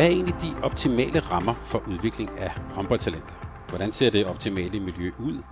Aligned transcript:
Hvad 0.00 0.08
er 0.08 0.12
egentlig 0.12 0.34
de 0.40 0.62
optimale 0.62 1.18
rammer 1.18 1.54
for 1.54 1.82
udvikling 1.88 2.38
af 2.38 2.50
håndboldtalenter? 2.50 3.64
Hvordan 3.68 3.92
ser 3.92 4.10
det 4.10 4.26
optimale 4.26 4.80
miljø 4.80 5.10
ud? 5.18 5.42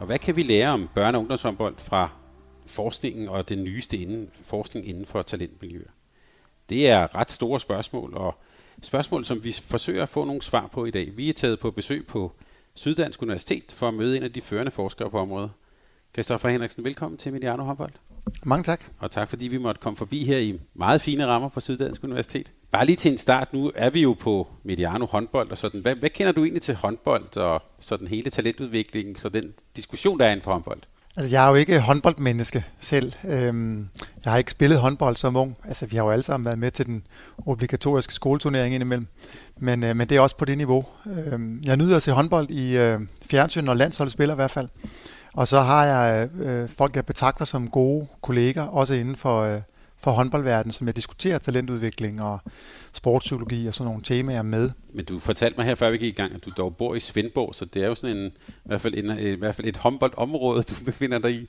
Og 0.00 0.06
hvad 0.06 0.18
kan 0.18 0.36
vi 0.36 0.42
lære 0.42 0.68
om 0.68 0.88
børne- 0.98 1.14
og 1.14 1.18
ungdomshåndbold 1.18 1.74
fra 1.78 2.10
forskningen 2.66 3.28
og 3.28 3.48
det 3.48 3.58
nyeste 3.58 3.96
inden, 3.96 4.30
forskning 4.42 4.88
inden 4.88 5.06
for 5.06 5.22
talentmiljøer? 5.22 5.90
Det 6.68 6.88
er 6.88 7.16
ret 7.16 7.30
store 7.30 7.60
spørgsmål, 7.60 8.14
og 8.14 8.34
spørgsmål, 8.82 9.24
som 9.24 9.44
vi 9.44 9.52
forsøger 9.52 10.02
at 10.02 10.08
få 10.08 10.24
nogle 10.24 10.42
svar 10.42 10.66
på 10.66 10.84
i 10.84 10.90
dag. 10.90 11.16
Vi 11.16 11.28
er 11.28 11.32
taget 11.32 11.60
på 11.60 11.70
besøg 11.70 12.06
på 12.06 12.32
Syddansk 12.74 13.22
Universitet 13.22 13.72
for 13.72 13.88
at 13.88 13.94
møde 13.94 14.16
en 14.16 14.22
af 14.22 14.32
de 14.32 14.40
førende 14.40 14.70
forskere 14.70 15.10
på 15.10 15.18
området. 15.18 15.50
Christoffer 16.12 16.48
Henriksen, 16.48 16.84
velkommen 16.84 17.18
til 17.18 17.32
Mediano 17.32 17.64
Håndbold. 17.64 17.92
Mange 18.44 18.64
tak. 18.64 18.84
Og 18.98 19.10
tak 19.10 19.28
fordi 19.28 19.48
vi 19.48 19.58
måtte 19.58 19.80
komme 19.80 19.96
forbi 19.96 20.24
her 20.24 20.38
i 20.38 20.60
meget 20.74 21.00
fine 21.00 21.26
rammer 21.26 21.48
på 21.48 21.60
Syddansk 21.60 22.04
Universitet. 22.04 22.52
Bare 22.72 22.86
lige 22.86 22.96
til 22.96 23.12
en 23.12 23.18
start, 23.18 23.52
nu 23.52 23.72
er 23.74 23.90
vi 23.90 24.02
jo 24.02 24.16
på 24.20 24.48
Mediano 24.64 25.06
håndbold 25.06 25.50
og 25.50 25.58
sådan. 25.58 25.80
Hvad, 25.80 25.94
hvad 25.94 26.10
kender 26.10 26.32
du 26.32 26.42
egentlig 26.44 26.62
til 26.62 26.74
håndbold 26.74 27.36
og 27.36 27.62
sådan 27.80 28.08
hele 28.08 28.30
talentudviklingen, 28.30 29.16
så 29.16 29.28
den 29.28 29.52
diskussion, 29.76 30.18
der 30.18 30.26
er 30.26 30.30
inden 30.30 30.44
for 30.44 30.52
håndbold? 30.52 30.78
Altså, 31.16 31.30
jeg 31.30 31.44
er 31.44 31.48
jo 31.48 31.54
ikke 31.54 31.80
håndboldmenneske 31.80 32.64
selv. 32.80 33.12
Øhm, 33.24 33.88
jeg 34.24 34.32
har 34.32 34.38
ikke 34.38 34.50
spillet 34.50 34.78
håndbold 34.78 35.16
som 35.16 35.36
ung. 35.36 35.56
Altså, 35.64 35.86
vi 35.86 35.96
har 35.96 36.04
jo 36.04 36.10
alle 36.10 36.22
sammen 36.22 36.44
været 36.44 36.58
med 36.58 36.70
til 36.70 36.86
den 36.86 37.06
obligatoriske 37.46 38.14
skoleturnering 38.14 38.74
indimellem. 38.74 39.06
Men, 39.58 39.84
øh, 39.84 39.96
men 39.96 40.08
det 40.08 40.16
er 40.16 40.20
også 40.20 40.36
på 40.36 40.44
det 40.44 40.58
niveau. 40.58 40.84
Øhm, 41.06 41.62
jeg 41.62 41.76
nyder 41.76 41.96
at 41.96 42.02
se 42.02 42.12
håndbold 42.12 42.50
i 42.50 42.76
øh, 42.76 43.00
fjernsyn, 43.26 43.64
når 43.64 43.74
landsholdet 43.74 44.12
spiller 44.12 44.34
i 44.34 44.36
hvert 44.36 44.50
fald. 44.50 44.68
Og 45.34 45.48
så 45.48 45.60
har 45.60 45.84
jeg 45.84 46.28
øh, 46.40 46.62
øh 46.62 46.68
folk, 46.68 46.96
jeg 46.96 47.06
betragter 47.06 47.44
som 47.44 47.70
gode 47.70 48.06
kolleger, 48.22 48.62
også 48.62 48.94
inden 48.94 49.16
for, 49.16 49.42
øh, 49.42 49.60
for 50.02 50.10
håndboldverdenen, 50.10 50.72
som 50.72 50.86
jeg 50.86 50.96
diskuterer 50.96 51.38
talentudvikling 51.38 52.22
og 52.22 52.40
sportspsykologi 52.92 53.66
og 53.66 53.74
sådan 53.74 53.88
nogle 53.88 54.02
temaer 54.02 54.42
med. 54.42 54.70
Men 54.94 55.04
du 55.04 55.18
fortalte 55.18 55.56
mig 55.56 55.66
her, 55.66 55.74
før 55.74 55.90
vi 55.90 55.98
gik 55.98 56.12
i 56.12 56.16
gang, 56.16 56.34
at 56.34 56.44
du 56.44 56.50
dog 56.56 56.76
bor 56.76 56.94
i 56.94 57.00
Svendborg, 57.00 57.54
så 57.54 57.64
det 57.64 57.82
er 57.82 57.86
jo 57.86 57.94
sådan 57.94 58.16
en, 58.16 58.26
i, 58.48 58.52
hvert 58.64 58.80
fald 58.80 58.94
en, 58.94 59.18
i 59.18 59.34
hvert 59.34 59.54
fald 59.54 59.68
et 59.68 59.76
håndboldområde, 59.76 60.62
du 60.62 60.74
befinder 60.84 61.18
dig 61.18 61.32
i. 61.32 61.46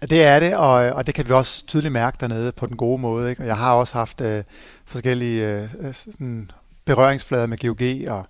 Det 0.00 0.22
er 0.22 0.40
det, 0.40 0.56
og, 0.56 0.72
og 0.72 1.06
det 1.06 1.14
kan 1.14 1.28
vi 1.28 1.32
også 1.32 1.66
tydeligt 1.66 1.92
mærke 1.92 2.16
dernede 2.20 2.52
på 2.52 2.66
den 2.66 2.76
gode 2.76 2.98
måde. 2.98 3.30
Ikke? 3.30 3.42
Og 3.42 3.46
jeg 3.46 3.56
har 3.56 3.72
også 3.72 3.94
haft 3.94 4.20
øh, 4.20 4.44
forskellige 4.84 5.62
øh, 5.62 5.94
sådan 5.94 6.50
berøringsflader 6.84 7.46
med 7.46 7.58
GOG, 7.58 8.12
og, 8.16 8.26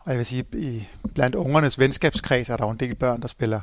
og 0.00 0.10
jeg 0.10 0.16
vil 0.18 0.26
sige, 0.26 0.44
i, 0.52 0.86
blandt 1.14 1.36
ungernes 1.36 1.78
venskabskreds 1.78 2.48
er 2.48 2.56
der 2.56 2.64
jo 2.64 2.70
en 2.70 2.80
del 2.80 2.94
børn, 2.94 3.20
der 3.20 3.28
spiller 3.28 3.60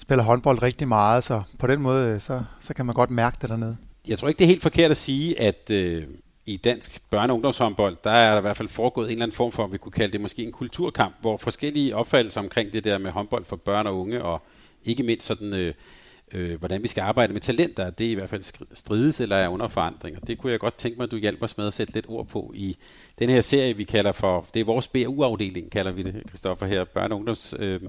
spiller 0.00 0.24
håndbold 0.24 0.62
rigtig 0.62 0.88
meget, 0.88 1.24
så 1.24 1.42
på 1.58 1.66
den 1.66 1.80
måde, 1.80 2.20
så, 2.20 2.42
så 2.60 2.74
kan 2.74 2.86
man 2.86 2.94
godt 2.94 3.10
mærke 3.10 3.38
det 3.40 3.50
dernede. 3.50 3.76
Jeg 4.08 4.18
tror 4.18 4.28
ikke, 4.28 4.38
det 4.38 4.44
er 4.44 4.48
helt 4.48 4.62
forkert 4.62 4.90
at 4.90 4.96
sige, 4.96 5.40
at 5.40 5.70
øh, 5.70 6.02
i 6.46 6.56
dansk 6.56 7.02
børne- 7.14 7.28
og 7.28 7.34
ungdomshåndbold, 7.34 7.96
der 8.04 8.10
er 8.10 8.30
der 8.30 8.38
i 8.38 8.40
hvert 8.40 8.56
fald 8.56 8.68
foregået 8.68 9.06
en 9.06 9.12
eller 9.12 9.22
anden 9.22 9.36
form 9.36 9.52
for, 9.52 9.66
vi 9.66 9.78
kunne 9.78 9.92
kalde 9.92 10.12
det 10.12 10.20
måske 10.20 10.42
en 10.42 10.52
kulturkamp, 10.52 11.14
hvor 11.20 11.36
forskellige 11.36 11.96
opfattelser 11.96 12.40
omkring 12.40 12.72
det 12.72 12.84
der 12.84 12.98
med 12.98 13.10
håndbold 13.10 13.44
for 13.44 13.56
børn 13.56 13.86
og 13.86 13.98
unge, 14.00 14.22
og 14.22 14.42
ikke 14.84 15.02
mindst 15.02 15.26
sådan, 15.26 15.54
øh, 15.54 15.74
øh, 16.32 16.58
hvordan 16.58 16.82
vi 16.82 16.88
skal 16.88 17.00
arbejde 17.00 17.32
med 17.32 17.40
talenter, 17.40 17.90
det 17.90 18.06
er 18.06 18.10
i 18.10 18.14
hvert 18.14 18.30
fald 18.30 18.42
strides 18.74 19.20
eller 19.20 19.36
er 19.36 19.48
under 19.48 19.68
forandring. 19.68 20.16
Og 20.16 20.28
det 20.28 20.38
kunne 20.38 20.52
jeg 20.52 20.60
godt 20.60 20.78
tænke 20.78 20.96
mig, 20.96 21.04
at 21.04 21.10
du 21.10 21.16
hjælper 21.16 21.44
os 21.44 21.56
med 21.56 21.66
at 21.66 21.72
sætte 21.72 21.92
lidt 21.92 22.06
ord 22.08 22.26
på 22.26 22.52
i 22.54 22.76
den 23.18 23.30
her 23.30 23.40
serie, 23.40 23.76
vi 23.76 23.84
kalder 23.84 24.12
for, 24.12 24.46
det 24.54 24.60
er 24.60 24.64
vores 24.64 24.88
BU-afdeling, 24.88 25.70
kalder 25.70 25.92
vi 25.92 26.02
det, 26.02 26.22
Kristoffer 26.30 26.66
her, 26.66 26.84
børne- 26.84 27.12
og 27.12 27.16
ungdoms 27.16 27.54
øh, 27.58 27.80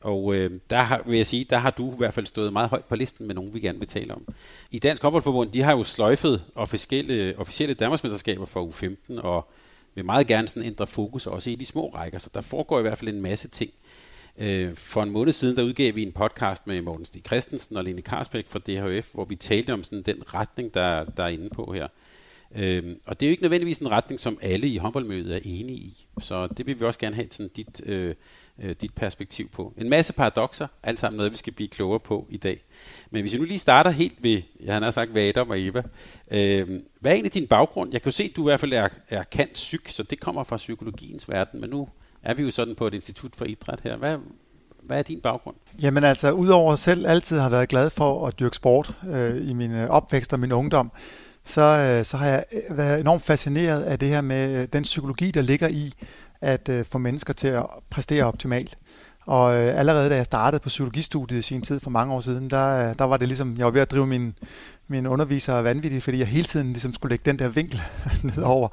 og 0.00 0.34
øh, 0.34 0.60
der 0.70 0.78
har, 0.78 1.02
vil 1.06 1.16
jeg 1.16 1.26
sige, 1.26 1.44
der 1.44 1.58
har 1.58 1.70
du 1.70 1.92
i 1.92 1.96
hvert 1.96 2.14
fald 2.14 2.26
stået 2.26 2.52
meget 2.52 2.68
højt 2.68 2.84
på 2.84 2.96
listen 2.96 3.26
med 3.26 3.34
nogen, 3.34 3.54
vi 3.54 3.60
gerne 3.60 3.78
vil 3.78 3.88
tale 3.88 4.14
om. 4.14 4.24
I 4.70 4.78
Dansk 4.78 5.02
Håndboldforbund, 5.02 5.52
de 5.52 5.62
har 5.62 5.72
jo 5.72 5.84
sløjfet 5.84 6.44
officielle, 6.54 7.34
officielle 7.38 7.74
Danmarksmesterskaber 7.74 8.46
for 8.46 8.66
U15, 8.66 9.20
og 9.20 9.48
vil 9.94 10.04
meget 10.04 10.26
gerne 10.26 10.48
sådan 10.48 10.66
ændre 10.66 10.86
fokus 10.86 11.26
også 11.26 11.50
i 11.50 11.54
de 11.54 11.64
små 11.64 11.88
rækker, 11.94 12.18
så 12.18 12.30
der 12.34 12.40
foregår 12.40 12.78
i 12.78 12.82
hvert 12.82 12.98
fald 12.98 13.10
en 13.10 13.22
masse 13.22 13.48
ting. 13.48 13.70
Øh, 14.38 14.76
for 14.76 15.02
en 15.02 15.10
måned 15.10 15.32
siden, 15.32 15.56
der 15.56 15.62
udgav 15.62 15.94
vi 15.94 16.02
en 16.02 16.12
podcast 16.12 16.66
med 16.66 16.82
Morten 16.82 17.04
Stig 17.04 17.22
Christensen 17.26 17.76
og 17.76 17.84
Lene 17.84 18.02
Karsbæk 18.02 18.46
fra 18.48 18.58
DHF, 18.58 19.14
hvor 19.14 19.24
vi 19.24 19.34
talte 19.34 19.72
om 19.72 19.84
sådan 19.84 20.02
den 20.02 20.34
retning, 20.34 20.74
der, 20.74 21.04
der 21.04 21.24
er 21.24 21.28
inde 21.28 21.50
på 21.50 21.72
her. 21.72 21.88
Øhm, 22.54 23.00
og 23.06 23.20
det 23.20 23.26
er 23.26 23.30
jo 23.30 23.32
ikke 23.32 23.42
nødvendigvis 23.42 23.78
en 23.78 23.90
retning, 23.90 24.20
som 24.20 24.38
alle 24.42 24.68
i 24.68 24.76
håndboldmødet 24.76 25.34
er 25.34 25.40
enige 25.44 25.78
i. 25.78 26.06
Så 26.20 26.46
det 26.46 26.66
vil 26.66 26.80
vi 26.80 26.84
også 26.84 27.00
gerne 27.00 27.14
have 27.14 27.28
sådan 27.30 27.50
dit, 27.56 27.82
øh, 27.86 28.14
øh, 28.62 28.74
dit 28.80 28.94
perspektiv 28.94 29.48
på. 29.48 29.74
En 29.76 29.88
masse 29.88 30.12
paradoxer, 30.12 30.66
alt 30.82 30.98
sammen 30.98 31.16
noget, 31.16 31.32
vi 31.32 31.36
skal 31.36 31.52
blive 31.52 31.68
klogere 31.68 32.00
på 32.00 32.26
i 32.30 32.36
dag. 32.36 32.60
Men 33.10 33.20
hvis 33.20 33.32
vi 33.32 33.38
nu 33.38 33.44
lige 33.44 33.58
starter 33.58 33.90
helt 33.90 34.22
ved, 34.22 34.42
jeg 34.60 34.74
har 34.74 34.90
sagt, 34.90 35.10
hvad 35.10 35.22
Adam 35.22 35.50
og 35.50 35.60
Eva. 35.60 35.82
Øh, 36.30 36.80
hvad 37.00 37.10
er 37.10 37.14
egentlig 37.14 37.34
din 37.34 37.46
baggrund? 37.46 37.92
Jeg 37.92 38.02
kan 38.02 38.10
jo 38.10 38.16
se, 38.16 38.24
at 38.24 38.36
du 38.36 38.42
i 38.42 38.48
hvert 38.50 38.60
fald 38.60 38.72
er, 38.72 38.88
er 39.08 39.22
kant 39.22 39.52
psyk, 39.52 39.88
så 39.88 40.02
det 40.02 40.20
kommer 40.20 40.44
fra 40.44 40.56
psykologiens 40.56 41.28
verden, 41.28 41.60
men 41.60 41.70
nu 41.70 41.88
er 42.24 42.34
vi 42.34 42.42
jo 42.42 42.50
sådan 42.50 42.74
på 42.74 42.86
et 42.86 42.94
institut 42.94 43.36
for 43.36 43.44
idræt 43.44 43.80
her. 43.84 43.96
Hvad, 43.96 44.18
hvad 44.82 44.98
er 44.98 45.02
din 45.02 45.20
baggrund? 45.20 45.56
Jamen 45.82 46.04
altså, 46.04 46.30
udover 46.30 46.76
selv 46.76 47.06
altid 47.06 47.38
har 47.38 47.48
været 47.48 47.68
glad 47.68 47.90
for 47.90 48.26
at 48.26 48.38
dyrke 48.38 48.56
sport 48.56 48.94
øh, 49.12 49.50
i 49.50 49.52
min 49.52 49.70
øh, 49.70 49.90
opvækst 49.90 50.32
og 50.32 50.40
min 50.40 50.52
ungdom, 50.52 50.92
så, 51.44 51.62
øh, 51.62 52.04
så 52.04 52.16
har 52.16 52.26
jeg 52.26 52.44
øh, 52.52 52.78
været 52.78 53.00
enormt 53.00 53.22
fascineret 53.22 53.82
af 53.82 53.98
det 53.98 54.08
her 54.08 54.20
med 54.20 54.62
øh, 54.62 54.68
den 54.72 54.82
psykologi, 54.82 55.30
der 55.30 55.42
ligger 55.42 55.68
i 55.68 55.92
at 56.40 56.68
øh, 56.68 56.84
få 56.84 56.98
mennesker 56.98 57.32
til 57.32 57.48
at 57.48 57.66
præstere 57.90 58.24
optimalt. 58.24 58.78
Og 59.26 59.56
øh, 59.56 59.78
allerede 59.78 60.10
da 60.10 60.16
jeg 60.16 60.24
startede 60.24 60.60
på 60.60 60.68
psykologistudiet 60.68 61.38
i 61.38 61.42
sin 61.42 61.62
tid 61.62 61.80
for 61.80 61.90
mange 61.90 62.14
år 62.14 62.20
siden, 62.20 62.50
der, 62.50 62.88
øh, 62.88 62.94
der 62.98 63.04
var 63.04 63.16
det 63.16 63.28
ligesom, 63.28 63.56
jeg 63.58 63.64
var 63.64 63.70
ved 63.70 63.80
at 63.80 63.90
drive 63.90 64.06
min, 64.06 64.34
min 64.88 65.06
underviser 65.06 65.54
vanvittigt, 65.54 66.04
fordi 66.04 66.18
jeg 66.18 66.26
hele 66.26 66.44
tiden 66.44 66.66
ligesom 66.66 66.94
skulle 66.94 67.10
lægge 67.10 67.22
den 67.24 67.38
der 67.38 67.48
vinkel 67.48 67.82
nedover 68.36 68.68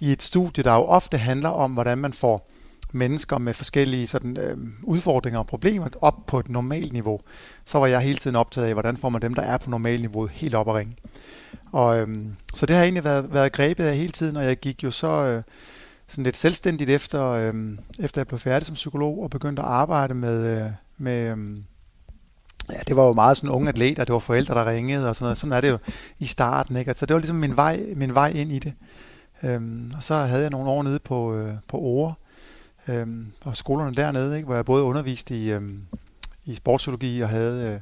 i 0.00 0.12
et 0.12 0.22
studie, 0.22 0.64
der 0.64 0.72
jo 0.72 0.84
ofte 0.84 1.18
handler 1.18 1.48
om, 1.48 1.72
hvordan 1.72 1.98
man 1.98 2.12
får 2.12 2.50
mennesker 2.94 3.38
med 3.38 3.54
forskellige 3.54 4.06
sådan, 4.06 4.36
øh, 4.36 4.56
udfordringer 4.82 5.38
og 5.38 5.46
problemer 5.46 5.88
op 6.00 6.26
på 6.26 6.38
et 6.38 6.48
normalt 6.48 6.92
niveau, 6.92 7.20
så 7.64 7.78
var 7.78 7.86
jeg 7.86 8.00
hele 8.00 8.18
tiden 8.18 8.36
optaget 8.36 8.66
af, 8.66 8.72
hvordan 8.72 8.96
får 8.96 9.08
man 9.08 9.22
dem, 9.22 9.34
der 9.34 9.42
er 9.42 9.56
på 9.56 9.70
normalt 9.70 10.00
niveau, 10.00 10.26
helt 10.26 10.54
op 10.54 10.68
at 10.68 10.74
ringe. 10.74 10.94
Og, 11.72 11.98
øh, 11.98 12.26
så 12.54 12.66
det 12.66 12.76
har 12.76 12.82
egentlig 12.82 13.04
været, 13.04 13.34
været 13.34 13.52
grebet 13.52 13.84
af 13.84 13.96
hele 13.96 14.12
tiden, 14.12 14.36
og 14.36 14.44
jeg 14.44 14.56
gik 14.56 14.82
jo 14.82 14.90
så 14.90 15.08
øh, 15.08 15.42
sådan 16.06 16.24
lidt 16.24 16.36
selvstændigt 16.36 16.90
efter, 16.90 17.24
øh, 17.28 17.54
efter 18.00 18.20
jeg 18.20 18.26
blev 18.26 18.38
færdig 18.38 18.66
som 18.66 18.74
psykolog 18.74 19.22
og 19.22 19.30
begyndte 19.30 19.62
at 19.62 19.68
arbejde 19.68 20.14
med, 20.14 20.64
øh, 20.64 20.70
med 20.98 21.30
øh, 21.30 21.56
ja, 22.72 22.78
det 22.88 22.96
var 22.96 23.04
jo 23.06 23.12
meget 23.12 23.36
sådan 23.36 23.50
unge 23.50 23.68
atleter, 23.68 24.04
det 24.04 24.12
var 24.12 24.18
forældre, 24.18 24.54
der 24.54 24.66
ringede 24.66 25.08
og 25.08 25.16
sådan 25.16 25.24
noget. 25.24 25.38
Sådan 25.38 25.52
er 25.52 25.60
det 25.60 25.68
jo 25.68 25.78
i 26.18 26.26
starten, 26.26 26.76
ikke? 26.76 26.94
Så 26.94 27.06
det 27.06 27.14
var 27.14 27.20
ligesom 27.20 27.36
min 27.36 27.56
vej, 27.56 27.80
min 27.96 28.14
vej 28.14 28.28
ind 28.28 28.52
i 28.52 28.58
det. 28.58 28.72
Øhm, 29.42 29.92
og 29.96 30.02
så 30.02 30.14
havde 30.14 30.42
jeg 30.42 30.50
nogle 30.50 30.70
år 30.70 30.82
nede 30.82 30.98
på, 30.98 31.34
øh, 31.34 31.52
på 31.68 31.78
Ore, 31.78 32.14
øhm, 32.88 33.32
og 33.40 33.56
skolerne 33.56 33.94
dernede, 33.94 34.36
ikke? 34.36 34.46
hvor 34.46 34.54
jeg 34.54 34.64
både 34.64 34.82
underviste 34.82 35.38
i, 35.38 35.50
øhm, 35.50 35.82
i 36.44 36.54
sportspsykologi 36.54 37.20
og 37.20 37.28
havde... 37.28 37.74
Øh, 37.74 37.80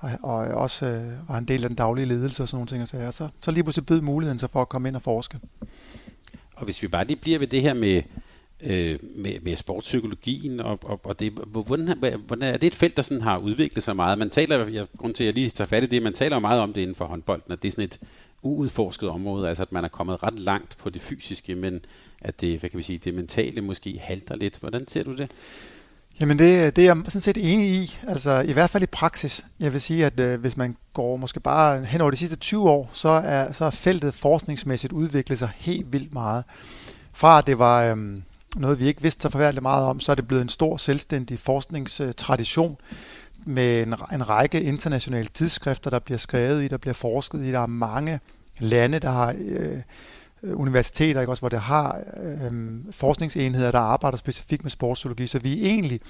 og, 0.00 0.10
og 0.22 0.36
også 0.36 0.86
øh, 0.86 1.28
var 1.28 1.38
en 1.38 1.44
del 1.44 1.62
af 1.62 1.68
den 1.68 1.76
daglige 1.76 2.06
ledelse 2.06 2.42
og 2.42 2.48
sådan 2.48 2.56
nogle 2.56 2.68
ting. 2.68 2.82
Og 2.82 2.88
så, 2.88 3.12
så, 3.12 3.28
så 3.40 3.50
lige 3.50 3.64
pludselig 3.64 3.86
bød 3.86 4.00
muligheden 4.00 4.38
så 4.38 4.46
for 4.46 4.62
at 4.62 4.68
komme 4.68 4.88
ind 4.88 4.96
og 4.96 5.02
forske. 5.02 5.38
Og 6.56 6.64
hvis 6.64 6.82
vi 6.82 6.88
bare 6.88 7.04
lige 7.04 7.16
bliver 7.16 7.38
ved 7.38 7.46
det 7.46 7.62
her 7.62 7.74
med, 7.74 8.02
øh, 8.60 8.98
med, 9.16 9.40
med 9.40 9.56
sportspsykologien, 9.56 10.60
og, 10.60 10.78
og, 10.82 11.00
og 11.04 11.20
det, 11.20 11.32
hvordan, 11.32 11.98
hvordan 12.26 12.54
er 12.54 12.56
det 12.56 12.66
et 12.66 12.74
felt, 12.74 12.96
der 12.96 13.02
sådan 13.02 13.22
har 13.22 13.38
udviklet 13.38 13.84
sig 13.84 13.96
meget? 13.96 14.18
Man 14.18 14.30
taler, 14.30 14.66
jeg, 14.66 14.86
grund 14.98 15.14
til 15.14 15.24
at 15.24 15.26
jeg 15.26 15.34
lige 15.34 15.50
tager 15.50 15.68
fat 15.68 15.82
i 15.82 15.86
det, 15.86 16.02
man 16.02 16.12
taler 16.12 16.38
meget 16.38 16.60
om 16.60 16.72
det 16.72 16.80
inden 16.80 16.94
for 16.94 17.04
håndbolden, 17.04 17.52
at 17.52 17.62
det 17.62 17.68
er 17.68 17.72
sådan 17.72 17.84
et 17.84 18.00
uudforsket 18.42 19.08
område, 19.08 19.48
altså 19.48 19.62
at 19.62 19.72
man 19.72 19.84
er 19.84 19.88
kommet 19.88 20.22
ret 20.22 20.38
langt 20.38 20.78
på 20.78 20.90
det 20.90 21.02
fysiske, 21.02 21.54
men 21.54 21.80
at 22.20 22.40
det, 22.40 22.60
hvad 22.60 22.70
kan 22.70 22.78
vi 22.78 22.82
sige, 22.82 22.98
det 22.98 23.14
mentale 23.14 23.60
måske 23.60 24.00
halter 24.02 24.36
lidt. 24.36 24.58
Hvordan 24.58 24.88
ser 24.88 25.02
du 25.02 25.16
det? 25.16 25.30
Jamen 26.20 26.38
det, 26.38 26.76
det 26.76 26.88
er 26.88 26.94
jeg 26.94 27.02
sådan 27.08 27.20
set 27.20 27.52
enig 27.52 27.70
i, 27.70 27.98
altså 28.06 28.40
i 28.40 28.52
hvert 28.52 28.70
fald 28.70 28.82
i 28.82 28.86
praksis. 28.86 29.44
Jeg 29.60 29.72
vil 29.72 29.80
sige, 29.80 30.06
at 30.06 30.20
øh, 30.20 30.40
hvis 30.40 30.56
man 30.56 30.76
går 30.92 31.16
måske 31.16 31.40
bare 31.40 31.84
hen 31.84 32.00
over 32.00 32.10
de 32.10 32.16
sidste 32.16 32.36
20 32.36 32.70
år, 32.70 32.90
så 32.92 33.08
er, 33.08 33.52
så 33.52 33.64
er 33.64 33.70
feltet 33.70 34.14
forskningsmæssigt 34.14 34.92
udviklet 34.92 35.38
sig 35.38 35.50
helt 35.56 35.92
vildt 35.92 36.12
meget. 36.12 36.44
Fra 37.12 37.38
at 37.38 37.46
det 37.46 37.58
var 37.58 37.82
øh, 37.82 37.96
noget, 38.56 38.80
vi 38.80 38.86
ikke 38.86 39.02
vidste 39.02 39.22
så 39.22 39.30
forfærdeligt 39.30 39.62
meget 39.62 39.84
om, 39.84 40.00
så 40.00 40.12
er 40.12 40.16
det 40.16 40.28
blevet 40.28 40.42
en 40.42 40.48
stor 40.48 40.76
selvstændig 40.76 41.38
forskningstradition 41.38 42.76
med 43.44 43.82
en, 43.82 43.94
en 44.12 44.28
række 44.28 44.62
internationale 44.62 45.28
tidsskrifter, 45.34 45.90
der 45.90 45.98
bliver 45.98 46.18
skrevet 46.18 46.62
i, 46.62 46.68
der 46.68 46.76
bliver 46.76 46.94
forsket 46.94 47.44
i. 47.44 47.52
Der 47.52 47.60
er 47.60 47.66
mange 47.66 48.20
lande, 48.58 48.98
der 48.98 49.10
har 49.10 49.34
øh, 49.38 49.78
Øh, 50.42 50.60
universiteter, 50.60 51.20
ikke 51.20 51.32
også, 51.32 51.40
hvor 51.40 51.48
der 51.48 51.58
har 51.58 52.00
øhm, 52.44 52.92
forskningsenheder, 52.92 53.70
der 53.70 53.78
arbejder 53.78 54.18
specifikt 54.18 54.62
med 54.62 54.70
sportspsykologi. 54.70 55.26
Så 55.26 55.38
vi 55.38 55.62
er 55.62 55.66
egentlig 55.66 56.00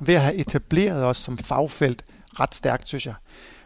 ved 0.00 0.14
at 0.14 0.20
have 0.20 0.34
etableret 0.34 1.04
os 1.04 1.16
som 1.16 1.38
fagfelt 1.38 2.04
ret 2.40 2.54
stærkt, 2.54 2.88
synes 2.88 3.06
jeg. 3.06 3.14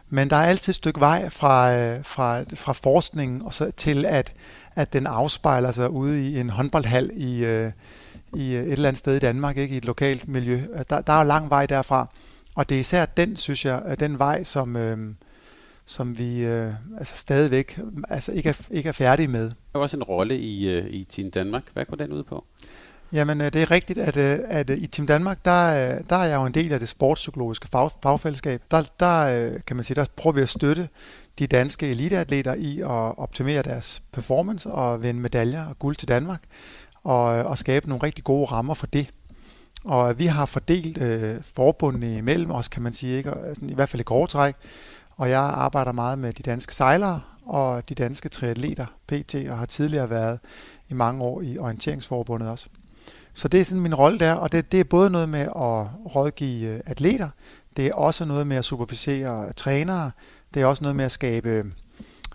Men 0.09 0.29
der 0.29 0.35
er 0.35 0.45
altid 0.45 0.71
et 0.71 0.75
stykke 0.75 0.99
vej 0.99 1.29
fra, 1.29 1.75
øh, 1.75 2.03
fra, 2.03 2.41
fra 2.55 2.73
forskningen 2.73 3.41
og 3.41 3.53
så 3.53 3.71
til, 3.77 4.05
at, 4.05 4.33
at 4.75 4.93
den 4.93 5.07
afspejler 5.07 5.71
sig 5.71 5.89
ude 5.89 6.29
i 6.29 6.39
en 6.39 6.49
håndboldhal 6.49 7.09
i, 7.13 7.45
øh, 7.45 7.71
i 8.33 8.55
et 8.55 8.71
eller 8.71 8.87
andet 8.87 8.97
sted 8.97 9.15
i 9.15 9.19
Danmark, 9.19 9.57
ikke 9.57 9.73
i 9.73 9.77
et 9.77 9.85
lokalt 9.85 10.27
miljø. 10.27 10.61
Der, 10.89 11.01
der 11.01 11.13
er 11.13 11.23
lang 11.23 11.49
vej 11.49 11.65
derfra. 11.65 12.07
Og 12.55 12.69
det 12.69 12.75
er 12.75 12.79
især 12.79 13.05
den, 13.05 13.37
synes 13.37 13.65
jeg, 13.65 13.81
øh, 13.87 13.99
den 13.99 14.19
vej, 14.19 14.43
som, 14.43 14.75
øh, 14.75 14.97
som 15.85 16.19
vi 16.19 16.39
øh, 16.39 16.73
altså 16.97 17.17
stadigvæk 17.17 17.79
altså 18.09 18.31
ikke, 18.31 18.49
er, 18.49 18.67
ikke 18.71 18.89
er 18.89 18.93
færdige 18.93 19.27
med. 19.27 19.43
Der 19.43 19.55
er 19.73 19.79
også 19.79 19.97
en 19.97 20.03
rolle 20.03 20.39
i, 20.39 20.69
øh, 20.69 20.85
i 20.89 21.03
Team 21.03 21.31
Danmark. 21.31 21.63
Hvad 21.73 21.85
går 21.85 21.95
den 21.95 22.11
ud 22.11 22.23
på? 22.23 22.45
Jamen, 23.13 23.41
øh, 23.41 23.53
det 23.53 23.61
er 23.61 23.71
rigtigt, 23.71 23.99
at, 23.99 24.17
øh, 24.17 24.39
at 24.43 24.69
i 24.69 24.87
Team 24.87 25.07
Danmark, 25.07 25.45
der, 25.45 26.01
der 26.01 26.15
er 26.15 26.25
jeg 26.25 26.35
jo 26.35 26.45
en 26.45 26.53
del 26.53 26.73
af 26.73 26.79
det 26.79 26.89
sportspsykologiske 26.89 27.67
fag, 27.67 27.89
fagfællesskab. 28.03 28.61
Der, 28.71 28.91
der 28.99 29.49
kan 29.67 29.75
man 29.75 29.83
sige, 29.83 29.95
der 29.95 30.05
prøver 30.15 30.33
vi 30.33 30.41
at 30.41 30.49
støtte 30.49 30.89
de 31.39 31.47
danske 31.47 31.87
eliteatleter 31.87 32.53
i 32.53 32.79
at 32.79 33.17
optimere 33.17 33.61
deres 33.61 34.01
performance 34.11 34.71
og 34.71 35.03
vinde 35.03 35.19
medaljer 35.19 35.65
og 35.65 35.79
guld 35.79 35.95
til 35.95 36.07
Danmark 36.07 36.41
og, 37.03 37.23
og 37.25 37.57
skabe 37.57 37.89
nogle 37.89 38.03
rigtig 38.03 38.23
gode 38.23 38.45
rammer 38.45 38.73
for 38.73 38.87
det. 38.87 39.09
Og 39.83 40.19
vi 40.19 40.25
har 40.25 40.45
fordelt 40.45 40.97
øh, 40.97 41.35
forbundene 41.55 42.17
imellem 42.17 42.51
os, 42.51 42.67
kan 42.67 42.83
man 42.83 42.93
sige, 42.93 43.17
ikke? 43.17 43.31
Altså, 43.31 43.65
i 43.65 43.73
hvert 43.73 43.89
fald 43.89 43.99
i 43.99 44.03
grove 44.03 44.27
træk. 44.27 44.55
Og 45.15 45.29
jeg 45.29 45.41
arbejder 45.41 45.91
meget 45.91 46.19
med 46.19 46.33
de 46.33 46.43
danske 46.43 46.75
sejlere 46.75 47.21
og 47.45 47.89
de 47.89 47.95
danske 47.95 48.29
triatleter, 48.29 48.85
PT, 49.07 49.35
og 49.49 49.57
har 49.57 49.65
tidligere 49.65 50.09
været 50.09 50.39
i 50.89 50.93
mange 50.93 51.23
år 51.23 51.41
i 51.41 51.57
Orienteringsforbundet 51.57 52.49
også. 52.49 52.67
Så 53.33 53.47
det 53.47 53.59
er 53.59 53.65
sådan 53.65 53.81
min 53.81 53.95
rolle 53.95 54.19
der, 54.19 54.33
og 54.33 54.51
det, 54.51 54.71
det 54.71 54.79
er 54.79 54.83
både 54.83 55.09
noget 55.09 55.29
med 55.29 55.39
at 55.39 55.87
rådgive 56.15 56.67
øh, 56.67 56.79
atleter, 56.85 57.29
det 57.77 57.87
er 57.87 57.93
også 57.93 58.25
noget 58.25 58.47
med 58.47 58.57
at 58.57 58.65
supervisere 58.65 59.53
trænere, 59.53 60.11
det 60.53 60.61
er 60.61 60.65
også 60.65 60.83
noget 60.83 60.95
med 60.95 61.05
at 61.05 61.11
skabe 61.11 61.49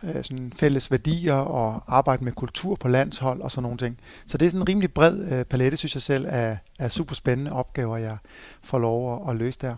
øh, 0.03 0.23
sådan 0.23 0.53
fælles 0.57 0.91
værdier 0.91 1.35
og 1.35 1.83
arbejde 1.87 2.25
med 2.25 2.33
kultur 2.33 2.75
på 2.77 2.89
landshold 2.89 3.41
og 3.41 3.51
sådan 3.51 3.63
nogle 3.63 3.79
ting. 3.79 3.99
Så 4.27 4.39
det 4.39 4.47
er 4.47 4.51
sådan 4.51 4.63
en 4.63 4.69
rimelig 4.69 4.93
bred 4.93 5.33
øh, 5.33 5.45
palette, 5.45 5.77
synes 5.77 5.95
jeg 5.95 6.03
selv, 6.03 6.27
af, 6.29 6.59
af 6.79 6.91
super 6.91 7.15
spændende 7.15 7.53
opgaver, 7.53 7.97
jeg 7.97 8.17
får 8.63 8.79
lov 8.79 9.29
at, 9.29 9.31
at 9.31 9.37
løse 9.37 9.59
der. 9.61 9.75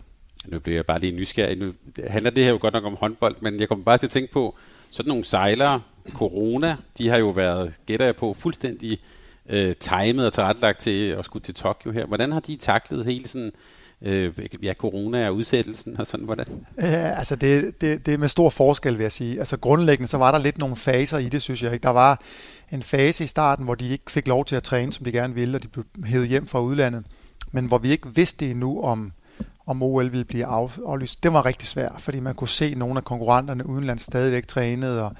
Nu 0.47 0.59
bliver 0.59 0.77
jeg 0.77 0.85
bare 0.85 0.99
lige 0.99 1.11
nysgerrig. 1.11 1.57
Nu 1.57 1.73
handler 2.07 2.31
det 2.31 2.43
her 2.43 2.51
jo 2.51 2.57
godt 2.61 2.73
nok 2.73 2.85
om 2.85 2.95
håndbold, 2.95 3.35
men 3.41 3.59
jeg 3.59 3.67
kommer 3.67 3.85
bare 3.85 3.97
til 3.97 4.07
at 4.07 4.11
tænke 4.11 4.31
på, 4.31 4.55
sådan 4.89 5.09
nogle 5.09 5.23
sejlere, 5.23 5.81
corona, 6.13 6.75
de 6.97 7.09
har 7.09 7.17
jo 7.17 7.29
været, 7.29 7.73
gætter 7.85 8.05
jeg 8.05 8.15
på, 8.15 8.33
fuldstændig 8.33 8.99
øh, 9.49 9.75
timet 9.75 10.25
og 10.25 10.33
tilrettelagt 10.33 10.79
til 10.79 11.07
at 11.09 11.25
skulle 11.25 11.43
til 11.43 11.53
Tokyo 11.53 11.91
her. 11.91 12.05
Hvordan 12.05 12.31
har 12.31 12.39
de 12.39 12.55
taklet 12.55 13.05
hele 13.05 13.27
sådan, 13.27 13.51
øh, 14.01 14.33
ja, 14.63 14.73
corona 14.73 15.27
og 15.27 15.35
udsættelsen 15.35 15.99
og 15.99 16.07
sådan, 16.07 16.25
hvordan? 16.25 16.65
Ja, 16.81 17.15
altså 17.17 17.35
det, 17.35 17.81
det, 17.81 18.05
det 18.05 18.13
er 18.13 18.17
med 18.17 18.27
stor 18.27 18.49
forskel, 18.49 18.97
vil 18.97 19.03
jeg 19.03 19.11
sige. 19.11 19.39
Altså 19.39 19.57
grundlæggende, 19.57 20.07
så 20.07 20.17
var 20.17 20.31
der 20.31 20.39
lidt 20.39 20.57
nogle 20.57 20.75
faser 20.75 21.17
i 21.17 21.29
det, 21.29 21.41
synes 21.41 21.63
jeg. 21.63 21.73
Ikke? 21.73 21.83
Der 21.83 21.89
var 21.89 22.21
en 22.71 22.83
fase 22.83 23.23
i 23.23 23.27
starten, 23.27 23.65
hvor 23.65 23.75
de 23.75 23.89
ikke 23.89 24.11
fik 24.11 24.27
lov 24.27 24.45
til 24.45 24.55
at 24.55 24.63
træne, 24.63 24.93
som 24.93 25.05
de 25.05 25.11
gerne 25.11 25.33
ville, 25.33 25.57
og 25.57 25.63
de 25.63 25.67
blev 25.67 25.85
hævet 26.05 26.27
hjem 26.27 26.47
fra 26.47 26.61
udlandet. 26.61 27.05
Men 27.51 27.65
hvor 27.65 27.77
vi 27.77 27.91
ikke 27.91 28.15
vidste 28.15 28.51
endnu, 28.51 28.81
om 28.81 29.13
om 29.71 29.83
OL 29.83 30.11
ville 30.11 30.25
blive 30.25 30.45
aflyst. 30.45 31.23
Det 31.23 31.33
var 31.33 31.45
rigtig 31.45 31.67
svært, 31.67 31.95
fordi 31.99 32.19
man 32.19 32.35
kunne 32.35 32.49
se 32.49 32.75
nogle 32.75 32.97
af 32.97 33.03
konkurrenterne 33.03 33.69
udenlands 33.69 34.01
stadigvæk 34.01 34.47
trænede, 34.47 35.03
og 35.03 35.11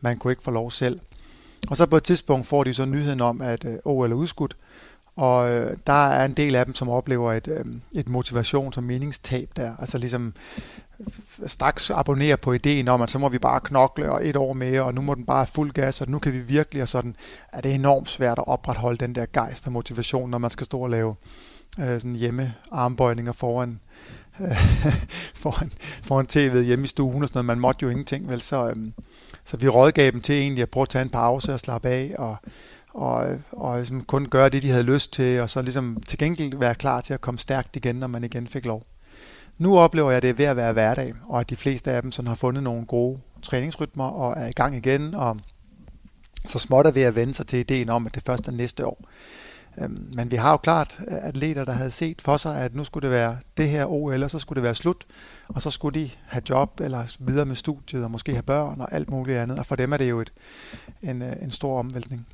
man 0.00 0.18
kunne 0.18 0.32
ikke 0.32 0.42
få 0.42 0.50
lov 0.50 0.70
selv. 0.70 1.00
Og 1.70 1.76
så 1.76 1.86
på 1.86 1.96
et 1.96 2.02
tidspunkt 2.02 2.46
får 2.46 2.64
de 2.64 2.74
så 2.74 2.84
nyheden 2.84 3.20
om, 3.20 3.40
at 3.40 3.64
øh, 3.64 3.74
OL 3.84 4.12
er 4.12 4.16
udskudt, 4.16 4.56
og 5.16 5.50
øh, 5.50 5.76
der 5.86 6.08
er 6.08 6.24
en 6.24 6.32
del 6.32 6.56
af 6.56 6.64
dem, 6.64 6.74
som 6.74 6.88
oplever 6.88 7.32
et, 7.32 7.48
øh, 7.48 7.64
et 7.92 8.08
motivation 8.08 8.72
som 8.72 8.84
meningstab 8.84 9.48
der. 9.56 9.76
Altså 9.78 9.98
ligesom 9.98 10.34
øh, 11.00 11.06
straks 11.46 11.90
abonnerer 11.90 12.36
på 12.36 12.52
ideen 12.52 12.88
om, 12.88 13.02
at 13.02 13.10
så 13.10 13.18
må 13.18 13.28
vi 13.28 13.38
bare 13.38 13.60
knokle 13.60 14.12
og 14.12 14.28
et 14.28 14.36
år 14.36 14.52
mere, 14.52 14.82
og 14.82 14.94
nu 14.94 15.00
må 15.00 15.14
den 15.14 15.26
bare 15.26 15.46
fuld 15.46 15.72
gas, 15.72 16.00
og 16.00 16.08
nu 16.10 16.18
kan 16.18 16.32
vi 16.32 16.38
virkelig, 16.38 16.82
og 16.82 16.88
sådan, 16.88 17.16
er 17.52 17.60
det 17.60 17.74
enormt 17.74 18.08
svært 18.08 18.38
at 18.38 18.48
opretholde 18.48 18.98
den 18.98 19.14
der 19.14 19.26
gejst 19.32 19.66
og 19.66 19.72
motivation, 19.72 20.30
når 20.30 20.38
man 20.38 20.50
skal 20.50 20.64
stå 20.64 20.78
og 20.80 20.90
lave 20.90 21.14
øh, 21.78 22.00
sådan 22.00 22.14
hjemme 22.14 22.54
armbøjninger 22.72 23.32
foran, 23.32 23.80
øh, 24.40 24.56
foran, 25.42 25.72
foran 26.02 26.26
tv'et 26.32 26.62
hjemme 26.62 26.84
i 26.84 26.86
stuen 26.86 27.22
og 27.22 27.28
sådan 27.28 27.36
noget. 27.36 27.46
Man 27.46 27.60
måtte 27.60 27.82
jo 27.82 27.88
ingenting, 27.88 28.28
vel? 28.28 28.40
Så, 28.40 28.68
øh, 28.68 28.76
så 29.44 29.56
vi 29.56 29.68
rådgav 29.68 30.10
dem 30.10 30.20
til 30.20 30.34
egentlig 30.34 30.62
at 30.62 30.70
prøve 30.70 30.82
at 30.82 30.88
tage 30.88 31.02
en 31.02 31.08
pause 31.08 31.52
og 31.52 31.60
slappe 31.60 31.88
af, 31.88 32.14
og, 32.18 32.36
og, 32.94 33.38
og 33.52 33.76
ligesom 33.76 34.04
kun 34.04 34.26
gøre 34.26 34.48
det, 34.48 34.62
de 34.62 34.70
havde 34.70 34.82
lyst 34.82 35.12
til, 35.12 35.40
og 35.40 35.50
så 35.50 35.62
ligesom 35.62 36.02
til 36.06 36.18
gengæld 36.18 36.56
være 36.56 36.74
klar 36.74 37.00
til 37.00 37.14
at 37.14 37.20
komme 37.20 37.38
stærkt 37.38 37.76
igen, 37.76 37.96
når 37.96 38.06
man 38.06 38.24
igen 38.24 38.46
fik 38.46 38.66
lov. 38.66 38.86
Nu 39.58 39.78
oplever 39.78 40.10
jeg, 40.10 40.16
at 40.16 40.22
det 40.22 40.30
er 40.30 40.34
ved 40.34 40.44
at 40.44 40.56
være 40.56 40.72
hverdag, 40.72 41.14
og 41.28 41.40
at 41.40 41.50
de 41.50 41.56
fleste 41.56 41.90
af 41.90 42.02
dem 42.02 42.12
sådan 42.12 42.28
har 42.28 42.34
fundet 42.34 42.62
nogle 42.62 42.86
gode 42.86 43.18
træningsrytmer 43.42 44.04
og 44.04 44.34
er 44.36 44.46
i 44.46 44.52
gang 44.52 44.76
igen, 44.76 45.14
og 45.14 45.36
så 46.46 46.58
småt 46.58 46.86
er 46.86 46.90
ved 46.90 47.02
at 47.02 47.14
vende 47.14 47.34
sig 47.34 47.46
til 47.46 47.58
ideen 47.58 47.88
om, 47.88 48.06
at 48.06 48.14
det 48.14 48.22
først 48.26 48.48
er 48.48 48.52
næste 48.52 48.86
år. 48.86 49.00
Øhm, 49.80 50.08
men 50.14 50.30
vi 50.30 50.36
har 50.36 50.50
jo 50.50 50.56
klart 50.56 51.00
øh, 51.08 51.18
atleter, 51.22 51.64
der 51.64 51.72
havde 51.72 51.90
set 51.90 52.22
for 52.22 52.36
sig, 52.36 52.60
at 52.60 52.74
nu 52.74 52.84
skulle 52.84 53.02
det 53.02 53.10
være 53.10 53.38
det 53.56 53.68
her 53.68 53.86
OL, 53.86 54.22
og 54.22 54.30
så 54.30 54.38
skulle 54.38 54.56
det 54.56 54.62
være 54.62 54.74
slut, 54.74 55.04
og 55.48 55.62
så 55.62 55.70
skulle 55.70 56.00
de 56.00 56.10
have 56.26 56.42
job, 56.50 56.80
eller 56.80 57.16
videre 57.18 57.46
med 57.46 57.54
studiet, 57.54 58.04
og 58.04 58.10
måske 58.10 58.32
have 58.32 58.42
børn, 58.42 58.80
og 58.80 58.92
alt 58.92 59.10
muligt 59.10 59.38
andet. 59.38 59.58
Og 59.58 59.66
for 59.66 59.76
dem 59.76 59.92
er 59.92 59.96
det 59.96 60.10
jo 60.10 60.20
et, 60.20 60.32
en, 61.02 61.22
øh, 61.22 61.32
en 61.42 61.50
stor 61.50 61.78
omvæltning. 61.78 62.26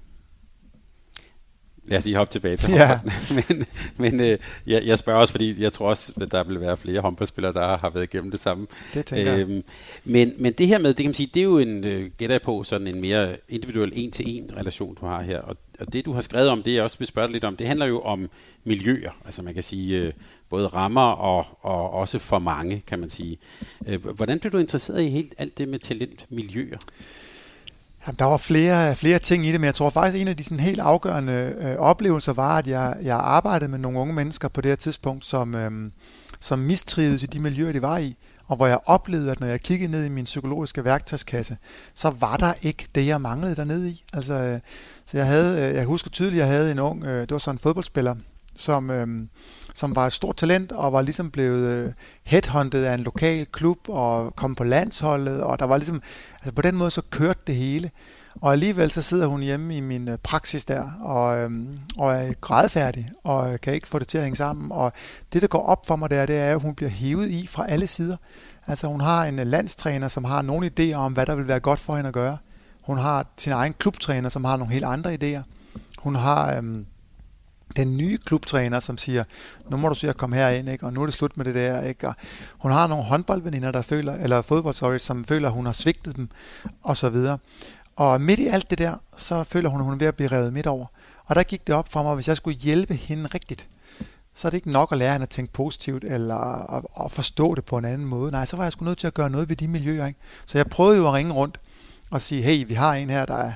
Lad 1.84 1.98
os 1.98 2.04
lige 2.04 2.16
hoppe 2.16 2.32
tilbage 2.32 2.56
til 2.56 2.70
ja. 2.70 2.98
men 3.48 3.66
men 3.98 4.20
øh, 4.20 4.38
jeg, 4.66 4.86
jeg 4.86 4.98
spørger 4.98 5.20
også, 5.20 5.32
fordi 5.32 5.62
jeg 5.62 5.72
tror 5.72 5.88
også, 5.88 6.12
at 6.20 6.32
der 6.32 6.44
vil 6.44 6.60
være 6.60 6.76
flere 6.76 7.00
håndboldspillere, 7.00 7.52
der 7.52 7.76
har 7.76 7.90
været 7.90 8.04
igennem 8.14 8.30
det 8.30 8.40
samme. 8.40 8.66
Det 8.94 9.06
tænker 9.06 9.38
øhm, 9.38 9.54
jeg. 9.54 9.62
Men, 10.04 10.32
men 10.38 10.52
det 10.52 10.66
her 10.66 10.78
med, 10.78 10.88
det 10.88 10.96
kan 10.96 11.06
man 11.06 11.14
sige, 11.14 11.30
det 11.34 11.40
er 11.40 11.44
jo 11.44 11.58
en, 11.58 11.84
øh, 11.84 12.10
gætter 12.18 12.38
på, 12.38 12.64
sådan 12.64 12.86
en 12.86 13.00
mere 13.00 13.36
individuel 13.48 13.92
en-til-en 13.94 14.50
relation, 14.56 14.94
du 15.00 15.06
har 15.06 15.22
her. 15.22 15.38
Og, 15.38 15.56
og 15.80 15.92
det, 15.92 16.04
du 16.04 16.12
har 16.12 16.20
skrevet 16.20 16.48
om, 16.48 16.62
det 16.62 16.74
jeg 16.74 16.82
også 16.82 16.98
vil 16.98 17.06
spørge 17.06 17.28
dig 17.28 17.32
lidt 17.32 17.44
om, 17.44 17.56
det 17.56 17.66
handler 17.66 17.86
jo 17.86 18.00
om 18.00 18.30
miljøer. 18.64 19.10
Altså 19.24 19.42
man 19.42 19.54
kan 19.54 19.62
sige, 19.62 19.98
øh, 19.98 20.12
både 20.50 20.66
rammer 20.66 21.10
og, 21.10 21.46
og 21.60 21.90
også 21.90 22.18
for 22.18 22.38
mange, 22.38 22.82
kan 22.86 22.98
man 22.98 23.10
sige. 23.10 23.38
Øh, 23.86 24.06
hvordan 24.06 24.38
blev 24.38 24.52
du 24.52 24.58
interesseret 24.58 25.02
i 25.02 25.08
helt 25.08 25.34
alt 25.38 25.58
det 25.58 25.68
med 25.68 25.78
talentmiljøer? 25.78 26.78
Jamen, 28.06 28.16
der 28.18 28.24
var 28.24 28.36
flere, 28.36 28.96
flere 28.96 29.18
ting 29.18 29.46
i 29.46 29.52
det, 29.52 29.60
men 29.60 29.66
jeg 29.66 29.74
tror 29.74 29.90
faktisk, 29.90 30.14
at 30.14 30.20
en 30.20 30.28
af 30.28 30.36
de 30.36 30.44
sådan 30.44 30.60
helt 30.60 30.80
afgørende 30.80 31.54
øh, 31.60 31.76
oplevelser 31.76 32.32
var, 32.32 32.58
at 32.58 32.66
jeg, 32.66 32.96
jeg 33.02 33.16
arbejdede 33.16 33.70
med 33.70 33.78
nogle 33.78 33.98
unge 33.98 34.14
mennesker 34.14 34.48
på 34.48 34.60
det 34.60 34.68
her 34.68 34.76
tidspunkt, 34.76 35.24
som, 35.24 35.54
øh, 35.54 35.90
som 36.40 36.58
mistrivedes 36.58 37.22
i 37.22 37.26
de 37.26 37.40
miljøer, 37.40 37.72
de 37.72 37.82
var 37.82 37.98
i, 37.98 38.16
og 38.46 38.56
hvor 38.56 38.66
jeg 38.66 38.78
oplevede, 38.86 39.30
at 39.30 39.40
når 39.40 39.46
jeg 39.46 39.60
kiggede 39.60 39.90
ned 39.90 40.04
i 40.04 40.08
min 40.08 40.24
psykologiske 40.24 40.84
værktøjskasse, 40.84 41.56
så 41.94 42.10
var 42.10 42.36
der 42.36 42.52
ikke 42.62 42.86
det, 42.94 43.06
jeg 43.06 43.20
manglede 43.20 43.56
dernede 43.56 43.90
i. 43.90 44.04
Altså, 44.12 44.34
øh, 44.34 44.60
så 45.06 45.16
jeg 45.16 45.26
havde, 45.26 45.68
øh, 45.68 45.74
jeg 45.74 45.84
husker 45.84 46.10
tydeligt, 46.10 46.42
at 46.42 46.48
jeg 46.48 46.56
havde 46.56 46.72
en 46.72 46.78
ung, 46.78 47.04
øh, 47.04 47.20
det 47.20 47.30
var 47.30 47.38
sådan 47.38 47.54
en 47.54 47.58
fodboldspiller, 47.58 48.14
som, 48.56 48.90
øh, 48.90 49.06
som 49.74 49.96
var 49.96 50.06
et 50.06 50.12
stort 50.12 50.36
talent 50.36 50.72
og 50.72 50.92
var 50.92 51.02
ligesom 51.02 51.30
blevet 51.30 51.68
øh, 51.68 51.92
headhunted 52.24 52.84
af 52.84 52.94
en 52.94 53.00
lokal 53.00 53.46
klub 53.46 53.78
og 53.88 54.36
kom 54.36 54.54
på 54.54 54.64
landsholdet, 54.64 55.42
og 55.42 55.58
der 55.58 55.64
var 55.64 55.76
ligesom, 55.76 56.02
altså 56.40 56.52
på 56.54 56.62
den 56.62 56.76
måde 56.76 56.90
så 56.90 57.02
kørte 57.10 57.40
det 57.46 57.54
hele. 57.54 57.90
Og 58.40 58.52
alligevel 58.52 58.90
så 58.90 59.02
sidder 59.02 59.26
hun 59.26 59.40
hjemme 59.40 59.76
i 59.76 59.80
min 59.80 60.08
øh, 60.08 60.18
praksis 60.18 60.64
der, 60.64 60.90
og, 61.00 61.38
øhm, 61.38 61.78
og 61.98 62.14
er 62.14 62.32
grædfærdig, 62.40 63.08
og 63.24 63.60
kan 63.60 63.74
ikke 63.74 63.88
få 63.88 63.98
det 63.98 64.08
til 64.08 64.18
at 64.18 64.24
hænge 64.24 64.36
sammen. 64.36 64.72
Og 64.72 64.92
det, 65.32 65.42
der 65.42 65.48
går 65.48 65.66
op 65.66 65.86
for 65.86 65.96
mig 65.96 66.10
der, 66.10 66.26
det 66.26 66.38
er, 66.38 66.52
at 66.52 66.60
hun 66.60 66.74
bliver 66.74 66.90
hævet 66.90 67.30
i 67.30 67.46
fra 67.46 67.66
alle 67.68 67.86
sider. 67.86 68.16
Altså 68.66 68.86
hun 68.86 69.00
har 69.00 69.24
en 69.24 69.38
øh, 69.38 69.46
landstræner, 69.46 70.08
som 70.08 70.24
har 70.24 70.42
nogle 70.42 70.70
idéer 70.80 70.94
om, 70.94 71.12
hvad 71.12 71.26
der 71.26 71.34
vil 71.34 71.48
være 71.48 71.60
godt 71.60 71.80
for 71.80 71.96
hende 71.96 72.08
at 72.08 72.14
gøre. 72.14 72.38
Hun 72.82 72.98
har 72.98 73.26
sin 73.38 73.52
egen 73.52 73.74
klubtræner, 73.78 74.28
som 74.28 74.44
har 74.44 74.56
nogle 74.56 74.72
helt 74.72 74.84
andre 74.84 75.14
idéer. 75.14 75.42
Hun 75.98 76.14
har 76.14 76.56
øhm, 76.56 76.86
den 77.76 77.96
nye 77.96 78.18
klubtræner, 78.18 78.80
som 78.80 78.98
siger, 78.98 79.24
nu 79.70 79.76
må 79.76 79.88
du 79.88 79.94
se 79.94 80.08
at 80.08 80.16
komme 80.16 80.36
herind, 80.36 80.68
ikke? 80.68 80.86
og 80.86 80.92
nu 80.92 81.02
er 81.02 81.06
det 81.06 81.14
slut 81.14 81.36
med 81.36 81.44
det 81.44 81.54
der. 81.54 81.82
Ikke? 81.82 82.08
Og 82.08 82.14
hun 82.58 82.72
har 82.72 82.86
nogle 82.86 83.04
håndboldveninder, 83.04 83.72
der 83.72 83.82
føler, 83.82 84.12
eller 84.12 84.42
fodbold, 84.42 84.74
sorry, 84.74 84.98
som 84.98 85.24
føler, 85.24 85.48
at 85.48 85.54
hun 85.54 85.66
har 85.66 85.72
svigtet 85.72 86.16
dem, 86.16 86.28
og 86.82 86.96
så 86.96 87.08
videre. 87.08 87.38
Og 87.96 88.20
midt 88.20 88.40
i 88.40 88.46
alt 88.46 88.70
det 88.70 88.78
der, 88.78 88.94
så 89.16 89.44
føler 89.44 89.68
hun, 89.68 89.80
at 89.80 89.84
hun 89.84 89.94
er 89.94 89.98
ved 89.98 90.06
at 90.06 90.14
blive 90.14 90.28
revet 90.28 90.52
midt 90.52 90.66
over. 90.66 90.86
Og 91.24 91.36
der 91.36 91.42
gik 91.42 91.66
det 91.66 91.74
op 91.74 91.92
for 91.92 92.02
mig, 92.02 92.14
hvis 92.14 92.28
jeg 92.28 92.36
skulle 92.36 92.58
hjælpe 92.58 92.94
hende 92.94 93.30
rigtigt, 93.34 93.68
så 94.34 94.48
er 94.48 94.50
det 94.50 94.56
ikke 94.56 94.70
nok 94.70 94.92
at 94.92 94.98
lære 94.98 95.12
hende 95.12 95.22
at 95.22 95.28
tænke 95.28 95.52
positivt, 95.52 96.04
eller 96.04 96.36
at, 96.76 96.84
at 97.04 97.10
forstå 97.10 97.54
det 97.54 97.64
på 97.64 97.78
en 97.78 97.84
anden 97.84 98.06
måde. 98.06 98.32
Nej, 98.32 98.44
så 98.44 98.56
var 98.56 98.64
jeg 98.64 98.72
sgu 98.72 98.84
nødt 98.84 98.98
til 98.98 99.06
at 99.06 99.14
gøre 99.14 99.30
noget 99.30 99.48
ved 99.48 99.56
de 99.56 99.68
miljøer. 99.68 100.06
Ikke? 100.06 100.20
Så 100.46 100.58
jeg 100.58 100.66
prøvede 100.66 100.96
jo 100.96 101.08
at 101.08 101.12
ringe 101.12 101.32
rundt 101.32 101.60
og 102.10 102.22
sige, 102.22 102.42
hey, 102.42 102.66
vi 102.68 102.74
har 102.74 102.94
en 102.94 103.10
her, 103.10 103.26
der 103.26 103.36
er 103.36 103.52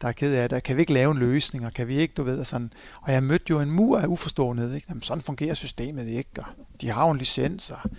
der 0.00 0.08
er 0.08 0.12
ked 0.12 0.34
af 0.34 0.48
det. 0.48 0.62
Kan 0.62 0.76
vi 0.76 0.80
ikke 0.80 0.92
lave 0.92 1.10
en 1.10 1.18
løsning, 1.18 1.66
og 1.66 1.72
kan 1.72 1.88
vi 1.88 1.96
ikke, 1.96 2.14
du 2.16 2.22
ved, 2.22 2.44
sådan. 2.44 2.72
Og 3.02 3.12
jeg 3.12 3.22
mødte 3.22 3.44
jo 3.50 3.60
en 3.60 3.70
mur 3.70 3.98
af 3.98 4.06
uforståenhed, 4.06 4.74
ikke? 4.74 4.86
Jamen, 4.88 5.02
sådan 5.02 5.22
fungerer 5.22 5.54
systemet 5.54 6.08
ikke, 6.08 6.30
og 6.38 6.44
de 6.80 6.88
har 6.88 7.04
jo 7.04 7.10
en 7.10 7.18
licens, 7.18 7.70
og 7.70 7.90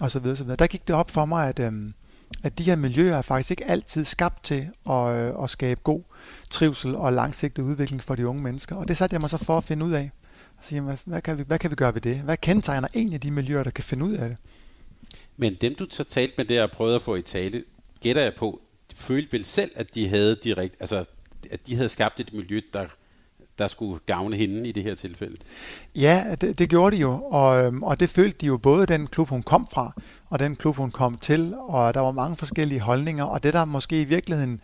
og 0.00 0.10
så 0.10 0.18
videre, 0.18 0.36
så 0.36 0.44
videre. 0.44 0.56
Der 0.56 0.66
gik 0.66 0.88
det 0.88 0.96
op 0.96 1.10
for 1.10 1.24
mig, 1.24 1.48
at, 1.48 1.58
øhm, 1.58 1.94
at 2.42 2.58
de 2.58 2.62
her 2.62 2.76
miljøer 2.76 3.16
er 3.16 3.22
faktisk 3.22 3.50
ikke 3.50 3.64
altid 3.64 4.04
skabt 4.04 4.44
til 4.44 4.68
at, 4.90 5.16
øh, 5.16 5.42
at 5.42 5.50
skabe 5.50 5.80
god 5.84 6.02
trivsel 6.50 6.94
og 6.94 7.12
langsigtet 7.12 7.62
udvikling 7.62 8.02
for 8.02 8.14
de 8.14 8.26
unge 8.26 8.42
mennesker. 8.42 8.76
Og 8.76 8.88
det 8.88 8.96
satte 8.96 9.14
jeg 9.14 9.20
mig 9.20 9.30
så 9.30 9.38
for 9.38 9.58
at 9.58 9.64
finde 9.64 9.86
ud 9.86 9.92
af. 9.92 10.10
Og 10.58 10.64
sige, 10.64 10.80
hvad, 10.80 10.96
hvad, 11.04 11.22
kan 11.22 11.38
vi, 11.38 11.42
hvad 11.46 11.58
kan 11.58 11.70
vi 11.70 11.76
gøre 11.76 11.94
ved 11.94 12.00
det? 12.00 12.16
Hvad 12.16 12.36
kendetegner 12.36 12.88
egentlig 12.94 13.22
de 13.22 13.30
miljøer, 13.30 13.62
der 13.62 13.70
kan 13.70 13.84
finde 13.84 14.04
ud 14.04 14.12
af 14.12 14.28
det? 14.28 14.36
Men 15.36 15.54
dem, 15.54 15.74
du 15.74 15.86
så 15.90 16.04
talte 16.04 16.34
med 16.36 16.44
der 16.44 16.62
og 16.62 16.70
prøvede 16.70 16.96
at 16.96 17.02
få 17.02 17.14
i 17.14 17.22
tale, 17.22 17.64
gætter 18.00 18.22
jeg 18.22 18.32
på, 18.36 18.60
følte 18.94 19.32
vel 19.32 19.44
selv, 19.44 19.70
at 19.74 19.94
de 19.94 20.08
havde 20.08 20.36
direkt, 20.44 20.76
altså, 20.80 21.04
at 21.50 21.66
de 21.66 21.74
havde 21.74 21.88
skabt 21.88 22.20
et 22.20 22.32
miljø, 22.32 22.60
der 22.72 22.86
der 23.60 23.66
skulle 23.66 24.00
gavne 24.06 24.36
hende 24.36 24.68
i 24.68 24.72
det 24.72 24.82
her 24.82 24.94
tilfælde. 24.94 25.36
Ja, 25.94 26.24
det, 26.40 26.58
det 26.58 26.68
gjorde 26.68 26.96
de 26.96 27.00
jo, 27.00 27.22
og, 27.24 27.64
øhm, 27.64 27.82
og 27.82 28.00
det 28.00 28.08
følte 28.08 28.38
de 28.40 28.46
jo 28.46 28.56
både 28.56 28.86
den 28.86 29.06
klub, 29.06 29.28
hun 29.28 29.42
kom 29.42 29.66
fra, 29.72 29.92
og 30.30 30.38
den 30.38 30.56
klub, 30.56 30.76
hun 30.76 30.90
kom 30.90 31.18
til, 31.18 31.54
og 31.58 31.94
der 31.94 32.00
var 32.00 32.10
mange 32.10 32.36
forskellige 32.36 32.80
holdninger, 32.80 33.24
og 33.24 33.42
det 33.42 33.52
der 33.52 33.64
måske 33.64 34.00
i 34.00 34.04
virkeligheden 34.04 34.60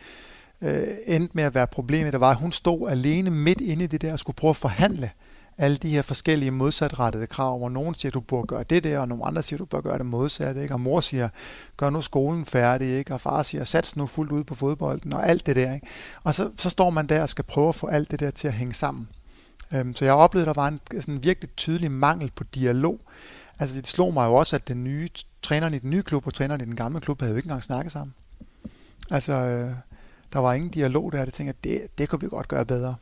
øh, 0.63 0.87
endte 1.07 1.31
med 1.35 1.45
at 1.45 1.55
være 1.55 1.67
problemet, 1.67 2.13
det 2.13 2.21
var, 2.21 2.31
at 2.31 2.37
hun 2.37 2.53
stod 2.53 2.91
alene 2.91 3.31
midt 3.31 3.61
inde 3.61 3.85
i 3.85 3.87
det 3.87 4.03
der 4.03 4.13
og 4.13 4.19
skulle 4.19 4.37
prøve 4.37 4.51
at 4.51 4.57
forhandle 4.57 5.11
alle 5.59 5.77
de 5.77 5.89
her 5.89 6.03
forskellige 6.03 6.51
modsatrettede 6.51 7.27
krav, 7.27 7.59
hvor 7.59 7.69
nogen 7.69 7.95
siger, 7.95 8.13
du 8.13 8.21
burde 8.21 8.47
gøre 8.47 8.65
det 8.65 8.85
der, 8.85 8.99
og 8.99 9.09
nogle 9.09 9.25
andre 9.25 9.43
siger, 9.43 9.59
du 9.59 9.65
bør 9.65 9.81
gøre 9.81 9.99
det 9.99 10.07
modsatte, 10.07 10.63
ikke? 10.63 10.75
og 10.75 10.81
mor 10.81 11.01
siger, 11.01 11.29
gør 11.77 11.91
nu 11.91 12.01
skolen 12.01 12.45
færdig, 12.45 12.97
ikke? 12.99 13.15
og 13.15 13.21
far 13.21 13.43
siger, 13.43 13.65
sats 13.65 13.97
nu 13.97 14.07
fuldt 14.07 14.33
ud 14.33 14.45
på 14.45 14.55
fodbolden, 14.55 15.13
og 15.13 15.29
alt 15.29 15.47
det 15.47 15.57
der. 15.57 15.75
Ikke? 15.75 15.87
Og 16.25 16.35
så, 16.35 16.51
så 16.57 16.71
står 16.71 16.91
man 16.91 17.07
der 17.07 17.23
og 17.23 17.29
skal 17.29 17.45
prøve 17.45 17.69
at 17.69 17.75
få 17.75 17.87
alt 17.87 18.11
det 18.11 18.21
der 18.21 18.31
til 18.31 18.49
at 18.49 18.55
hænge 18.55 18.75
sammen. 18.75 19.09
Øhm, 19.73 19.95
så 19.95 20.05
jeg 20.05 20.15
oplevede, 20.15 20.51
at 20.51 20.57
der 20.57 20.63
var 20.63 20.69
en 20.69 20.81
sådan 21.01 21.25
virkelig 21.25 21.51
tydelig 21.57 21.91
mangel 21.91 22.33
på 22.37 22.45
dialog. 22.45 23.01
Altså 23.59 23.77
det 23.77 23.87
slog 23.87 24.15
mig 24.15 24.27
jo 24.27 24.35
også, 24.35 24.57
at 24.57 24.69
den 24.69 24.85
nye 24.85 25.09
træneren 25.43 25.75
i 25.75 25.79
den 25.79 25.91
nye 25.91 26.03
klub 26.03 26.27
og 26.27 26.35
træneren 26.35 26.61
i 26.61 26.65
den 26.65 26.77
gamle 26.77 27.01
klub 27.01 27.21
havde 27.21 27.33
jo 27.33 27.37
ikke 27.37 27.47
engang 27.47 27.63
snakket 27.63 27.93
sammen. 27.93 28.15
Altså, 29.11 29.33
øh, 29.33 29.73
der 30.33 30.39
var 30.39 30.53
ingen 30.53 30.71
dialog 30.71 31.13
der, 31.13 31.19
og 31.19 31.25
jeg 31.25 31.33
tænkte, 31.33 31.51
at 31.59 31.65
det, 31.65 31.99
det 31.99 32.09
kunne 32.09 32.21
vi 32.21 32.29
godt 32.29 32.49
gøre 32.49 32.65
bedre. 32.65 32.95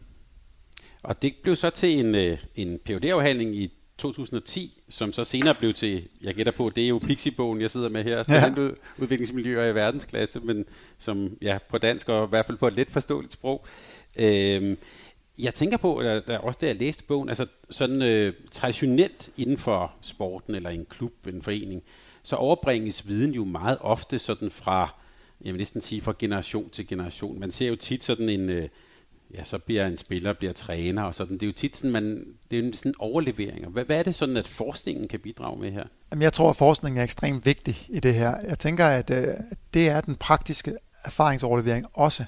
Og 1.05 1.23
det 1.23 1.35
blev 1.43 1.57
så 1.57 1.71
til 1.71 2.01
en, 2.01 2.15
øh, 2.15 2.39
en 2.57 2.79
phd 2.79 3.05
afhandling 3.05 3.57
i 3.57 3.71
2010, 3.99 4.83
som 4.89 5.13
så 5.13 5.25
senere 5.25 5.55
blev 5.55 5.73
til, 5.73 6.09
jeg 6.23 6.35
gætter 6.35 6.53
på, 6.53 6.71
det 6.77 6.85
er 6.85 6.89
jo 6.89 6.99
Pixie-bogen, 6.99 7.61
jeg 7.61 7.71
sidder 7.71 7.89
med 7.89 8.05
her, 8.05 8.25
ja. 8.29 8.53
udviklingsmiljøer 8.99 9.71
i 9.71 9.75
verdensklasse, 9.75 10.41
men 10.41 10.65
som 10.99 11.37
ja, 11.43 11.59
på 11.69 11.79
dansk 11.79 12.09
og 12.09 12.25
i 12.25 12.29
hvert 12.29 12.47
fald 12.47 12.59
på 12.59 12.67
et 12.67 12.75
let 12.75 12.91
forståeligt 12.91 13.33
sprog. 13.33 13.67
Øhm, 14.17 14.79
jeg 15.39 15.55
tænker 15.55 15.77
på, 15.77 15.97
at 15.97 16.27
der, 16.27 16.39
også 16.39 16.59
da 16.61 16.67
jeg 16.67 16.77
læste 16.77 17.05
bogen, 17.05 17.29
altså 17.29 17.47
sådan 17.71 18.03
øh, 18.03 18.33
traditionelt 18.53 19.31
inden 19.37 19.59
for 19.59 19.93
sporten 20.01 20.55
eller 20.55 20.71
en 20.71 20.87
klub, 20.91 21.13
en 21.27 21.43
forening, 21.43 21.83
så 22.23 22.37
overbringes 22.37 23.09
viden 23.09 23.35
jo 23.35 23.45
meget 23.45 23.79
ofte 23.81 24.19
sådan 24.19 24.51
fra, 24.51 24.95
jeg 25.45 25.53
vil 25.53 25.59
næsten 25.59 25.81
sige 25.81 26.01
fra 26.01 26.15
generation 26.19 26.71
til 26.71 26.89
generation. 26.89 27.41
Man 27.41 27.51
ser 27.51 27.69
jo 27.69 27.77
tit 27.77 28.05
sådan 28.05 28.29
en, 28.29 28.51
øh, 28.51 28.69
ja, 29.35 29.45
så 29.45 29.59
bliver 29.59 29.87
en 29.87 29.99
spiller 29.99 30.33
bliver 30.33 30.53
træner 30.53 31.03
og 31.03 31.15
sådan. 31.15 31.35
Det 31.35 31.43
er 31.43 31.47
jo 31.47 31.53
tit 31.53 31.77
sådan, 31.77 31.91
man, 31.91 32.25
det 32.51 32.59
er 32.59 32.63
jo 32.63 32.73
sådan 32.73 32.95
overleveringer. 32.99 33.69
Hvad, 33.69 33.85
hvad 33.85 33.99
er 33.99 34.03
det 34.03 34.15
sådan, 34.15 34.37
at 34.37 34.49
forskningen 34.49 35.09
kan 35.09 35.21
bidrage 35.21 35.61
med 35.61 35.73
her? 35.73 35.85
Jamen, 36.11 36.23
jeg 36.23 36.33
tror, 36.33 36.51
at 36.51 36.57
forskningen 36.57 36.99
er 36.99 37.05
ekstremt 37.05 37.47
vigtig 37.47 37.87
i 37.89 38.01
det 38.01 38.15
her. 38.15 38.37
Jeg 38.49 38.59
tænker, 38.59 38.87
at 38.87 39.11
øh, 39.11 39.27
det 39.75 39.89
er 39.89 40.01
den 40.01 40.17
praktiske 40.17 40.75
erfaringsoverlevering 41.05 41.87
også. 41.93 42.25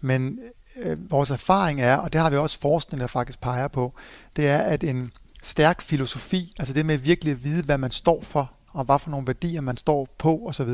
Men 0.00 0.40
øh, 0.82 1.10
vores 1.10 1.30
erfaring 1.30 1.80
er, 1.80 1.96
og 1.96 2.12
det 2.12 2.20
har 2.20 2.30
vi 2.30 2.36
også 2.36 2.60
forskning, 2.60 3.00
der 3.00 3.06
faktisk 3.06 3.40
peger 3.40 3.68
på, 3.68 3.92
det 4.36 4.48
er, 4.48 4.58
at 4.58 4.84
en 4.84 5.12
stærk 5.42 5.82
filosofi, 5.82 6.54
altså 6.58 6.74
det 6.74 6.86
med 6.86 6.98
virkelig 6.98 7.32
at 7.32 7.44
vide, 7.44 7.62
hvad 7.62 7.78
man 7.78 7.90
står 7.90 8.22
for, 8.22 8.52
og 8.72 8.84
hvad 8.84 8.98
for 8.98 9.10
nogle 9.10 9.26
værdier 9.26 9.60
man 9.60 9.76
står 9.76 10.08
på 10.18 10.42
osv., 10.46 10.68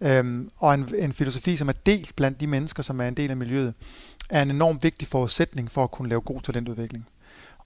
øhm, 0.00 0.50
og 0.56 0.74
en, 0.74 0.94
en 0.98 1.12
filosofi, 1.12 1.56
som 1.56 1.68
er 1.68 1.72
delt 1.72 2.16
blandt 2.16 2.40
de 2.40 2.46
mennesker, 2.46 2.82
som 2.82 3.00
er 3.00 3.08
en 3.08 3.14
del 3.14 3.30
af 3.30 3.36
miljøet, 3.36 3.74
er 4.30 4.42
en 4.42 4.50
enormt 4.50 4.82
vigtig 4.82 5.08
forudsætning 5.08 5.70
for 5.70 5.84
at 5.84 5.90
kunne 5.90 6.08
lave 6.08 6.20
god 6.20 6.40
talentudvikling. 6.40 7.06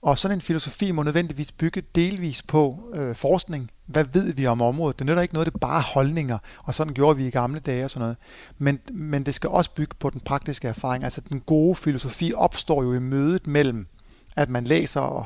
Og 0.05 0.17
sådan 0.17 0.37
en 0.37 0.41
filosofi 0.41 0.91
må 0.91 1.03
nødvendigvis 1.03 1.51
bygge 1.51 1.83
delvis 1.95 2.41
på 2.41 2.79
øh, 2.93 3.15
forskning. 3.15 3.71
Hvad 3.85 4.05
ved 4.13 4.33
vi 4.33 4.47
om 4.47 4.61
området? 4.61 4.99
Det 4.99 5.07
nytter 5.07 5.21
ikke 5.21 5.33
noget, 5.33 5.45
det 5.45 5.53
er 5.53 5.57
bare 5.57 5.81
holdninger, 5.81 6.37
og 6.63 6.73
sådan 6.73 6.93
gjorde 6.93 7.17
vi 7.17 7.27
i 7.27 7.29
gamle 7.29 7.59
dage 7.59 7.83
og 7.83 7.89
sådan 7.89 8.01
noget. 8.01 8.17
Men, 8.57 8.79
men 8.91 9.23
det 9.23 9.35
skal 9.35 9.49
også 9.49 9.71
bygge 9.71 9.95
på 9.99 10.09
den 10.09 10.19
praktiske 10.19 10.67
erfaring. 10.67 11.03
Altså 11.03 11.21
den 11.29 11.41
gode 11.41 11.75
filosofi 11.75 12.33
opstår 12.35 12.83
jo 12.83 12.93
i 12.93 12.99
mødet 12.99 13.47
mellem, 13.47 13.87
at 14.35 14.49
man 14.49 14.63
læser 14.63 15.01
og, 15.01 15.25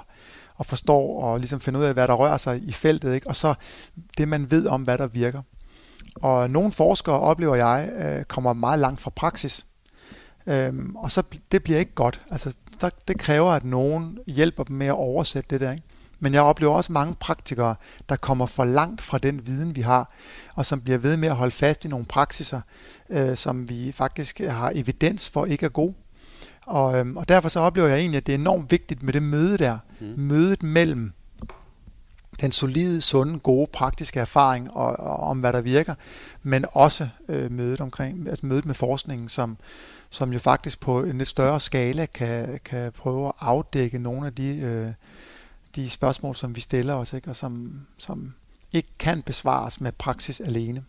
og 0.56 0.66
forstår 0.66 1.24
og 1.24 1.40
ligesom 1.40 1.60
finder 1.60 1.80
ud 1.80 1.86
af, 1.86 1.94
hvad 1.94 2.08
der 2.08 2.14
rører 2.14 2.38
sig 2.38 2.62
i 2.64 2.72
feltet, 2.72 3.14
ikke? 3.14 3.28
og 3.28 3.36
så 3.36 3.54
det, 4.18 4.28
man 4.28 4.52
ved 4.52 4.68
om, 4.68 4.82
hvad 4.82 4.98
der 4.98 5.08
virker. 5.08 5.42
Og 6.16 6.50
nogle 6.50 6.72
forskere, 6.72 7.20
oplever 7.20 7.56
jeg, 7.56 7.90
øh, 7.98 8.24
kommer 8.24 8.54
meget 8.54 8.80
langt 8.80 9.02
fra 9.02 9.12
praksis. 9.16 9.66
Øhm, 10.50 10.96
og 10.96 11.12
så 11.12 11.24
det 11.52 11.64
bliver 11.64 11.80
ikke 11.80 11.94
godt. 11.96 12.22
Altså, 12.32 12.56
der, 12.82 12.90
det 13.08 13.20
kræver, 13.20 13.52
at 13.52 13.66
nogen 13.66 14.18
hjælper 14.28 14.64
dem 14.64 14.76
med 14.76 14.88
at 14.88 14.94
oversætte 14.94 15.50
det 15.50 15.62
der. 15.62 15.72
Ikke? 15.72 15.84
Men 16.20 16.34
jeg 16.34 16.42
oplever 16.42 16.74
også 16.74 16.92
mange 16.92 17.16
praktikere, 17.16 17.76
der 18.10 18.16
kommer 18.16 18.46
for 18.46 18.66
langt 18.66 19.02
fra 19.02 19.18
den 19.18 19.48
viden, 19.48 19.76
vi 19.76 19.82
har, 19.82 20.12
og 20.56 20.66
som 20.66 20.82
bliver 20.82 20.98
ved 20.98 21.18
med 21.18 21.30
at 21.30 21.36
holde 21.36 21.52
fast 21.52 21.86
i 21.86 21.88
nogle 21.88 22.06
praksiser, 22.06 22.62
øh, 23.10 23.38
som 23.38 23.70
vi 23.70 23.92
faktisk 23.92 24.40
har 24.40 24.72
evidens 24.76 25.30
for 25.30 25.46
ikke 25.46 25.66
er 25.66 25.70
gode. 25.70 25.94
Og, 26.66 27.00
øhm, 27.00 27.18
og 27.18 27.30
derfor 27.30 27.50
så 27.50 27.60
oplever 27.60 27.88
jeg 27.88 28.00
egentlig, 28.00 28.18
at 28.18 28.28
det 28.28 28.34
er 28.36 28.40
enormt 28.40 28.72
vigtigt 28.72 29.04
med 29.04 29.14
det 29.14 29.24
møde 29.24 29.58
der. 29.58 29.78
Mm. 30.00 30.14
Mødet 30.18 30.64
mellem 30.64 31.14
den 32.42 32.52
solide, 32.52 33.02
sunde, 33.02 33.40
gode, 33.40 33.68
praktiske 33.74 34.20
erfaring 34.20 34.72
og, 34.72 35.00
og 35.00 35.20
om, 35.20 35.40
hvad 35.40 35.54
der 35.54 35.62
virker, 35.62 35.96
men 36.44 36.66
også 36.72 37.10
øh, 37.28 37.52
mødet 37.52 37.82
omkring, 37.82 38.28
altså 38.30 38.46
mødet 38.46 38.66
med 38.66 38.76
forskningen, 38.76 39.30
som, 39.30 39.58
som 40.10 40.34
jo 40.34 40.40
faktisk 40.40 40.80
på 40.80 41.04
en 41.04 41.18
lidt 41.18 41.30
større 41.30 41.60
skala 41.60 42.06
kan, 42.06 42.60
kan 42.66 42.92
prøve 42.92 43.28
at 43.28 43.34
afdække 43.40 44.00
nogle 44.00 44.28
af 44.28 44.36
de, 44.36 44.58
øh, 44.58 44.92
de 45.76 45.90
spørgsmål, 45.90 46.36
som 46.36 46.56
vi 46.56 46.62
stiller 46.62 46.94
os, 46.94 47.14
ikke? 47.14 47.30
og 47.30 47.36
som, 47.36 47.82
som 47.98 48.34
ikke 48.74 48.90
kan 49.00 49.22
besvares 49.22 49.82
med 49.82 49.92
praksis 49.92 50.40
alene. 50.40 50.86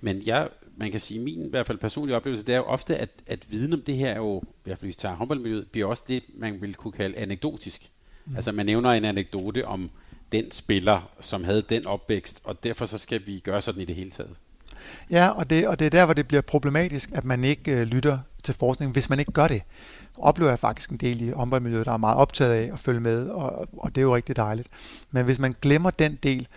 Men 0.00 0.22
jeg, 0.26 0.48
man 0.76 0.90
kan 0.90 1.00
sige, 1.00 1.20
min 1.20 1.46
i 1.46 1.50
hvert 1.50 1.66
fald 1.66 1.78
personlige 1.78 2.16
oplevelse, 2.16 2.46
det 2.46 2.52
er 2.52 2.56
jo 2.56 2.64
ofte, 2.64 2.96
at, 2.96 3.10
at 3.26 3.50
viden 3.50 3.72
om 3.72 3.82
det 3.82 3.96
her 3.96 4.10
er 4.10 4.16
jo, 4.16 4.42
i 4.42 4.46
hvert 4.64 4.78
fald 4.78 4.86
hvis 4.86 4.96
vi 4.96 5.00
tager 5.00 5.14
håndboldmiljøet, 5.14 5.68
bliver 5.72 5.86
også 5.86 6.02
det, 6.08 6.22
man 6.34 6.60
vil 6.60 6.74
kunne 6.74 6.92
kalde 6.92 7.16
anekdotisk. 7.16 7.90
Mm. 8.24 8.36
Altså 8.36 8.52
man 8.52 8.66
nævner 8.66 8.90
en 8.90 9.04
anekdote 9.04 9.66
om 9.66 9.90
den 10.32 10.50
spiller, 10.50 11.10
som 11.20 11.44
havde 11.44 11.62
den 11.62 11.86
opvækst, 11.86 12.40
og 12.44 12.64
derfor 12.64 12.84
så 12.84 12.98
skal 12.98 13.26
vi 13.26 13.38
gøre 13.38 13.60
sådan 13.60 13.82
i 13.82 13.84
det 13.84 13.94
hele 13.94 14.10
taget. 14.10 14.36
Ja, 15.10 15.28
og 15.28 15.50
det, 15.50 15.68
og 15.68 15.78
det 15.78 15.86
er 15.86 15.90
der, 15.90 16.04
hvor 16.04 16.14
det 16.14 16.28
bliver 16.28 16.40
problematisk, 16.40 17.10
at 17.14 17.24
man 17.24 17.44
ikke 17.44 17.72
øh, 17.72 17.82
lytter 17.82 18.18
til 18.42 18.54
forskning, 18.54 18.92
hvis 18.92 19.10
man 19.10 19.18
ikke 19.18 19.32
gør 19.32 19.48
det. 19.48 19.62
Oplever 20.18 20.50
jeg 20.50 20.58
faktisk 20.58 20.90
en 20.90 20.96
del 20.96 21.20
i 21.20 21.30
håndboldmiljøet, 21.30 21.86
der 21.86 21.92
er 21.92 21.96
meget 21.96 22.16
optaget 22.16 22.52
af 22.52 22.70
at 22.72 22.78
følge 22.78 23.00
med, 23.00 23.28
og, 23.28 23.66
og 23.78 23.94
det 23.94 24.00
er 24.00 24.02
jo 24.02 24.16
rigtig 24.16 24.36
dejligt. 24.36 24.68
Men 25.10 25.24
hvis 25.24 25.38
man 25.38 25.54
glemmer 25.62 25.90
den 25.90 26.18
del, 26.22 26.48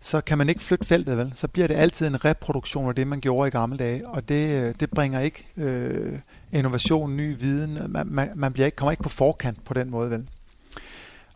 så 0.00 0.20
kan 0.20 0.38
man 0.38 0.48
ikke 0.48 0.62
flytte 0.62 0.86
feltet, 0.86 1.18
vel? 1.18 1.32
Så 1.34 1.48
bliver 1.48 1.68
det 1.68 1.74
altid 1.74 2.06
en 2.06 2.24
reproduktion 2.24 2.88
af 2.88 2.94
det, 2.94 3.06
man 3.06 3.20
gjorde 3.20 3.48
i 3.48 3.50
gamle 3.50 3.78
dage, 3.78 4.08
og 4.08 4.28
det, 4.28 4.48
øh, 4.48 4.74
det 4.80 4.90
bringer 4.90 5.20
ikke 5.20 5.46
øh, 5.56 6.18
innovation, 6.52 7.16
ny 7.16 7.36
viden. 7.38 7.78
Man, 7.88 8.06
man, 8.06 8.30
man 8.34 8.52
bliver 8.52 8.66
ikke, 8.66 8.76
kommer 8.76 8.90
ikke 8.90 9.02
på 9.02 9.08
forkant 9.08 9.64
på 9.64 9.74
den 9.74 9.90
måde, 9.90 10.10
vel? 10.10 10.28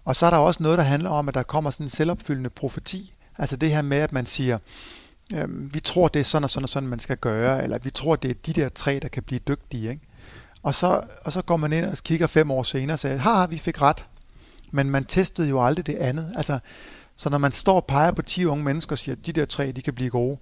Og 0.04 0.16
så 0.16 0.26
er 0.26 0.30
der 0.30 0.36
også 0.36 0.62
noget, 0.62 0.78
der 0.78 0.84
handler 0.84 1.10
om, 1.10 1.28
at 1.28 1.34
der 1.34 1.42
kommer 1.42 1.70
sådan 1.70 1.86
en 1.86 1.90
selvopfyldende 1.90 2.50
profeti. 2.50 3.12
Altså 3.38 3.56
det 3.56 3.70
her 3.70 3.82
med, 3.82 3.98
at 3.98 4.12
man 4.12 4.26
siger, 4.26 4.58
øhm, 5.34 5.70
vi 5.74 5.80
tror, 5.80 6.08
det 6.08 6.20
er 6.20 6.24
sådan 6.24 6.44
og 6.44 6.50
sådan 6.50 6.64
og 6.64 6.68
sådan, 6.68 6.88
man 6.88 6.98
skal 6.98 7.16
gøre, 7.16 7.62
eller 7.62 7.78
vi 7.78 7.90
tror, 7.90 8.16
det 8.16 8.30
er 8.30 8.34
de 8.46 8.52
der 8.52 8.68
tre, 8.68 8.98
der 9.02 9.08
kan 9.08 9.22
blive 9.22 9.40
dygtige. 9.48 9.90
Ikke? 9.90 10.02
Og, 10.62 10.74
så, 10.74 11.02
og 11.24 11.32
så 11.32 11.42
går 11.42 11.56
man 11.56 11.72
ind 11.72 11.84
og 11.84 11.96
kigger 11.96 12.26
fem 12.26 12.50
år 12.50 12.62
senere 12.62 12.94
og 12.94 12.98
siger, 12.98 13.16
har 13.16 13.46
vi 13.46 13.58
fik 13.58 13.82
ret. 13.82 14.06
Men 14.70 14.90
man 14.90 15.04
testede 15.04 15.48
jo 15.48 15.64
aldrig 15.64 15.86
det 15.86 15.96
andet. 15.96 16.32
Altså, 16.36 16.58
så 17.16 17.30
når 17.30 17.38
man 17.38 17.52
står 17.52 17.76
og 17.76 17.84
peger 17.84 18.10
på 18.12 18.22
10 18.22 18.44
unge 18.44 18.64
mennesker 18.64 18.92
og 18.92 18.98
siger, 18.98 19.16
at 19.16 19.26
de 19.26 19.32
der 19.32 19.44
tre, 19.44 19.72
de 19.72 19.82
kan 19.82 19.94
blive 19.94 20.10
gode, 20.10 20.38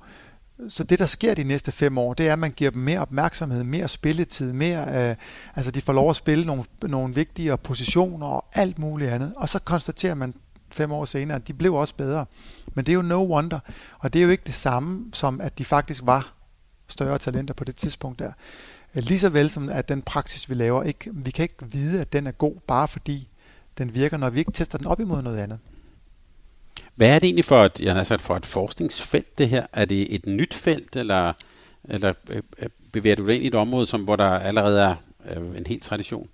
så 0.69 0.85
det, 0.85 0.99
der 0.99 1.07
sker 1.07 1.35
de 1.35 1.45
næste 1.45 1.73
fem 1.73 1.99
år, 1.99 2.15
det 2.15 2.29
er, 2.29 2.33
at 2.33 2.39
man 2.39 2.51
giver 2.51 2.71
dem 2.71 2.83
mere 2.83 3.01
opmærksomhed, 3.01 3.65
mere 3.65 3.89
spilletid, 3.89 4.53
mere, 4.53 5.11
øh, 5.11 5.17
altså 5.55 5.71
de 5.71 5.81
får 5.81 5.93
lov 5.93 6.11
at 6.11 6.17
spille 6.17 6.45
nogle, 6.45 6.65
nogle 6.83 7.15
vigtigere 7.15 7.59
positioner 7.59 8.27
og 8.27 8.45
alt 8.55 8.79
muligt 8.79 9.11
andet. 9.11 9.33
Og 9.37 9.49
så 9.49 9.59
konstaterer 9.59 10.15
man 10.15 10.35
fem 10.71 10.93
år 10.93 11.05
senere, 11.05 11.37
at 11.37 11.49
de 11.49 11.55
blev 11.55 11.75
også 11.75 11.95
bedre. 11.95 12.27
Men 12.75 12.87
det 12.87 12.93
er 12.93 12.95
jo 12.95 13.03
no 13.03 13.27
wonder, 13.27 13.59
og 13.99 14.13
det 14.13 14.19
er 14.19 14.25
jo 14.25 14.31
ikke 14.31 14.45
det 14.47 14.55
samme 14.55 15.05
som, 15.13 15.41
at 15.41 15.59
de 15.59 15.65
faktisk 15.65 16.03
var 16.07 16.35
større 16.89 17.19
talenter 17.19 17.55
på 17.55 17.65
det 17.65 17.77
tidspunkt 17.77 18.19
der. 18.19 18.33
Øh, 18.97 19.03
lige 19.03 19.19
så 19.19 19.29
vel 19.29 19.51
som, 19.51 19.69
at 19.69 19.89
den 19.89 20.03
praksis, 20.03 20.51
vi 20.51 20.55
laver, 20.55 20.83
ikke, 20.83 21.11
vi 21.13 21.31
kan 21.31 21.43
ikke 21.43 21.67
vide, 21.73 22.01
at 22.01 22.13
den 22.13 22.27
er 22.27 22.31
god, 22.31 22.55
bare 22.67 22.89
fordi 22.89 23.29
den 23.79 23.95
virker, 23.95 24.17
når 24.17 24.31
vi 24.31 24.39
ikke 24.39 24.53
tester 24.53 24.79
den 24.79 24.87
op 24.87 25.01
imod 25.01 25.23
noget 25.23 25.39
andet. 25.39 25.59
Hvad 26.95 27.09
er 27.09 27.19
det 27.19 27.27
egentlig 27.27 27.45
for 27.45 27.65
et, 27.65 27.81
jeg 27.81 27.95
har 27.95 28.03
sagt, 28.03 28.23
for 28.23 28.37
et 28.37 28.47
forskningsfelt, 28.47 29.39
det 29.39 29.49
her? 29.49 29.67
Er 29.73 29.85
det 29.85 30.15
et 30.15 30.27
nyt 30.27 30.55
felt, 30.55 30.97
eller, 30.97 31.33
eller 31.85 32.13
øh, 32.29 32.43
øh, 32.59 32.69
bevæger 32.93 33.17
du 33.17 33.27
dig 33.27 33.35
ind 33.35 33.45
i 33.45 33.47
et 33.47 33.55
område, 33.55 33.87
som, 33.87 34.05
hvor 34.05 34.17
der 34.17 34.31
allerede 34.31 34.81
er 34.81 34.97
en 35.57 35.67
helt 35.67 35.83
tradition? 35.83 36.29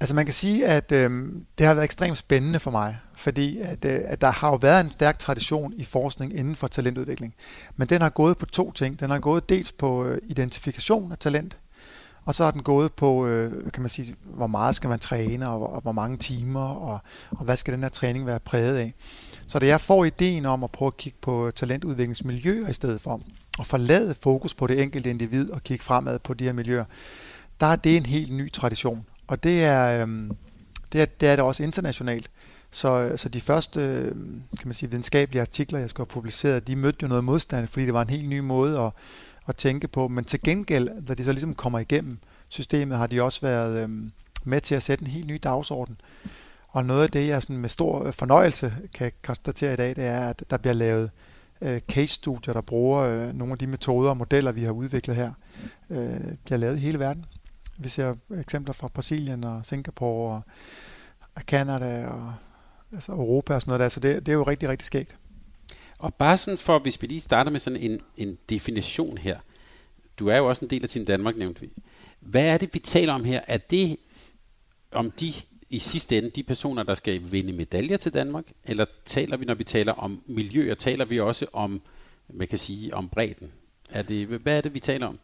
Altså 0.00 0.14
man 0.14 0.24
kan 0.24 0.34
sige, 0.34 0.66
at 0.66 0.92
øh, 0.92 1.10
det 1.58 1.66
har 1.66 1.74
været 1.74 1.84
ekstremt 1.84 2.18
spændende 2.18 2.58
for 2.58 2.70
mig, 2.70 2.98
fordi 3.16 3.58
at, 3.58 3.84
øh, 3.84 4.00
at 4.04 4.20
der 4.20 4.30
har 4.30 4.50
jo 4.50 4.56
været 4.56 4.80
en 4.80 4.92
stærk 4.92 5.18
tradition 5.18 5.72
i 5.76 5.84
forskning 5.84 6.38
inden 6.38 6.56
for 6.56 6.66
talentudvikling. 6.66 7.34
Men 7.76 7.88
den 7.88 8.02
har 8.02 8.08
gået 8.08 8.38
på 8.38 8.46
to 8.46 8.72
ting. 8.72 9.00
Den 9.00 9.10
har 9.10 9.18
gået 9.18 9.48
dels 9.48 9.72
på 9.72 10.04
øh, 10.04 10.18
identifikation 10.28 11.12
af 11.12 11.18
talent, 11.18 11.58
og 12.24 12.34
så 12.34 12.44
har 12.44 12.50
den 12.50 12.62
gået 12.62 12.92
på, 12.92 13.26
øh, 13.26 13.72
kan 13.72 13.82
man 13.82 13.90
sige, 13.90 14.14
hvor 14.24 14.46
meget 14.46 14.74
skal 14.74 14.88
man 14.88 14.98
træne, 14.98 15.48
og, 15.48 15.74
og 15.74 15.80
hvor 15.80 15.92
mange 15.92 16.16
timer, 16.16 16.68
og, 16.68 16.98
og 17.30 17.44
hvad 17.44 17.56
skal 17.56 17.74
den 17.74 17.82
her 17.82 17.90
træning 17.90 18.26
være 18.26 18.40
præget 18.40 18.76
af. 18.76 18.94
Så 19.46 19.58
da 19.58 19.66
jeg 19.66 19.80
får 19.80 20.04
ideen 20.04 20.46
om 20.46 20.64
at 20.64 20.70
prøve 20.70 20.86
at 20.86 20.96
kigge 20.96 21.18
på 21.22 21.50
talentudviklingsmiljøer 21.56 22.68
i 22.68 22.72
stedet 22.72 23.00
for, 23.00 23.20
og 23.58 23.66
forlade 23.66 24.14
fokus 24.14 24.54
på 24.54 24.66
det 24.66 24.82
enkelte 24.82 25.10
individ 25.10 25.50
og 25.50 25.62
kigge 25.62 25.84
fremad 25.84 26.18
på 26.18 26.34
de 26.34 26.44
her 26.44 26.52
miljøer, 26.52 26.84
der 27.60 27.66
er 27.66 27.76
det 27.76 27.96
en 27.96 28.06
helt 28.06 28.32
ny 28.32 28.52
tradition. 28.52 29.06
Og 29.30 29.42
det 29.42 29.64
er, 29.64 30.02
øhm, 30.02 30.36
det 30.92 31.00
er, 31.00 31.06
det 31.06 31.28
er 31.28 31.36
det 31.36 31.44
også 31.44 31.62
internationalt. 31.62 32.30
Så, 32.70 33.12
så 33.16 33.28
de 33.28 33.40
første 33.40 33.80
øhm, 33.80 34.42
kan 34.58 34.68
man 34.68 34.74
sige, 34.74 34.90
videnskabelige 34.90 35.40
artikler, 35.40 35.78
jeg 35.78 35.90
skulle 35.90 36.06
have 36.06 36.12
publiceret, 36.12 36.66
de 36.66 36.76
mødte 36.76 36.98
jo 37.02 37.08
noget 37.08 37.24
modstand, 37.24 37.66
fordi 37.66 37.86
det 37.86 37.94
var 37.94 38.02
en 38.02 38.10
helt 38.10 38.28
ny 38.28 38.38
måde 38.38 38.80
at, 38.80 38.92
at 39.48 39.56
tænke 39.56 39.88
på. 39.88 40.08
Men 40.08 40.24
til 40.24 40.42
gengæld, 40.42 41.06
da 41.06 41.14
de 41.14 41.24
så 41.24 41.32
ligesom 41.32 41.54
kommer 41.54 41.78
igennem 41.78 42.18
systemet, 42.48 42.98
har 42.98 43.06
de 43.06 43.22
også 43.22 43.40
været 43.40 43.82
øhm, 43.82 44.12
med 44.44 44.60
til 44.60 44.74
at 44.74 44.82
sætte 44.82 45.02
en 45.02 45.10
helt 45.10 45.26
ny 45.26 45.40
dagsorden. 45.42 46.00
Og 46.68 46.84
noget 46.84 47.02
af 47.02 47.10
det, 47.10 47.28
jeg 47.28 47.42
sådan 47.42 47.56
med 47.56 47.68
stor 47.68 48.06
øh, 48.06 48.12
fornøjelse 48.12 48.74
kan 48.94 49.12
konstatere 49.22 49.72
i 49.72 49.76
dag, 49.76 49.96
det 49.96 50.04
er, 50.06 50.28
at 50.28 50.44
der 50.50 50.56
bliver 50.56 50.74
lavet 50.74 51.10
øh, 51.60 51.80
case-studier, 51.80 52.54
der 52.54 52.60
bruger 52.60 53.02
øh, 53.02 53.34
nogle 53.34 53.52
af 53.52 53.58
de 53.58 53.66
metoder 53.66 54.10
og 54.10 54.16
modeller, 54.16 54.52
vi 54.52 54.64
har 54.64 54.72
udviklet 54.72 55.16
her, 55.16 55.32
øh, 55.90 56.20
bliver 56.44 56.58
lavet 56.58 56.76
i 56.76 56.80
hele 56.80 56.98
verden. 56.98 57.24
Vi 57.82 57.88
ser 57.88 58.14
eksempler 58.36 58.72
fra 58.72 58.88
Brasilien 58.88 59.44
og 59.44 59.66
Singapore 59.66 60.34
og, 60.34 60.42
og 61.34 61.42
Canada 61.42 62.06
og 62.06 62.34
altså 62.92 63.12
Europa 63.12 63.54
og 63.54 63.60
sådan 63.60 63.70
noget 63.70 63.80
der, 63.80 63.88
så 63.88 64.00
det, 64.00 64.26
det 64.26 64.32
er 64.32 64.36
jo 64.36 64.42
rigtig, 64.42 64.68
rigtig 64.68 64.86
skægt. 64.86 65.16
Og 65.98 66.14
bare 66.14 66.38
sådan 66.38 66.58
for, 66.58 66.78
hvis 66.78 67.02
vi 67.02 67.06
lige 67.06 67.20
starter 67.20 67.50
med 67.50 67.60
sådan 67.60 67.80
en, 67.80 68.00
en 68.16 68.38
definition 68.48 69.18
her. 69.18 69.38
Du 70.18 70.28
er 70.28 70.36
jo 70.36 70.48
også 70.48 70.64
en 70.64 70.70
del 70.70 70.82
af 70.82 70.88
Team 70.88 71.06
Danmark, 71.06 71.36
nævnte 71.36 71.60
vi. 71.60 71.70
Hvad 72.20 72.44
er 72.44 72.58
det, 72.58 72.74
vi 72.74 72.78
taler 72.78 73.12
om 73.12 73.24
her? 73.24 73.40
Er 73.46 73.58
det 73.58 73.96
om 74.92 75.10
de 75.10 75.32
i 75.70 75.78
sidste 75.78 76.18
ende 76.18 76.30
de 76.30 76.42
personer, 76.42 76.82
der 76.82 76.94
skal 76.94 77.32
vinde 77.32 77.52
medaljer 77.52 77.96
til 77.96 78.14
Danmark? 78.14 78.44
Eller 78.64 78.84
taler 79.06 79.36
vi, 79.36 79.44
når 79.44 79.54
vi 79.54 79.64
taler 79.64 79.92
om 79.92 80.22
miljø, 80.26 80.70
og 80.70 80.78
taler 80.78 81.04
vi 81.04 81.20
også 81.20 81.46
om, 81.52 81.82
man 82.28 82.48
kan 82.48 82.58
sige, 82.58 82.94
om 82.94 83.08
bredden? 83.08 83.52
Er 83.90 84.02
det, 84.02 84.26
hvad 84.26 84.56
er 84.56 84.60
det, 84.60 84.74
vi 84.74 84.80
taler 84.80 85.06
om? 85.06 85.18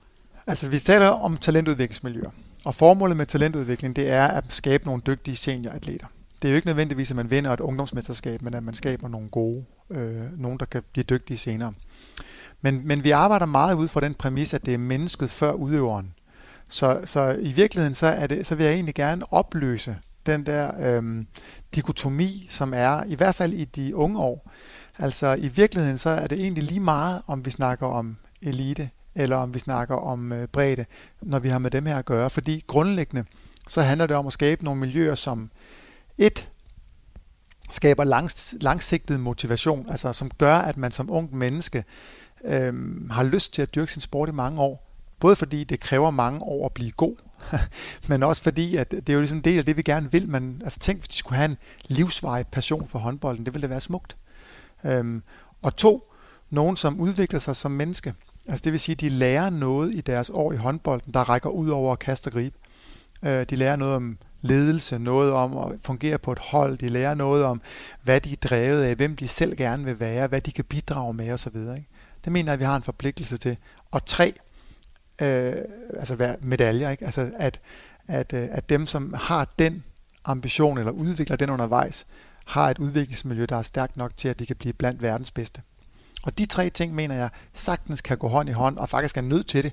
Altså, 0.47 0.69
vi 0.69 0.79
taler 0.79 1.09
om 1.09 1.37
talentudviklingsmiljøer. 1.37 2.31
Og 2.67 2.75
formålet 2.75 3.17
med 3.17 3.27
talentudvikling, 3.27 3.97
det 3.97 4.11
er 4.11 4.27
at 4.27 4.45
skabe 4.49 4.85
nogle 4.85 5.03
dygtige 5.07 5.37
senioratleter. 5.37 6.07
Det 6.43 6.49
er 6.49 6.53
jo 6.53 6.57
ikke 6.57 6.67
nødvendigvis, 6.67 7.11
at 7.11 7.17
man 7.17 7.31
vinder 7.31 7.51
et 7.53 7.61
ungdomsmesterskab, 7.61 8.43
men 8.43 8.55
at 8.55 8.63
man 8.63 8.75
skaber 8.75 9.09
nogle 9.09 9.29
gode, 9.29 9.65
øh, 9.91 10.41
nogen, 10.41 10.59
der 10.59 10.65
kan 10.65 10.83
blive 10.93 11.05
dygtige 11.05 11.39
senere. 11.39 11.73
Men, 12.61 12.87
men 12.87 13.05
vi 13.05 13.11
arbejder 13.11 13.47
meget 13.47 13.75
ud 13.75 13.89
fra 13.89 14.01
den 14.01 14.15
præmis, 14.15 14.55
at 14.55 14.67
det 14.67 14.75
er 14.75 14.79
mennesket 14.79 15.31
før 15.31 15.53
udøveren. 15.53 16.15
Så, 16.69 17.01
så 17.05 17.37
i 17.41 17.53
virkeligheden, 17.53 17.95
så, 17.95 18.07
er 18.07 18.27
det, 18.27 18.47
så 18.47 18.55
vil 18.55 18.67
jeg 18.67 18.75
egentlig 18.75 18.95
gerne 18.95 19.33
opløse 19.33 19.97
den 20.27 20.47
der 20.47 20.97
øhm, 20.97 21.27
dikotomi, 21.75 22.47
som 22.51 22.73
er, 22.75 23.05
i 23.05 23.15
hvert 23.15 23.35
fald 23.35 23.55
i 23.55 23.65
de 23.65 23.97
unge 23.97 24.19
år. 24.19 24.51
Altså 24.99 25.35
i 25.35 25.49
virkeligheden, 25.49 25.99
så 25.99 26.11
er 26.11 26.27
det 26.27 26.41
egentlig 26.41 26.65
lige 26.65 26.81
meget, 26.81 27.23
om 27.27 27.45
vi 27.45 27.51
snakker 27.51 27.87
om 27.87 28.17
elite, 28.43 28.91
eller 29.17 29.37
om 29.37 29.55
vi 29.55 29.59
snakker 29.59 29.95
om 29.95 30.33
øh, 30.33 30.49
bredde, 30.49 30.85
når 31.23 31.39
vi 31.39 31.49
har 31.49 31.59
med 31.59 31.71
dem 31.71 31.87
her 31.87 31.97
at 31.97 32.05
gøre. 32.05 32.31
Fordi 32.31 32.65
grundlæggende, 32.67 33.25
så 33.69 33.83
handler 33.83 34.07
det 34.07 34.17
om 34.17 34.27
at 34.27 34.33
skabe 34.33 34.65
nogle 34.65 34.81
miljøer, 34.81 35.15
som 35.15 35.51
et, 36.19 36.49
skaber 37.71 38.05
langs, 38.05 38.55
langsigtet 38.61 39.21
motivation, 39.21 39.91
altså 39.91 40.13
som 40.13 40.31
gør, 40.39 40.57
at 40.57 40.77
man 40.77 40.93
som 40.93 41.11
ung 41.11 41.37
menneske 41.37 41.85
øh, 42.45 42.75
har 43.11 43.23
lyst 43.23 43.55
til 43.55 43.63
at 43.63 43.75
dyrke 43.75 43.93
sin 43.93 44.01
sport 44.01 44.29
i 44.29 44.33
mange 44.33 44.61
år. 44.61 44.83
Både 45.21 45.37
fordi 45.37 45.65
det 45.65 45.81
kræver 45.81 46.11
mange 46.11 46.43
år 46.43 46.67
at 46.67 46.73
blive 46.73 46.91
god, 46.91 47.17
men 48.09 48.23
også 48.23 48.43
fordi, 48.43 48.77
at 48.77 48.91
det 48.91 49.09
er 49.09 49.13
jo 49.13 49.21
ligesom 49.21 49.39
en 49.39 49.45
del 49.45 49.59
af 49.59 49.65
det, 49.65 49.77
vi 49.77 49.83
gerne 49.83 50.13
vil. 50.13 50.29
Man, 50.29 50.61
altså 50.65 50.79
tænk, 50.79 50.99
hvis 50.99 51.09
de 51.09 51.17
skulle 51.17 51.37
have 51.37 51.51
en 51.51 51.57
livsvarig 51.89 52.47
passion 52.47 52.89
for 52.89 52.99
håndbolden, 52.99 53.47
det 53.47 53.55
ville 53.55 53.63
da 53.63 53.69
være 53.69 53.81
smukt. 53.81 54.17
Øhm, 54.85 55.23
og 55.63 55.77
to, 55.77 56.13
nogen 56.51 56.77
som 56.77 57.01
udvikler 57.01 57.39
sig 57.39 57.57
som 57.57 57.71
menneske. 57.71 58.15
Altså 58.49 58.63
det 58.65 58.73
vil 58.73 58.81
sige, 58.81 58.95
at 58.95 59.01
de 59.01 59.09
lærer 59.09 59.51
noget 59.51 59.95
i 59.95 60.01
deres 60.01 60.31
år 60.31 60.53
i 60.53 60.57
håndbolden, 60.57 61.15
der 61.15 61.29
rækker 61.29 61.51
ud 61.51 61.69
over 61.69 61.93
at 61.93 61.99
kaste 61.99 62.29
og 62.29 62.33
gribe. 62.33 62.57
Øh, 63.23 63.47
de 63.51 63.57
lærer 63.57 63.77
noget 63.77 63.95
om 63.95 64.19
ledelse, 64.43 64.99
noget 64.99 65.33
om 65.33 65.57
at 65.57 65.79
fungere 65.83 66.19
på 66.19 66.33
et 66.33 66.39
hold, 66.39 66.79
de 66.79 66.89
lærer 66.89 67.15
noget 67.15 67.45
om, 67.45 67.61
hvad 68.03 68.21
de 68.21 68.33
er 68.33 68.37
drevet 68.37 68.83
af, 68.83 68.95
hvem 68.95 69.17
de 69.17 69.29
selv 69.29 69.57
gerne 69.57 69.85
vil 69.85 70.01
være, 70.01 70.27
hvad 70.27 70.41
de 70.41 70.53
kan 70.53 70.65
bidrage 70.65 71.15
med 71.15 71.33
osv. 71.33 71.57
Ikke? 71.57 71.87
Det 72.25 72.33
mener 72.33 72.49
jeg, 72.49 72.53
at 72.53 72.59
vi 72.59 72.65
har 72.65 72.77
en 72.77 72.83
forpligtelse 72.83 73.37
til. 73.37 73.57
Og 73.91 74.07
tre, 74.07 74.35
øh, 75.23 75.55
altså 75.97 76.37
medaljer, 76.41 76.91
ikke? 76.91 77.05
Altså 77.05 77.31
at, 77.39 77.61
at, 78.07 78.33
øh, 78.33 78.49
at 78.51 78.69
dem, 78.69 78.87
som 78.87 79.15
har 79.19 79.53
den 79.59 79.85
ambition 80.25 80.79
eller 80.79 80.93
udvikler 80.93 81.37
den 81.37 81.51
undervejs, 81.51 82.07
har 82.47 82.71
et 82.71 82.79
udviklingsmiljø, 82.79 83.47
der 83.49 83.57
er 83.57 83.63
stærkt 83.63 83.97
nok 83.97 84.17
til, 84.17 84.29
at 84.29 84.39
de 84.39 84.47
kan 84.47 84.57
blive 84.57 84.73
blandt 84.73 85.03
verdens 85.03 85.31
bedste. 85.31 85.63
Og 86.27 86.39
de 86.39 86.47
tre 86.47 86.71
ting, 86.71 86.95
mener 86.95 87.15
jeg, 87.15 87.31
sagtens 87.53 88.01
kan 88.01 88.19
gå 88.19 88.29
hånd 88.29 88.49
i 88.49 88.53
hånd, 88.53 88.79
og 88.79 88.89
faktisk 88.89 89.17
er 89.17 89.21
nødt 89.21 89.47
til 89.47 89.63
det. 89.63 89.73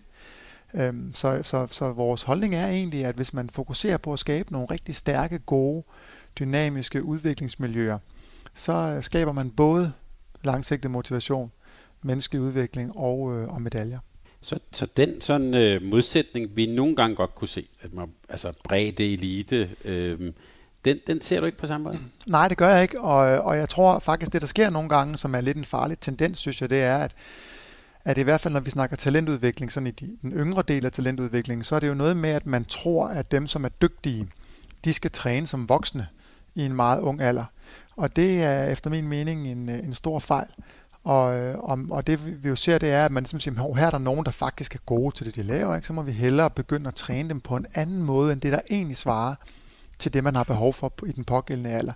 Øhm, 0.74 1.12
så, 1.16 1.40
så, 1.44 1.68
så 1.68 1.92
vores 1.92 2.24
holdning 2.24 2.56
er 2.56 2.68
egentlig, 2.68 3.06
at 3.06 3.16
hvis 3.16 3.34
man 3.34 3.50
fokuserer 3.50 3.98
på 3.98 4.14
at 4.14 4.20
skabe 4.20 4.52
nogle 4.52 4.68
rigtig 4.72 4.96
stærke, 4.96 5.40
gode, 5.40 5.84
dynamiske 6.40 7.04
udviklingsmiljøer, 7.04 7.98
så 8.54 8.74
øh, 8.74 9.04
skaber 9.04 9.32
man 9.32 9.50
både 9.50 9.94
langsigtet 10.44 10.92
motivation, 10.92 11.52
menneskelig 12.02 12.42
udvikling 12.42 12.98
og, 12.98 13.36
øh, 13.36 13.48
og 13.48 13.62
medaljer. 13.62 14.00
Så, 14.42 14.60
så 14.72 14.88
den 14.98 15.22
sådan 15.22 15.54
øh, 15.54 15.82
modsætning, 15.82 16.56
vi 16.56 16.66
nogle 16.66 16.96
gange 16.96 17.16
godt 17.16 17.36
kunne 17.36 17.48
se, 17.48 17.68
at 17.82 17.94
man, 17.94 18.12
altså 18.30 18.54
bredde 18.64 19.14
elite, 19.14 19.70
øh, 19.86 20.34
den, 20.86 20.98
den 21.08 21.22
ser 21.22 21.40
du 21.40 21.46
ikke 21.46 21.58
på 21.58 21.68
samme 21.68 21.84
måde? 21.84 22.00
Nej, 22.26 22.48
det 22.48 22.58
gør 22.58 22.70
jeg 22.70 22.82
ikke, 22.82 23.02
og, 23.02 23.18
og 23.42 23.58
jeg 23.58 23.70
tror 23.70 24.00
faktisk, 24.00 24.34
det 24.34 24.42
der 24.42 24.48
sker 24.48 24.70
nogle 24.70 24.90
gange, 24.90 25.18
som 25.18 25.36
er 25.36 25.42
lidt 25.42 25.58
en 25.58 25.66
farlig 25.66 26.00
tendens, 26.00 26.38
synes 26.38 26.62
jeg, 26.62 26.70
det 26.70 26.82
er, 26.82 26.98
at 26.98 27.16
at 28.06 28.18
i 28.18 28.22
hvert 28.22 28.42
fald 28.42 28.54
når 28.54 28.60
vi 28.60 28.70
snakker 28.70 28.96
talentudvikling, 28.96 29.72
sådan 29.72 29.88
i 29.88 29.92
de, 29.92 30.18
den 30.22 30.32
yngre 30.32 30.64
del 30.68 30.86
af 30.86 30.92
talentudviklingen, 30.92 31.64
så 31.64 31.76
er 31.76 31.80
det 31.80 31.88
jo 31.88 31.94
noget 31.94 32.18
med, 32.18 32.30
at 32.30 32.46
man 32.46 32.66
tror, 32.66 33.08
at 33.08 33.32
dem, 33.32 33.48
som 33.48 33.66
er 33.66 33.70
dygtige, 33.70 34.30
de 34.86 34.94
skal 34.94 35.12
træne 35.12 35.48
som 35.48 35.70
voksne 35.70 36.08
i 36.56 36.66
en 36.66 36.74
meget 36.74 37.02
ung 37.02 37.22
alder. 37.22 37.46
Og 37.96 38.16
det 38.16 38.44
er 38.44 38.64
efter 38.64 38.90
min 38.90 39.08
mening 39.08 39.48
en, 39.48 39.70
en 39.70 39.94
stor 39.94 40.20
fejl. 40.20 40.48
Og, 41.04 41.24
og, 41.54 41.80
og 41.90 42.08
det 42.08 42.44
vi 42.44 42.50
jo 42.50 42.56
ser, 42.56 42.78
det 42.78 42.92
er, 42.92 43.06
at 43.06 43.12
man 43.12 43.24
ligesom 43.24 43.40
siger, 43.40 43.76
her 43.76 43.86
er 43.86 43.90
der 43.90 43.98
nogen, 43.98 44.26
der 44.26 44.32
faktisk 44.32 44.76
er 44.76 44.80
gode 44.86 45.16
til 45.16 45.26
det, 45.26 45.36
de 45.36 45.44
laver, 45.44 45.76
ikke? 45.76 45.88
så 45.88 45.94
må 45.94 46.02
vi 46.02 46.12
hellere 46.12 46.50
begynde 46.50 46.88
at 46.88 46.96
træne 46.96 47.30
dem 47.30 47.40
på 47.40 47.56
en 47.56 47.66
anden 47.74 48.04
måde, 48.04 48.34
end 48.34 48.42
det, 48.42 48.52
der 48.52 48.60
egentlig 48.70 48.98
svarer 48.98 49.36
til 50.04 50.14
det, 50.14 50.24
man 50.24 50.36
har 50.36 50.44
behov 50.44 50.74
for 50.74 50.94
i 51.08 51.12
den 51.12 51.24
pågældende 51.24 51.70
alder. 51.70 51.94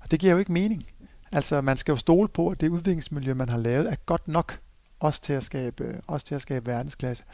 Og 0.00 0.10
det 0.10 0.20
giver 0.20 0.32
jo 0.32 0.38
ikke 0.38 0.52
mening. 0.52 0.86
Altså, 1.32 1.60
man 1.60 1.76
skal 1.76 1.92
jo 1.92 1.96
stole 1.96 2.28
på, 2.28 2.48
at 2.48 2.60
det 2.60 2.68
udviklingsmiljø, 2.68 3.34
man 3.34 3.48
har 3.48 3.58
lavet, 3.58 3.92
er 3.92 3.96
godt 4.06 4.28
nok 4.28 4.58
også 5.00 5.20
til 5.20 5.32
at 5.32 5.42
skabe, 5.42 6.00
også 6.06 6.26
til 6.26 6.34
at 6.34 6.40
skabe 6.40 6.66
verdensklasse. 6.66 7.24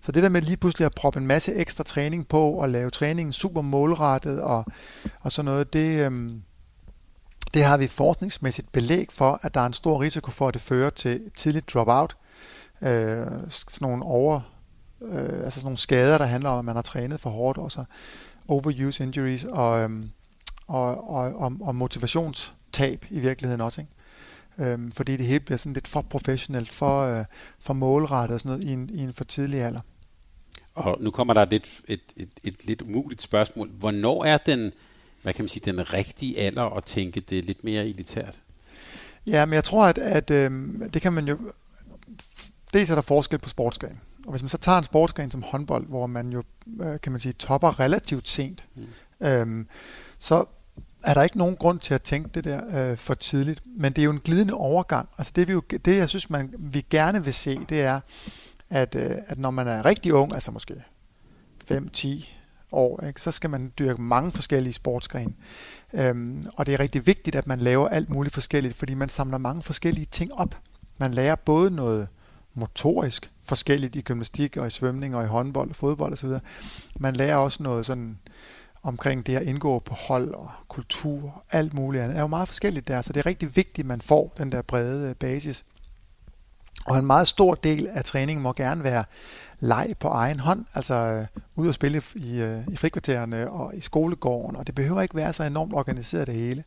Så 0.00 0.12
det 0.12 0.22
der 0.22 0.28
med 0.28 0.42
lige 0.42 0.56
pludselig 0.56 0.86
at 0.86 0.94
proppe 0.94 1.20
en 1.20 1.26
masse 1.26 1.54
ekstra 1.54 1.84
træning 1.84 2.28
på 2.28 2.50
og 2.50 2.68
lave 2.68 2.90
træningen 2.90 3.32
super 3.32 3.60
målrettet 3.60 4.40
og, 4.40 4.64
og 5.20 5.32
sådan 5.32 5.44
noget, 5.44 5.72
det, 5.72 6.06
øhm, 6.06 6.42
det 7.54 7.64
har 7.64 7.76
vi 7.76 7.86
forskningsmæssigt 7.86 8.72
belæg 8.72 9.06
for, 9.12 9.40
at 9.42 9.54
der 9.54 9.60
er 9.60 9.66
en 9.66 9.72
stor 9.72 10.00
risiko 10.00 10.30
for, 10.30 10.48
at 10.48 10.54
det 10.54 10.62
fører 10.62 10.90
til 10.90 11.30
tidligt 11.36 11.74
dropout. 11.74 12.16
Øh, 12.82 13.26
sådan 13.48 13.88
nogle 13.88 14.04
over, 14.04 14.40
øh, 15.02 15.44
altså 15.44 15.60
sådan 15.60 15.64
nogle 15.66 15.78
skader, 15.78 16.18
der 16.18 16.24
handler 16.24 16.50
om, 16.50 16.58
at 16.58 16.64
man 16.64 16.74
har 16.74 16.82
trænet 16.82 17.20
for 17.20 17.30
hårdt, 17.30 17.58
og 17.58 17.72
så 17.72 17.84
overuse 18.48 19.04
injuries 19.04 19.44
og, 19.44 19.80
øhm, 19.80 20.10
og, 20.66 21.10
og, 21.10 21.34
og, 21.34 21.52
og 21.60 21.74
motivationstab 21.74 23.06
i 23.10 23.20
virkeligheden 23.20 23.60
også. 23.60 23.80
Ikke? 23.80 23.92
Øhm, 24.70 24.92
fordi 24.92 25.16
det 25.16 25.26
hele 25.26 25.40
bliver 25.40 25.58
sådan 25.58 25.72
lidt 25.72 25.88
for 25.88 26.00
professionelt, 26.00 26.72
for, 26.72 27.02
øh, 27.02 27.24
for 27.60 27.74
målrettet 27.74 28.34
og 28.34 28.40
sådan 28.40 28.50
noget 28.50 28.64
i 28.64 28.72
en, 28.72 28.90
i 28.92 29.02
en 29.02 29.12
for 29.12 29.24
tidlig 29.24 29.60
alder. 29.60 29.80
Og 30.74 31.02
nu 31.02 31.10
kommer 31.10 31.34
der 31.34 31.42
et, 31.42 31.52
et, 31.52 31.70
et, 31.88 32.00
et, 32.16 32.28
et 32.44 32.66
lidt 32.66 32.82
umuligt 32.82 33.22
spørgsmål. 33.22 33.68
Hvornår 33.68 34.24
er 34.24 34.36
den, 34.36 34.72
hvad 35.22 35.32
kan 35.32 35.42
man 35.42 35.48
sige, 35.48 35.72
den 35.72 35.92
rigtige 35.92 36.38
alder 36.38 36.76
at 36.76 36.84
tænke 36.84 37.20
det 37.20 37.44
lidt 37.44 37.64
mere 37.64 37.86
elitært? 37.86 38.42
Ja, 39.26 39.46
men 39.46 39.54
jeg 39.54 39.64
tror, 39.64 39.86
at, 39.86 39.98
at 39.98 40.30
øh, 40.30 40.50
det 40.94 41.02
kan 41.02 41.12
man 41.12 41.28
jo... 41.28 41.38
Dels 42.72 42.90
er 42.90 42.94
der 42.94 43.02
forskel 43.02 43.38
på 43.38 43.48
sportsgren. 43.48 44.00
Og 44.26 44.30
hvis 44.30 44.42
man 44.42 44.48
så 44.48 44.58
tager 44.58 44.78
en 44.78 44.84
sportsgren 44.84 45.30
som 45.30 45.42
håndbold, 45.42 45.86
hvor 45.86 46.06
man 46.06 46.32
jo, 46.32 46.42
øh, 46.80 47.00
kan 47.00 47.12
man 47.12 47.20
sige, 47.20 47.32
topper 47.32 47.80
relativt 47.80 48.28
sent, 48.28 48.64
mm. 48.74 49.26
øhm, 49.26 49.68
så 50.18 50.44
er 51.04 51.14
der 51.14 51.22
ikke 51.22 51.38
nogen 51.38 51.56
grund 51.56 51.78
til 51.78 51.94
at 51.94 52.02
tænke 52.02 52.30
det 52.34 52.44
der 52.44 52.90
øh, 52.90 52.96
for 52.96 53.14
tidligt. 53.14 53.62
Men 53.76 53.92
det 53.92 54.02
er 54.02 54.04
jo 54.04 54.10
en 54.10 54.20
glidende 54.20 54.54
overgang. 54.54 55.08
Altså 55.18 55.32
det, 55.36 55.48
vi 55.48 55.52
jo, 55.52 55.60
det 55.84 55.96
jeg 55.96 56.08
synes, 56.08 56.30
man, 56.30 56.54
vi 56.58 56.86
gerne 56.90 57.24
vil 57.24 57.34
se, 57.34 57.60
det 57.68 57.80
er, 57.80 58.00
at, 58.70 58.94
øh, 58.94 59.16
at 59.26 59.38
når 59.38 59.50
man 59.50 59.68
er 59.68 59.84
rigtig 59.84 60.14
ung, 60.14 60.34
altså 60.34 60.50
måske 60.50 60.84
5, 61.68 61.88
10, 61.88 62.36
år, 62.72 63.04
ikke? 63.04 63.20
så 63.20 63.30
skal 63.30 63.50
man 63.50 63.72
dyrke 63.78 64.02
mange 64.02 64.32
forskellige 64.32 64.72
sportsgrene. 64.72 65.32
Øhm, 65.92 66.44
og 66.56 66.66
det 66.66 66.74
er 66.74 66.80
rigtig 66.80 67.06
vigtigt, 67.06 67.36
at 67.36 67.46
man 67.46 67.58
laver 67.58 67.88
alt 67.88 68.10
muligt 68.10 68.34
forskelligt, 68.34 68.74
fordi 68.74 68.94
man 68.94 69.08
samler 69.08 69.38
mange 69.38 69.62
forskellige 69.62 70.06
ting 70.10 70.34
op. 70.34 70.56
Man 70.98 71.14
lærer 71.14 71.34
både 71.34 71.70
noget 71.70 72.08
motorisk 72.56 73.30
forskelligt 73.44 73.96
i 73.96 74.00
gymnastik 74.00 74.56
og 74.56 74.66
i 74.66 74.70
svømning 74.70 75.16
og 75.16 75.24
i 75.24 75.26
håndbold 75.26 75.70
og 75.70 75.76
fodbold 75.76 76.12
osv. 76.12 76.30
Man 76.98 77.16
lærer 77.16 77.36
også 77.36 77.62
noget 77.62 77.86
sådan 77.86 78.18
omkring 78.82 79.26
det 79.26 79.36
at 79.36 79.42
indgå 79.42 79.78
på 79.78 79.94
hold 79.94 80.34
og 80.34 80.50
kultur 80.68 81.22
og 81.22 81.44
alt 81.52 81.74
muligt 81.74 82.02
andet. 82.02 82.14
Det 82.14 82.18
er 82.18 82.22
jo 82.22 82.26
meget 82.26 82.48
forskelligt 82.48 82.88
der, 82.88 83.02
så 83.02 83.12
det 83.12 83.20
er 83.20 83.26
rigtig 83.26 83.56
vigtigt, 83.56 83.84
at 83.84 83.86
man 83.86 84.00
får 84.00 84.32
den 84.38 84.52
der 84.52 84.62
brede 84.62 85.08
øh, 85.08 85.14
basis. 85.14 85.64
Og 86.86 86.98
en 86.98 87.06
meget 87.06 87.28
stor 87.28 87.54
del 87.54 87.86
af 87.86 88.04
træningen 88.04 88.42
må 88.42 88.52
gerne 88.52 88.84
være 88.84 89.04
leg 89.60 89.94
på 90.00 90.08
egen 90.08 90.40
hånd, 90.40 90.64
altså 90.74 90.94
øh, 90.94 91.26
ud 91.56 91.68
og 91.68 91.74
spille 91.74 92.02
i, 92.14 92.40
øh, 92.40 92.68
i 92.68 92.76
frikvartererne 92.76 93.50
og 93.50 93.76
i 93.76 93.80
skolegården, 93.80 94.56
og 94.56 94.66
det 94.66 94.74
behøver 94.74 95.02
ikke 95.02 95.14
være 95.14 95.32
så 95.32 95.44
enormt 95.44 95.74
organiseret 95.74 96.26
det 96.26 96.34
hele. 96.34 96.64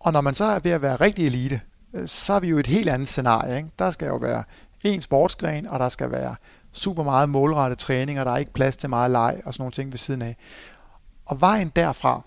Og 0.00 0.12
når 0.12 0.20
man 0.20 0.34
så 0.34 0.44
er 0.44 0.58
ved 0.58 0.70
at 0.70 0.82
være 0.82 0.96
rigtig 0.96 1.26
elite, 1.26 1.60
øh, 1.94 2.08
så 2.08 2.32
er 2.32 2.40
vi 2.40 2.48
jo 2.48 2.58
et 2.58 2.66
helt 2.66 2.88
andet 2.88 3.08
scenarie. 3.08 3.56
Ikke? 3.56 3.68
Der 3.78 3.90
skal 3.90 4.06
jo 4.06 4.16
være 4.16 4.44
en 4.94 5.00
sportsgren, 5.00 5.66
og 5.66 5.78
der 5.80 5.88
skal 5.88 6.10
være 6.10 6.34
super 6.72 7.02
meget 7.02 7.28
målrettet 7.28 7.78
træning, 7.78 8.20
og 8.20 8.26
der 8.26 8.32
er 8.32 8.36
ikke 8.36 8.52
plads 8.52 8.76
til 8.76 8.90
meget 8.90 9.10
leg 9.10 9.40
og 9.44 9.54
sådan 9.54 9.62
nogle 9.62 9.72
ting 9.72 9.92
ved 9.92 9.98
siden 9.98 10.22
af. 10.22 10.36
Og 11.26 11.40
vejen 11.40 11.72
derfra 11.76 12.22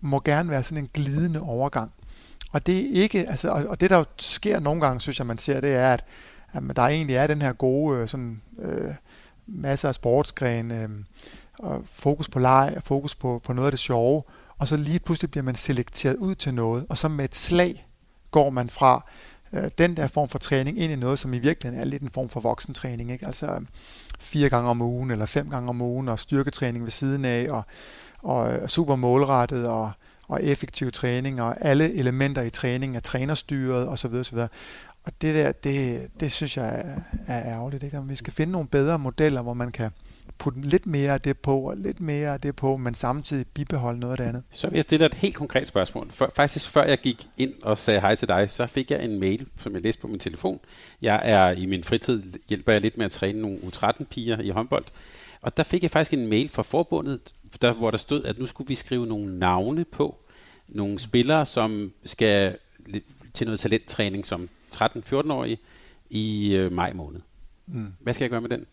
må 0.00 0.20
gerne 0.24 0.50
være 0.50 0.62
sådan 0.62 0.84
en 0.84 0.90
glidende 0.94 1.40
overgang. 1.40 1.92
Og 2.52 2.66
det 2.66 2.78
er 2.78 3.02
ikke, 3.02 3.28
altså, 3.28 3.50
og 3.68 3.80
det 3.80 3.90
der 3.90 3.96
jo 3.96 4.04
sker 4.16 4.60
nogle 4.60 4.80
gange, 4.80 5.00
synes 5.00 5.18
jeg, 5.18 5.26
man 5.26 5.38
ser, 5.38 5.60
det 5.60 5.74
er, 5.74 5.92
at, 5.92 6.04
at 6.52 6.76
der 6.76 6.82
egentlig 6.82 7.16
er 7.16 7.26
den 7.26 7.42
her 7.42 7.52
gode 7.52 7.98
øh, 7.98 8.08
sådan, 8.08 8.42
øh, 8.58 8.94
masser 9.46 9.88
af 9.88 9.94
sportsgrene, 9.94 10.82
øh, 10.82 10.88
og 11.58 11.82
fokus 11.84 12.28
på 12.28 12.38
leg, 12.38 12.76
fokus 12.84 13.14
på, 13.14 13.40
på 13.44 13.52
noget 13.52 13.66
af 13.66 13.72
det 13.72 13.80
sjove, 13.80 14.22
og 14.58 14.68
så 14.68 14.76
lige 14.76 14.98
pludselig 14.98 15.30
bliver 15.30 15.44
man 15.44 15.54
selekteret 15.54 16.16
ud 16.16 16.34
til 16.34 16.54
noget, 16.54 16.86
og 16.88 16.98
så 16.98 17.08
med 17.08 17.24
et 17.24 17.34
slag 17.34 17.86
går 18.30 18.50
man 18.50 18.70
fra 18.70 19.06
øh, 19.54 19.70
den 19.78 19.96
der 19.96 20.06
form 20.06 20.28
for 20.28 20.38
træning 20.38 20.78
ind 20.78 20.92
i 20.92 20.96
noget, 20.96 21.18
som 21.18 21.34
i 21.34 21.38
virkeligheden 21.38 21.80
er 21.80 21.84
lidt 21.90 22.02
en 22.02 22.10
form 22.10 22.28
for 22.28 22.40
voksentræning, 22.40 23.12
ikke? 23.12 23.26
altså 23.26 23.46
øh, 23.46 23.60
fire 24.20 24.48
gange 24.48 24.70
om 24.70 24.82
ugen, 24.82 25.10
eller 25.10 25.26
fem 25.26 25.50
gange 25.50 25.68
om 25.68 25.80
ugen, 25.80 26.08
og 26.08 26.18
styrketræning 26.18 26.84
ved 26.84 26.90
siden 26.90 27.24
af, 27.24 27.46
og, 27.50 27.62
og 28.22 28.52
øh, 28.52 28.68
super 28.68 28.96
målrettet, 28.96 29.68
og, 29.68 29.90
og 30.28 30.44
effektiv 30.44 30.92
træning, 30.92 31.42
og 31.42 31.56
alle 31.60 31.94
elementer 31.94 32.42
i 32.42 32.50
træningen 32.50 32.96
er 32.96 33.00
trænerstyret 33.00 33.88
osv. 33.88 34.14
osv. 34.14 34.38
Og 35.04 35.12
det 35.22 35.34
der, 35.34 35.52
det, 35.52 36.08
det 36.20 36.32
synes 36.32 36.56
jeg 36.56 36.66
er, 36.66 37.00
er 37.26 37.52
ærgerligt. 37.52 37.82
Ikke? 37.82 38.02
Vi 38.04 38.16
skal 38.16 38.32
finde 38.32 38.52
nogle 38.52 38.68
bedre 38.68 38.98
modeller, 38.98 39.42
hvor 39.42 39.54
man 39.54 39.72
kan 39.72 39.90
putte 40.38 40.60
lidt 40.60 40.86
mere 40.86 41.12
af 41.12 41.20
det 41.20 41.38
på, 41.38 41.60
og 41.60 41.76
lidt 41.76 42.00
mere 42.00 42.32
af 42.32 42.40
det 42.40 42.56
på, 42.56 42.76
men 42.76 42.94
samtidig 42.94 43.46
bibeholde 43.46 44.00
noget 44.00 44.12
af 44.12 44.16
det 44.16 44.24
andet. 44.24 44.42
Så 44.50 44.68
vil 44.68 44.74
jeg 44.74 44.82
stille 44.82 45.06
et 45.06 45.14
helt 45.14 45.34
konkret 45.34 45.68
spørgsmål. 45.68 46.10
For, 46.10 46.32
faktisk 46.34 46.68
før 46.68 46.84
jeg 46.84 46.98
gik 46.98 47.28
ind 47.36 47.52
og 47.62 47.78
sagde 47.78 48.00
hej 48.00 48.14
til 48.14 48.28
dig, 48.28 48.50
så 48.50 48.66
fik 48.66 48.90
jeg 48.90 49.04
en 49.04 49.20
mail, 49.20 49.46
som 49.58 49.72
jeg 49.72 49.82
læste 49.82 50.00
på 50.00 50.08
min 50.08 50.18
telefon. 50.18 50.60
Jeg 51.02 51.20
er 51.24 51.50
i 51.50 51.66
min 51.66 51.84
fritid, 51.84 52.22
hjælper 52.48 52.72
jeg 52.72 52.80
lidt 52.80 52.98
med 52.98 53.06
at 53.06 53.12
træne 53.12 53.40
nogle 53.40 53.58
U13-piger 53.58 54.40
i 54.40 54.50
håndbold. 54.50 54.84
Og 55.40 55.56
der 55.56 55.62
fik 55.62 55.82
jeg 55.82 55.90
faktisk 55.90 56.12
en 56.12 56.26
mail 56.26 56.48
fra 56.48 56.62
forbundet, 56.62 57.32
der, 57.62 57.72
hvor 57.72 57.90
der 57.90 57.98
stod, 57.98 58.24
at 58.24 58.38
nu 58.38 58.46
skulle 58.46 58.68
vi 58.68 58.74
skrive 58.74 59.06
nogle 59.06 59.38
navne 59.38 59.84
på 59.84 60.18
nogle 60.68 60.98
spillere, 60.98 61.46
som 61.46 61.92
skal 62.04 62.56
til 63.34 63.46
noget 63.46 63.60
talenttræning 63.60 64.26
som 64.26 64.48
13-14-årige 64.76 65.58
i 66.10 66.54
øh, 66.54 66.72
maj 66.72 66.92
måned. 66.92 67.20
Mm. 67.66 67.92
Hvad 68.00 68.12
skal 68.12 68.24
jeg 68.24 68.30
gøre 68.30 68.40
med 68.40 68.50
den? 68.50 68.66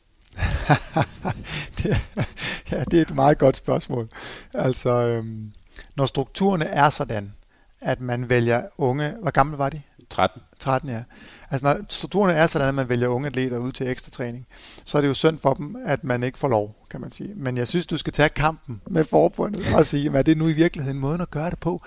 Det, 1.77 1.97
ja, 2.71 2.83
det 2.91 2.97
er 2.97 3.01
et 3.01 3.15
meget 3.15 3.37
godt 3.37 3.57
spørgsmål. 3.57 4.09
Altså, 4.53 4.91
øhm, 4.91 5.51
når 5.95 6.05
strukturerne 6.05 6.65
er 6.65 6.89
sådan, 6.89 7.33
at 7.81 8.01
man 8.01 8.29
vælger 8.29 8.61
unge... 8.77 9.13
Hvor 9.21 9.31
gammel 9.31 9.57
var 9.57 9.69
de? 9.69 9.81
13. 10.09 10.41
13, 10.59 10.89
ja. 10.89 11.03
Altså, 11.51 11.65
når 11.65 11.85
strukturerne 11.89 12.33
er 12.33 12.47
sådan, 12.47 12.67
at 12.67 12.75
man 12.75 12.89
vælger 12.89 13.07
unge 13.07 13.27
atleter 13.27 13.57
ud 13.57 13.71
til 13.71 13.89
ekstra 13.89 14.11
træning, 14.11 14.47
så 14.85 14.97
er 14.97 15.01
det 15.01 15.07
jo 15.07 15.13
synd 15.13 15.39
for 15.39 15.53
dem, 15.53 15.75
at 15.85 16.03
man 16.03 16.23
ikke 16.23 16.39
får 16.39 16.47
lov, 16.47 16.75
kan 16.89 17.01
man 17.01 17.11
sige. 17.11 17.33
Men 17.35 17.57
jeg 17.57 17.67
synes, 17.67 17.85
du 17.85 17.97
skal 17.97 18.13
tage 18.13 18.29
kampen 18.29 18.81
med 18.87 19.03
forbundet 19.03 19.65
og 19.75 19.85
sige, 19.85 20.17
at 20.17 20.25
det 20.25 20.31
er 20.31 20.35
nu 20.35 20.47
i 20.47 20.53
virkeligheden 20.53 20.99
måden 20.99 21.21
at 21.21 21.31
gøre 21.31 21.49
det 21.49 21.59
på. 21.59 21.81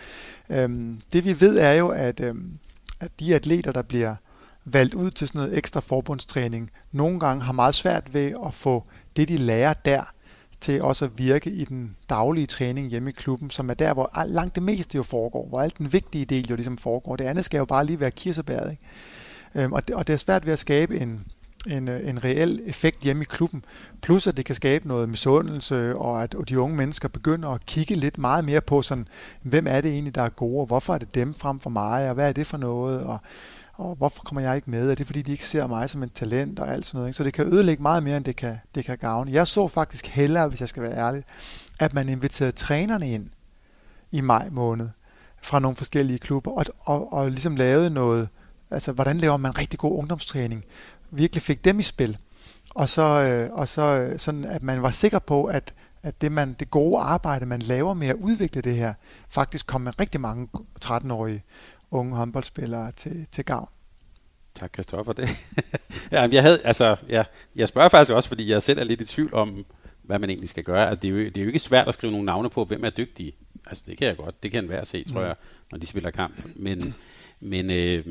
Øhm, 0.50 1.00
det 1.12 1.24
vi 1.24 1.40
ved 1.40 1.58
er 1.58 1.72
jo, 1.72 1.88
at, 1.88 2.20
øhm, 2.20 2.58
at 3.00 3.20
de 3.20 3.34
atleter, 3.34 3.72
der 3.72 3.82
bliver 3.82 4.14
valgt 4.64 4.94
ud 4.94 5.10
til 5.10 5.28
sådan 5.28 5.38
noget 5.38 5.58
ekstra 5.58 5.80
forbundstræning, 5.80 6.70
nogle 6.92 7.20
gange 7.20 7.42
har 7.42 7.52
meget 7.52 7.74
svært 7.74 8.14
ved 8.14 8.32
at 8.46 8.54
få 8.54 8.84
det, 9.16 9.28
de 9.28 9.36
lærer 9.36 9.72
der, 9.72 10.14
til 10.60 10.82
også 10.82 11.04
at 11.04 11.10
virke 11.16 11.50
i 11.50 11.64
den 11.64 11.96
daglige 12.10 12.46
træning 12.46 12.88
hjemme 12.88 13.10
i 13.10 13.12
klubben, 13.12 13.50
som 13.50 13.70
er 13.70 13.74
der, 13.74 13.94
hvor 13.94 14.24
langt 14.26 14.54
det 14.54 14.62
meste 14.62 14.96
jo 14.96 15.02
foregår, 15.02 15.48
hvor 15.48 15.60
alt 15.60 15.78
den 15.78 15.92
vigtige 15.92 16.24
del 16.24 16.46
jo 16.50 16.54
ligesom 16.54 16.78
foregår. 16.78 17.16
Det 17.16 17.24
andet 17.24 17.44
skal 17.44 17.58
jo 17.58 17.64
bare 17.64 17.86
lige 17.86 18.00
være 18.00 18.10
kirsebæret. 18.10 18.70
Ikke? 18.70 18.82
Øhm, 19.54 19.72
og, 19.72 19.88
det, 19.88 19.96
og 19.96 20.06
det 20.06 20.12
er 20.12 20.16
svært 20.16 20.46
ved 20.46 20.52
at 20.52 20.58
skabe 20.58 21.00
en, 21.00 21.26
en, 21.66 21.88
øh, 21.88 22.08
en 22.08 22.24
reel 22.24 22.60
effekt 22.66 23.02
hjemme 23.02 23.22
i 23.22 23.26
klubben. 23.30 23.64
Plus 24.02 24.26
at 24.26 24.36
det 24.36 24.44
kan 24.44 24.54
skabe 24.54 24.88
noget 24.88 25.08
misundelse, 25.08 25.96
og 25.96 26.22
at 26.22 26.34
de 26.48 26.60
unge 26.60 26.76
mennesker 26.76 27.08
begynder 27.08 27.48
at 27.48 27.66
kigge 27.66 27.94
lidt 27.94 28.18
meget 28.18 28.44
mere 28.44 28.60
på, 28.60 28.82
sådan, 28.82 29.08
hvem 29.42 29.66
er 29.66 29.80
det 29.80 29.90
egentlig, 29.90 30.14
der 30.14 30.22
er 30.22 30.28
gode, 30.28 30.60
og 30.60 30.66
hvorfor 30.66 30.94
er 30.94 30.98
det 30.98 31.14
dem 31.14 31.34
frem 31.34 31.60
for 31.60 31.70
mig, 31.70 32.08
og 32.08 32.14
hvad 32.14 32.28
er 32.28 32.32
det 32.32 32.46
for 32.46 32.56
noget, 32.56 33.02
og 33.02 33.18
og 33.76 33.94
hvorfor 33.94 34.22
kommer 34.22 34.42
jeg 34.42 34.56
ikke 34.56 34.70
med? 34.70 34.90
Er 34.90 34.94
det 34.94 35.06
fordi, 35.06 35.22
de 35.22 35.32
ikke 35.32 35.46
ser 35.46 35.66
mig 35.66 35.90
som 35.90 36.02
en 36.02 36.08
talent 36.08 36.58
og 36.58 36.72
alt 36.72 36.86
sådan 36.86 36.98
noget? 36.98 37.08
Ikke? 37.08 37.16
Så 37.16 37.24
det 37.24 37.32
kan 37.32 37.46
ødelægge 37.46 37.82
meget 37.82 38.02
mere, 38.02 38.16
end 38.16 38.24
det 38.24 38.36
kan, 38.36 38.56
det 38.74 38.84
kan 38.84 38.98
gavne. 38.98 39.32
Jeg 39.32 39.46
så 39.46 39.68
faktisk 39.68 40.06
hellere, 40.06 40.48
hvis 40.48 40.60
jeg 40.60 40.68
skal 40.68 40.82
være 40.82 40.96
ærlig, 40.96 41.24
at 41.80 41.94
man 41.94 42.08
inviterede 42.08 42.52
trænerne 42.52 43.10
ind 43.10 43.28
i 44.12 44.20
maj 44.20 44.48
måned 44.50 44.88
fra 45.42 45.58
nogle 45.58 45.76
forskellige 45.76 46.18
klubber, 46.18 46.50
og, 46.50 46.64
og, 46.80 47.12
og 47.12 47.30
ligesom 47.30 47.56
lavede 47.56 47.90
noget, 47.90 48.28
altså 48.70 48.92
hvordan 48.92 49.18
laver 49.18 49.36
man 49.36 49.58
rigtig 49.58 49.78
god 49.78 49.98
ungdomstræning, 49.98 50.64
virkelig 51.10 51.42
fik 51.42 51.64
dem 51.64 51.78
i 51.78 51.82
spil, 51.82 52.18
og 52.70 52.88
så, 52.88 53.02
øh, 53.02 53.50
og 53.52 53.68
så 53.68 53.82
øh, 53.82 54.18
sådan, 54.18 54.44
at 54.44 54.62
man 54.62 54.82
var 54.82 54.90
sikker 54.90 55.18
på, 55.18 55.44
at, 55.44 55.74
at 56.02 56.20
det, 56.20 56.32
man, 56.32 56.56
det 56.60 56.70
gode 56.70 56.98
arbejde, 56.98 57.46
man 57.46 57.62
laver 57.62 57.94
med 57.94 58.08
at 58.08 58.16
udvikle 58.16 58.62
det 58.62 58.76
her, 58.76 58.94
faktisk 59.28 59.66
kom 59.66 59.80
med 59.80 60.00
rigtig 60.00 60.20
mange 60.20 60.48
13-årige 60.84 61.42
unge 61.94 62.16
håndboldspillere 62.16 62.92
til, 62.92 63.26
til 63.32 63.44
gavn. 63.44 63.68
Tak, 64.54 64.72
Kristoffer. 64.72 65.12
Det. 65.12 65.28
ja, 66.12 66.28
jeg, 66.32 66.42
havde, 66.42 66.60
altså, 66.64 66.96
ja, 67.08 67.24
jeg 67.56 67.68
spørger 67.68 67.88
faktisk 67.88 68.12
også, 68.12 68.28
fordi 68.28 68.50
jeg 68.50 68.62
selv 68.62 68.78
er 68.78 68.84
lidt 68.84 69.00
i 69.00 69.04
tvivl 69.04 69.34
om, 69.34 69.64
hvad 70.02 70.18
man 70.18 70.30
egentlig 70.30 70.48
skal 70.48 70.64
gøre. 70.64 70.88
Altså, 70.88 71.00
det, 71.00 71.08
er 71.08 71.12
jo, 71.12 71.18
det 71.18 71.36
er 71.36 71.40
jo 71.40 71.46
ikke 71.46 71.58
svært 71.58 71.88
at 71.88 71.94
skrive 71.94 72.10
nogle 72.10 72.26
navne 72.26 72.50
på, 72.50 72.64
hvem 72.64 72.84
er 72.84 72.90
dygtige. 72.90 73.32
Altså, 73.66 73.84
det 73.86 73.98
kan 73.98 74.06
jeg 74.06 74.16
godt. 74.16 74.42
Det 74.42 74.50
kan 74.50 74.68
være 74.68 74.84
se, 74.84 75.04
tror 75.04 75.20
mm. 75.20 75.26
jeg, 75.26 75.34
når 75.72 75.78
de 75.78 75.86
spiller 75.86 76.10
kamp. 76.10 76.34
Men, 76.56 76.94
men, 77.40 77.70
øh, 77.70 78.06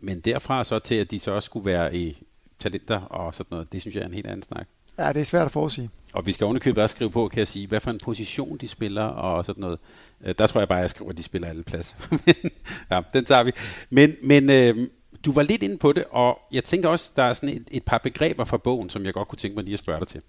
men 0.00 0.20
derfra 0.20 0.64
så 0.64 0.78
til, 0.78 0.94
at 0.94 1.10
de 1.10 1.18
så 1.18 1.30
også 1.30 1.46
skulle 1.46 1.66
være 1.66 1.96
i 1.96 2.22
talenter 2.58 3.00
og 3.00 3.34
sådan 3.34 3.48
noget, 3.50 3.72
det 3.72 3.80
synes 3.80 3.94
jeg 3.94 4.02
er 4.02 4.06
en 4.06 4.14
helt 4.14 4.26
anden 4.26 4.42
snak. 4.42 4.68
Ja, 4.98 5.12
det 5.12 5.20
er 5.20 5.24
svært 5.24 5.46
at 5.46 5.52
forudsige. 5.52 5.90
Og 6.12 6.26
vi 6.26 6.32
skal 6.32 6.44
ovenikøbet 6.44 6.82
også 6.82 6.94
skrive 6.94 7.10
på, 7.10 7.28
kan 7.28 7.38
jeg 7.38 7.46
sige, 7.46 7.66
hvad 7.66 7.80
for 7.80 7.90
en 7.90 7.98
position 8.04 8.58
de 8.58 8.68
spiller 8.68 9.02
og 9.02 9.44
sådan 9.44 9.60
noget. 9.60 9.78
Øh, 10.24 10.34
der 10.38 10.46
tror 10.46 10.60
jeg 10.60 10.68
bare, 10.68 10.78
at 10.78 10.82
jeg 10.82 10.90
skriver, 10.90 11.10
at 11.10 11.18
de 11.18 11.22
spiller 11.22 11.48
alle 11.48 11.62
pladser. 11.62 11.94
ja, 12.90 13.00
den 13.12 13.24
tager 13.24 13.42
vi. 13.42 13.52
Men, 13.90 14.16
men 14.22 14.50
øh, 14.50 14.88
du 15.24 15.32
var 15.32 15.42
lidt 15.42 15.62
inde 15.62 15.78
på 15.78 15.92
det, 15.92 16.04
og 16.10 16.38
jeg 16.52 16.64
tænker 16.64 16.88
også, 16.88 17.12
der 17.16 17.22
er 17.22 17.32
sådan 17.32 17.56
et, 17.56 17.64
et 17.70 17.82
par 17.84 17.98
begreber 17.98 18.44
fra 18.44 18.56
bogen, 18.56 18.90
som 18.90 19.04
jeg 19.04 19.14
godt 19.14 19.28
kunne 19.28 19.38
tænke 19.38 19.54
mig 19.54 19.64
lige 19.64 19.74
at 19.74 19.78
spørge 19.78 20.00
dig 20.00 20.08
til. 20.08 20.20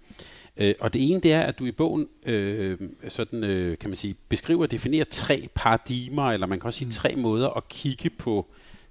Øh, 0.56 0.74
og 0.80 0.92
det 0.92 1.10
ene, 1.10 1.20
det 1.20 1.32
er, 1.32 1.40
at 1.40 1.58
du 1.58 1.66
i 1.66 1.72
bogen 1.72 2.08
øh, 2.26 2.78
sådan, 3.08 3.44
øh, 3.44 3.78
kan 3.78 3.90
man 3.90 3.96
sige, 3.96 4.14
beskriver 4.28 4.62
og 4.62 4.70
definerer 4.70 5.04
tre 5.04 5.48
paradigmer, 5.54 6.32
eller 6.32 6.46
man 6.46 6.60
kan 6.60 6.66
også 6.66 6.78
sige 6.78 6.86
mm. 6.86 6.92
tre 6.92 7.16
måder 7.16 7.48
at 7.48 7.68
kigge 7.68 8.10
på 8.10 8.46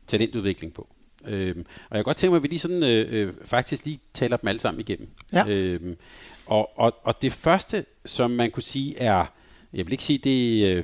talentudvikling 0.08 0.74
på. 0.74 0.88
Øhm, 1.26 1.66
og 1.90 1.98
jeg 1.98 1.98
kan 1.98 2.04
godt 2.04 2.18
tænke 2.18 2.32
mig, 2.32 2.38
at 2.38 2.44
vi 2.44 2.48
lige 2.48 2.60
sådan, 2.60 2.84
øh, 2.84 3.08
øh, 3.10 3.34
faktisk 3.46 3.86
lige 3.86 4.00
taler 4.14 4.38
dem 4.38 4.48
alle 4.48 4.62
sammen 4.62 4.80
igennem. 4.80 5.10
Ja. 5.34 5.48
Øhm, 5.48 5.98
og, 6.46 6.80
og, 6.80 6.94
og 7.04 7.22
det 7.22 7.34
første, 7.34 7.86
som 8.06 8.32
man 8.32 8.52
kunne 8.52 8.64
sige 8.64 8.98
er, 8.98 9.26
jeg 9.74 9.86
vil 9.86 9.92
ikke 9.92 10.04
sige, 10.04 10.18
det 10.18 10.66
øh, 10.66 10.84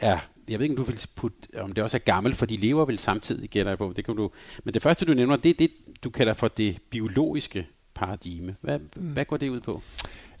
er, 0.00 0.18
jeg 0.48 0.58
ved 0.58 0.64
ikke, 0.64 0.72
om 0.72 0.76
du 0.76 0.82
vil 0.82 1.00
putte, 1.16 1.48
om 1.58 1.72
det 1.72 1.84
også 1.84 1.96
er 1.96 1.98
gammelt, 1.98 2.36
for 2.36 2.46
de 2.46 2.56
lever 2.56 2.84
vel 2.84 2.98
samtidig, 2.98 3.50
gætter 3.50 3.70
jeg 3.70 3.78
på. 3.78 3.92
Det 3.96 4.04
kan 4.04 4.16
du, 4.16 4.30
men 4.64 4.74
det 4.74 4.82
første, 4.82 5.04
du 5.04 5.14
nævner, 5.14 5.36
det 5.36 5.50
er 5.50 5.54
det, 5.54 5.70
du 6.04 6.10
kalder 6.10 6.32
for 6.32 6.48
det 6.48 6.78
biologiske 6.90 7.66
paradigme. 7.94 8.56
Hvad, 8.60 8.78
mm. 8.78 9.12
hvad 9.12 9.24
går 9.24 9.36
det 9.36 9.48
ud 9.48 9.60
på? 9.60 9.82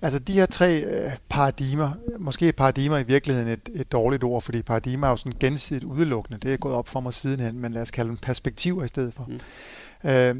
Altså 0.04 0.18
de 0.18 0.32
her 0.32 0.46
tre 0.46 0.80
øh, 0.80 1.10
paradigmer, 1.28 1.90
måske 2.18 2.52
paradigmer 2.52 2.98
i 2.98 3.02
virkeligheden 3.02 3.48
et, 3.48 3.68
et 3.74 3.92
dårligt 3.92 4.24
ord, 4.24 4.42
fordi 4.42 4.62
paradigmer 4.62 5.06
er 5.06 5.10
jo 5.10 5.16
sådan 5.16 5.38
gensidigt 5.40 5.84
udelukkende. 5.84 6.38
Det 6.38 6.52
er 6.52 6.56
gået 6.56 6.74
op 6.74 6.88
for 6.88 7.00
mig 7.00 7.14
sidenhen, 7.14 7.58
men 7.58 7.72
lad 7.72 7.82
os 7.82 7.90
kalde 7.90 8.08
dem 8.08 8.16
perspektiver 8.16 8.84
i 8.84 8.88
stedet 8.88 9.14
for. 9.14 9.24
Mm. 9.24 10.10
Øh, 10.10 10.36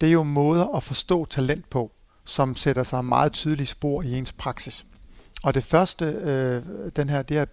det 0.00 0.08
er 0.08 0.12
jo 0.12 0.22
måder 0.22 0.76
at 0.76 0.82
forstå 0.82 1.24
talent 1.24 1.70
på, 1.70 1.92
som 2.24 2.56
sætter 2.56 2.82
sig 2.82 3.04
meget 3.04 3.32
tydelige 3.32 3.66
spor 3.66 4.02
i 4.02 4.18
ens 4.18 4.32
praksis. 4.32 4.86
Og 5.42 5.54
det 5.54 5.64
første, 5.64 6.04
øh, 6.04 6.62
den 6.96 7.08
her, 7.08 7.22
det 7.22 7.36
her 7.36 7.44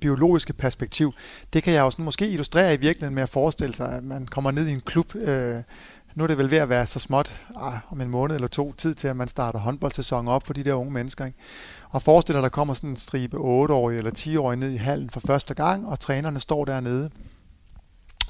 biologiske 0.00 0.52
perspektiv, 0.52 1.12
det 1.52 1.62
kan 1.62 1.72
jeg 1.72 1.82
også 1.82 2.02
måske 2.02 2.28
illustrere 2.28 2.74
i 2.74 2.76
virkeligheden 2.76 3.14
med 3.14 3.22
at 3.22 3.28
forestille 3.28 3.74
sig, 3.74 3.92
at 3.92 4.04
man 4.04 4.26
kommer 4.26 4.50
ned 4.50 4.66
i 4.66 4.72
en 4.72 4.80
klub, 4.80 5.14
øh, 5.14 5.62
nu 6.16 6.22
er 6.22 6.26
det 6.26 6.38
vel 6.38 6.50
ved 6.50 6.58
at 6.58 6.68
være 6.68 6.86
så 6.86 6.98
småt 6.98 7.40
ah, 7.56 7.78
om 7.90 8.00
en 8.00 8.08
måned 8.08 8.34
eller 8.34 8.48
to 8.48 8.72
tid 8.72 8.94
til, 8.94 9.08
at 9.08 9.16
man 9.16 9.28
starter 9.28 9.58
håndboldsæsonen 9.58 10.28
op 10.28 10.46
for 10.46 10.52
de 10.52 10.64
der 10.64 10.74
unge 10.74 10.92
mennesker. 10.92 11.26
Ikke? 11.26 11.38
Og 11.90 12.02
forestil 12.02 12.32
dig, 12.32 12.38
at 12.38 12.42
der 12.42 12.48
kommer 12.48 12.74
sådan 12.74 12.90
en 12.90 12.96
stribe 12.96 13.36
8-årige 13.36 13.98
eller 13.98 14.10
10-årige 14.18 14.60
ned 14.60 14.70
i 14.70 14.76
hallen 14.76 15.10
for 15.10 15.20
første 15.20 15.54
gang, 15.54 15.88
og 15.88 16.00
trænerne 16.00 16.40
står 16.40 16.64
dernede 16.64 17.10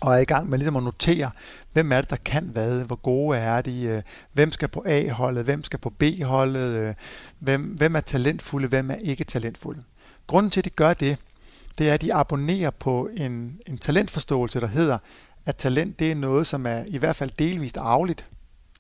og 0.01 0.15
er 0.15 0.19
i 0.19 0.25
gang 0.25 0.51
med 0.51 0.59
ligesom 0.59 0.77
at 0.77 0.83
notere, 0.83 1.31
hvem 1.73 1.93
er 1.93 2.01
det, 2.01 2.11
der 2.11 2.17
kan 2.17 2.45
hvad, 2.45 2.85
hvor 2.85 2.97
gode 2.97 3.39
er 3.39 3.63
de, 3.63 3.83
øh, 3.83 4.03
hvem 4.33 4.53
skal 4.53 4.69
på 4.69 4.83
A-holdet, 4.87 5.45
hvem 5.45 5.65
skal 5.65 5.79
på 5.79 5.91
B-holdet, 5.91 6.71
øh, 6.71 6.95
hvem, 7.39 7.63
hvem 7.63 7.97
er 7.97 8.01
talentfulde, 8.01 8.69
hvem 8.69 8.91
er 8.91 8.95
ikke 8.95 9.25
talentfulde. 9.25 9.83
Grunden 10.27 10.51
til, 10.51 10.61
at 10.61 10.65
de 10.65 10.71
gør 10.71 10.95
det, 10.95 11.19
det 11.79 11.89
er, 11.89 11.95
at 11.95 12.03
de 12.03 12.15
abonnerer 12.15 12.71
på 12.71 13.09
en, 13.17 13.59
en 13.67 13.79
talentforståelse, 13.79 14.61
der 14.61 14.67
hedder, 14.67 14.99
at 15.47 15.57
talent 15.57 15.99
det 15.99 16.11
er 16.11 16.15
noget, 16.15 16.47
som 16.47 16.67
er 16.67 16.85
i 16.87 16.99
hvert 16.99 17.17
fald 17.17 17.31
delvist 17.39 17.77
arveligt, 17.77 18.27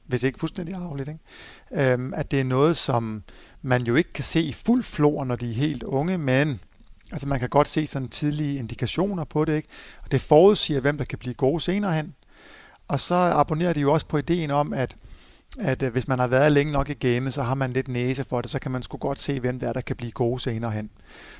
hvis 0.06 0.22
ikke 0.22 0.38
fuldstændig 0.38 0.74
arveligt. 0.74 1.08
Ikke? 1.08 1.92
Øhm, 1.92 2.14
at 2.14 2.30
det 2.30 2.40
er 2.40 2.44
noget, 2.44 2.76
som 2.76 3.22
man 3.62 3.82
jo 3.82 3.94
ikke 3.94 4.12
kan 4.12 4.24
se 4.24 4.42
i 4.42 4.52
fuld 4.52 4.82
flor, 4.82 5.24
når 5.24 5.36
de 5.36 5.50
er 5.50 5.54
helt 5.54 5.82
unge, 5.82 6.18
men 6.18 6.60
altså 7.12 7.28
man 7.28 7.40
kan 7.40 7.48
godt 7.48 7.68
se 7.68 7.86
sådan 7.86 8.08
tidlige 8.08 8.58
indikationer 8.58 9.24
på 9.24 9.44
det. 9.44 9.56
Ikke? 9.56 9.68
Og 10.04 10.12
det 10.12 10.20
forudsiger, 10.20 10.80
hvem 10.80 10.98
der 10.98 11.04
kan 11.04 11.18
blive 11.18 11.34
gode 11.34 11.60
senere 11.60 11.92
hen. 11.92 12.14
Og 12.88 13.00
så 13.00 13.14
abonnerer 13.14 13.72
de 13.72 13.80
jo 13.80 13.92
også 13.92 14.06
på 14.06 14.18
ideen 14.18 14.50
om, 14.50 14.72
at 14.72 14.96
at 15.58 15.82
øh, 15.82 15.92
hvis 15.92 16.08
man 16.08 16.18
har 16.18 16.26
været 16.26 16.52
længe 16.52 16.72
nok 16.72 16.90
i 16.90 16.94
gamet, 16.94 17.34
så 17.34 17.42
har 17.42 17.54
man 17.54 17.72
lidt 17.72 17.88
næse 17.88 18.24
for 18.24 18.40
det, 18.40 18.50
så 18.50 18.58
kan 18.58 18.70
man 18.70 18.82
sgu 18.82 18.96
godt 18.96 19.18
se, 19.18 19.40
hvem 19.40 19.60
der 19.60 19.68
er, 19.68 19.72
der 19.72 19.80
kan 19.80 19.96
blive 19.96 20.12
gode 20.12 20.40
senere 20.40 20.70
hen. 20.70 20.90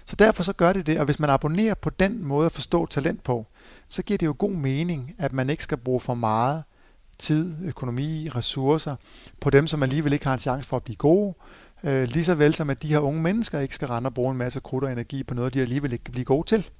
Så 0.05 0.17
derfor 0.17 0.43
så 0.43 0.53
gør 0.53 0.73
det 0.73 0.87
det, 0.87 0.99
og 0.99 1.05
hvis 1.05 1.19
man 1.19 1.31
abonnerer 1.31 1.75
på 1.75 1.91
den 1.91 2.27
måde 2.27 2.47
at 2.47 2.53
forstå 2.53 2.87
talent 2.87 3.23
på, 3.23 3.47
så 3.89 4.03
giver 4.03 4.19
det 4.19 4.27
jo 4.27 4.35
god 4.39 4.51
mening, 4.51 5.15
at 5.19 5.33
man 5.33 5.51
ikke 5.51 5.63
skal 5.63 5.79
bruge 5.79 6.01
for 6.01 6.15
meget 6.15 6.63
tid, 7.19 7.55
økonomi, 7.65 8.29
ressourcer 8.35 8.97
på 9.41 9.51
dem, 9.51 9.67
som 9.67 9.83
alligevel 9.83 10.13
ikke 10.13 10.27
har 10.27 10.33
en 10.33 10.39
chance 10.39 10.69
for 10.69 10.77
at 10.77 10.83
blive 10.83 10.97
gode, 10.97 11.35
øh, 11.85 12.09
lige 12.09 12.25
så 12.25 12.35
vel 12.35 12.55
som 12.55 12.71
at 12.71 12.83
de 12.83 12.89
her 12.89 12.99
unge 12.99 13.23
mennesker 13.23 13.59
ikke 13.59 13.75
skal 13.75 13.89
rende 13.89 14.09
og 14.09 14.15
bruge 14.15 14.31
en 14.31 14.39
masse 14.39 14.61
krudt 14.61 14.85
og 14.85 14.93
energi 14.93 15.23
på 15.23 15.35
noget, 15.35 15.55
de 15.55 15.61
alligevel 15.61 15.93
ikke 15.93 16.05
kan 16.05 16.13
blive 16.13 16.25
gode 16.25 16.49
til. 16.49 16.71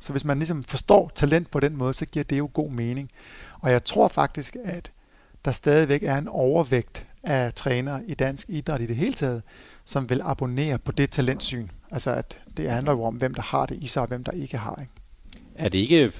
Så 0.00 0.12
hvis 0.12 0.24
man 0.24 0.38
ligesom 0.38 0.62
forstår 0.62 1.12
talent 1.14 1.50
på 1.50 1.60
den 1.60 1.76
måde, 1.76 1.94
så 1.94 2.06
giver 2.06 2.24
det 2.24 2.38
jo 2.38 2.50
god 2.52 2.70
mening. 2.70 3.10
Og 3.60 3.70
jeg 3.70 3.84
tror 3.84 4.08
faktisk, 4.08 4.56
at 4.64 4.92
der 5.44 5.50
stadigvæk 5.50 6.02
er 6.02 6.18
en 6.18 6.28
overvægt 6.28 7.06
af 7.22 7.54
trænere 7.54 8.02
i 8.06 8.14
dansk 8.14 8.48
idræt 8.48 8.80
i 8.80 8.86
det 8.86 8.96
hele 8.96 9.12
taget, 9.12 9.42
som 9.84 10.10
vil 10.10 10.20
abonnere 10.24 10.78
på 10.78 10.92
det 10.92 11.10
talentsyn. 11.10 11.68
Altså 11.90 12.10
at 12.10 12.42
det 12.56 12.70
handler 12.70 12.92
jo 12.92 13.02
om, 13.02 13.14
hvem 13.14 13.34
der 13.34 13.42
har 13.42 13.66
det 13.66 13.82
i 13.82 13.86
sig, 13.86 14.02
og 14.02 14.08
hvem 14.08 14.24
der 14.24 14.32
ikke 14.32 14.58
har. 14.58 14.78
Ikke? 14.80 14.92
Er 15.54 15.68
det 15.68 15.78
ikke 15.78 16.12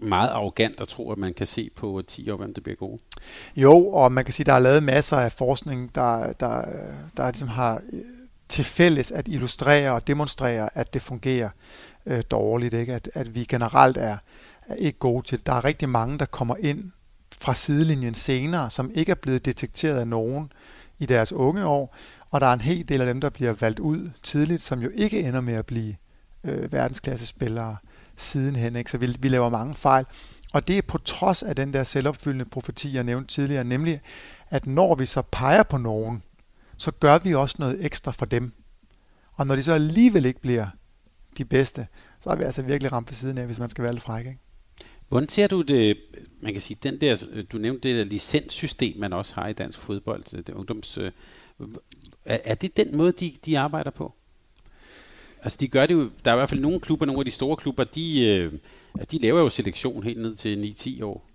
meget 0.00 0.28
arrogant 0.28 0.80
at 0.80 0.88
tro, 0.88 1.12
at 1.12 1.18
man 1.18 1.34
kan 1.34 1.46
se 1.46 1.70
på 1.76 2.02
10 2.08 2.30
år, 2.30 2.36
hvem 2.36 2.54
det 2.54 2.62
bliver 2.62 2.76
gode? 2.76 2.98
Jo, 3.56 3.88
og 3.88 4.12
man 4.12 4.24
kan 4.24 4.34
sige, 4.34 4.44
at 4.44 4.46
der 4.46 4.52
er 4.52 4.58
lavet 4.58 4.82
masser 4.82 5.16
af 5.16 5.32
forskning, 5.32 5.94
der, 5.94 6.32
der, 6.32 6.64
der 7.16 7.30
ligesom 7.30 7.48
har 7.48 7.82
til 8.48 8.64
fælles 8.64 9.10
at 9.10 9.28
illustrere 9.28 9.92
og 9.92 10.06
demonstrere, 10.06 10.68
at 10.74 10.94
det 10.94 11.02
fungerer 11.02 11.48
øh, 12.06 12.22
dårligt. 12.30 12.74
Ikke? 12.74 12.94
At, 12.94 13.10
at 13.14 13.34
vi 13.34 13.44
generelt 13.44 13.96
er, 13.96 14.16
er 14.66 14.74
ikke 14.74 14.98
gode 14.98 15.26
til 15.26 15.38
det. 15.38 15.46
Der 15.46 15.52
er 15.52 15.64
rigtig 15.64 15.88
mange, 15.88 16.18
der 16.18 16.26
kommer 16.26 16.56
ind 16.56 16.90
fra 17.40 17.54
sidelinjen 17.54 18.14
senere, 18.14 18.70
som 18.70 18.90
ikke 18.94 19.10
er 19.10 19.16
blevet 19.16 19.44
detekteret 19.44 19.98
af 19.98 20.08
nogen 20.08 20.52
i 20.98 21.06
deres 21.06 21.32
unge 21.32 21.66
år, 21.66 21.96
og 22.30 22.40
der 22.40 22.46
er 22.46 22.52
en 22.52 22.60
hel 22.60 22.88
del 22.88 23.00
af 23.00 23.06
dem, 23.06 23.20
der 23.20 23.30
bliver 23.30 23.52
valgt 23.52 23.78
ud 23.78 24.10
tidligt, 24.22 24.62
som 24.62 24.82
jo 24.82 24.90
ikke 24.94 25.20
ender 25.20 25.40
med 25.40 25.54
at 25.54 25.66
blive 25.66 25.96
øh, 26.44 26.72
verdensklassespillere 26.72 27.76
sidenhen. 28.16 28.76
Ikke? 28.76 28.90
Så 28.90 28.98
vi, 28.98 29.16
vi 29.18 29.28
laver 29.28 29.48
mange 29.48 29.74
fejl. 29.74 30.04
Og 30.52 30.68
det 30.68 30.78
er 30.78 30.82
på 30.82 30.98
trods 30.98 31.42
af 31.42 31.56
den 31.56 31.72
der 31.72 31.84
selvopfyldende 31.84 32.44
profeti, 32.44 32.94
jeg 32.94 33.04
nævnte 33.04 33.34
tidligere, 33.34 33.64
nemlig 33.64 34.00
at 34.50 34.66
når 34.66 34.94
vi 34.94 35.06
så 35.06 35.22
peger 35.22 35.62
på 35.62 35.76
nogen, 35.76 36.22
så 36.76 36.90
gør 36.90 37.18
vi 37.18 37.34
også 37.34 37.56
noget 37.58 37.84
ekstra 37.84 38.12
for 38.12 38.26
dem. 38.26 38.52
Og 39.32 39.46
når 39.46 39.56
de 39.56 39.62
så 39.62 39.72
alligevel 39.72 40.24
ikke 40.24 40.40
bliver 40.40 40.66
de 41.38 41.44
bedste, 41.44 41.86
så 42.20 42.30
er 42.30 42.36
vi 42.36 42.44
altså 42.44 42.62
virkelig 42.62 42.92
ramt 42.92 43.08
på 43.08 43.14
siden 43.14 43.38
af, 43.38 43.46
hvis 43.46 43.58
man 43.58 43.70
skal 43.70 43.84
være 43.84 43.92
lidt 43.92 44.04
fræk. 44.04 44.26
Ikke? 44.26 44.38
Hvordan 45.08 45.28
ser 45.28 45.46
du 45.46 45.62
det, 45.62 45.96
man 46.40 46.52
kan 46.52 46.62
sige, 46.62 46.78
den 46.82 47.00
der, 47.00 47.24
øh, 47.32 47.44
du 47.52 47.58
nævnte 47.58 47.88
det 47.88 47.98
der 47.98 48.04
licenssystem, 48.04 48.98
man 48.98 49.12
også 49.12 49.34
har 49.34 49.48
i 49.48 49.52
dansk 49.52 49.78
fodbold, 49.78 50.24
øh, 50.34 50.38
det 50.46 50.54
ungdoms, 50.54 50.98
øh, 50.98 51.12
er, 52.24 52.38
er 52.44 52.54
det 52.54 52.76
den 52.76 52.96
måde, 52.96 53.12
de, 53.12 53.32
de 53.44 53.58
arbejder 53.58 53.90
på? 53.90 54.14
Altså 55.42 55.58
de 55.60 55.68
gør 55.68 55.86
det 55.86 55.94
jo, 55.94 56.10
der 56.24 56.30
er 56.30 56.34
i 56.34 56.38
hvert 56.38 56.48
fald 56.48 56.60
nogle 56.60 56.80
klubber, 56.80 57.06
nogle 57.06 57.20
af 57.20 57.24
de 57.24 57.30
store 57.30 57.56
klubber, 57.56 57.84
de, 57.84 58.26
øh, 58.26 58.52
altså, 58.94 59.08
de 59.10 59.18
laver 59.18 59.40
jo 59.40 59.48
selektion 59.48 60.02
helt 60.02 60.22
ned 60.22 60.36
til 60.36 60.74
9-10 60.78 61.04
år. 61.04 61.26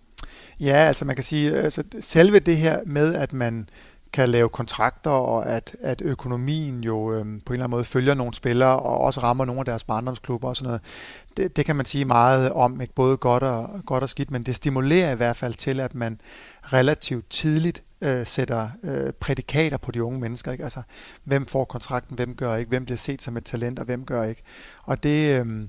Ja, 0.60 0.76
altså 0.76 1.06
man 1.06 1.16
kan 1.16 1.24
sige, 1.24 1.54
altså 1.54 1.84
selve 2.00 2.40
det 2.40 2.58
her 2.58 2.80
med, 2.86 3.16
at 3.16 3.34
man 3.34 3.70
kan 4.14 4.30
lave 4.30 4.50
kontrakter, 4.50 5.10
og 5.10 5.50
at, 5.50 5.76
at 5.82 6.02
økonomien 6.02 6.84
jo 6.84 7.14
øhm, 7.14 7.42
på 7.46 7.54
en 7.54 7.56
eller 7.56 7.64
anden 7.64 7.76
måde 7.76 7.84
følger 7.84 8.14
nogle 8.14 8.34
spillere, 8.34 8.80
og 8.80 8.98
også 8.98 9.20
rammer 9.20 9.46
nogle 9.46 9.60
af 9.60 9.66
deres 9.66 9.84
barndomsklubber 9.84 10.48
og 10.48 10.56
sådan 10.56 10.68
noget. 10.68 10.82
Det, 11.38 11.56
det 11.56 11.66
kan 11.66 11.76
man 11.76 11.86
sige 11.86 12.06
meget 12.06 12.52
om, 12.52 12.82
ikke 12.82 12.94
både 12.94 13.18
godt 13.18 13.44
og, 13.44 13.70
godt 13.86 14.04
og 14.04 14.10
skidt, 14.10 14.32
men 14.32 14.44
det 14.44 14.56
stimulerer 14.56 15.12
i 15.12 15.16
hvert 15.16 15.36
fald 15.36 15.54
til, 15.54 15.80
at 15.80 15.96
man 15.96 16.22
relativt 16.64 17.30
tidligt 17.30 17.84
øh, 18.02 18.26
sætter 18.26 18.70
øh, 18.84 19.14
prædikater 19.14 19.78
på 19.78 19.92
de 19.92 20.04
unge 20.04 20.20
mennesker. 20.20 20.52
Ikke? 20.52 20.64
Altså, 20.64 20.82
hvem 21.24 21.46
får 21.46 21.66
kontrakten, 21.66 22.16
hvem 22.16 22.36
gør 22.36 22.56
ikke, 22.56 22.70
hvem 22.70 22.86
bliver 22.86 22.98
set 22.98 23.22
som 23.22 23.38
et 23.38 23.46
talent, 23.46 23.80
og 23.80 23.86
hvem 23.86 24.06
gør 24.06 24.24
ikke. 24.24 24.44
Og 24.84 25.04
det, 25.04 25.40
øh, 25.40 25.68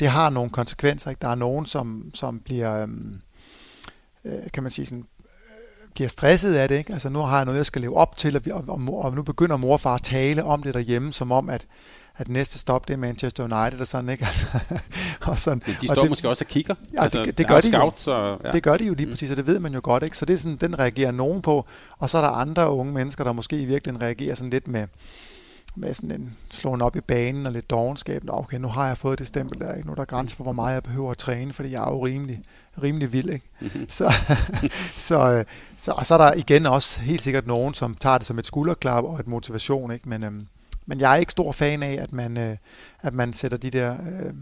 det 0.00 0.08
har 0.08 0.30
nogle 0.30 0.50
konsekvenser. 0.50 1.10
Ikke? 1.10 1.20
Der 1.20 1.28
er 1.28 1.34
nogen, 1.34 1.66
som, 1.66 2.10
som 2.14 2.40
bliver... 2.40 2.82
Øhm, 2.82 3.20
øh, 4.24 4.50
kan 4.52 4.62
man 4.62 4.70
sige 4.70 4.86
sådan, 4.86 5.06
bliver 5.94 6.08
stresset 6.08 6.54
af 6.54 6.68
det. 6.68 6.78
Ikke? 6.78 6.92
Altså 6.92 7.08
nu 7.08 7.18
har 7.18 7.36
jeg 7.36 7.44
noget, 7.44 7.58
jeg 7.58 7.66
skal 7.66 7.80
leve 7.82 7.96
op 7.96 8.16
til, 8.16 8.36
og, 8.36 8.44
vi, 8.44 8.50
og, 8.50 8.64
og, 8.68 9.04
og 9.04 9.14
nu 9.14 9.22
begynder 9.22 9.56
mor 9.56 9.72
og 9.72 9.80
far 9.80 9.94
at 9.94 10.02
tale 10.02 10.44
om 10.44 10.62
det 10.62 10.74
derhjemme, 10.74 11.12
som 11.12 11.32
om, 11.32 11.50
at, 11.50 11.66
at 12.16 12.28
næste 12.28 12.58
stop, 12.58 12.88
det 12.88 12.94
er 12.94 12.98
Manchester 12.98 13.42
United 13.44 13.80
og 13.80 13.86
sådan, 13.86 14.10
ikke? 14.10 14.26
Altså, 14.32 14.46
og 15.20 15.38
sådan. 15.38 15.62
De 15.80 15.86
står 15.86 15.94
og 15.94 16.02
det, 16.02 16.10
måske 16.10 16.28
også 16.28 16.44
og 16.44 16.48
kigger. 16.48 16.74
Ja, 16.94 17.02
altså, 17.02 17.24
det, 17.24 17.38
det, 17.38 17.48
gør 17.48 17.60
de 17.60 17.68
scouts, 17.68 18.06
jo. 18.06 18.32
Og, 18.32 18.40
ja. 18.44 18.50
det 18.50 18.62
gør 18.62 18.76
de 18.76 18.84
jo 18.84 18.94
lige 18.94 19.06
mm. 19.06 19.12
præcis, 19.12 19.30
og 19.30 19.36
det 19.36 19.46
ved 19.46 19.58
man 19.58 19.74
jo 19.74 19.80
godt, 19.82 20.02
ikke? 20.02 20.18
Så 20.18 20.24
det 20.24 20.34
er 20.34 20.38
sådan, 20.38 20.56
den 20.56 20.78
reagerer 20.78 21.10
nogen 21.10 21.42
på, 21.42 21.66
og 21.98 22.10
så 22.10 22.18
er 22.18 22.22
der 22.22 22.28
andre 22.28 22.70
unge 22.70 22.92
mennesker, 22.92 23.24
der 23.24 23.32
måske 23.32 23.62
i 23.62 23.64
virkeligheden 23.64 24.06
reagerer 24.06 24.34
sådan 24.34 24.50
lidt 24.50 24.68
med, 24.68 24.86
med 25.74 25.94
sådan 25.94 26.10
en 26.10 26.36
slåen 26.50 26.82
op 26.82 26.96
i 26.96 27.00
banen 27.00 27.46
og 27.46 27.52
lidt 27.52 27.70
dogenskab. 27.70 28.24
Nå, 28.24 28.32
okay, 28.32 28.58
nu 28.58 28.68
har 28.68 28.86
jeg 28.86 28.98
fået 28.98 29.18
det 29.18 29.26
stempel 29.26 29.60
der, 29.60 29.74
ikke? 29.74 29.86
Nu 29.86 29.92
er 29.92 29.96
der 29.96 30.04
grænser 30.04 30.36
for, 30.36 30.42
hvor 30.42 30.52
meget 30.52 30.74
jeg 30.74 30.82
behøver 30.82 31.10
at 31.10 31.18
træne, 31.18 31.52
fordi 31.52 31.70
jeg 31.70 31.82
er 31.82 31.90
jo 31.90 32.06
rimelig, 32.06 32.42
rimelig 32.82 33.12
vild, 33.12 33.30
ikke? 33.30 33.48
Mm-hmm. 33.60 33.88
Så, 33.88 34.12
så, 35.08 35.44
så, 35.76 35.92
og 35.92 36.06
så 36.06 36.14
er 36.14 36.18
der 36.18 36.34
igen 36.34 36.66
også 36.66 37.00
helt 37.00 37.22
sikkert 37.22 37.46
nogen, 37.46 37.74
som 37.74 37.94
tager 37.94 38.18
det 38.18 38.26
som 38.26 38.38
et 38.38 38.46
skulderklap 38.46 39.04
og 39.04 39.20
et 39.20 39.26
motivation, 39.26 39.92
ikke? 39.92 40.08
Men, 40.08 40.24
øhm, 40.24 40.46
men 40.86 41.00
jeg 41.00 41.12
er 41.12 41.16
ikke 41.16 41.32
stor 41.32 41.52
fan 41.52 41.82
af, 41.82 41.98
at 42.00 42.12
man, 42.12 42.36
øh, 42.36 42.56
at 43.00 43.14
man 43.14 43.32
sætter 43.32 43.58
de 43.58 43.70
der 43.70 43.92
øh, 43.92 44.34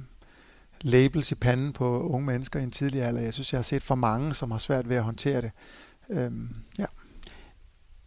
labels 0.82 1.32
i 1.32 1.34
panden 1.34 1.72
på 1.72 2.02
unge 2.02 2.26
mennesker 2.26 2.60
i 2.60 2.62
en 2.62 2.70
tidlig 2.70 3.02
alder. 3.02 3.20
Jeg 3.20 3.34
synes, 3.34 3.52
jeg 3.52 3.58
har 3.58 3.62
set 3.62 3.82
for 3.82 3.94
mange, 3.94 4.34
som 4.34 4.50
har 4.50 4.58
svært 4.58 4.88
ved 4.88 4.96
at 4.96 5.02
håndtere 5.02 5.40
det. 5.40 5.50
Øhm, 6.10 6.48
ja. 6.78 6.86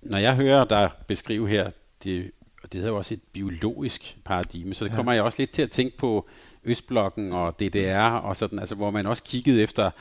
Når 0.01 0.17
jeg 0.17 0.35
hører 0.35 0.65
dig 0.65 0.89
beskrive 1.07 1.49
her 1.49 1.69
det 2.03 2.31
og 2.63 2.73
det 2.73 2.79
hedder 2.79 2.91
jo 2.91 2.97
også 2.97 3.13
et 3.13 3.21
biologisk 3.33 4.17
paradigme, 4.25 4.73
så 4.73 4.85
det 4.85 4.93
kommer 4.93 5.11
ja. 5.11 5.15
jeg 5.15 5.23
også 5.23 5.35
lidt 5.39 5.51
til 5.51 5.61
at 5.61 5.71
tænke 5.71 5.97
på 5.97 6.27
Østblokken 6.65 7.31
og 7.31 7.59
DDR, 7.59 7.99
og 7.99 8.37
sådan, 8.37 8.59
altså, 8.59 8.75
hvor 8.75 8.91
man 8.91 9.05
også 9.05 9.23
kiggede 9.23 9.61
efter 9.61 9.91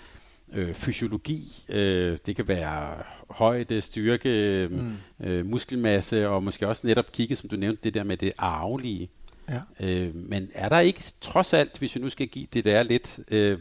øh, 0.53 0.75
fysiologi. 0.75 1.65
Øh, 1.69 2.19
det 2.27 2.37
kan 2.37 2.49
være 2.49 2.95
højde, 3.31 3.81
styrke, 3.81 4.69
mm. 4.71 4.97
øh, 5.21 5.47
muskelmasse, 5.47 6.29
og 6.29 6.43
måske 6.43 6.69
også 6.69 6.87
netop 6.87 7.13
kigge, 7.13 7.37
som 7.37 7.49
du 7.49 7.57
nævnte, 7.57 7.81
det 7.85 7.95
der 7.95 8.05
med 8.05 8.17
det 8.17 8.33
arvelige. 8.39 9.09
Ja. 9.49 9.87
Øh, 9.87 10.15
men 10.15 10.49
er 10.55 10.69
der 10.69 10.81
ikke 10.81 11.03
trods 11.21 11.53
alt, 11.53 11.79
hvis 11.79 11.95
vi 11.95 12.01
nu 12.01 12.09
skal 12.09 12.27
give 12.29 12.47
det 12.53 12.65
der 12.65 12.83
lidt, 12.83 13.21
øh, 13.31 13.59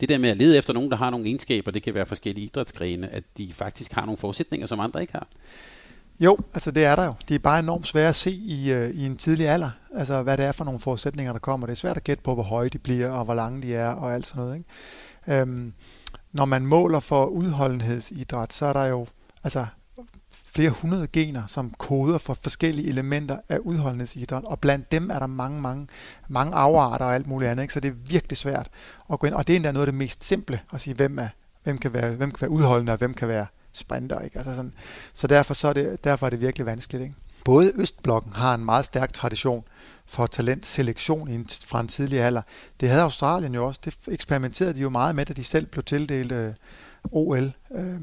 det 0.00 0.08
der 0.08 0.18
med 0.18 0.30
at 0.30 0.36
lede 0.36 0.58
efter 0.58 0.72
nogen, 0.72 0.90
der 0.90 0.96
har 0.96 1.10
nogle 1.10 1.26
egenskaber, 1.26 1.70
det 1.70 1.82
kan 1.82 1.94
være 1.94 2.06
forskellige 2.06 2.44
idrætsgrene, 2.44 3.08
at 3.08 3.24
de 3.38 3.52
faktisk 3.52 3.92
har 3.92 4.04
nogle 4.04 4.18
forudsætninger, 4.18 4.66
som 4.66 4.80
andre 4.80 5.00
ikke 5.00 5.12
har? 5.12 5.26
Jo, 6.20 6.38
altså 6.54 6.70
det 6.70 6.84
er 6.84 6.96
der 6.96 7.04
jo. 7.04 7.14
Det 7.28 7.34
er 7.34 7.38
bare 7.38 7.58
enormt 7.58 7.86
svært 7.86 8.08
at 8.08 8.16
se 8.16 8.30
i, 8.30 8.72
øh, 8.72 8.90
i 8.90 9.06
en 9.06 9.16
tidlig 9.16 9.48
alder, 9.48 9.70
altså 9.94 10.22
hvad 10.22 10.36
det 10.36 10.44
er 10.44 10.52
for 10.52 10.64
nogle 10.64 10.80
forudsætninger, 10.80 11.32
der 11.32 11.40
kommer. 11.40 11.66
Det 11.66 11.72
er 11.72 11.76
svært 11.76 11.96
at 11.96 12.04
gætte 12.04 12.22
på, 12.22 12.34
hvor 12.34 12.42
høje 12.42 12.68
de 12.68 12.78
bliver, 12.78 13.10
og 13.10 13.24
hvor 13.24 13.34
lange 13.34 13.62
de 13.62 13.74
er, 13.74 13.88
og 13.88 14.14
alt 14.14 14.26
sådan 14.26 14.42
noget. 14.42 14.56
Ikke? 14.56 15.40
Øhm, 15.40 15.72
når 16.32 16.44
man 16.44 16.66
måler 16.66 17.00
for 17.00 17.26
udholdenhedsidræt, 17.26 18.52
så 18.52 18.66
er 18.66 18.72
der 18.72 18.84
jo 18.84 19.06
altså 19.44 19.66
flere 20.32 20.70
hundrede 20.70 21.06
gener, 21.06 21.42
som 21.46 21.70
koder 21.78 22.18
for 22.18 22.34
forskellige 22.34 22.88
elementer 22.88 23.36
af 23.48 23.58
udholdenhedsidræt, 23.58 24.44
og 24.44 24.58
blandt 24.58 24.92
dem 24.92 25.10
er 25.10 25.18
der 25.18 25.26
mange, 25.26 25.60
mange, 25.60 25.88
mange 26.28 26.54
afarter 26.54 27.04
og 27.04 27.14
alt 27.14 27.26
muligt 27.26 27.50
andet, 27.50 27.62
ikke? 27.62 27.74
så 27.74 27.80
det 27.80 27.88
er 27.88 27.92
virkelig 27.92 28.36
svært 28.36 28.68
at 29.12 29.18
gå 29.18 29.26
ind, 29.26 29.34
og 29.34 29.46
det 29.46 29.52
er 29.52 29.56
endda 29.56 29.72
noget 29.72 29.86
af 29.86 29.92
det 29.92 29.98
mest 29.98 30.24
simple, 30.24 30.60
at 30.72 30.80
sige, 30.80 30.94
hvem, 30.94 31.18
er, 31.18 31.28
hvem, 31.62 31.78
kan, 31.78 31.92
være, 31.92 32.10
hvem 32.10 32.30
kan 32.30 32.40
være 32.40 32.50
udholdende, 32.50 32.92
og 32.92 32.98
hvem 32.98 33.14
kan 33.14 33.28
være 33.28 33.46
sprinter. 33.72 34.20
Ikke? 34.20 34.36
Altså 34.36 34.56
sådan, 34.56 34.74
så 35.12 35.26
derfor, 35.26 35.54
så 35.54 35.68
er 35.68 35.72
det, 35.72 36.04
derfor 36.04 36.26
er 36.26 36.30
det 36.30 36.40
virkelig 36.40 36.66
vanskeligt. 36.66 37.02
Ikke? 37.02 37.14
Både 37.44 37.72
Østblokken 37.74 38.32
har 38.32 38.54
en 38.54 38.64
meget 38.64 38.84
stærk 38.84 39.12
tradition 39.12 39.64
for 40.06 40.26
talentselektion 40.26 41.46
fra 41.66 41.80
en 41.80 41.88
tidlig 41.88 42.20
alder. 42.20 42.42
Det 42.80 42.88
havde 42.88 43.02
Australien 43.02 43.54
jo 43.54 43.66
også. 43.66 43.80
Det 43.84 43.94
eksperimenterede 44.08 44.74
de 44.74 44.80
jo 44.80 44.90
meget 44.90 45.14
med, 45.14 45.26
da 45.26 45.32
de 45.32 45.44
selv 45.44 45.66
blev 45.66 45.82
tildelt 45.82 46.32
øh, 46.32 46.54
OL 47.12 47.52
øh, 47.74 48.00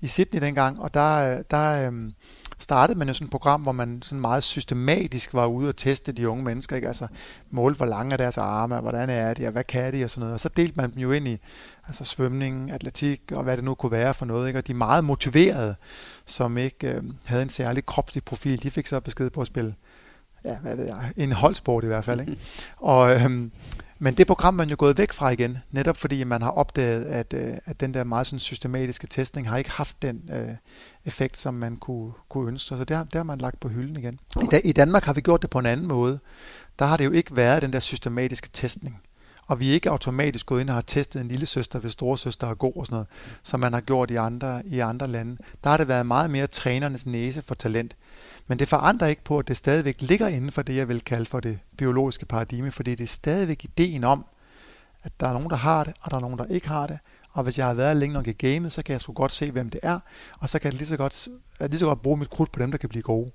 i 0.00 0.06
Sydney 0.06 0.40
dengang, 0.40 0.80
og 0.80 0.94
der, 0.94 1.36
øh, 1.36 1.44
der 1.50 1.90
øh, 1.90 2.10
startede 2.58 2.98
man 2.98 3.08
jo 3.08 3.14
sådan 3.14 3.26
et 3.26 3.30
program, 3.30 3.62
hvor 3.62 3.72
man 3.72 4.02
sådan 4.02 4.20
meget 4.20 4.42
systematisk 4.42 5.34
var 5.34 5.46
ude 5.46 5.68
og 5.68 5.76
teste 5.76 6.12
de 6.12 6.28
unge 6.28 6.44
mennesker, 6.44 6.76
ikke? 6.76 6.88
altså 6.88 7.06
måle, 7.50 7.74
hvor 7.74 7.86
lange 7.86 8.12
er 8.12 8.16
deres 8.16 8.38
arme, 8.38 8.80
hvordan 8.80 9.10
er 9.10 9.34
de, 9.34 9.46
og 9.46 9.52
hvad 9.52 9.64
kan 9.64 9.92
de, 9.92 10.04
og 10.04 10.10
sådan 10.10 10.20
noget. 10.20 10.34
Og 10.34 10.40
så 10.40 10.48
delte 10.48 10.76
man 10.76 10.90
dem 10.90 10.98
jo 10.98 11.12
ind 11.12 11.28
i 11.28 11.38
altså 11.86 12.04
svømning, 12.04 12.70
atletik, 12.70 13.32
og 13.32 13.42
hvad 13.42 13.56
det 13.56 13.64
nu 13.64 13.74
kunne 13.74 13.92
være 13.92 14.14
for 14.14 14.26
noget. 14.26 14.46
Ikke? 14.46 14.58
Og 14.58 14.66
de 14.66 14.74
meget 14.74 15.04
motiverede, 15.04 15.74
som 16.26 16.58
ikke 16.58 16.88
øh, 16.88 17.02
havde 17.24 17.42
en 17.42 17.48
særlig 17.48 17.86
kropslig 17.86 18.24
profil, 18.24 18.62
de 18.62 18.70
fik 18.70 18.86
så 18.86 19.00
besked 19.00 19.30
på 19.30 19.40
at 19.40 19.46
spille 19.46 19.74
ja, 20.44 20.56
hvad 20.58 20.76
ved 20.76 20.86
jeg, 20.86 21.12
en 21.16 21.32
holdsport 21.32 21.84
i 21.84 21.86
hvert 21.86 22.04
fald. 22.04 22.20
Ikke? 22.20 22.36
Og, 22.76 23.14
øhm, 23.14 23.52
men 23.98 24.14
det 24.14 24.26
program 24.26 24.54
man 24.54 24.70
jo 24.70 24.76
gået 24.78 24.98
væk 24.98 25.12
fra 25.12 25.30
igen, 25.30 25.58
netop 25.70 25.96
fordi 25.96 26.24
man 26.24 26.42
har 26.42 26.50
opdaget, 26.50 27.04
at, 27.04 27.34
øh, 27.36 27.54
at 27.64 27.80
den 27.80 27.94
der 27.94 28.04
meget 28.04 28.26
sådan 28.26 28.38
systematiske 28.38 29.06
testning 29.06 29.48
har 29.48 29.56
ikke 29.56 29.70
haft 29.70 30.02
den 30.02 30.30
øh, 30.32 30.48
effekt, 31.04 31.38
som 31.38 31.54
man 31.54 31.76
kunne, 31.76 32.12
kunne 32.28 32.48
ønske 32.48 32.68
sig. 32.68 32.78
Så 32.78 32.84
det 32.84 32.96
har, 32.96 33.04
det 33.04 33.14
har 33.14 33.22
man 33.22 33.38
lagt 33.38 33.60
på 33.60 33.68
hylden 33.68 33.96
igen. 33.96 34.20
I, 34.42 34.46
da, 34.50 34.60
I 34.64 34.72
Danmark 34.72 35.04
har 35.04 35.12
vi 35.12 35.20
gjort 35.20 35.42
det 35.42 35.50
på 35.50 35.58
en 35.58 35.66
anden 35.66 35.86
måde. 35.86 36.18
Der 36.78 36.84
har 36.84 36.96
det 36.96 37.04
jo 37.04 37.10
ikke 37.10 37.36
været 37.36 37.62
den 37.62 37.72
der 37.72 37.80
systematiske 37.80 38.48
testning. 38.52 39.00
Og 39.46 39.60
vi 39.60 39.70
er 39.70 39.72
ikke 39.72 39.90
automatisk 39.90 40.46
gået 40.46 40.60
ind 40.60 40.68
og 40.68 40.74
har 40.74 40.82
testet 40.82 41.20
en 41.20 41.28
lille 41.28 41.46
søster, 41.46 41.78
hvis 41.78 41.92
storesøster 41.92 42.46
er 42.46 42.54
god 42.54 42.72
og 42.76 42.86
sådan 42.86 42.94
noget, 42.94 43.06
som 43.42 43.60
man 43.60 43.72
har 43.72 43.80
gjort 43.80 44.10
i 44.10 44.16
andre, 44.16 44.62
i 44.66 44.78
andre 44.78 45.08
lande. 45.08 45.36
Der 45.64 45.70
har 45.70 45.76
det 45.76 45.88
været 45.88 46.06
meget 46.06 46.30
mere 46.30 46.46
trænernes 46.46 47.06
næse 47.06 47.42
for 47.42 47.54
talent. 47.54 47.96
Men 48.46 48.58
det 48.58 48.68
forandrer 48.68 49.06
ikke 49.06 49.24
på, 49.24 49.38
at 49.38 49.48
det 49.48 49.56
stadigvæk 49.56 49.96
ligger 50.00 50.28
inden 50.28 50.52
for 50.52 50.62
det, 50.62 50.76
jeg 50.76 50.88
vil 50.88 51.00
kalde 51.00 51.24
for 51.24 51.40
det 51.40 51.58
biologiske 51.78 52.26
paradigme, 52.26 52.70
fordi 52.70 52.94
det 52.94 53.04
er 53.04 53.08
stadigvæk 53.08 53.64
ideen 53.64 54.04
om, 54.04 54.26
at 55.02 55.20
der 55.20 55.28
er 55.28 55.32
nogen, 55.32 55.50
der 55.50 55.56
har 55.56 55.84
det, 55.84 55.94
og 56.00 56.10
der 56.10 56.16
er 56.16 56.20
nogen, 56.20 56.38
der 56.38 56.44
ikke 56.44 56.68
har 56.68 56.86
det. 56.86 56.98
Og 57.32 57.42
hvis 57.42 57.58
jeg 57.58 57.66
har 57.66 57.74
været 57.74 57.96
længe 57.96 58.14
nok 58.14 58.26
i 58.26 58.32
gamet, 58.32 58.72
så 58.72 58.82
kan 58.82 58.92
jeg 58.92 59.00
sgu 59.00 59.12
godt 59.12 59.32
se, 59.32 59.50
hvem 59.50 59.70
det 59.70 59.80
er, 59.82 59.98
og 60.38 60.48
så 60.48 60.58
kan 60.58 60.70
jeg 60.70 60.78
lige 60.78 60.88
så 60.88 60.96
godt, 60.96 61.28
lige 61.60 61.78
så 61.78 61.86
godt 61.86 62.02
bruge 62.02 62.16
mit 62.16 62.30
krudt 62.30 62.52
på 62.52 62.60
dem, 62.60 62.70
der 62.70 62.78
kan 62.78 62.88
blive 62.88 63.02
gode. 63.02 63.30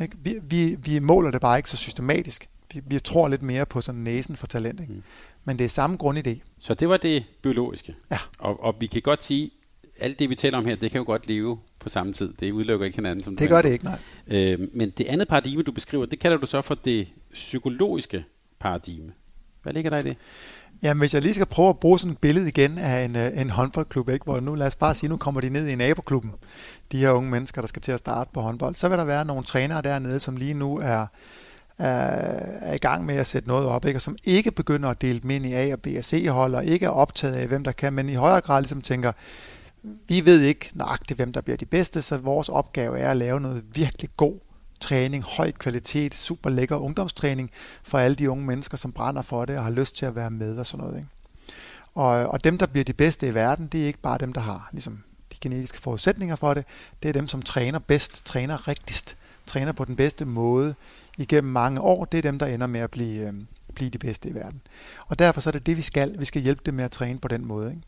Ikke? 0.00 0.16
Vi, 0.20 0.38
vi, 0.42 0.74
vi 0.74 0.98
måler 0.98 1.30
det 1.30 1.40
bare 1.40 1.58
ikke 1.58 1.70
så 1.70 1.76
systematisk. 1.76 2.48
Vi, 2.72 2.80
vi 2.86 2.98
tror 2.98 3.28
lidt 3.28 3.42
mere 3.42 3.66
på 3.66 3.80
sådan 3.80 4.00
næsen 4.00 4.36
for 4.36 4.46
talent. 4.46 4.80
Ikke? 4.80 4.92
Mm. 4.92 5.02
Men 5.44 5.58
det 5.58 5.64
er 5.64 5.68
samme 5.68 5.96
grundidé. 6.02 6.38
Så 6.58 6.74
det 6.74 6.88
var 6.88 6.96
det 6.96 7.24
biologiske. 7.42 7.94
Ja. 8.10 8.18
Og, 8.38 8.64
og 8.64 8.74
vi 8.80 8.86
kan 8.86 9.02
godt 9.02 9.24
sige, 9.24 9.50
alt 10.00 10.18
det 10.18 10.30
vi 10.30 10.34
taler 10.34 10.58
om 10.58 10.64
her, 10.64 10.76
det 10.76 10.90
kan 10.90 10.98
jo 10.98 11.04
godt 11.04 11.28
leve 11.28 11.58
på 11.80 11.88
samme 11.88 12.12
tid. 12.12 12.32
Det 12.40 12.52
udelukker 12.52 12.86
ikke 12.86 12.96
hinanden. 12.96 13.24
Som 13.24 13.36
det 13.36 13.48
gør 13.48 13.62
det 13.62 13.72
ikke, 13.72 13.84
nej. 13.84 13.98
Øh, 14.26 14.68
men 14.74 14.90
det 14.90 15.06
andet 15.06 15.28
paradigme, 15.28 15.62
du 15.62 15.72
beskriver, 15.72 16.06
det 16.06 16.18
kalder 16.18 16.36
du 16.36 16.46
så 16.46 16.62
for 16.62 16.74
det 16.74 17.08
psykologiske 17.32 18.24
paradigme. 18.60 19.12
Hvad 19.62 19.72
ligger 19.72 19.90
der 19.90 19.98
i 19.98 20.00
det? 20.00 20.16
Jamen, 20.82 20.98
hvis 20.98 21.14
jeg 21.14 21.22
lige 21.22 21.34
skal 21.34 21.46
prøve 21.46 21.68
at 21.68 21.78
bruge 21.78 21.98
sådan 21.98 22.12
et 22.12 22.18
billede 22.18 22.48
igen 22.48 22.78
af 22.78 23.04
en, 23.04 23.16
øh, 23.16 23.40
en 23.40 23.50
håndboldklub, 23.50 24.08
ikke? 24.08 24.24
hvor 24.24 24.40
nu, 24.40 24.54
lad 24.54 24.66
os 24.66 24.74
bare 24.74 24.94
sige, 24.94 25.10
nu 25.10 25.16
kommer 25.16 25.40
de 25.40 25.50
ned 25.50 25.68
i 25.68 25.74
naboklubben, 25.74 26.32
de 26.92 26.98
her 26.98 27.10
unge 27.10 27.30
mennesker, 27.30 27.62
der 27.62 27.68
skal 27.68 27.82
til 27.82 27.92
at 27.92 27.98
starte 27.98 28.30
på 28.34 28.40
håndbold, 28.40 28.74
så 28.74 28.88
vil 28.88 28.98
der 28.98 29.04
være 29.04 29.24
nogle 29.24 29.44
trænere 29.44 29.82
dernede, 29.82 30.20
som 30.20 30.36
lige 30.36 30.54
nu 30.54 30.78
er, 30.78 31.06
er 31.78 32.74
i 32.74 32.78
gang 32.78 33.06
med 33.06 33.16
at 33.16 33.26
sætte 33.26 33.48
noget 33.48 33.66
op, 33.66 33.84
ikke? 33.84 33.96
og 33.96 34.02
som 34.02 34.16
ikke 34.24 34.50
begynder 34.50 34.88
at 34.88 35.02
dele 35.02 35.20
dem 35.20 35.30
ind 35.30 35.46
i 35.46 35.52
A 35.52 35.72
og 35.72 35.80
B 35.80 35.86
og 35.98 36.04
C 36.04 36.26
hold, 36.28 36.54
og 36.54 36.64
ikke 36.64 36.86
er 36.86 36.90
optaget 36.90 37.34
af, 37.34 37.46
hvem 37.46 37.64
der 37.64 37.72
kan, 37.72 37.92
men 37.92 38.08
i 38.08 38.14
højere 38.14 38.40
grad 38.40 38.60
ligesom 38.60 38.82
tænker, 38.82 39.12
vi 40.08 40.24
ved 40.24 40.40
ikke 40.40 40.70
nøjagtigt, 40.74 41.18
hvem 41.18 41.32
der 41.32 41.40
bliver 41.40 41.56
de 41.56 41.66
bedste, 41.66 42.02
så 42.02 42.16
vores 42.16 42.48
opgave 42.48 42.98
er 42.98 43.10
at 43.10 43.16
lave 43.16 43.40
noget 43.40 43.64
virkelig 43.74 44.10
god 44.16 44.38
træning, 44.80 45.24
høj 45.24 45.50
kvalitet, 45.50 46.14
super 46.14 46.50
lækker 46.50 46.76
ungdomstræning 46.76 47.50
for 47.82 47.98
alle 47.98 48.14
de 48.14 48.30
unge 48.30 48.46
mennesker, 48.46 48.76
som 48.76 48.92
brænder 48.92 49.22
for 49.22 49.44
det 49.44 49.58
og 49.58 49.64
har 49.64 49.70
lyst 49.70 49.96
til 49.96 50.06
at 50.06 50.14
være 50.14 50.30
med 50.30 50.58
og 50.58 50.66
sådan 50.66 50.84
noget. 50.84 50.98
Ikke? 50.98 51.08
Og, 51.94 52.08
og 52.08 52.44
dem, 52.44 52.58
der 52.58 52.66
bliver 52.66 52.84
de 52.84 52.92
bedste 52.92 53.28
i 53.28 53.34
verden, 53.34 53.66
det 53.66 53.82
er 53.82 53.86
ikke 53.86 53.98
bare 53.98 54.18
dem, 54.18 54.32
der 54.32 54.40
har 54.40 54.68
ligesom, 54.72 55.02
de 55.32 55.36
genetiske 55.40 55.78
forudsætninger 55.78 56.36
for 56.36 56.54
det. 56.54 56.64
Det 57.02 57.08
er 57.08 57.12
dem, 57.12 57.28
som 57.28 57.42
træner 57.42 57.78
bedst, 57.78 58.24
træner 58.24 58.68
rigtigst, 58.68 59.16
træner 59.46 59.72
på 59.72 59.84
den 59.84 59.96
bedste 59.96 60.24
måde 60.24 60.74
igennem 61.18 61.52
mange 61.52 61.80
år. 61.80 62.04
Det 62.04 62.18
er 62.18 62.22
dem, 62.22 62.38
der 62.38 62.46
ender 62.46 62.66
med 62.66 62.80
at 62.80 62.90
blive, 62.90 63.28
øh, 63.28 63.34
blive 63.74 63.90
de 63.90 63.98
bedste 63.98 64.28
i 64.28 64.34
verden. 64.34 64.60
Og 65.06 65.18
derfor 65.18 65.40
så 65.40 65.50
er 65.50 65.52
det 65.52 65.66
det, 65.66 65.76
vi 65.76 65.82
skal. 65.82 66.20
Vi 66.20 66.24
skal 66.24 66.42
hjælpe 66.42 66.62
dem 66.66 66.74
med 66.74 66.84
at 66.84 66.90
træne 66.90 67.18
på 67.18 67.28
den 67.28 67.44
måde. 67.44 67.70
Ikke? 67.70 67.82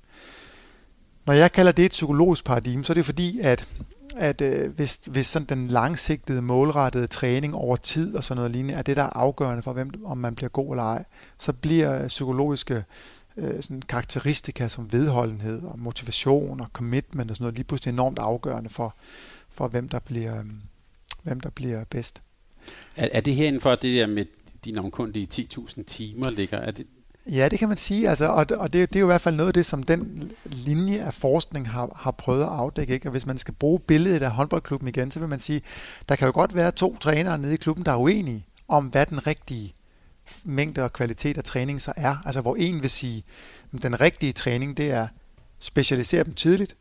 Når 1.26 1.32
jeg 1.32 1.52
kalder 1.52 1.72
det 1.72 1.84
et 1.84 1.90
psykologisk 1.90 2.44
paradigme, 2.44 2.84
så 2.84 2.92
er 2.92 2.94
det 2.94 3.04
fordi, 3.04 3.40
at, 3.40 3.68
at 4.16 4.40
øh, 4.40 4.70
hvis, 4.70 5.00
hvis 5.06 5.26
sådan 5.26 5.46
den 5.46 5.68
langsigtede, 5.68 6.42
målrettede 6.42 7.06
træning 7.06 7.54
over 7.54 7.76
tid 7.76 8.14
og 8.14 8.24
sådan 8.24 8.36
noget 8.36 8.50
lignende, 8.50 8.74
er 8.74 8.82
det, 8.82 8.96
der 8.96 9.02
er 9.02 9.16
afgørende 9.16 9.62
for, 9.62 9.72
hvem, 9.72 10.04
om 10.04 10.18
man 10.18 10.34
bliver 10.34 10.48
god 10.48 10.70
eller 10.70 10.84
ej, 10.84 11.04
så 11.38 11.52
bliver 11.52 12.02
øh, 12.02 12.08
psykologiske 12.08 12.84
øh, 13.36 13.62
sådan 13.62 13.82
karakteristika 13.82 14.68
som 14.68 14.92
vedholdenhed 14.92 15.62
og 15.62 15.78
motivation 15.78 16.60
og 16.60 16.66
commitment 16.72 17.30
og 17.30 17.36
sådan 17.36 17.44
noget 17.44 17.54
lige 17.54 17.64
pludselig 17.64 17.92
enormt 17.92 18.18
afgørende 18.18 18.70
for, 18.70 18.94
for 19.50 19.68
hvem, 19.68 19.88
der 19.88 19.98
bliver, 19.98 20.38
øh, 20.38 20.46
hvem 21.22 21.40
der 21.40 21.50
bliver 21.50 21.84
bedst. 21.84 22.22
Er, 22.96 23.08
er 23.12 23.20
det 23.20 23.34
her 23.34 23.46
inden 23.46 23.60
for 23.60 23.74
det 23.74 23.96
der 23.96 24.06
med 24.06 24.24
de 24.64 24.72
navnkundige 24.72 25.28
10.000 25.34 25.82
timer 25.84 26.30
ligger? 26.30 26.58
Er 26.58 26.70
det, 26.70 26.86
Ja, 27.26 27.48
det 27.48 27.58
kan 27.58 27.68
man 27.68 27.76
sige, 27.76 28.08
altså, 28.08 28.26
og, 28.26 28.46
og 28.50 28.72
det, 28.72 28.92
det 28.92 28.96
er 28.96 29.00
jo 29.00 29.06
i 29.06 29.12
hvert 29.12 29.20
fald 29.20 29.34
noget 29.34 29.48
af 29.48 29.54
det, 29.54 29.66
som 29.66 29.82
den 29.82 30.32
linje 30.44 30.98
af 30.98 31.14
forskning 31.14 31.70
har, 31.70 31.92
har 31.96 32.10
prøvet 32.10 32.42
at 32.42 32.48
afdække. 32.48 32.94
Ikke? 32.94 33.08
Og 33.08 33.10
hvis 33.10 33.26
man 33.26 33.38
skal 33.38 33.54
bruge 33.54 33.80
billedet 33.80 34.22
af 34.22 34.30
håndboldklubben 34.30 34.88
igen, 34.88 35.10
så 35.10 35.18
vil 35.18 35.28
man 35.28 35.38
sige, 35.38 35.62
der 36.08 36.16
kan 36.16 36.26
jo 36.26 36.32
godt 36.32 36.54
være 36.54 36.70
to 36.70 36.96
trænere 36.98 37.38
nede 37.38 37.54
i 37.54 37.56
klubben, 37.56 37.84
der 37.84 37.92
er 37.92 37.96
uenige 37.96 38.46
om, 38.68 38.86
hvad 38.86 39.06
den 39.06 39.26
rigtige 39.26 39.74
mængde 40.44 40.84
og 40.84 40.92
kvalitet 40.92 41.38
af 41.38 41.44
træning 41.44 41.80
så 41.80 41.92
er. 41.96 42.16
Altså 42.24 42.40
hvor 42.40 42.56
en 42.56 42.82
vil 42.82 42.90
sige, 42.90 43.24
at 43.74 43.82
den 43.82 44.00
rigtige 44.00 44.32
træning, 44.32 44.76
det 44.76 44.90
er 44.90 45.06
specialisere 45.58 46.24
dem 46.24 46.34
tidligt, 46.34 46.76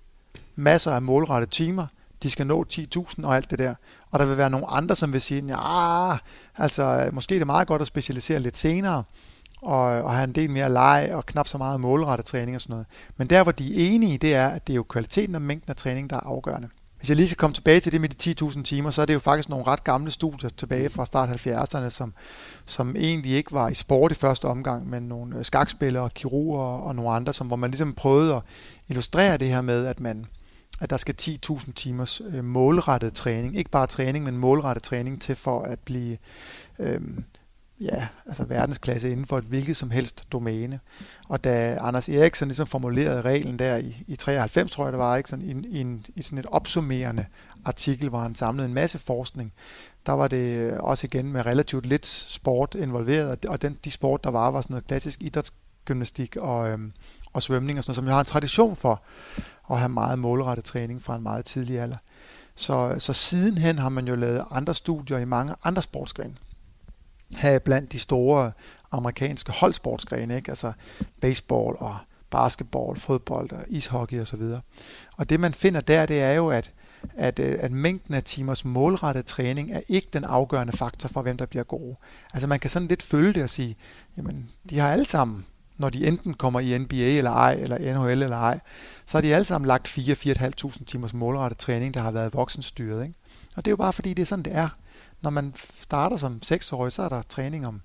masser 0.56 0.92
af 0.92 1.02
målrettede 1.02 1.52
timer, 1.52 1.88
de 2.24 2.30
skal 2.30 2.48
nå 2.48 2.66
10.000 2.74 3.26
og 3.26 3.36
alt 3.36 3.52
det 3.52 3.60
der. 3.60 3.74
Og 4.12 4.20
der 4.20 4.26
vil 4.26 4.38
være 4.38 4.50
nogle 4.50 4.68
andre, 4.68 4.96
som 4.96 5.14
vil 5.14 5.22
sige, 5.22 5.44
ja, 5.48 6.18
altså 6.58 7.10
måske 7.14 7.36
er 7.36 7.40
det 7.40 7.48
meget 7.48 7.68
godt 7.68 7.82
at 7.82 7.88
specialisere 7.88 8.40
lidt 8.40 8.58
senere, 8.58 9.04
og, 9.62 9.82
og 9.82 10.14
have 10.14 10.24
en 10.24 10.36
del 10.36 10.50
mere 10.50 10.74
leg 10.74 11.10
og 11.14 11.26
knap 11.26 11.48
så 11.48 11.58
meget 11.58 11.80
målrettet 11.80 12.26
træning 12.26 12.56
og 12.56 12.62
sådan 12.62 12.74
noget. 12.74 12.88
Men 13.18 13.28
der, 13.28 13.44
hvor 13.44 13.52
de 13.52 13.74
er 13.74 13.96
enige, 13.96 14.18
det 14.18 14.36
er, 14.36 14.48
at 14.48 14.68
det 14.68 14.74
er 14.74 14.76
jo 14.76 14.84
kvaliteten 14.84 15.36
og 15.36 15.42
mængden 15.42 15.70
af 15.70 15.76
træning, 15.76 16.10
der 16.10 16.16
er 16.16 16.26
afgørende. 16.26 16.70
Hvis 16.98 17.10
jeg 17.10 17.18
lige 17.18 17.28
skal 17.28 17.38
komme 17.38 17.54
tilbage 17.54 17.80
til 17.80 17.92
det 17.92 18.02
med 18.02 18.10
de 18.10 18.36
10.000 18.46 18.64
timer, 18.64 18.90
så 18.90 19.02
er 19.02 19.06
det 19.06 19.14
jo 19.14 19.20
faktisk 19.20 19.50
nogle 19.50 19.68
ret 19.68 19.84
gamle 19.84 20.12
studier 20.12 20.50
tilbage 20.50 20.90
fra 20.90 21.06
start 21.06 21.30
70'erne, 21.30 21.90
som, 21.90 22.14
som 22.66 22.96
egentlig 22.96 23.32
ikke 23.32 23.52
var 23.52 23.70
i 23.70 23.74
sport 23.74 24.12
i 24.12 24.16
første 24.16 24.46
omgang, 24.46 24.90
men 24.90 25.04
nogle 25.04 25.38
øh, 25.38 25.44
skakspillere, 25.46 26.10
kirurger 26.10 26.64
og 26.64 26.96
nogle 26.96 27.12
andre, 27.12 27.34
som, 27.34 27.48
hvor 27.48 27.56
man 27.56 27.70
ligesom 27.70 27.94
prøvede 27.94 28.36
at 28.36 28.42
illustrere 28.90 29.38
det 29.38 29.48
her 29.48 29.62
med, 29.62 29.86
at 29.86 30.00
man 30.00 30.28
at 30.82 30.90
der 30.90 30.98
skal 30.98 31.16
10.000 31.22 31.72
timers 31.74 32.22
øh, 32.34 32.44
målrettet 32.44 33.14
træning, 33.14 33.58
ikke 33.58 33.70
bare 33.70 33.88
træning, 33.88 34.26
men 34.26 34.38
målrettet 34.38 34.84
træning 34.84 35.22
til 35.22 35.36
for 35.36 35.62
at 35.62 35.80
blive 35.80 36.18
øh, 36.80 37.02
ja, 37.82 38.08
altså 38.26 38.44
verdensklasse 38.44 39.12
inden 39.12 39.26
for 39.26 39.38
et 39.38 39.44
hvilket 39.44 39.78
som 39.78 39.92
helst 39.92 40.24
domæne. 40.32 40.80
Og 41.28 41.44
da 41.44 41.78
Anders 41.82 42.10
Eriksen 42.10 42.48
ligesom 42.48 42.68
formulerede 42.68 43.22
reglen 43.22 43.60
der 43.60 43.78
i, 43.78 44.04
i 44.08 44.16
93, 44.16 44.72
tror 44.72 44.84
jeg 44.84 44.94
det 44.94 45.00
var, 45.00 45.16
ikke? 45.16 45.30
Sådan, 45.30 45.46
i, 45.46 45.78
i, 45.78 45.82
en, 45.82 46.06
i 46.16 46.22
sådan 46.22 46.38
et 46.38 46.46
opsummerende 46.46 47.26
artikel, 47.66 48.10
hvor 48.10 48.20
han 48.20 48.36
samlede 48.36 48.68
en 48.68 48.74
masse 48.74 49.00
forskning, 49.00 49.54
der 50.06 50.12
var 50.12 50.28
det 50.28 50.58
øh, 50.58 50.78
også 50.80 51.08
igen 51.08 51.32
med 51.32 51.46
relativt 51.46 51.86
lidt 51.86 52.06
sport 52.06 52.76
involveret, 52.76 53.46
og 53.46 53.62
den, 53.62 53.78
de 53.84 53.92
sport, 53.92 54.24
der 54.24 54.30
var, 54.30 54.52
var 54.52 54.62
sådan 54.62 54.74
noget 54.74 54.88
klassisk 54.88 55.22
idrætsgymnastik 55.22 56.36
og, 56.36 56.70
øhm, 56.70 56.94
og 57.34 57.44
svømning 57.44 57.78
og 57.78 57.84
sådan 57.84 57.90
noget, 57.92 57.96
som 57.96 58.06
jeg 58.06 58.14
har 58.14 58.20
en 58.20 58.26
tradition 58.26 58.76
for 58.76 59.02
at 59.72 59.80
have 59.80 59.90
meget 59.90 60.20
målrettet 60.20 60.66
træning 60.66 61.02
fra 61.02 61.16
en 61.16 61.24
meget 61.24 61.46
tidlig 61.46 61.80
alder. 61.80 61.98
Så, 62.56 62.96
så 63.00 63.14
sidenhen 63.14 63.80
har 63.80 63.90
man 63.90 64.08
jo 64.08 64.16
lavet 64.16 64.46
andre 64.52 64.74
studier 64.74 65.18
i 65.18 65.26
mange 65.26 65.56
andre 65.64 65.82
sportsgrene 65.82 66.36
have 67.36 67.60
blandt 67.60 67.92
de 67.92 68.00
store 68.00 68.52
amerikanske 68.92 69.52
holdsportsgrene, 69.52 70.36
ikke? 70.36 70.52
altså 70.52 70.72
baseball 71.22 71.76
og 71.78 71.98
basketball, 72.30 73.00
fodbold 73.00 73.52
og 73.52 73.64
ishockey 73.68 74.22
osv. 74.22 74.42
Og, 74.42 74.62
og 75.18 75.30
det 75.30 75.40
man 75.40 75.54
finder 75.54 75.82
der, 75.82 76.06
det 76.06 76.22
er 76.22 76.32
jo, 76.32 76.50
at, 76.50 76.72
at, 77.18 77.40
øh, 77.40 77.58
at 77.60 77.72
mængden 77.72 78.14
af 78.14 78.24
timers 78.24 78.66
målrettet 78.66 79.26
træning 79.26 79.72
er 79.72 79.82
ikke 79.88 80.08
den 80.14 80.24
afgørende 80.24 80.78
faktor 80.78 81.10
for, 81.10 81.22
hvem 81.22 81.38
der 81.38 81.46
bliver 81.46 81.64
gode. 81.64 81.96
Altså 82.34 82.48
man 82.48 82.60
kan 82.60 82.70
sådan 82.70 82.88
lidt 82.88 83.04
følge 83.04 83.34
det 83.34 83.44
og 83.44 83.50
sige, 83.50 83.76
jamen 84.18 84.50
de 84.70 84.80
har 84.80 84.92
alle 84.92 85.06
sammen, 85.06 85.46
når 85.78 85.90
de 85.90 86.08
enten 86.08 86.34
kommer 86.34 86.60
i 86.60 86.78
NBA 86.78 86.96
eller 86.96 87.32
ej, 87.32 87.54
eller 87.54 87.78
NHL 87.78 88.24
eller 88.24 88.38
ej, 88.38 88.60
så 89.06 89.18
har 89.18 89.22
de 89.22 89.36
alle 89.36 89.46
sammen 89.46 89.68
lagt 89.68 89.88
4-4.500 89.88 90.86
timers 90.86 91.14
målrettet 91.14 91.58
træning, 91.58 91.94
der 91.94 92.00
har 92.00 92.12
været 92.12 92.34
voksenstyret. 92.34 93.04
Ikke? 93.04 93.16
Og 93.56 93.66
det 93.66 93.68
er 93.68 93.72
jo 93.72 93.78
bare 93.78 93.94
fordi, 93.94 94.14
det 94.14 94.22
er 94.22 94.26
sådan, 94.26 94.46
det 94.46 94.56
er 94.56 94.70
når 95.22 95.30
man 95.30 95.54
starter 95.82 96.18
som 96.18 96.42
seksårig, 96.42 96.92
så 96.92 97.02
er 97.02 97.10
der 97.10 97.22
træning 97.22 97.68
om 97.68 97.82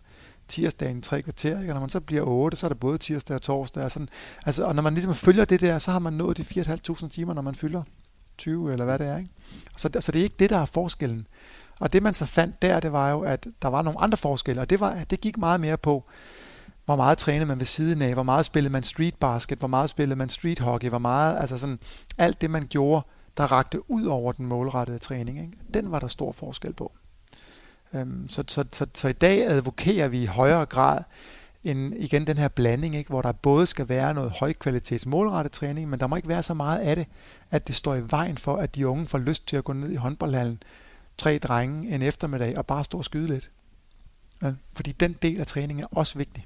tirsdagen 0.49 0.99
i 0.99 1.01
tre 1.01 1.23
kvarter, 1.23 1.61
ikke? 1.61 1.73
og 1.73 1.75
når 1.75 1.81
man 1.81 1.91
så 1.91 2.01
bliver 2.01 2.23
8, 2.23 2.57
så 2.57 2.67
er 2.67 2.69
det 2.69 2.81
både 2.81 2.99
tirsdag 2.99 3.35
og 3.35 3.43
torsdag. 3.43 3.85
Og, 3.85 3.91
sådan. 3.91 4.09
Altså, 4.47 4.65
og 4.65 4.75
når 4.75 4.83
man 4.83 4.95
ligesom 4.95 5.15
følger 5.15 5.45
det 5.45 5.61
der, 5.61 5.79
så 5.79 5.91
har 5.91 5.99
man 5.99 6.13
nået 6.13 6.37
de 6.37 6.43
4.500 6.43 7.09
timer, 7.09 7.35
når 7.35 7.43
man 7.43 7.55
fylder 7.55 7.83
20 8.39 8.73
eller 8.73 8.85
hvad 8.85 8.99
det 8.99 9.07
er. 9.07 9.17
Ikke? 9.17 9.31
Så, 9.77 9.91
så 10.01 10.13
det 10.13 10.19
er 10.19 10.23
ikke 10.23 10.37
det, 10.39 10.51
der 10.51 10.59
er 10.59 10.65
forskellen. 10.65 11.27
Og 11.81 11.93
det 11.93 12.03
man 12.03 12.15
så 12.15 12.27
fandt 12.27 12.63
der, 12.63 12.81
det 12.81 12.93
var 12.93 13.11
jo, 13.11 13.21
at 13.21 13.47
der 13.63 13.69
var 13.69 13.83
nogle 13.83 14.01
andre 14.01 14.19
forskelle, 14.19 14.61
og 14.61 14.71
det, 14.71 14.81
var, 14.81 15.05
det 15.11 15.21
gik 15.21 15.39
meget 15.39 15.61
mere 15.61 15.77
på, 15.77 16.05
hvor 16.85 16.97
meget 16.97 17.19
trænede 17.19 17.47
man 17.47 17.59
ved 17.59 17.67
siden 17.67 18.03
af, 18.03 18.15
hvor 18.15 18.23
meget 18.23 18.47
spillede 18.47 18.73
man 18.73 18.83
street 18.83 19.15
basket, 19.15 19.59
hvor 19.59 19.69
meget 19.69 19.91
spillede 19.91 20.17
man 20.17 20.29
street 20.29 20.59
hockey, 20.59 20.89
hvor 20.89 20.99
meget, 20.99 21.41
altså 21.41 21.59
sådan, 21.59 21.79
alt 22.19 22.41
det 22.41 22.51
man 22.51 22.67
gjorde, 22.67 23.07
der 23.37 23.53
rakte 23.53 23.91
ud 23.91 24.05
over 24.05 24.33
den 24.33 24.47
målrettede 24.47 24.99
træning, 24.99 25.39
ikke? 25.39 25.53
den 25.75 25.91
var 25.91 25.99
der 25.99 26.07
stor 26.07 26.33
forskel 26.33 26.73
på. 26.73 26.93
Øhm, 27.95 28.29
så, 28.29 28.45
så, 28.49 28.65
så, 28.73 28.87
så 28.95 29.09
i 29.09 29.13
dag 29.13 29.47
advokerer 29.47 30.09
vi 30.09 30.23
i 30.23 30.27
højere 30.27 30.67
grad 30.67 31.03
en, 31.65 31.95
igen 31.97 32.27
den 32.27 32.39
her 32.39 32.49
blanding, 32.49 32.97
ikke, 32.97 33.09
hvor 33.09 33.23
der 33.23 33.33
både 33.33 33.67
skal 33.67 33.89
være 33.89 34.15
noget 34.15 34.31
højkvalitets 34.31 35.07
målrettet 35.07 35.53
træning, 35.53 35.91
men 35.91 36.01
der 36.01 36.07
må 36.07 36.17
ikke 36.17 36.29
være 36.29 36.43
så 36.43 36.55
meget 36.55 36.81
af 36.81 36.97
det, 36.97 37.07
at 37.51 37.67
det 37.67 37.75
står 37.75 37.95
i 37.95 38.11
vejen 38.11 38.39
for, 38.39 38.57
at 38.57 38.75
de 38.75 38.89
unge 38.89 39.07
får 39.07 39.19
lyst 39.19 39.49
til 39.49 39.57
at 39.57 39.65
gå 39.65 39.73
ned 39.73 39.91
i 39.91 39.95
håndboldhallen, 39.95 40.63
tre 41.19 41.39
drenge 41.39 41.95
en 41.95 42.03
eftermiddag 42.03 42.59
og 42.59 42.67
bare 42.67 42.85
stå 42.85 42.99
og 42.99 43.05
skyde 43.05 43.27
lidt. 43.27 43.51
Ja, 44.43 44.53
fordi 44.77 44.93
den 44.93 45.17
del 45.23 45.41
af 45.41 45.47
træningen 45.47 45.83
er 45.85 45.99
også 45.99 46.19
vigtig. 46.19 46.45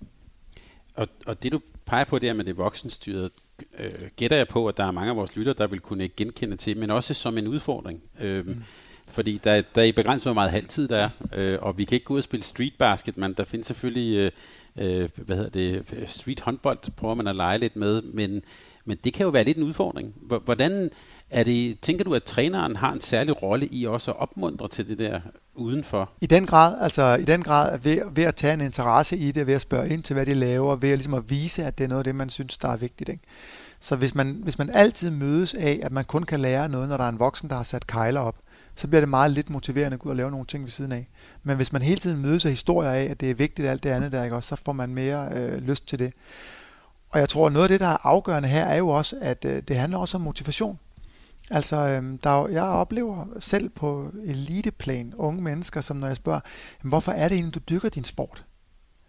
Og, 0.95 1.07
og 1.27 1.43
det 1.43 1.53
du 1.53 1.61
peger 1.87 2.05
på 2.05 2.19
der 2.19 2.33
med 2.33 2.45
det 2.45 2.57
voksenstyret, 2.57 3.31
øh, 3.79 3.91
gætter 4.17 4.37
jeg 4.37 4.49
på, 4.49 4.69
at 4.69 4.77
der 4.77 4.85
er 4.85 4.91
mange 4.91 5.11
af 5.11 5.17
vores 5.17 5.37
lytter, 5.37 5.53
der 5.53 5.67
vil 5.67 5.81
kunne 5.81 6.09
genkende 6.09 6.57
til, 6.57 6.77
men 6.77 6.91
også 6.91 7.15
som 7.15 7.39
en 7.39 7.47
udfordring. 7.47 8.03
Øh, 8.21 8.47
mm. 8.47 8.63
Fordi 9.11 9.41
der, 9.45 9.63
der 9.75 9.83
er 9.83 9.87
i 9.87 9.93
begrænset, 9.93 10.27
hvor 10.27 10.35
meget 10.35 10.51
halvtid 10.51 10.89
der 10.89 10.97
er, 10.97 11.09
øh, 11.35 11.59
og 11.63 11.79
vi 11.79 11.85
kan 11.85 11.95
ikke 11.95 12.05
gå 12.05 12.15
ud 12.15 12.19
og 12.19 12.25
spille 12.25 12.45
street 12.45 12.75
basket, 12.79 13.17
men 13.17 13.33
der 13.33 13.45
findes 13.45 13.67
selvfølgelig 13.67 14.17
øh, 14.17 14.31
øh, 14.79 15.09
hvad 15.17 15.37
hedder 15.37 15.51
det, 15.51 15.85
street 16.07 16.41
håndbold, 16.41 16.79
prøver 16.97 17.15
man 17.15 17.27
at 17.27 17.37
lege 17.37 17.59
lidt 17.59 17.77
med, 17.77 18.03
men, 18.03 18.43
men 18.85 18.99
det 19.05 19.15
kan 19.15 19.25
jo 19.25 19.31
være 19.31 19.45
lidt 19.45 19.59
en 19.59 19.63
udfordring. 19.63 20.15
Hvordan 20.45 20.91
er 21.31 21.45
det, 21.45 21.81
tænker 21.81 22.05
du, 22.05 22.15
at 22.15 22.23
træneren 22.23 22.77
har 22.77 22.93
en 22.93 23.01
særlig 23.01 23.43
rolle 23.43 23.67
i 23.67 23.87
også 23.87 24.11
at 24.11 24.21
opmuntre 24.21 24.69
til 24.69 24.89
det 24.89 24.99
der 24.99 25.21
udenfor? 25.55 26.11
I 26.21 26.27
den 26.27 26.47
grad, 26.47 26.77
altså 26.81 27.17
i 27.21 27.25
den 27.25 27.43
grad 27.43 27.79
ved, 27.79 28.03
ved 28.11 28.25
at 28.25 28.35
tage 28.35 28.55
en 28.55 28.61
interesse 28.61 29.17
i 29.17 29.33
det, 29.33 29.47
ved 29.47 29.55
at 29.55 29.61
spørge 29.61 29.89
ind 29.89 30.03
til, 30.03 30.15
hvad 30.15 30.27
de 30.27 30.35
laver, 30.35 30.77
ved 30.77 30.91
at, 30.91 30.99
ligesom 30.99 31.15
at 31.15 31.31
vise, 31.31 31.65
at 31.65 31.79
det 31.79 31.85
er 31.85 31.89
noget 31.89 32.01
af 32.01 32.05
det, 32.05 32.15
man 32.15 32.31
synes, 32.31 32.57
der 32.57 32.69
er 32.69 32.77
vigtigt. 32.77 33.09
Ikke? 33.09 33.23
Så 33.81 33.97
hvis 33.97 34.15
man, 34.15 34.41
hvis 34.43 34.59
man 34.59 34.71
altid 34.71 35.11
mødes 35.11 35.55
af, 35.55 35.81
at 35.83 35.93
man 35.93 36.05
kun 36.05 36.23
kan 36.23 36.41
lære 36.41 36.69
noget, 36.69 36.89
når 36.89 36.97
der 36.97 37.05
er 37.05 37.09
en 37.09 37.19
voksen, 37.19 37.49
der 37.49 37.57
har 37.57 37.63
sat 37.63 37.87
kejler 37.87 38.21
op, 38.21 38.37
så 38.79 38.89
bliver 38.89 39.01
det 39.01 39.09
meget 39.09 39.31
lidt 39.31 39.51
motiverende 39.51 39.95
at 39.95 40.01
gå 40.01 40.09
ud 40.09 40.11
og 40.11 40.17
lave 40.17 40.31
nogle 40.31 40.47
ting 40.47 40.65
ved 40.65 40.71
siden 40.71 40.93
af. 40.93 41.09
Men 41.43 41.57
hvis 41.57 41.73
man 41.73 41.83
hele 41.83 42.01
tiden 42.01 42.23
mødes 42.23 42.45
af 42.45 42.53
historier 42.53 42.91
af, 42.91 43.03
at 43.03 43.21
det 43.21 43.31
er 43.31 43.35
vigtigt 43.35 43.69
alt 43.69 43.83
det 43.83 43.91
andet 43.91 44.13
der, 44.13 44.25
ikke, 44.25 44.37
også, 44.37 44.49
så 44.49 44.63
får 44.65 44.73
man 44.73 44.95
mere 44.95 45.29
øh, 45.37 45.59
lyst 45.59 45.89
til 45.89 45.99
det. 45.99 46.13
Og 47.11 47.21
jeg 47.21 47.29
tror, 47.29 47.47
at 47.47 47.53
noget 47.53 47.65
af 47.65 47.69
det, 47.69 47.81
der 47.81 47.87
er 47.87 48.07
afgørende 48.07 48.49
her, 48.49 48.65
er 48.65 48.77
jo 48.77 48.89
også, 48.89 49.17
at 49.21 49.45
øh, 49.45 49.63
det 49.69 49.77
handler 49.77 49.99
også 49.99 50.17
om 50.17 50.21
motivation. 50.21 50.79
Altså, 51.51 51.77
øh, 51.77 52.19
der 52.25 52.31
er, 52.31 52.49
jeg 52.49 52.63
oplever 52.63 53.27
selv 53.41 53.69
på 53.69 54.13
eliteplan 54.25 55.15
unge 55.17 55.43
mennesker, 55.43 55.81
som 55.81 55.97
når 55.97 56.07
jeg 56.07 56.17
spørger, 56.17 56.41
hvorfor 56.83 57.13
er 57.13 57.29
det 57.29 57.35
egentlig, 57.35 57.55
du 57.55 57.61
dykker 57.75 57.89
din 57.89 58.05
sport? 58.05 58.45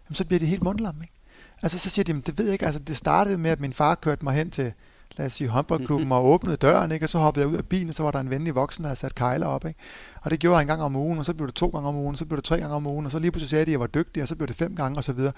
Jamen, 0.08 0.14
så 0.14 0.24
bliver 0.24 0.38
det 0.38 0.48
helt 0.48 0.62
mundlam, 0.62 1.02
ikke? 1.02 1.14
Altså, 1.62 1.78
så 1.78 1.90
siger 1.90 2.04
de, 2.04 2.20
det 2.20 2.38
ved 2.38 2.44
jeg 2.44 2.52
ikke. 2.52 2.66
Altså, 2.66 2.80
det 2.80 2.96
startede 2.96 3.38
med, 3.38 3.50
at 3.50 3.60
min 3.60 3.72
far 3.72 3.94
kørte 3.94 4.24
mig 4.24 4.34
hen 4.34 4.50
til, 4.50 4.72
lad 5.16 5.26
os 5.26 5.32
sige, 5.32 5.48
håndboldklubben 5.48 6.12
og 6.12 6.26
åbnede 6.26 6.56
døren, 6.56 6.92
ikke? 6.92 7.06
og 7.06 7.08
så 7.08 7.18
hoppede 7.18 7.44
jeg 7.44 7.52
ud 7.52 7.56
af 7.56 7.66
bilen, 7.66 7.88
og 7.88 7.94
så 7.94 8.02
var 8.02 8.10
der 8.10 8.20
en 8.20 8.30
venlig 8.30 8.54
voksen, 8.54 8.84
der 8.84 8.88
havde 8.88 8.98
sat 8.98 9.14
kejler 9.14 9.46
op. 9.46 9.64
Ikke? 9.64 9.80
Og 10.22 10.30
det 10.30 10.40
gjorde 10.40 10.56
jeg 10.56 10.62
en 10.62 10.68
gang 10.68 10.82
om 10.82 10.96
ugen, 10.96 11.18
og 11.18 11.24
så 11.24 11.34
blev 11.34 11.46
det 11.46 11.54
to 11.54 11.68
gange 11.68 11.88
om 11.88 11.96
ugen, 11.96 12.14
og 12.14 12.18
så 12.18 12.24
blev 12.24 12.36
det 12.36 12.44
tre 12.44 12.58
gange 12.60 12.74
om 12.74 12.86
ugen, 12.86 13.06
og 13.06 13.12
så 13.12 13.18
lige 13.18 13.30
pludselig 13.30 13.50
sagde 13.50 13.64
de, 13.64 13.70
at 13.70 13.72
jeg 13.72 13.80
var 13.80 13.86
dygtig, 13.86 14.22
og 14.22 14.28
så 14.28 14.36
blev 14.36 14.48
det 14.48 14.56
fem 14.56 14.76
gange, 14.76 14.98
og 14.98 15.04
så 15.04 15.12
videre. 15.12 15.32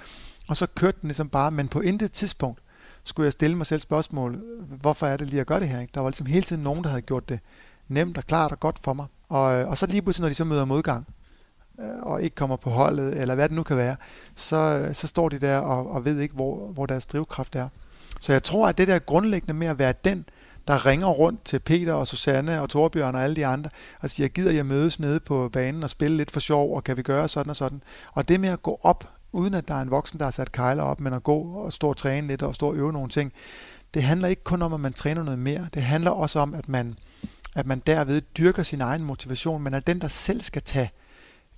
Og 0.49 0.57
så 0.57 0.67
kørte 0.67 0.99
den 1.01 1.09
ligesom 1.09 1.29
bare, 1.29 1.51
men 1.51 1.69
på 1.69 1.81
intet 1.81 2.13
tidspunkt 2.13 2.61
skulle 3.05 3.25
jeg 3.25 3.33
stille 3.33 3.57
mig 3.57 3.67
selv 3.67 3.81
spørgsmål, 3.81 4.43
hvorfor 4.81 5.07
er 5.07 5.17
det 5.17 5.29
lige 5.29 5.41
at 5.41 5.47
gøre 5.47 5.61
det 5.61 5.69
her? 5.69 5.81
Ikke? 5.81 5.91
Der 5.95 6.01
var 6.01 6.09
ligesom 6.09 6.27
hele 6.27 6.43
tiden 6.43 6.63
nogen, 6.63 6.85
der 6.85 6.91
havde 6.91 7.03
gjort 7.03 7.29
det 7.29 7.41
nemt 7.89 8.19
og 8.19 8.25
klart 8.25 8.53
og 8.53 8.61
godt 8.61 8.79
for 8.79 8.93
mig. 8.93 9.07
Og, 9.29 9.43
og 9.45 9.79
så 9.79 9.87
lige 9.87 10.03
pludselig, 10.03 10.23
når 10.23 10.29
de 10.29 10.35
så 10.35 10.45
møder 10.45 10.65
modgang, 10.65 11.07
øh, 11.81 12.03
og 12.03 12.23
ikke 12.23 12.37
kommer 12.37 12.57
på 12.57 12.71
holdet, 12.71 13.21
eller 13.21 13.35
hvad 13.35 13.49
det 13.49 13.57
nu 13.57 13.63
kan 13.63 13.77
være, 13.77 13.97
så, 14.37 14.91
så 14.93 15.07
står 15.07 15.29
de 15.29 15.39
der 15.39 15.59
og, 15.59 15.91
og 15.91 16.05
ved 16.05 16.19
ikke, 16.19 16.35
hvor, 16.35 16.67
hvor 16.67 16.87
deres 16.87 17.07
drivkraft 17.07 17.57
er. 17.57 17.69
Så 18.23 18.33
jeg 18.33 18.43
tror, 18.43 18.69
at 18.69 18.79
det 18.79 18.89
der 18.89 18.99
grundlæggende 18.99 19.55
med 19.55 19.67
at 19.67 19.79
være 19.79 19.95
den, 20.05 20.25
der 20.69 20.87
ringer 20.87 21.07
rundt 21.07 21.45
til 21.45 21.59
Peter 21.59 21.93
og 21.93 22.07
Susanne 22.07 22.63
og 22.63 22.71
Torbjørn 22.71 23.15
og 23.15 23.23
alle 23.23 23.37
de 23.37 23.47
andre, 23.47 23.71
og 24.01 24.11
siger, 24.11 24.29
gider 24.29 24.53
jeg 24.53 24.67
mødes 24.67 25.01
nede 25.01 25.21
på 25.21 25.51
banen 25.53 25.83
og 25.83 25.91
spille 25.91 26.17
lidt 26.17 26.31
for 26.31 26.41
sjov, 26.41 26.77
og 26.77 26.85
kan 26.85 26.97
vi 26.97 27.03
gøre 27.03 27.29
sådan 27.29 27.51
og 27.51 27.57
sådan. 27.57 27.83
Og 28.13 28.29
det 28.29 28.41
med 28.41 28.49
at 28.49 28.63
gå 28.63 28.81
op, 28.83 29.09
uden 29.33 29.55
at 29.55 29.69
der 29.69 29.75
er 29.75 29.83
en 29.83 29.91
voksen, 29.91 30.19
der 30.19 30.25
har 30.25 30.31
sat 30.31 30.53
kejler 30.53 30.83
op, 30.83 31.01
men 31.01 31.13
at 31.13 31.23
gå 31.23 31.39
og 31.39 31.73
stå 31.73 31.89
og 31.89 31.97
træne 31.97 32.27
lidt 32.27 32.43
og 32.43 32.55
stå 32.55 32.69
og 32.69 32.77
øve 32.77 32.93
nogle 32.93 33.09
ting, 33.09 33.33
det 33.95 34.03
handler 34.03 34.29
ikke 34.29 34.45
kun 34.45 34.63
om, 34.63 34.73
at 34.73 34.81
man 34.81 34.93
træner 34.93 35.23
noget 35.23 35.39
mere. 35.39 35.69
Det 35.75 35.83
handler 35.83 36.11
også 36.11 36.39
om, 36.39 36.55
at 36.55 36.69
man, 36.69 36.99
at 37.55 37.67
man 37.67 37.83
derved 37.87 38.21
dyrker 38.21 38.63
sin 38.63 38.81
egen 38.81 39.05
motivation, 39.05 39.63
men 39.63 39.75
er 39.75 39.81
den, 39.81 40.01
der 40.01 40.09
selv 40.09 40.41
skal 40.41 40.63
tage 40.63 40.91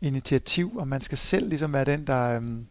initiativ, 0.00 0.76
og 0.76 0.88
man 0.88 1.00
skal 1.00 1.18
selv 1.18 1.48
ligesom 1.48 1.72
være 1.72 1.84
den, 1.84 2.06
der, 2.06 2.36
øhm, 2.36 2.66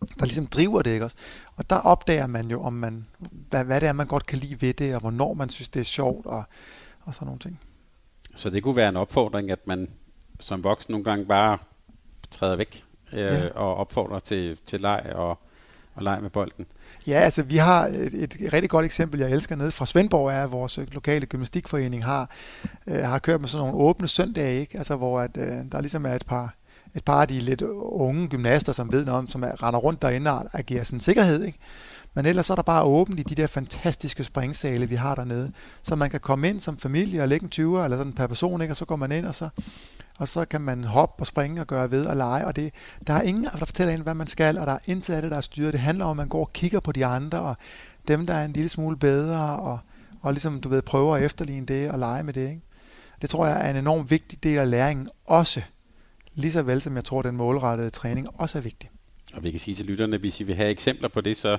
der 0.00 0.24
ligesom 0.24 0.46
driver 0.46 0.82
det, 0.82 0.90
ikke 0.90 1.04
også? 1.04 1.16
Og 1.56 1.70
der 1.70 1.76
opdager 1.76 2.26
man 2.26 2.50
jo, 2.50 2.62
om 2.62 2.72
man, 2.72 3.06
hvad, 3.50 3.64
hvad 3.64 3.80
det 3.80 3.88
er, 3.88 3.92
man 3.92 4.06
godt 4.06 4.26
kan 4.26 4.38
lide 4.38 4.62
ved 4.62 4.74
det, 4.74 4.94
og 4.94 5.00
hvornår 5.00 5.34
man 5.34 5.48
synes, 5.48 5.68
det 5.68 5.80
er 5.80 5.84
sjovt, 5.84 6.26
og, 6.26 6.44
og 7.02 7.14
sådan 7.14 7.26
nogle 7.26 7.38
ting. 7.38 7.60
Så 8.34 8.50
det 8.50 8.62
kunne 8.62 8.76
være 8.76 8.88
en 8.88 8.96
opfordring, 8.96 9.50
at 9.50 9.66
man 9.66 9.88
som 10.40 10.64
voksen 10.64 10.92
nogle 10.92 11.04
gange 11.04 11.24
bare 11.24 11.58
træder 12.30 12.56
væk 12.56 12.84
øh, 13.16 13.20
ja. 13.20 13.48
og 13.48 13.76
opfordrer 13.76 14.18
til, 14.18 14.58
til 14.66 14.80
leg 14.80 15.12
og, 15.14 15.38
og 15.94 16.02
leg 16.02 16.18
med 16.22 16.30
bolden. 16.30 16.66
Ja, 17.06 17.12
altså 17.12 17.42
vi 17.42 17.56
har 17.56 17.86
et, 17.86 18.14
et 18.14 18.52
rigtig 18.52 18.70
godt 18.70 18.86
eksempel, 18.86 19.20
jeg 19.20 19.30
elsker 19.30 19.56
nede 19.56 19.70
fra 19.70 19.86
Svendborg, 19.86 20.30
er 20.30 20.44
at 20.44 20.52
vores 20.52 20.78
lokale 20.92 21.26
gymnastikforening 21.26 22.04
har, 22.04 22.30
øh, 22.86 23.04
har 23.04 23.18
kørt 23.18 23.40
med 23.40 23.48
sådan 23.48 23.66
nogle 23.66 23.84
åbne 23.84 24.08
søndage, 24.08 24.60
ikke? 24.60 24.78
Altså, 24.78 24.96
hvor 24.96 25.20
at, 25.20 25.36
øh, 25.36 25.72
der 25.72 25.80
ligesom 25.80 26.06
er 26.06 26.14
et 26.14 26.26
par 26.26 26.54
et 26.94 27.04
par 27.04 27.20
af 27.20 27.28
de 27.28 27.40
lidt 27.40 27.62
unge 27.62 28.28
gymnaster, 28.28 28.72
som 28.72 28.92
ved 28.92 29.04
noget 29.04 29.18
om, 29.18 29.28
som 29.28 29.42
er, 29.42 29.62
render 29.62 29.80
rundt 29.80 30.02
derinde 30.02 30.32
og 30.32 30.44
agerer 30.52 30.84
sådan 30.84 31.00
sikkerhed. 31.00 31.44
Ikke? 31.44 31.58
Men 32.14 32.26
ellers 32.26 32.46
så 32.46 32.52
er 32.52 32.54
der 32.54 32.62
bare 32.62 32.82
åbent 32.82 33.20
i 33.20 33.22
de 33.22 33.34
der 33.34 33.46
fantastiske 33.46 34.24
springsale, 34.24 34.88
vi 34.88 34.94
har 34.94 35.14
dernede. 35.14 35.52
Så 35.82 35.96
man 35.96 36.10
kan 36.10 36.20
komme 36.20 36.48
ind 36.48 36.60
som 36.60 36.78
familie 36.78 37.22
og 37.22 37.28
lægge 37.28 37.44
en 37.44 37.50
20'er 37.54 37.84
eller 37.84 37.96
sådan 37.96 38.12
per 38.12 38.26
person, 38.26 38.62
ikke? 38.62 38.72
og 38.72 38.76
så 38.76 38.84
går 38.84 38.96
man 38.96 39.12
ind, 39.12 39.26
og 39.26 39.34
så, 39.34 39.48
og 40.18 40.28
så 40.28 40.44
kan 40.44 40.60
man 40.60 40.84
hoppe 40.84 41.22
og 41.22 41.26
springe 41.26 41.60
og 41.60 41.66
gøre 41.66 41.90
ved 41.90 42.06
og 42.06 42.16
lege. 42.16 42.46
Og 42.46 42.56
det, 42.56 42.72
der 43.06 43.14
er 43.14 43.22
ingen, 43.22 43.44
der 43.44 43.66
fortæller 43.66 43.94
en, 43.94 44.00
hvad 44.00 44.14
man 44.14 44.26
skal, 44.26 44.58
og 44.58 44.66
der 44.66 44.72
er 44.72 44.78
intet 44.86 45.14
af 45.14 45.22
det, 45.22 45.30
der 45.30 45.36
er 45.36 45.40
styret. 45.40 45.72
Det 45.72 45.80
handler 45.80 46.04
om, 46.04 46.10
at 46.10 46.16
man 46.16 46.28
går 46.28 46.40
og 46.40 46.52
kigger 46.52 46.80
på 46.80 46.92
de 46.92 47.06
andre, 47.06 47.40
og 47.40 47.56
dem, 48.08 48.26
der 48.26 48.34
er 48.34 48.44
en 48.44 48.52
lille 48.52 48.68
smule 48.68 48.96
bedre, 48.96 49.56
og, 49.56 49.78
og 50.22 50.32
ligesom, 50.32 50.60
du 50.60 50.68
ved, 50.68 50.82
prøver 50.82 51.16
at 51.16 51.22
efterligne 51.22 51.66
det 51.66 51.90
og 51.90 51.98
lege 51.98 52.22
med 52.22 52.32
det. 52.32 52.48
Ikke? 52.48 52.60
Det 53.22 53.30
tror 53.30 53.46
jeg 53.46 53.66
er 53.66 53.70
en 53.70 53.76
enorm 53.76 54.10
vigtig 54.10 54.42
del 54.42 54.58
af 54.58 54.70
læringen 54.70 55.08
også 55.26 55.62
lige 56.34 56.52
så 56.52 56.62
vel 56.62 56.80
som 56.80 56.96
jeg 56.96 57.04
tror, 57.04 57.22
den 57.22 57.36
målrettede 57.36 57.90
træning 57.90 58.28
også 58.34 58.58
er 58.58 58.62
vigtig. 58.62 58.90
Og 59.32 59.44
vi 59.44 59.50
kan 59.50 59.60
sige 59.60 59.74
til 59.74 59.86
lytterne, 59.86 60.14
at 60.14 60.20
hvis 60.20 60.40
I 60.40 60.44
vil 60.44 60.56
have 60.56 60.70
eksempler 60.70 61.08
på 61.08 61.20
det, 61.20 61.36
så 61.36 61.58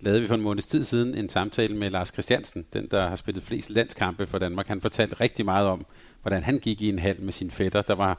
lavede 0.00 0.20
vi 0.20 0.26
for 0.26 0.34
en 0.34 0.40
måneds 0.40 0.66
tid 0.66 0.84
siden 0.84 1.14
en 1.14 1.28
samtale 1.28 1.76
med 1.76 1.90
Lars 1.90 2.08
Christiansen, 2.08 2.66
den 2.72 2.88
der 2.90 3.08
har 3.08 3.16
spillet 3.16 3.42
flest 3.42 3.70
landskampe 3.70 4.26
for 4.26 4.38
Danmark. 4.38 4.68
Han 4.68 4.80
fortalte 4.80 5.20
rigtig 5.20 5.44
meget 5.44 5.66
om, 5.66 5.86
hvordan 6.22 6.42
han 6.42 6.58
gik 6.58 6.82
i 6.82 6.88
en 6.88 6.98
hal 6.98 7.22
med 7.22 7.32
sin 7.32 7.50
fætter. 7.50 7.82
Der 7.82 7.94
var 7.94 8.18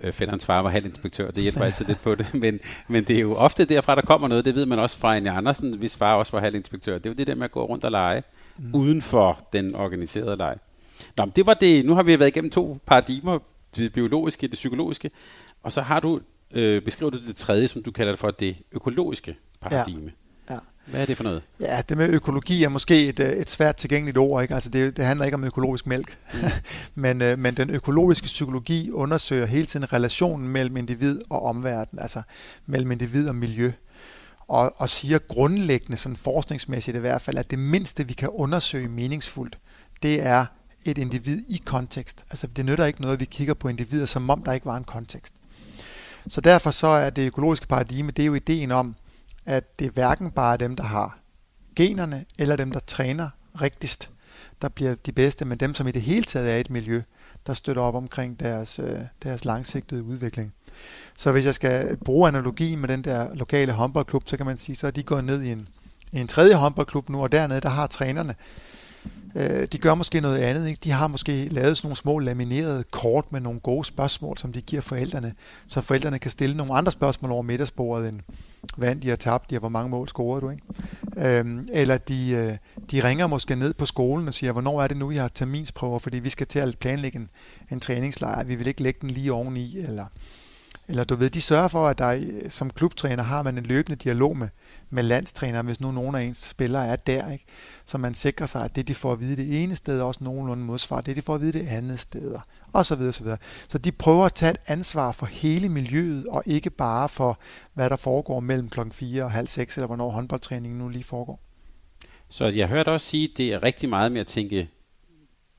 øh, 0.00 0.12
fætterens 0.12 0.46
far 0.46 0.62
var 0.62 0.70
halvinspektør, 0.70 1.30
det 1.30 1.42
hjælper 1.42 1.64
altid 1.64 1.84
lidt 1.84 2.02
på 2.02 2.14
det, 2.14 2.34
men, 2.42 2.60
men 2.88 3.04
det 3.04 3.16
er 3.16 3.20
jo 3.20 3.34
ofte 3.34 3.64
derfra, 3.64 3.94
der 3.94 4.02
kommer 4.02 4.28
noget, 4.28 4.44
det 4.44 4.54
ved 4.54 4.66
man 4.66 4.78
også 4.78 4.96
fra 4.96 5.16
Anja 5.16 5.36
Andersen, 5.36 5.78
hvis 5.78 5.96
far 5.96 6.14
også 6.14 6.32
var 6.32 6.40
halvinspektør. 6.40 6.98
Det 6.98 7.06
er 7.06 7.10
jo 7.10 7.14
det 7.14 7.26
der 7.26 7.34
med 7.34 7.44
at 7.44 7.50
gå 7.50 7.64
rundt 7.64 7.84
og 7.84 7.90
lege, 7.90 8.22
mm. 8.58 8.74
uden 8.74 9.02
for 9.02 9.40
den 9.52 9.74
organiserede 9.74 10.36
leg. 10.36 10.56
Nå, 11.16 11.24
det 11.36 11.46
var 11.46 11.54
det. 11.54 11.86
Nu 11.86 11.94
har 11.94 12.02
vi 12.02 12.18
været 12.18 12.28
igennem 12.28 12.50
to 12.50 12.78
paradigmer 12.86 13.38
det 13.76 13.92
biologiske, 13.92 14.46
det 14.46 14.54
psykologiske, 14.54 15.10
og 15.62 15.72
så 15.72 15.80
har 15.80 16.00
du 16.00 16.20
øh, 16.50 16.82
beskrevet 16.82 17.14
det, 17.14 17.22
det 17.26 17.36
tredje, 17.36 17.68
som 17.68 17.82
du 17.82 17.90
kalder 17.90 18.12
det 18.12 18.18
for 18.18 18.30
det 18.30 18.56
økologiske 18.72 19.36
paradigme. 19.60 20.12
Ja. 20.50 20.54
Ja. 20.54 20.58
Hvad 20.86 21.00
er 21.00 21.06
det 21.06 21.16
for 21.16 21.24
noget? 21.24 21.42
Ja, 21.60 21.82
det 21.88 21.96
med 21.96 22.08
økologi 22.08 22.64
er 22.64 22.68
måske 22.68 23.08
et, 23.08 23.20
øh, 23.20 23.28
et 23.28 23.50
svært 23.50 23.76
tilgængeligt 23.76 24.18
ord. 24.18 24.42
Ikke? 24.42 24.54
Altså 24.54 24.70
det, 24.70 24.96
det 24.96 25.04
handler 25.04 25.24
ikke 25.24 25.34
om 25.34 25.44
økologisk 25.44 25.86
mælk. 25.86 26.18
Mm. 26.34 26.40
men, 27.02 27.22
øh, 27.22 27.38
men 27.38 27.54
den 27.54 27.70
økologiske 27.70 28.24
psykologi 28.24 28.90
undersøger 28.90 29.46
hele 29.46 29.66
tiden 29.66 29.92
relationen 29.92 30.48
mellem 30.48 30.76
individ 30.76 31.20
og 31.30 31.42
omverden, 31.42 31.98
altså 31.98 32.22
mellem 32.66 32.92
individ 32.92 33.28
og 33.28 33.34
miljø. 33.34 33.72
Og, 34.48 34.74
og 34.76 34.88
siger 34.88 35.18
grundlæggende, 35.18 35.96
sådan 35.96 36.16
forskningsmæssigt 36.16 36.96
i 36.96 37.00
hvert 37.00 37.22
fald, 37.22 37.38
at 37.38 37.50
det 37.50 37.58
mindste, 37.58 38.06
vi 38.06 38.12
kan 38.12 38.28
undersøge 38.28 38.88
meningsfuldt, 38.88 39.58
det 40.02 40.22
er 40.26 40.46
et 40.90 40.98
individ 40.98 41.42
i 41.48 41.62
kontekst. 41.64 42.24
Altså 42.30 42.46
det 42.46 42.64
nytter 42.64 42.84
ikke 42.84 43.00
noget, 43.00 43.14
at 43.14 43.20
vi 43.20 43.24
kigger 43.24 43.54
på 43.54 43.68
individer, 43.68 44.06
som 44.06 44.30
om 44.30 44.42
der 44.42 44.52
ikke 44.52 44.66
var 44.66 44.76
en 44.76 44.84
kontekst. 44.84 45.34
Så 46.28 46.40
derfor 46.40 46.70
så 46.70 46.86
er 46.86 47.10
det 47.10 47.26
økologiske 47.26 47.66
paradigme, 47.66 48.10
det 48.10 48.22
er 48.22 48.26
jo 48.26 48.34
ideen 48.34 48.72
om, 48.72 48.96
at 49.46 49.78
det 49.78 49.86
er 49.86 49.90
hverken 49.90 50.30
bare 50.30 50.56
dem, 50.56 50.76
der 50.76 50.84
har 50.84 51.18
generne, 51.76 52.24
eller 52.38 52.56
dem, 52.56 52.72
der 52.72 52.80
træner 52.86 53.28
rigtigst, 53.60 54.10
der 54.62 54.68
bliver 54.68 54.94
de 54.94 55.12
bedste, 55.12 55.44
men 55.44 55.58
dem, 55.58 55.74
som 55.74 55.88
i 55.88 55.90
det 55.90 56.02
hele 56.02 56.24
taget 56.24 56.52
er 56.52 56.56
et 56.56 56.70
miljø, 56.70 57.02
der 57.46 57.54
støtter 57.54 57.82
op 57.82 57.94
omkring 57.94 58.40
deres, 58.40 58.78
øh, 58.78 58.98
deres 59.22 59.44
langsigtede 59.44 60.02
udvikling. 60.02 60.52
Så 61.16 61.32
hvis 61.32 61.44
jeg 61.44 61.54
skal 61.54 61.96
bruge 61.96 62.28
analogi 62.28 62.74
med 62.74 62.88
den 62.88 63.04
der 63.04 63.34
lokale 63.34 63.72
håndboldklub, 63.72 64.22
så 64.26 64.36
kan 64.36 64.46
man 64.46 64.56
sige, 64.56 64.76
så 64.76 64.86
er 64.86 64.90
de 64.90 65.02
gået 65.02 65.24
ned 65.24 65.42
i 65.42 65.52
en, 65.52 65.68
i 66.12 66.18
en 66.20 66.28
tredje 66.28 66.54
håndboldklub 66.54 67.08
nu, 67.08 67.22
og 67.22 67.32
dernede, 67.32 67.60
der 67.60 67.68
har 67.68 67.86
trænerne 67.86 68.34
Øh, 69.36 69.66
de 69.72 69.78
gør 69.78 69.94
måske 69.94 70.20
noget 70.20 70.38
andet. 70.38 70.68
Ikke? 70.68 70.80
De 70.84 70.90
har 70.90 71.06
måske 71.06 71.48
lavet 71.48 71.76
sådan 71.76 71.86
nogle 71.86 71.96
små 71.96 72.18
laminerede 72.18 72.84
kort 72.90 73.32
med 73.32 73.40
nogle 73.40 73.60
gode 73.60 73.84
spørgsmål, 73.84 74.38
som 74.38 74.52
de 74.52 74.60
giver 74.60 74.82
forældrene, 74.82 75.34
så 75.68 75.80
forældrene 75.80 76.18
kan 76.18 76.30
stille 76.30 76.56
nogle 76.56 76.74
andre 76.74 76.92
spørgsmål 76.92 77.32
over 77.32 77.42
middagsbordet 77.42 78.08
end, 78.08 78.20
hvad 78.76 78.96
de 78.96 79.08
har 79.08 79.16
tabt, 79.16 79.50
de 79.50 79.54
har 79.54 79.60
hvor 79.60 79.68
mange 79.68 79.90
mål 79.90 80.08
scorede 80.08 80.40
du, 80.40 80.50
ikke? 80.50 81.38
Øhm, 81.38 81.68
eller 81.72 81.98
de, 81.98 82.30
øh, 82.30 82.56
de 82.90 83.08
ringer 83.08 83.26
måske 83.26 83.56
ned 83.56 83.74
på 83.74 83.86
skolen 83.86 84.28
og 84.28 84.34
siger, 84.34 84.52
hvornår 84.52 84.82
er 84.82 84.88
det 84.88 84.96
nu, 84.96 85.10
jeg 85.10 85.22
har 85.22 85.28
terminsprøver, 85.28 85.98
fordi 85.98 86.18
vi 86.18 86.30
skal 86.30 86.46
til 86.46 86.58
at 86.58 86.78
planlægge 86.78 87.18
en, 87.18 87.30
en 87.70 87.80
træningslejr, 87.80 88.44
vi 88.44 88.54
vil 88.54 88.66
ikke 88.66 88.82
lægge 88.82 88.98
den 89.00 89.10
lige 89.10 89.32
oveni, 89.32 89.78
eller, 89.78 90.04
eller 90.88 91.04
du 91.04 91.14
ved, 91.14 91.30
de 91.30 91.40
sørger 91.40 91.68
for, 91.68 91.88
at 91.88 91.98
der 91.98 92.20
som 92.48 92.70
klubtræner 92.70 93.22
har 93.22 93.42
man 93.42 93.58
en 93.58 93.64
løbende 93.64 93.96
dialog 93.96 94.36
med, 94.36 94.48
med 94.90 95.02
landstræner, 95.02 95.62
hvis 95.62 95.80
nu 95.80 95.92
nogen 95.92 96.14
af 96.14 96.22
ens 96.22 96.38
spillere 96.38 96.86
er 96.86 96.96
der, 96.96 97.32
ikke? 97.32 97.44
så 97.84 97.98
man 97.98 98.14
sikrer 98.14 98.46
sig, 98.46 98.64
at 98.64 98.76
det, 98.76 98.88
de 98.88 98.94
får 98.94 99.12
at 99.12 99.20
vide 99.20 99.36
det 99.36 99.62
ene 99.62 99.76
sted, 99.76 100.00
også 100.00 100.24
nogenlunde 100.24 100.64
modsvar, 100.64 101.00
det, 101.00 101.16
de 101.16 101.22
får 101.22 101.34
at 101.34 101.40
vide 101.40 101.52
det 101.52 101.68
andet 101.68 101.98
sted, 101.98 102.32
og 102.72 102.86
så 102.86 102.96
videre, 102.96 103.12
så 103.12 103.22
videre. 103.22 103.38
Så 103.68 103.78
de 103.78 103.92
prøver 103.92 104.24
at 104.24 104.34
tage 104.34 104.50
et 104.50 104.58
ansvar 104.66 105.12
for 105.12 105.26
hele 105.26 105.68
miljøet, 105.68 106.26
og 106.26 106.42
ikke 106.46 106.70
bare 106.70 107.08
for, 107.08 107.38
hvad 107.74 107.90
der 107.90 107.96
foregår 107.96 108.40
mellem 108.40 108.68
klokken 108.68 108.92
4 108.92 109.24
og 109.24 109.30
halv 109.30 109.46
6, 109.46 109.76
eller 109.76 109.86
hvornår 109.86 110.10
håndboldtræningen 110.10 110.78
nu 110.78 110.88
lige 110.88 111.04
foregår. 111.04 111.40
Så 112.28 112.46
jeg 112.46 112.68
hørte 112.68 112.88
også 112.88 113.06
sige, 113.06 113.28
at 113.32 113.36
det 113.36 113.52
er 113.52 113.62
rigtig 113.62 113.88
meget 113.88 114.12
med 114.12 114.20
at 114.20 114.26
tænke, 114.26 114.68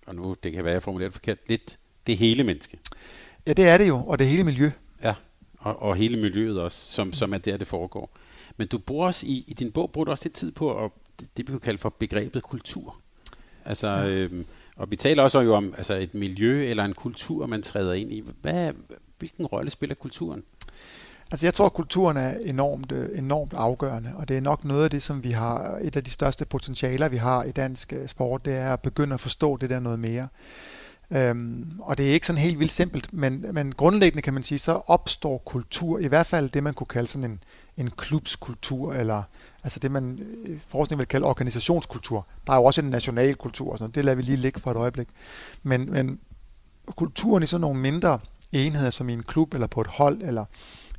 og 0.08 0.16
nu 0.16 0.36
det 0.44 0.54
kan 0.54 0.64
være, 0.64 0.74
jeg 0.74 0.84
formuleret 0.84 1.14
forkert, 1.14 1.38
lidt 1.48 1.78
det 2.08 2.18
hele 2.18 2.44
menneske. 2.44 2.80
Ja, 3.48 3.54
det 3.54 3.68
er 3.68 3.78
det 3.78 3.88
jo, 3.88 4.04
og 4.08 4.20
det 4.20 4.28
hele 4.28 4.44
miljø. 4.44 4.72
Ja, 5.04 5.14
og, 5.58 5.82
og 5.82 5.96
hele 5.96 6.18
miljøet 6.18 6.62
også, 6.62 6.94
som, 6.94 7.14
som 7.14 7.34
er 7.34 7.38
der, 7.38 7.58
det 7.58 7.68
foregår. 7.68 8.18
Men 8.58 8.68
du 8.68 8.78
bruger 8.78 9.06
også 9.06 9.26
i, 9.26 9.46
i 9.48 9.54
din 9.54 9.72
bog 9.72 9.92
bruger 9.92 10.06
du 10.06 10.12
også 10.12 10.26
lidt 10.26 10.36
tid 10.36 10.52
på 10.52 10.86
at, 10.86 10.92
det, 11.20 11.38
det 11.38 11.48
vi 11.48 11.52
kan 11.52 11.60
kalde 11.60 11.78
for 11.78 11.90
begrebet 11.90 12.44
kultur. 12.44 12.96
Altså, 13.66 13.88
ja. 13.88 14.10
øhm, 14.10 14.46
og 14.76 14.92
vi 14.92 14.96
taler 14.96 15.24
også 15.24 15.40
jo 15.40 15.56
om 15.56 15.74
altså 15.78 15.94
et 15.94 16.14
miljø 16.14 16.66
eller 16.66 16.86
en 16.86 16.94
kultur, 16.94 17.46
man 17.46 17.64
træder 17.64 17.94
ind 17.94 18.14
i. 18.14 18.24
Hvad, 18.42 18.72
hvilken 19.18 19.46
rolle 19.46 19.70
spiller 19.70 19.96
kulturen? 19.96 20.44
Altså 21.32 21.46
jeg 21.46 21.54
tror, 21.54 21.66
at 21.66 21.74
kulturen 21.74 22.18
er 22.18 22.38
enormt, 22.38 22.92
øh, 22.92 23.20
enormt 23.20 23.54
afgørende, 23.54 24.14
og 24.16 24.28
det 24.28 24.38
er 24.38 24.42
nok 24.42 24.66
noget 24.66 24.84
af 24.84 24.90
det, 24.90 25.04
som 25.04 25.24
vi 25.24 25.32
har, 25.32 25.78
et 25.82 25.96
af 25.96 26.04
de 26.04 26.10
største 26.10 26.46
potentialer, 26.46 27.10
vi 27.10 27.18
har 27.18 27.44
i 27.44 27.52
dansk 27.52 27.94
øh, 27.94 28.08
sport, 28.08 28.46
det 28.46 28.54
er 28.54 28.74
at 28.74 28.82
begynde 28.82 29.14
at 29.14 29.20
forstå 29.20 29.58
det 29.58 29.70
der 29.70 29.80
noget 29.80 30.00
mere. 30.00 30.28
Øhm, 31.12 31.80
og 31.82 31.98
det 31.98 32.10
er 32.10 32.14
ikke 32.14 32.28
sådan 32.28 32.42
helt 32.42 32.60
vildt 32.60 32.72
simpelt, 32.72 33.14
men, 33.14 33.46
men 33.52 33.72
grundlæggende 33.72 34.22
kan 34.22 34.34
man 34.34 34.44
sige, 34.44 34.60
så 34.60 34.82
opstår 34.88 35.38
kultur, 35.38 36.00
i 36.00 36.08
hvert 36.08 36.26
fald 36.26 36.50
det, 36.50 36.64
man 36.64 36.74
kunne 36.74 36.88
kalde 36.88 37.08
sådan 37.08 37.32
en, 37.32 37.44
en 37.78 37.92
klubskultur, 37.92 38.94
eller 38.94 39.24
altså 39.64 39.80
det, 39.80 39.92
man 39.92 40.20
øh, 40.46 40.60
forskning 40.68 41.00
vil 41.00 41.08
kalde 41.08 41.26
organisationskultur. 41.26 42.26
Der 42.48 42.54
er 42.54 42.58
jo 42.58 42.64
også 42.64 42.82
en 42.82 42.90
national 42.90 43.36
kultur, 43.36 43.72
og 43.72 43.78
sådan 43.78 43.84
noget. 43.84 43.96
det 43.96 44.06
lader 44.06 44.16
vi 44.16 44.22
lige 44.22 44.38
ligge 44.38 44.60
for 44.60 44.72
et 44.72 44.78
øjeblik. 44.78 45.08
Men, 45.64 45.92
men 45.92 46.20
kulturen 46.96 47.44
i 47.44 47.46
sådan 47.46 47.62
nogle 47.62 47.80
mindre 47.80 48.20
enheder, 48.52 48.90
som 48.90 49.10
i 49.10 49.14
en 49.14 49.24
klub, 49.24 49.54
eller 49.54 49.68
på 49.68 49.82
et 49.82 49.88
hold, 49.88 50.22
eller 50.22 50.46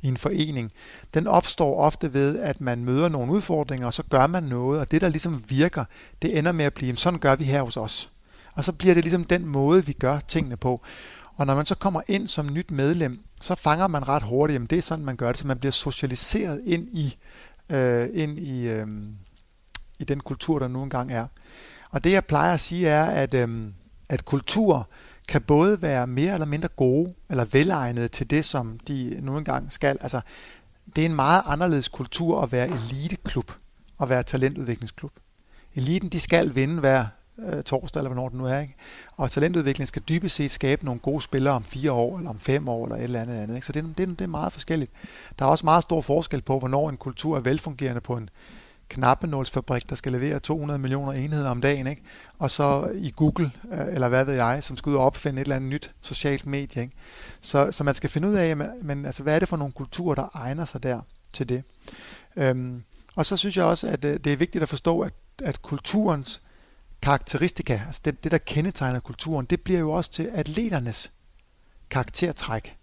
i 0.01 0.07
en 0.07 0.17
forening, 0.17 0.71
den 1.13 1.27
opstår 1.27 1.79
ofte 1.79 2.13
ved, 2.13 2.39
at 2.39 2.61
man 2.61 2.85
møder 2.85 3.09
nogle 3.09 3.31
udfordringer, 3.31 3.87
og 3.87 3.93
så 3.93 4.03
gør 4.09 4.27
man 4.27 4.43
noget, 4.43 4.81
og 4.81 4.91
det, 4.91 5.01
der 5.01 5.09
ligesom 5.09 5.43
virker, 5.49 5.85
det 6.21 6.37
ender 6.37 6.51
med 6.51 6.65
at 6.65 6.73
blive, 6.73 6.95
sådan 6.95 7.19
gør 7.19 7.35
vi 7.35 7.43
her 7.43 7.61
hos 7.61 7.77
os. 7.77 8.11
Og 8.59 8.65
så 8.65 8.73
bliver 8.73 8.93
det 8.93 9.03
ligesom 9.03 9.23
den 9.23 9.45
måde, 9.45 9.85
vi 9.85 9.93
gør 9.93 10.19
tingene 10.19 10.57
på. 10.57 10.81
Og 11.35 11.45
når 11.45 11.55
man 11.55 11.65
så 11.65 11.75
kommer 11.75 12.01
ind 12.07 12.27
som 12.27 12.53
nyt 12.53 12.71
medlem, 12.71 13.19
så 13.41 13.55
fanger 13.55 13.87
man 13.87 14.07
ret 14.07 14.23
hurtigt, 14.23 14.63
at 14.63 14.69
det 14.69 14.77
er 14.77 14.81
sådan, 14.81 15.05
man 15.05 15.15
gør 15.15 15.31
det, 15.31 15.37
så 15.37 15.47
man 15.47 15.59
bliver 15.59 15.71
socialiseret 15.71 16.61
ind 16.65 16.87
i, 16.91 17.17
øh, 17.69 18.09
ind 18.13 18.39
i, 18.39 18.67
øh, 18.67 18.87
i 19.99 20.03
den 20.03 20.19
kultur, 20.19 20.59
der 20.59 20.67
nu 20.67 20.83
engang 20.83 21.11
er. 21.11 21.27
Og 21.89 22.03
det 22.03 22.11
jeg 22.11 22.25
plejer 22.25 22.53
at 22.53 22.59
sige 22.59 22.87
er, 22.87 23.05
at, 23.05 23.33
øh, 23.33 23.67
at 24.09 24.25
kultur 24.25 24.89
kan 25.27 25.41
både 25.41 25.81
være 25.81 26.07
mere 26.07 26.33
eller 26.33 26.47
mindre 26.47 26.67
gode, 26.67 27.13
eller 27.29 27.45
velegnede 27.45 28.07
til 28.07 28.29
det, 28.29 28.45
som 28.45 28.79
de 28.79 29.19
nu 29.21 29.37
engang 29.37 29.71
skal. 29.71 29.97
Altså, 30.01 30.21
det 30.95 31.01
er 31.01 31.05
en 31.05 31.15
meget 31.15 31.41
anderledes 31.45 31.87
kultur 31.87 32.41
at 32.41 32.51
være 32.51 32.69
eliteklub 32.69 33.51
og 33.97 34.09
være 34.09 34.23
talentudviklingsklub. 34.23 35.11
Eliten, 35.75 36.09
de 36.09 36.19
skal 36.19 36.55
vinde 36.55 36.79
hver 36.79 37.05
øh, 37.45 37.63
torsdag, 37.63 37.99
eller 37.99 38.13
hvornår 38.13 38.29
det 38.29 38.37
nu 38.37 38.45
er. 38.45 38.59
Ikke? 38.59 38.75
Og 39.17 39.31
talentudvikling 39.31 39.87
skal 39.87 40.01
dybest 40.09 40.35
set 40.35 40.51
skabe 40.51 40.85
nogle 40.85 40.99
gode 40.99 41.21
spillere 41.21 41.53
om 41.53 41.63
fire 41.63 41.91
år, 41.91 42.17
eller 42.17 42.29
om 42.29 42.39
fem 42.39 42.67
år, 42.67 42.85
eller 42.85 42.95
et 42.95 43.03
eller 43.03 43.21
andet 43.21 43.35
andet. 43.35 43.55
Ikke? 43.55 43.67
Så 43.67 43.73
det, 43.73 43.97
det, 43.97 44.07
det 44.07 44.21
er 44.21 44.27
meget 44.27 44.53
forskelligt. 44.53 44.91
Der 45.39 45.45
er 45.45 45.49
også 45.49 45.65
meget 45.65 45.83
stor 45.83 46.01
forskel 46.01 46.41
på, 46.41 46.59
hvornår 46.59 46.89
en 46.89 46.97
kultur 46.97 47.37
er 47.37 47.41
velfungerende 47.41 48.01
på 48.01 48.17
en 48.17 48.29
knappenålsfabrik, 48.89 49.89
der 49.89 49.95
skal 49.95 50.11
levere 50.11 50.39
200 50.39 50.79
millioner 50.79 51.11
enheder 51.11 51.49
om 51.49 51.61
dagen, 51.61 51.87
ikke? 51.87 52.01
og 52.39 52.51
så 52.51 52.91
i 52.95 53.13
Google, 53.15 53.51
øh, 53.71 53.93
eller 53.93 54.09
hvad 54.09 54.25
ved 54.25 54.33
jeg, 54.33 54.63
som 54.63 54.77
skal 54.77 54.89
ud 54.89 54.95
og 54.95 55.03
opfinde 55.03 55.41
et 55.41 55.45
eller 55.45 55.55
andet 55.55 55.69
nyt 55.69 55.91
socialt 56.01 56.45
medie. 56.45 56.81
Ikke? 56.81 56.93
Så, 57.41 57.71
så 57.71 57.83
man 57.83 57.95
skal 57.95 58.09
finde 58.09 58.27
ud 58.27 58.33
af, 58.33 58.57
men, 58.57 59.05
altså, 59.05 59.23
hvad 59.23 59.35
er 59.35 59.39
det 59.39 59.49
for 59.49 59.57
nogle 59.57 59.73
kulturer, 59.73 60.15
der 60.15 60.27
egner 60.33 60.65
sig 60.65 60.83
der 60.83 61.01
til 61.33 61.49
det. 61.49 61.63
Øhm, 62.35 62.83
og 63.15 63.25
så 63.25 63.37
synes 63.37 63.57
jeg 63.57 63.65
også, 63.65 63.87
at 63.87 64.05
øh, 64.05 64.19
det 64.23 64.33
er 64.33 64.37
vigtigt 64.37 64.61
at 64.61 64.69
forstå, 64.69 64.99
at, 64.99 65.13
at 65.43 65.61
kulturens 65.61 66.41
karakteristika, 67.01 67.81
altså 67.87 68.01
det, 68.05 68.23
det, 68.23 68.31
der 68.31 68.37
kendetegner 68.37 68.99
kulturen, 68.99 69.45
det 69.45 69.61
bliver 69.61 69.79
jo 69.79 69.91
også 69.91 70.11
til 70.11 70.29
atleternes 70.33 71.11
karaktertræk. 71.89 72.77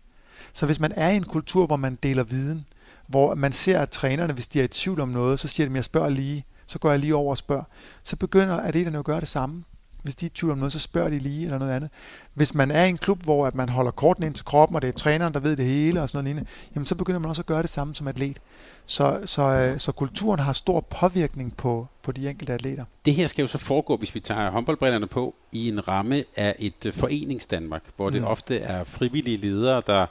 Så 0.53 0.67
hvis 0.67 0.81
man 0.81 0.93
er 0.93 1.11
i 1.11 1.17
en 1.17 1.25
kultur, 1.25 1.67
hvor 1.67 1.77
man 1.77 1.99
deler 2.03 2.23
viden, 2.23 2.67
hvor 3.07 3.35
man 3.35 3.53
ser, 3.53 3.81
at 3.81 3.91
trænerne, 3.91 4.33
hvis 4.33 4.47
de 4.47 4.61
er 4.61 4.65
i 4.65 4.69
tvivl 4.69 5.01
om 5.01 5.09
noget, 5.09 5.41
så 5.41 5.49
siger 5.49 5.67
de, 5.67 5.73
at 5.73 5.77
jeg 5.77 5.85
spørger 5.85 6.09
lige, 6.09 6.45
så 6.67 6.79
går 6.79 6.91
jeg 6.91 6.99
lige 6.99 7.15
over 7.15 7.31
og 7.31 7.39
spørger. 7.39 7.65
Så 8.03 8.17
begynder 8.17 8.61
atleterne 8.61 8.99
at 8.99 9.05
gøre 9.05 9.21
det 9.21 9.29
samme. 9.29 9.65
Hvis 10.07 10.15
de 10.15 10.27
er 10.27 10.31
i 10.31 10.33
tvivl 10.35 10.53
om 10.53 10.59
noget, 10.59 10.73
så 10.73 10.79
spørger 10.79 11.11
de 11.11 11.19
lige 11.19 11.45
eller 11.45 11.59
noget 11.59 11.73
andet. 11.73 11.91
Hvis 12.35 12.55
man 12.55 12.71
er 12.71 12.85
i 12.85 12.89
en 12.89 12.99
klub, 12.99 13.23
hvor 13.23 13.47
at 13.47 13.55
man 13.55 13.69
holder 13.69 13.91
korten 13.91 14.25
ind 14.25 14.35
til 14.35 14.45
kroppen, 14.45 14.77
og 14.77 14.83
det 14.83 14.89
er 14.89 14.93
træneren, 14.93 15.35
der 15.35 15.41
ved 15.41 15.57
det 15.57 15.65
hele 15.65 16.03
og 16.03 16.09
sådan 16.09 16.17
noget 16.19 16.25
lignende, 16.25 16.51
jamen 16.75 16.87
så 16.87 16.95
begynder 16.95 17.21
man 17.21 17.29
også 17.29 17.43
at 17.43 17.47
gøre 17.47 17.63
det 17.63 17.71
samme 17.71 17.95
som 17.95 18.09
atlet. 18.09 18.39
Så, 18.87 19.21
så, 19.25 19.43
øh, 19.43 19.79
så 19.79 19.93
kulturen 19.93 20.41
har 20.41 20.53
stor 20.53 20.81
påvirkning 20.81 21.57
på, 21.57 21.87
på 22.03 22.13
de 22.13 22.31
enkelte 22.31 22.53
atleter. 22.53 22.85
Det 23.05 23.15
her 23.15 23.27
skal 23.27 23.43
jo 23.43 23.49
så 23.49 23.59
foregå, 23.59 23.97
hvis 23.97 24.15
vi 24.15 24.21
tager 24.21 24.51
håndboldbrillerne 24.51 25.07
på, 25.07 25.35
i 25.53 25.69
en 25.69 25.89
ramme 25.89 26.25
af 26.37 26.57
et 26.59 26.87
øh, 26.87 26.93
foreningsdanmark, 26.93 27.83
hvor 27.97 28.11
det 28.11 28.21
mm. 28.21 28.27
ofte 28.27 28.59
er 28.59 28.85
frivillige 28.85 29.37
ledere, 29.37 29.83
der, 29.87 30.07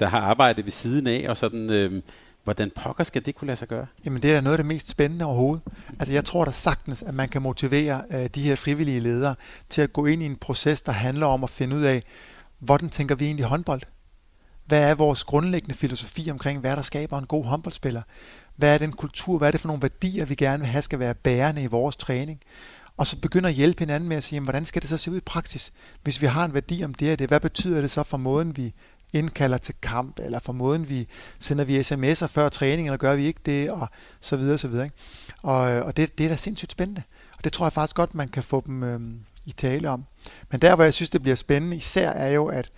der 0.00 0.06
har 0.06 0.20
arbejdet 0.20 0.64
ved 0.64 0.72
siden 0.72 1.06
af, 1.06 1.26
og 1.28 1.36
sådan... 1.36 1.70
Øh, 1.70 2.02
Hvordan 2.48 2.70
pokker 2.76 3.04
skal 3.04 3.26
det 3.26 3.34
kunne 3.34 3.46
lade 3.46 3.56
sig 3.56 3.68
gøre? 3.68 3.86
Jamen 4.04 4.22
det 4.22 4.34
er 4.34 4.40
noget 4.40 4.54
af 4.54 4.58
det 4.58 4.66
mest 4.66 4.88
spændende 4.88 5.24
overhovedet. 5.24 5.62
Altså 5.98 6.12
jeg 6.12 6.24
tror 6.24 6.44
da 6.44 6.50
sagtens, 6.50 7.02
at 7.02 7.14
man 7.14 7.28
kan 7.28 7.42
motivere 7.42 8.02
øh, 8.10 8.26
de 8.34 8.42
her 8.42 8.56
frivillige 8.56 9.00
ledere 9.00 9.34
til 9.70 9.82
at 9.82 9.92
gå 9.92 10.06
ind 10.06 10.22
i 10.22 10.26
en 10.26 10.36
proces, 10.36 10.80
der 10.80 10.92
handler 10.92 11.26
om 11.26 11.44
at 11.44 11.50
finde 11.50 11.76
ud 11.76 11.82
af, 11.82 12.02
hvordan 12.58 12.88
tænker 12.88 13.14
vi 13.14 13.24
egentlig 13.24 13.46
håndbold? 13.46 13.82
Hvad 14.66 14.90
er 14.90 14.94
vores 14.94 15.24
grundlæggende 15.24 15.74
filosofi 15.74 16.30
omkring, 16.30 16.60
hvad 16.60 16.76
der 16.76 16.82
skaber 16.82 17.18
en 17.18 17.26
god 17.26 17.44
håndboldspiller? 17.44 18.02
Hvad 18.56 18.74
er 18.74 18.78
den 18.78 18.92
kultur? 18.92 19.38
Hvad 19.38 19.48
er 19.48 19.52
det 19.52 19.60
for 19.60 19.68
nogle 19.68 19.82
værdier, 19.82 20.24
vi 20.24 20.34
gerne 20.34 20.58
vil 20.58 20.68
have 20.68 20.82
skal 20.82 20.98
være 20.98 21.14
bærende 21.14 21.62
i 21.62 21.66
vores 21.66 21.96
træning? 21.96 22.40
Og 22.96 23.06
så 23.06 23.20
begynder 23.20 23.48
at 23.48 23.54
hjælpe 23.54 23.80
hinanden 23.80 24.08
med 24.08 24.16
at 24.16 24.24
sige, 24.24 24.36
jamen, 24.36 24.46
hvordan 24.46 24.64
skal 24.64 24.82
det 24.82 24.90
så 24.90 24.96
se 24.96 25.10
ud 25.10 25.16
i 25.16 25.20
praksis? 25.20 25.72
Hvis 26.02 26.22
vi 26.22 26.26
har 26.26 26.44
en 26.44 26.54
værdi 26.54 26.84
om 26.84 26.94
det 26.94 27.12
og 27.12 27.18
det, 27.18 27.28
hvad 27.28 27.40
betyder 27.40 27.80
det 27.80 27.90
så 27.90 28.02
for 28.02 28.16
måden, 28.16 28.56
vi 28.56 28.74
indkalder 29.12 29.58
til 29.58 29.74
kamp, 29.82 30.18
eller 30.18 30.38
for 30.38 30.52
måden 30.52 30.88
vi 30.88 31.08
sender 31.38 31.64
vi 31.64 31.80
sms'er 31.80 32.26
før 32.26 32.48
træning, 32.48 32.88
eller 32.88 32.96
gør 32.96 33.14
vi 33.14 33.26
ikke 33.26 33.40
det, 33.46 33.70
og 33.70 33.88
så 34.20 34.36
videre, 34.36 34.58
så 34.58 34.68
videre. 34.68 34.84
Ikke? 34.84 34.96
Og, 35.42 35.60
og 35.60 35.96
det, 35.96 36.18
det 36.18 36.24
er 36.24 36.28
da 36.28 36.36
sindssygt 36.36 36.72
spændende. 36.72 37.02
Og 37.36 37.44
det 37.44 37.52
tror 37.52 37.66
jeg 37.66 37.72
faktisk 37.72 37.96
godt, 37.96 38.14
man 38.14 38.28
kan 38.28 38.42
få 38.42 38.62
dem 38.66 38.82
øh, 38.82 39.00
i 39.46 39.52
tale 39.52 39.90
om. 39.90 40.04
Men 40.50 40.60
der, 40.60 40.74
hvor 40.74 40.84
jeg 40.84 40.94
synes, 40.94 41.10
det 41.10 41.22
bliver 41.22 41.36
spændende 41.36 41.76
især, 41.76 42.10
er 42.10 42.28
jo, 42.28 42.46
at, 42.46 42.70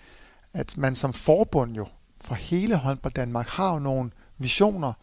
at 0.53 0.77
man 0.77 0.95
som 0.95 1.13
forbund 1.13 1.75
jo, 1.75 1.87
for 2.21 2.35
hele 2.35 2.75
håndbold 2.75 3.13
Danmark, 3.13 3.47
har 3.47 3.73
jo 3.73 3.79
nogle 3.79 4.11
visioner 4.37 4.93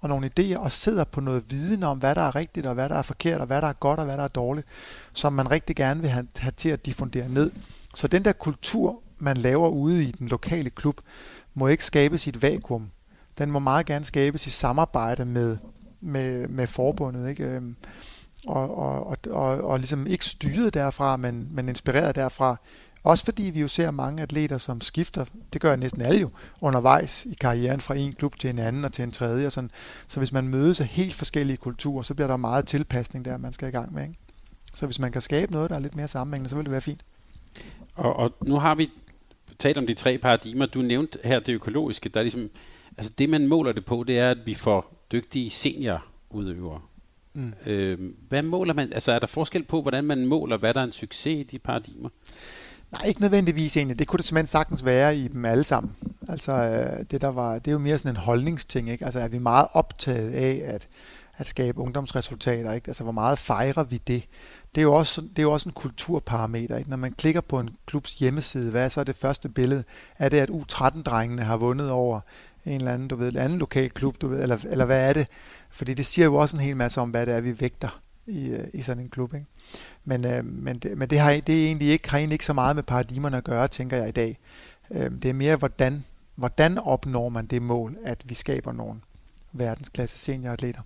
og 0.00 0.08
nogle 0.08 0.30
idéer, 0.38 0.56
og 0.56 0.72
sidder 0.72 1.04
på 1.04 1.20
noget 1.20 1.44
viden 1.50 1.82
om, 1.82 1.98
hvad 1.98 2.14
der 2.14 2.20
er 2.20 2.34
rigtigt, 2.34 2.66
og 2.66 2.74
hvad 2.74 2.88
der 2.88 2.94
er 2.94 3.02
forkert, 3.02 3.40
og 3.40 3.46
hvad 3.46 3.62
der 3.62 3.68
er 3.68 3.72
godt, 3.72 4.00
og 4.00 4.06
hvad 4.06 4.16
der 4.16 4.24
er 4.24 4.28
dårligt, 4.28 4.66
som 5.12 5.32
man 5.32 5.50
rigtig 5.50 5.76
gerne 5.76 6.00
vil 6.00 6.10
have, 6.10 6.28
have 6.38 6.52
til 6.56 6.68
at 6.68 6.86
diffundere 6.86 7.28
ned. 7.28 7.50
Så 7.94 8.08
den 8.08 8.24
der 8.24 8.32
kultur 8.32 9.02
man 9.18 9.36
laver 9.36 9.68
ude 9.68 10.04
i 10.04 10.10
den 10.10 10.28
lokale 10.28 10.70
klub, 10.70 11.00
må 11.54 11.66
ikke 11.66 11.84
skabes 11.84 12.26
i 12.26 12.30
et 12.30 12.42
vakuum. 12.42 12.90
Den 13.38 13.50
må 13.50 13.58
meget 13.58 13.86
gerne 13.86 14.04
skabes 14.04 14.46
i 14.46 14.50
samarbejde 14.50 15.24
med, 15.24 15.56
med, 16.00 16.48
med 16.48 16.66
forbundet. 16.66 17.28
Ikke? 17.28 17.44
Øhm, 17.44 17.76
og, 18.46 18.78
og, 18.78 19.06
og, 19.06 19.18
og, 19.30 19.64
og 19.64 19.78
ligesom 19.78 20.06
ikke 20.06 20.24
styret 20.24 20.74
derfra, 20.74 21.16
men, 21.16 21.48
men 21.50 21.68
inspireret 21.68 22.14
derfra. 22.14 22.56
Også 23.02 23.24
fordi 23.24 23.42
vi 23.42 23.60
jo 23.60 23.68
ser 23.68 23.90
mange 23.90 24.22
atleter, 24.22 24.58
som 24.58 24.80
skifter, 24.80 25.24
det 25.52 25.60
gør 25.60 25.76
næsten 25.76 26.02
alle 26.02 26.20
jo, 26.20 26.30
undervejs 26.60 27.24
i 27.24 27.34
karrieren 27.34 27.80
fra 27.80 27.94
en 27.94 28.12
klub 28.12 28.38
til 28.38 28.50
en 28.50 28.58
anden 28.58 28.84
og 28.84 28.92
til 28.92 29.02
en 29.02 29.12
tredje. 29.12 29.46
Og 29.46 29.52
sådan. 29.52 29.70
Så 30.08 30.20
hvis 30.20 30.32
man 30.32 30.48
mødes 30.48 30.80
af 30.80 30.86
helt 30.86 31.14
forskellige 31.14 31.56
kulturer, 31.56 32.02
så 32.02 32.14
bliver 32.14 32.28
der 32.28 32.36
meget 32.36 32.66
tilpasning 32.66 33.24
der, 33.24 33.38
man 33.38 33.52
skal 33.52 33.68
i 33.68 33.70
gang 33.70 33.94
med. 33.94 34.02
Ikke? 34.02 34.18
Så 34.74 34.86
hvis 34.86 34.98
man 34.98 35.12
kan 35.12 35.20
skabe 35.22 35.52
noget, 35.52 35.70
der 35.70 35.76
er 35.76 35.80
lidt 35.80 35.96
mere 35.96 36.08
sammenhængende, 36.08 36.50
så 36.50 36.56
vil 36.56 36.64
det 36.64 36.72
være 36.72 36.80
fint. 36.80 37.00
Og, 37.94 38.16
og 38.16 38.34
nu 38.42 38.58
har 38.58 38.74
vi 38.74 38.90
talt 39.58 39.78
om 39.78 39.86
de 39.86 39.94
tre 39.94 40.18
paradigmer. 40.18 40.66
Du 40.66 40.82
nævnte 40.82 41.18
her 41.24 41.40
det 41.40 41.52
økologiske. 41.52 42.08
Der 42.08 42.20
er 42.20 42.24
ligesom, 42.24 42.50
altså 42.96 43.12
det, 43.18 43.28
man 43.28 43.46
måler 43.46 43.72
det 43.72 43.84
på, 43.84 44.04
det 44.06 44.18
er, 44.18 44.30
at 44.30 44.38
vi 44.46 44.54
får 44.54 45.06
dygtige 45.12 45.50
seniorudøvere. 45.50 46.80
Mm. 47.34 47.52
Øh, 47.66 47.98
hvad 48.28 48.42
måler 48.42 48.74
man? 48.74 48.92
Altså 48.92 49.12
er 49.12 49.18
der 49.18 49.26
forskel 49.26 49.64
på, 49.64 49.82
hvordan 49.82 50.04
man 50.04 50.26
måler, 50.26 50.56
hvad 50.56 50.74
der 50.74 50.80
er 50.80 50.84
en 50.84 50.92
succes 50.92 51.40
i 51.40 51.42
de 51.42 51.58
paradigmer? 51.58 52.08
Nej, 52.92 53.02
ikke 53.08 53.20
nødvendigvis 53.20 53.76
egentlig. 53.76 53.98
Det 53.98 54.06
kunne 54.06 54.18
det 54.18 54.26
simpelthen 54.26 54.46
sagtens 54.46 54.84
være 54.84 55.16
i 55.16 55.28
dem 55.28 55.44
alle 55.44 55.64
sammen. 55.64 55.96
Altså, 56.28 56.52
øh, 56.52 57.04
det, 57.10 57.20
der 57.20 57.28
var, 57.28 57.54
det 57.54 57.68
er 57.68 57.72
jo 57.72 57.78
mere 57.78 57.98
sådan 57.98 58.12
en 58.12 58.16
holdningsting. 58.16 58.90
Ikke? 58.90 59.04
Altså, 59.04 59.20
er 59.20 59.28
vi 59.28 59.38
meget 59.38 59.66
optaget 59.72 60.30
af 60.30 60.62
at, 60.64 60.88
at 61.36 61.46
skabe 61.46 61.80
ungdomsresultater? 61.80 62.72
Ikke? 62.72 62.88
Altså, 62.88 63.02
hvor 63.02 63.12
meget 63.12 63.38
fejrer 63.38 63.84
vi 63.84 63.96
det? 63.96 64.24
Det 64.74 64.80
er 64.80 64.82
jo 64.82 64.94
også, 64.94 65.20
det 65.20 65.38
er 65.38 65.42
jo 65.42 65.52
også 65.52 65.68
en 65.68 65.72
kulturparameter. 65.72 66.76
Ikke? 66.76 66.90
Når 66.90 66.96
man 66.96 67.12
klikker 67.12 67.40
på 67.40 67.60
en 67.60 67.70
klubs 67.86 68.18
hjemmeside, 68.18 68.70
hvad 68.70 68.84
er 68.84 68.88
så 68.88 69.04
det 69.04 69.16
første 69.16 69.48
billede? 69.48 69.84
Er 70.18 70.28
det, 70.28 70.38
at 70.38 70.50
U13-drengene 70.50 71.42
har 71.42 71.56
vundet 71.56 71.90
over 71.90 72.20
en 72.66 72.72
eller 72.72 72.94
anden, 72.94 73.08
du 73.08 73.16
ved, 73.16 73.28
en 73.28 73.36
anden 73.36 73.58
lokal 73.58 73.90
klub, 73.90 74.20
du 74.20 74.28
ved, 74.28 74.42
eller, 74.42 74.58
eller 74.70 74.84
hvad 74.84 75.08
er 75.08 75.12
det? 75.12 75.28
Fordi 75.70 75.94
det 75.94 76.06
siger 76.06 76.24
jo 76.24 76.34
også 76.34 76.56
en 76.56 76.62
hel 76.62 76.76
masse 76.76 77.00
om, 77.00 77.10
hvad 77.10 77.26
det 77.26 77.34
er, 77.34 77.40
vi 77.40 77.60
vægter 77.60 78.00
i, 78.26 78.48
øh, 78.48 78.64
i 78.72 78.82
sådan 78.82 79.02
en 79.02 79.08
klub. 79.08 79.34
Ikke? 79.34 79.46
Men, 80.04 80.24
øh, 80.24 80.44
men, 80.44 80.78
det, 80.78 80.98
men 80.98 81.10
det, 81.10 81.18
har, 81.18 81.30
det 81.32 81.62
er 81.62 81.66
egentlig 81.66 81.88
ikke, 81.88 82.10
har 82.10 82.18
egentlig 82.18 82.34
ikke 82.34 82.44
så 82.44 82.52
meget 82.52 82.76
med 82.76 82.82
paradigmerne 82.82 83.36
at 83.36 83.44
gøre, 83.44 83.68
tænker 83.68 83.96
jeg 83.96 84.08
i 84.08 84.12
dag. 84.12 84.38
Øh, 84.90 85.10
det 85.10 85.24
er 85.24 85.32
mere, 85.32 85.56
hvordan, 85.56 86.04
hvordan 86.34 86.78
opnår 86.78 87.28
man 87.28 87.46
det 87.46 87.62
mål, 87.62 87.96
at 88.04 88.22
vi 88.24 88.34
skaber 88.34 88.72
nogle 88.72 89.00
verdensklasse 89.52 90.18
senioratleter. 90.18 90.80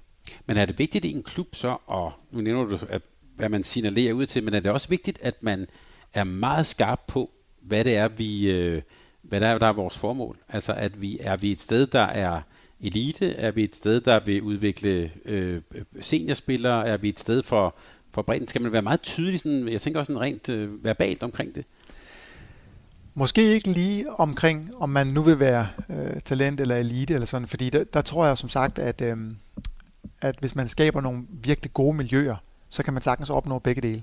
Men 0.46 0.56
er 0.56 0.66
det 0.66 0.78
vigtigt 0.78 1.04
i 1.04 1.12
en 1.12 1.22
klub 1.22 1.54
så, 1.54 1.76
og 1.86 2.12
nu 2.30 2.40
nævner 2.40 2.64
du, 2.64 2.78
at, 2.88 3.02
hvad 3.36 3.48
man 3.48 3.64
signalerer 3.64 4.12
ud 4.12 4.26
til, 4.26 4.44
men 4.44 4.54
er 4.54 4.60
det 4.60 4.70
også 4.70 4.88
vigtigt, 4.88 5.18
at 5.22 5.42
man 5.42 5.66
er 6.14 6.24
meget 6.24 6.66
skarp 6.66 7.00
på, 7.06 7.30
hvad 7.62 7.84
det 7.84 7.96
er, 7.96 8.08
vi, 8.08 8.50
øh, 8.50 8.82
hvad 9.22 9.40
der 9.40 9.46
er, 9.46 9.58
der 9.58 9.66
er 9.66 9.72
vores 9.72 9.98
formål? 9.98 10.38
Altså, 10.48 10.72
at 10.72 11.00
vi 11.02 11.18
er 11.20 11.36
vi 11.36 11.52
et 11.52 11.60
sted, 11.60 11.86
der 11.86 12.06
er 12.06 12.40
elite? 12.80 13.34
Er 13.34 13.50
vi 13.50 13.64
et 13.64 13.76
sted, 13.76 14.00
der 14.00 14.20
vil 14.24 14.42
udvikle 14.42 15.10
øh, 15.24 15.60
seniorspillere? 16.00 16.86
Er 16.86 16.96
vi 16.96 17.08
et 17.08 17.20
sted 17.20 17.42
for, 17.42 17.74
for 18.10 18.22
bredden? 18.22 18.48
Skal 18.48 18.62
man 18.62 18.72
være 18.72 18.82
meget 18.82 19.02
tydelig, 19.02 19.40
sådan, 19.40 19.68
jeg 19.68 19.80
tænker 19.80 20.00
også 20.00 20.12
sådan 20.12 20.22
rent 20.22 20.48
øh, 20.48 20.84
verbalt 20.84 21.22
omkring 21.22 21.54
det? 21.54 21.64
Måske 23.14 23.42
ikke 23.42 23.72
lige 23.72 24.10
omkring, 24.10 24.70
om 24.76 24.88
man 24.88 25.06
nu 25.06 25.22
vil 25.22 25.38
være 25.38 25.66
øh, 25.88 26.20
talent 26.20 26.60
eller 26.60 26.76
elite 26.76 27.14
eller 27.14 27.26
sådan, 27.26 27.48
fordi 27.48 27.70
der, 27.70 27.84
der 27.84 28.00
tror 28.00 28.26
jeg 28.26 28.38
som 28.38 28.48
sagt, 28.48 28.78
at, 28.78 29.00
øh, 29.00 29.16
at 30.20 30.36
hvis 30.40 30.54
man 30.54 30.68
skaber 30.68 31.00
nogle 31.00 31.22
virkelig 31.30 31.72
gode 31.72 31.96
miljøer, 31.96 32.36
så 32.72 32.82
kan 32.82 32.92
man 32.92 33.02
sagtens 33.02 33.30
opnå 33.30 33.58
begge 33.58 33.80
dele. 33.80 34.02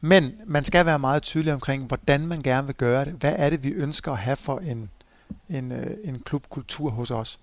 Men 0.00 0.32
man 0.46 0.64
skal 0.64 0.86
være 0.86 0.98
meget 0.98 1.22
tydelig 1.22 1.52
omkring, 1.54 1.84
hvordan 1.84 2.26
man 2.26 2.42
gerne 2.42 2.66
vil 2.66 2.76
gøre 2.76 3.04
det. 3.04 3.12
Hvad 3.12 3.34
er 3.36 3.50
det, 3.50 3.64
vi 3.64 3.68
ønsker 3.68 4.12
at 4.12 4.18
have 4.18 4.36
for 4.36 4.58
en, 4.58 4.90
en, 5.48 5.72
øh, 5.72 5.96
en 6.04 6.20
klubkultur 6.20 6.90
hos 6.90 7.10
os? 7.10 7.38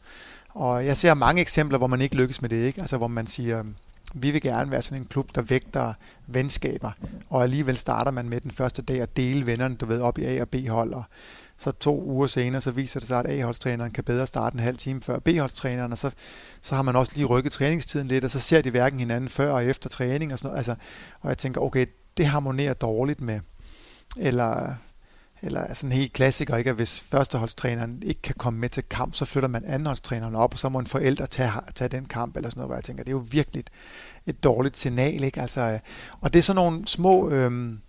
Og 0.50 0.86
jeg 0.86 0.98
ser 0.98 1.14
mange 1.14 1.42
eksempler, 1.42 1.78
hvor 1.78 1.88
man 1.88 2.02
ikke 2.02 2.16
lykkes 2.16 2.42
med 2.42 2.50
det, 2.50 2.66
ikke? 2.66 2.82
Altså 2.82 2.98
hvor 2.98 3.08
man 3.08 3.28
siger, 3.28 3.60
øhm, 3.60 3.76
vi 4.14 4.32
vil 4.32 4.42
gerne 4.42 4.72
være 4.72 4.82
sådan 4.82 5.02
en 5.02 5.08
klub, 5.08 5.36
der 5.36 5.42
vægter 5.42 5.94
venskaber, 6.28 6.92
og 7.30 7.44
alligevel 7.44 7.78
starter 7.78 8.12
man 8.12 8.30
med 8.30 8.42
den 8.42 8.52
første 8.52 8.82
dag 8.82 9.02
at 9.02 9.18
dele 9.18 9.46
vennerne, 9.46 9.76
du 9.76 9.86
ved, 9.86 10.02
op 10.02 10.18
i 10.18 10.24
A- 10.24 10.42
og 10.42 10.50
B-hold, 10.50 10.94
og 10.94 11.04
så 11.58 11.72
to 11.72 12.04
uger 12.04 12.28
senere, 12.28 12.62
så 12.62 12.72
viser 12.72 13.00
det 13.00 13.08
sig, 13.08 13.20
at 13.20 13.30
A-holdstræneren 13.30 13.92
kan 13.92 14.04
bedre 14.04 14.28
starte 14.28 14.54
en 14.54 14.60
halv 14.60 14.78
time 14.78 15.02
før 15.02 15.20
B-holdstræneren, 15.20 15.92
og 15.92 15.98
så, 15.98 16.12
så 16.62 16.76
har 16.76 16.82
man 16.82 16.96
også 16.96 17.12
lige 17.16 17.26
rykket 17.26 17.52
træningstiden 17.52 18.08
lidt, 18.08 18.24
og 18.24 18.32
så 18.32 18.40
ser 18.40 18.62
de 18.62 18.70
hverken 18.70 19.00
hinanden 19.00 19.30
før 19.30 19.52
og 19.52 19.66
efter 19.66 19.90
træning 19.90 20.34
og 20.34 20.40
sådan 20.40 20.48
noget. 20.48 20.58
Altså, 20.58 20.76
og 21.22 21.30
jeg 21.30 21.38
tænker, 21.38 21.62
okay, 21.62 21.86
det 22.18 22.26
harmonerer 22.26 22.74
dårligt 22.74 23.22
med, 23.22 23.40
eller 24.18 24.76
eller 25.42 25.74
sådan 25.74 25.92
en 25.92 25.98
helt 25.98 26.14
klassiker, 26.14 26.58
ikke? 26.58 26.70
at 26.70 26.76
hvis 26.76 27.02
førsteholdstræneren 27.02 28.04
ikke 28.06 28.22
kan 28.22 28.36
komme 28.38 28.60
med 28.60 28.70
til 28.70 28.84
kamp, 28.84 29.16
så 29.16 29.26
flytter 29.26 29.50
man 29.50 29.64
andenholdstræneren 29.66 30.36
op, 30.36 30.54
og 30.54 30.60
så 30.60 30.70
må 30.70 30.80
en 30.80 30.88
forælder 30.88 31.26
tage, 31.26 31.52
tage 31.76 31.88
den 31.90 32.06
kamp, 32.06 32.36
eller 32.36 32.50
sådan 32.50 32.60
noget, 32.60 32.68
hvor 32.68 32.76
jeg 32.76 32.84
tænker, 32.84 33.04
det 33.04 33.10
er 33.10 33.16
jo 33.16 33.26
virkelig 33.32 33.64
et, 34.26 34.44
dårligt 34.44 34.78
signal. 34.78 35.24
Ikke? 35.24 35.42
Altså, 35.42 35.62
øh, 35.62 35.80
og 36.22 36.34
det 36.34 36.40
er 36.40 36.44
sådan 36.44 36.56
nogle 36.56 36.88
små, 36.88 37.30
øhm, 37.30 37.80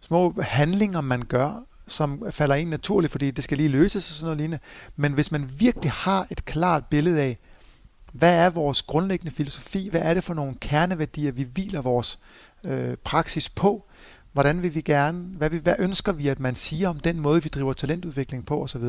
små 0.00 0.34
handlinger, 0.42 1.00
man 1.00 1.22
gør, 1.22 1.64
som 1.86 2.24
falder 2.30 2.54
ind 2.54 2.70
naturligt, 2.70 3.10
fordi 3.10 3.30
det 3.30 3.44
skal 3.44 3.56
lige 3.56 3.68
løses 3.68 4.10
og 4.10 4.14
sådan 4.14 4.24
noget 4.24 4.38
lignende. 4.38 4.58
Men 4.96 5.12
hvis 5.12 5.32
man 5.32 5.50
virkelig 5.58 5.92
har 5.92 6.26
et 6.30 6.44
klart 6.44 6.86
billede 6.86 7.20
af, 7.20 7.38
hvad 8.12 8.38
er 8.38 8.50
vores 8.50 8.82
grundlæggende 8.82 9.32
filosofi, 9.32 9.88
hvad 9.88 10.00
er 10.00 10.14
det 10.14 10.24
for 10.24 10.34
nogle 10.34 10.54
kerneværdier, 10.60 11.32
vi 11.32 11.42
hviler 11.42 11.80
vores 11.80 12.18
øh, 12.64 12.96
praksis 12.96 13.48
på, 13.48 13.86
Hvordan 14.36 14.62
vil 14.62 14.74
vi 14.74 14.80
gerne, 14.80 15.18
hvad, 15.18 15.50
vi, 15.50 15.58
hvad 15.58 15.74
ønsker 15.78 16.12
vi, 16.12 16.28
at 16.28 16.40
man 16.40 16.56
siger 16.56 16.88
om 16.88 17.00
den 17.00 17.20
måde, 17.20 17.42
vi 17.42 17.48
driver 17.48 17.72
talentudvikling 17.72 18.46
på 18.46 18.62
osv. 18.62 18.82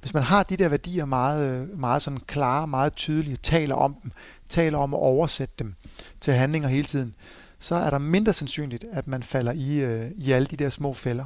Hvis 0.00 0.14
man 0.14 0.22
har 0.22 0.42
de 0.42 0.56
der 0.56 0.68
værdier 0.68 1.04
meget, 1.04 1.62
øh, 1.62 1.78
meget 1.78 2.02
sådan 2.02 2.20
klare, 2.26 2.66
meget 2.66 2.94
tydelige, 2.94 3.36
taler 3.36 3.74
om 3.74 3.96
dem, 4.02 4.12
taler 4.48 4.78
om 4.78 4.94
at 4.94 4.98
oversætte 4.98 5.54
dem 5.58 5.74
til 6.20 6.34
handlinger 6.34 6.68
hele 6.68 6.84
tiden, 6.84 7.14
så 7.58 7.74
er 7.74 7.90
der 7.90 7.98
mindre 7.98 8.32
sandsynligt, 8.32 8.84
at 8.92 9.08
man 9.08 9.22
falder 9.22 9.52
i, 9.52 9.74
øh, 9.74 10.10
i 10.16 10.32
alle 10.32 10.46
de 10.46 10.56
der 10.56 10.68
små 10.68 10.92
fælder. 10.92 11.24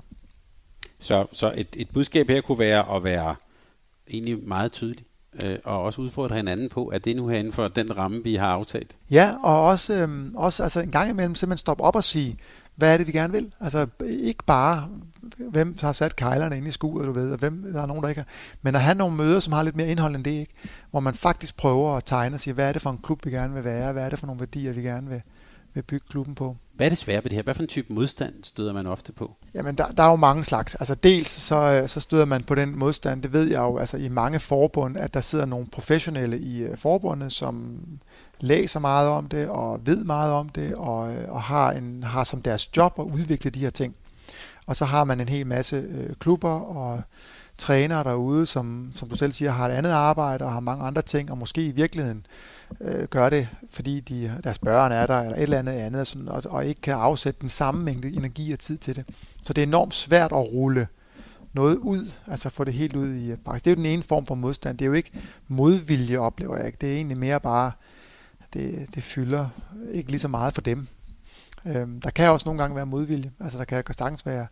Så, 0.98 1.26
så 1.32 1.52
et, 1.56 1.68
et 1.76 1.88
budskab 1.90 2.28
her 2.28 2.40
kunne 2.40 2.58
være 2.58 2.96
at 2.96 3.04
være 3.04 3.34
egentlig 4.08 4.48
meget 4.48 4.72
tydelig 4.72 5.04
øh, 5.44 5.58
og 5.64 5.82
også 5.82 6.00
udfordre 6.00 6.36
hinanden 6.36 6.68
på, 6.68 6.86
at 6.86 7.04
det 7.04 7.16
nu 7.16 7.28
her 7.28 7.38
inden 7.38 7.52
for 7.52 7.68
den 7.68 7.98
ramme, 7.98 8.24
vi 8.24 8.34
har 8.34 8.48
aftalt. 8.48 8.96
Ja, 9.10 9.34
og 9.42 9.62
også, 9.62 9.94
øh, 9.94 10.08
også 10.34 10.62
altså 10.62 10.80
en 10.80 10.90
gang 10.90 11.10
imellem 11.10 11.34
simpelthen 11.34 11.58
stoppe 11.58 11.84
op 11.84 11.96
og 11.96 12.04
sige, 12.04 12.38
hvad 12.76 12.92
er 12.92 12.96
det, 12.96 13.06
vi 13.06 13.12
gerne 13.12 13.32
vil? 13.32 13.52
Altså 13.60 13.86
ikke 14.06 14.44
bare, 14.44 14.88
hvem 15.38 15.76
har 15.80 15.92
sat 15.92 16.16
kejlerne 16.16 16.56
ind 16.56 16.66
i 16.66 16.70
skuret, 16.70 17.06
du 17.06 17.12
ved, 17.12 17.32
og 17.32 17.38
hvem 17.38 17.72
der 17.72 17.82
er 17.82 17.86
nogen, 17.86 18.02
der 18.02 18.08
ikke 18.08 18.20
har. 18.20 18.28
Men 18.62 18.74
at 18.74 18.80
have 18.80 18.94
nogle 18.94 19.16
møder, 19.16 19.40
som 19.40 19.52
har 19.52 19.62
lidt 19.62 19.76
mere 19.76 19.88
indhold 19.88 20.14
end 20.14 20.24
det, 20.24 20.30
ikke? 20.30 20.52
hvor 20.90 21.00
man 21.00 21.14
faktisk 21.14 21.56
prøver 21.56 21.96
at 21.96 22.04
tegne 22.04 22.36
og 22.36 22.40
sige, 22.40 22.54
hvad 22.54 22.68
er 22.68 22.72
det 22.72 22.82
for 22.82 22.90
en 22.90 22.98
klub, 23.02 23.24
vi 23.24 23.30
gerne 23.30 23.54
vil 23.54 23.64
være? 23.64 23.92
Hvad 23.92 24.04
er 24.04 24.10
det 24.10 24.18
for 24.18 24.26
nogle 24.26 24.40
værdier, 24.40 24.72
vi 24.72 24.82
gerne 24.82 25.08
vil, 25.08 25.22
vil 25.74 25.82
bygge 25.82 26.06
klubben 26.10 26.34
på? 26.34 26.56
Hvad 26.76 26.86
er 26.86 26.88
det 26.88 26.98
svære 26.98 27.24
ved 27.24 27.30
det 27.30 27.32
her? 27.32 27.42
Hvad 27.42 27.54
for 27.54 27.62
en 27.62 27.68
type 27.68 27.92
modstand 27.92 28.34
støder 28.42 28.72
man 28.72 28.86
ofte 28.86 29.12
på? 29.12 29.36
Jamen, 29.54 29.74
der, 29.74 29.86
der 29.86 30.02
er 30.02 30.10
jo 30.10 30.16
mange 30.16 30.44
slags. 30.44 30.74
Altså 30.74 30.94
dels 30.94 31.28
så, 31.28 31.80
øh, 31.82 31.88
så 31.88 32.00
støder 32.00 32.24
man 32.24 32.42
på 32.42 32.54
den 32.54 32.78
modstand, 32.78 33.22
det 33.22 33.32
ved 33.32 33.44
jeg 33.44 33.58
jo, 33.58 33.78
altså 33.78 33.96
i 33.96 34.08
mange 34.08 34.40
forbund, 34.40 34.96
at 34.96 35.14
der 35.14 35.20
sidder 35.20 35.46
nogle 35.46 35.66
professionelle 35.66 36.38
i 36.38 36.62
øh, 36.62 36.76
forbundet, 36.76 37.32
som 37.32 37.80
læser 38.40 38.80
meget 38.80 39.08
om 39.08 39.26
det 39.26 39.48
og 39.48 39.86
ved 39.86 40.04
meget 40.04 40.32
om 40.32 40.48
det 40.48 40.74
og, 40.74 41.12
øh, 41.14 41.32
og 41.32 41.42
har, 41.42 41.72
en, 41.72 42.02
har 42.02 42.24
som 42.24 42.42
deres 42.42 42.76
job 42.76 42.92
at 42.98 43.04
udvikle 43.04 43.50
de 43.50 43.60
her 43.60 43.70
ting. 43.70 43.96
Og 44.66 44.76
så 44.76 44.84
har 44.84 45.04
man 45.04 45.20
en 45.20 45.28
hel 45.28 45.46
masse 45.46 45.76
øh, 45.76 46.14
klubber 46.18 46.60
og 46.60 47.02
trænere 47.58 48.04
derude, 48.04 48.46
som, 48.46 48.92
som 48.94 49.08
du 49.08 49.16
selv 49.16 49.32
siger, 49.32 49.50
har 49.50 49.68
et 49.68 49.72
andet 49.72 49.90
arbejde 49.90 50.44
og 50.44 50.52
har 50.52 50.60
mange 50.60 50.84
andre 50.84 51.02
ting, 51.02 51.30
og 51.30 51.38
måske 51.38 51.66
i 51.66 51.70
virkeligheden 51.70 52.18
øh, 52.18 52.53
Øh, 52.80 53.04
gør 53.08 53.30
det, 53.30 53.48
fordi 53.70 54.00
de, 54.00 54.40
deres 54.44 54.58
børn 54.58 54.92
er 54.92 55.06
der, 55.06 55.20
eller 55.20 55.36
et 55.36 55.42
eller 55.42 55.58
andet 55.58 55.72
andet, 55.72 56.06
sådan, 56.06 56.28
og, 56.28 56.42
og 56.46 56.66
ikke 56.66 56.80
kan 56.80 56.94
afsætte 56.94 57.40
den 57.40 57.48
samme 57.48 57.84
mængde 57.84 58.12
energi 58.12 58.52
og 58.52 58.58
tid 58.58 58.78
til 58.78 58.96
det. 58.96 59.04
Så 59.42 59.52
det 59.52 59.62
er 59.62 59.66
enormt 59.66 59.94
svært 59.94 60.32
at 60.32 60.52
rulle 60.52 60.86
noget 61.52 61.76
ud, 61.76 62.12
altså 62.26 62.50
få 62.50 62.64
det 62.64 62.74
helt 62.74 62.96
ud 62.96 63.14
i 63.14 63.30
øh, 63.30 63.38
praksis. 63.44 63.62
Det 63.62 63.70
er 63.70 63.74
jo 63.74 63.76
den 63.76 63.86
ene 63.86 64.02
form 64.02 64.26
for 64.26 64.34
modstand. 64.34 64.78
Det 64.78 64.84
er 64.84 64.86
jo 64.86 64.92
ikke 64.92 65.10
modvilje, 65.48 66.18
oplever 66.18 66.56
jeg 66.56 66.66
ikke. 66.66 66.78
Det 66.80 66.88
er 66.88 66.94
egentlig 66.94 67.18
mere 67.18 67.40
bare 67.40 67.72
det, 68.52 68.86
det 68.94 69.02
fylder 69.02 69.48
ikke 69.92 70.10
lige 70.10 70.20
så 70.20 70.28
meget 70.28 70.54
for 70.54 70.60
dem. 70.60 70.86
Øhm, 71.66 72.00
der 72.00 72.10
kan 72.10 72.30
også 72.30 72.48
nogle 72.48 72.62
gange 72.62 72.76
være 72.76 72.86
modvilje. 72.86 73.30
Altså 73.40 73.58
der 73.58 73.64
kan 73.64 73.84
sagtens 73.98 74.26
være 74.26 74.46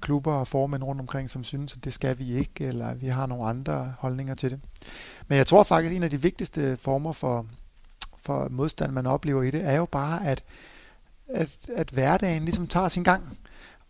klubber 0.00 0.32
og 0.32 0.48
formænd 0.48 0.84
rundt 0.84 1.00
omkring, 1.00 1.30
som 1.30 1.44
synes, 1.44 1.72
at 1.72 1.84
det 1.84 1.92
skal 1.92 2.18
vi 2.18 2.34
ikke, 2.34 2.64
eller 2.66 2.94
vi 2.94 3.06
har 3.06 3.26
nogle 3.26 3.44
andre 3.44 3.94
holdninger 3.98 4.34
til 4.34 4.50
det. 4.50 4.60
Men 5.28 5.38
jeg 5.38 5.46
tror 5.46 5.62
faktisk, 5.62 5.90
at 5.90 5.96
en 5.96 6.02
af 6.02 6.10
de 6.10 6.22
vigtigste 6.22 6.76
former 6.76 7.12
for, 7.12 7.46
for 8.22 8.48
modstand, 8.50 8.92
man 8.92 9.06
oplever 9.06 9.42
i 9.42 9.50
det, 9.50 9.64
er 9.64 9.76
jo 9.76 9.84
bare, 9.84 10.26
at, 10.26 10.44
at, 11.28 11.58
at 11.76 11.90
hverdagen 11.90 12.44
ligesom 12.44 12.66
tager 12.66 12.88
sin 12.88 13.02
gang. 13.02 13.38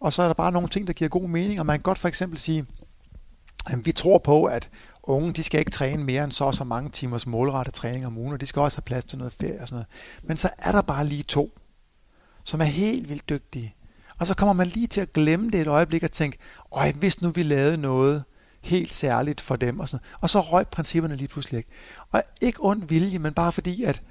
Og 0.01 0.13
så 0.13 0.23
er 0.23 0.27
der 0.27 0.35
bare 0.35 0.53
nogle 0.53 0.69
ting, 0.69 0.87
der 0.87 0.93
giver 0.93 1.09
god 1.09 1.29
mening, 1.29 1.61
og 1.61 1.67
man 1.67 1.79
kan 1.79 1.83
godt 1.83 1.99
for 1.99 2.09
eksempel 2.09 2.39
sige, 2.39 2.67
at 3.67 3.87
vi 3.87 3.93
tror 3.93 4.19
på, 4.19 4.45
at 4.45 4.71
unge, 5.03 5.33
de 5.33 5.43
skal 5.43 5.61
ikke 5.61 5.71
træne 5.71 6.05
mere 6.05 6.25
end 6.25 6.33
så 6.33 6.45
og 6.45 6.55
så 6.55 6.65
mange 6.65 6.91
timers 6.91 7.27
målrettet 7.27 7.75
træning 7.75 8.07
om 8.07 8.19
ugen, 8.19 8.33
og 8.33 8.41
de 8.41 8.47
skal 8.47 8.63
også 8.63 8.79
have 8.79 8.83
plads 8.83 9.05
til 9.05 9.19
noget 9.19 9.33
ferie 9.33 9.61
og 9.61 9.69
sådan 9.69 9.75
noget. 9.75 9.87
Men 10.23 10.37
så 10.37 10.51
er 10.59 10.73
der 10.73 10.83
bare 10.83 11.07
lige 11.07 11.23
to, 11.23 11.59
som 12.45 12.61
er 12.61 12.65
helt 12.65 13.09
vildt 13.09 13.29
dygtige. 13.29 13.75
Og 14.21 14.27
så 14.27 14.35
kommer 14.37 14.53
man 14.53 14.67
lige 14.67 14.87
til 14.87 15.01
at 15.01 15.13
glemme 15.13 15.51
det 15.51 15.61
et 15.61 15.67
øjeblik 15.67 16.03
og 16.03 16.13
tænke, 16.13 16.39
øj, 16.73 16.93
hvis 16.93 17.23
nu 17.23 17.31
vi 17.31 17.43
lavede 17.43 17.77
noget 17.77 18.25
helt 18.61 18.95
særligt 18.95 19.41
for 19.41 19.57
dem, 19.57 19.81
og, 19.81 19.89
sådan 19.89 20.05
noget. 20.05 20.23
og 20.23 20.31
så 20.31 20.41
røg 20.41 20.69
principperne 20.69 21.17
lige 21.17 21.29
pludselig 21.29 21.59
ikke. 21.59 21.71
Og 22.13 22.23
ikke 22.41 22.59
ond 22.63 22.89
vilje, 22.89 23.19
men 23.19 23.35
bare 23.35 23.53
fordi, 23.53 23.85
at, 23.85 24.03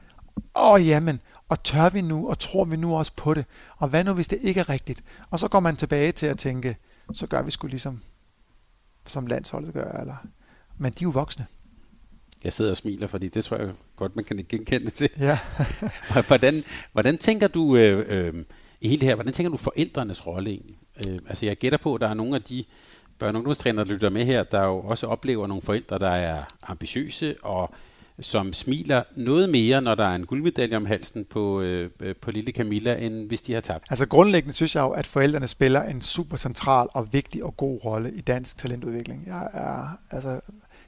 åh 0.56 0.88
jamen, 0.88 1.22
og 1.50 1.64
tør 1.64 1.90
vi 1.90 2.02
nu, 2.02 2.30
og 2.30 2.40
tror 2.40 2.66
vi 2.66 2.78
nu 2.78 2.96
også 2.96 3.12
på 3.16 3.34
det, 3.34 3.46
og 3.78 3.88
hvad 3.88 4.04
nu, 4.04 4.14
hvis 4.14 4.28
det 4.28 4.40
ikke 4.42 4.60
er 4.60 4.70
rigtigt? 4.70 5.04
Og 5.30 5.40
så 5.40 5.48
går 5.48 5.60
man 5.60 5.76
tilbage 5.76 6.12
til 6.12 6.26
at 6.26 6.38
tænke, 6.38 6.78
så 7.14 7.28
gør 7.28 7.42
vi 7.42 7.52
sgu 7.52 7.68
ligesom, 7.68 8.02
som 9.06 9.28
landsholdet 9.28 9.74
gør, 9.74 9.92
eller 9.92 10.16
men 10.78 10.92
de 10.92 10.98
er 10.98 11.04
jo 11.04 11.10
voksne. 11.10 11.46
Jeg 12.44 12.54
sidder 12.54 12.72
og 12.72 12.78
smiler, 12.78 13.08
fordi 13.08 13.28
det 13.28 13.44
tror 13.44 13.58
jeg 13.58 13.72
godt, 13.96 14.16
man 14.16 14.26
kan 14.26 14.46
genkende 14.50 14.90
til. 14.90 15.10
Ja. 15.20 15.40
hvordan, 16.28 16.64
hvordan 16.92 17.18
tænker 17.18 17.48
du 17.48 17.76
øh, 17.76 18.06
øh, 18.10 18.46
i 18.84 18.88
hele 18.88 19.00
det 19.00 19.08
her, 19.08 19.16
hvordan 19.16 19.34
tænker 19.34 19.52
du 19.52 19.58
forældrenes 19.58 20.28
rolle 20.28 20.50
egentlig? 20.50 20.78
Øh, 21.08 21.20
altså 21.28 21.46
jeg 21.46 21.58
gætter 21.58 21.78
på, 21.78 21.96
at 21.96 22.02
der 22.02 22.08
er 22.08 22.14
nogle 22.14 22.36
af 22.36 22.42
de 22.42 22.64
børn- 23.20 23.36
og 23.36 23.40
ungdomstrænere, 23.40 23.86
der 23.86 23.92
lytter 23.92 24.10
med 24.10 24.26
her, 24.26 24.44
der 24.44 24.64
jo 24.64 24.80
også 24.80 25.08
oplever 25.08 25.48
nogle 25.48 25.62
forældre, 25.62 26.00
der 26.00 26.10
er 26.10 26.44
ambitiøse 26.68 27.36
og 27.42 27.74
som 28.20 28.54
smiler 28.54 29.04
noget 29.16 29.50
mere, 29.50 29.82
når 29.82 29.96
der 29.96 30.06
er 30.06 30.16
en 30.16 30.26
guldmedalje 30.26 30.78
om 30.78 30.86
halsen 30.86 31.26
på, 31.26 31.62
øh, 31.62 31.90
øh, 32.00 32.16
på 32.16 32.32
lille 32.32 32.52
Camilla, 32.52 32.96
end 32.96 33.28
hvis 33.28 33.42
de 33.42 33.54
har 33.54 33.62
tabt. 33.62 33.86
Altså 33.90 34.06
grundlæggende 34.06 34.54
synes 34.54 34.76
jeg 34.76 34.82
jo, 34.82 34.90
at 34.90 35.08
forældrene 35.08 35.48
spiller 35.48 35.84
en 35.84 36.02
super 36.02 36.38
central 36.38 36.88
og 36.94 37.14
vigtig 37.14 37.44
og 37.44 37.58
god 37.58 37.86
rolle 37.86 38.14
i 38.14 38.22
dansk 38.22 38.58
talentudvikling. 38.58 39.24
Jeg 39.28 39.50
er 39.54 39.98
altså 40.12 40.42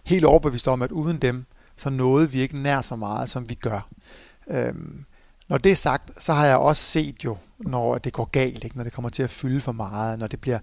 helt 0.04 0.26
overbevist 0.26 0.68
om, 0.68 0.82
at 0.82 0.92
uden 0.92 1.18
dem, 1.18 1.46
så 1.78 1.90
nåede 1.90 2.32
vi 2.32 2.42
ikke 2.42 2.58
nær 2.58 2.82
så 2.82 2.96
meget, 2.96 3.30
som 3.30 3.50
vi 3.50 3.54
gør. 3.56 3.88
Øhm, 4.48 5.06
når 5.48 5.58
det 5.58 5.72
er 5.72 5.76
sagt, 5.76 6.24
så 6.24 6.34
har 6.34 6.46
jeg 6.46 6.58
også 6.58 6.84
set 6.84 7.24
jo, 7.26 7.38
når 7.60 7.98
det 7.98 8.14
går 8.14 8.26
galt, 8.26 8.64
ikke? 8.64 8.78
når 8.78 8.84
det 8.84 8.94
kommer 8.94 9.10
til 9.10 9.24
at 9.24 9.30
fylde 9.30 9.62
for 9.62 9.72
meget, 9.72 10.20
når 10.20 10.28
det 10.28 10.42
bliver 10.42 10.60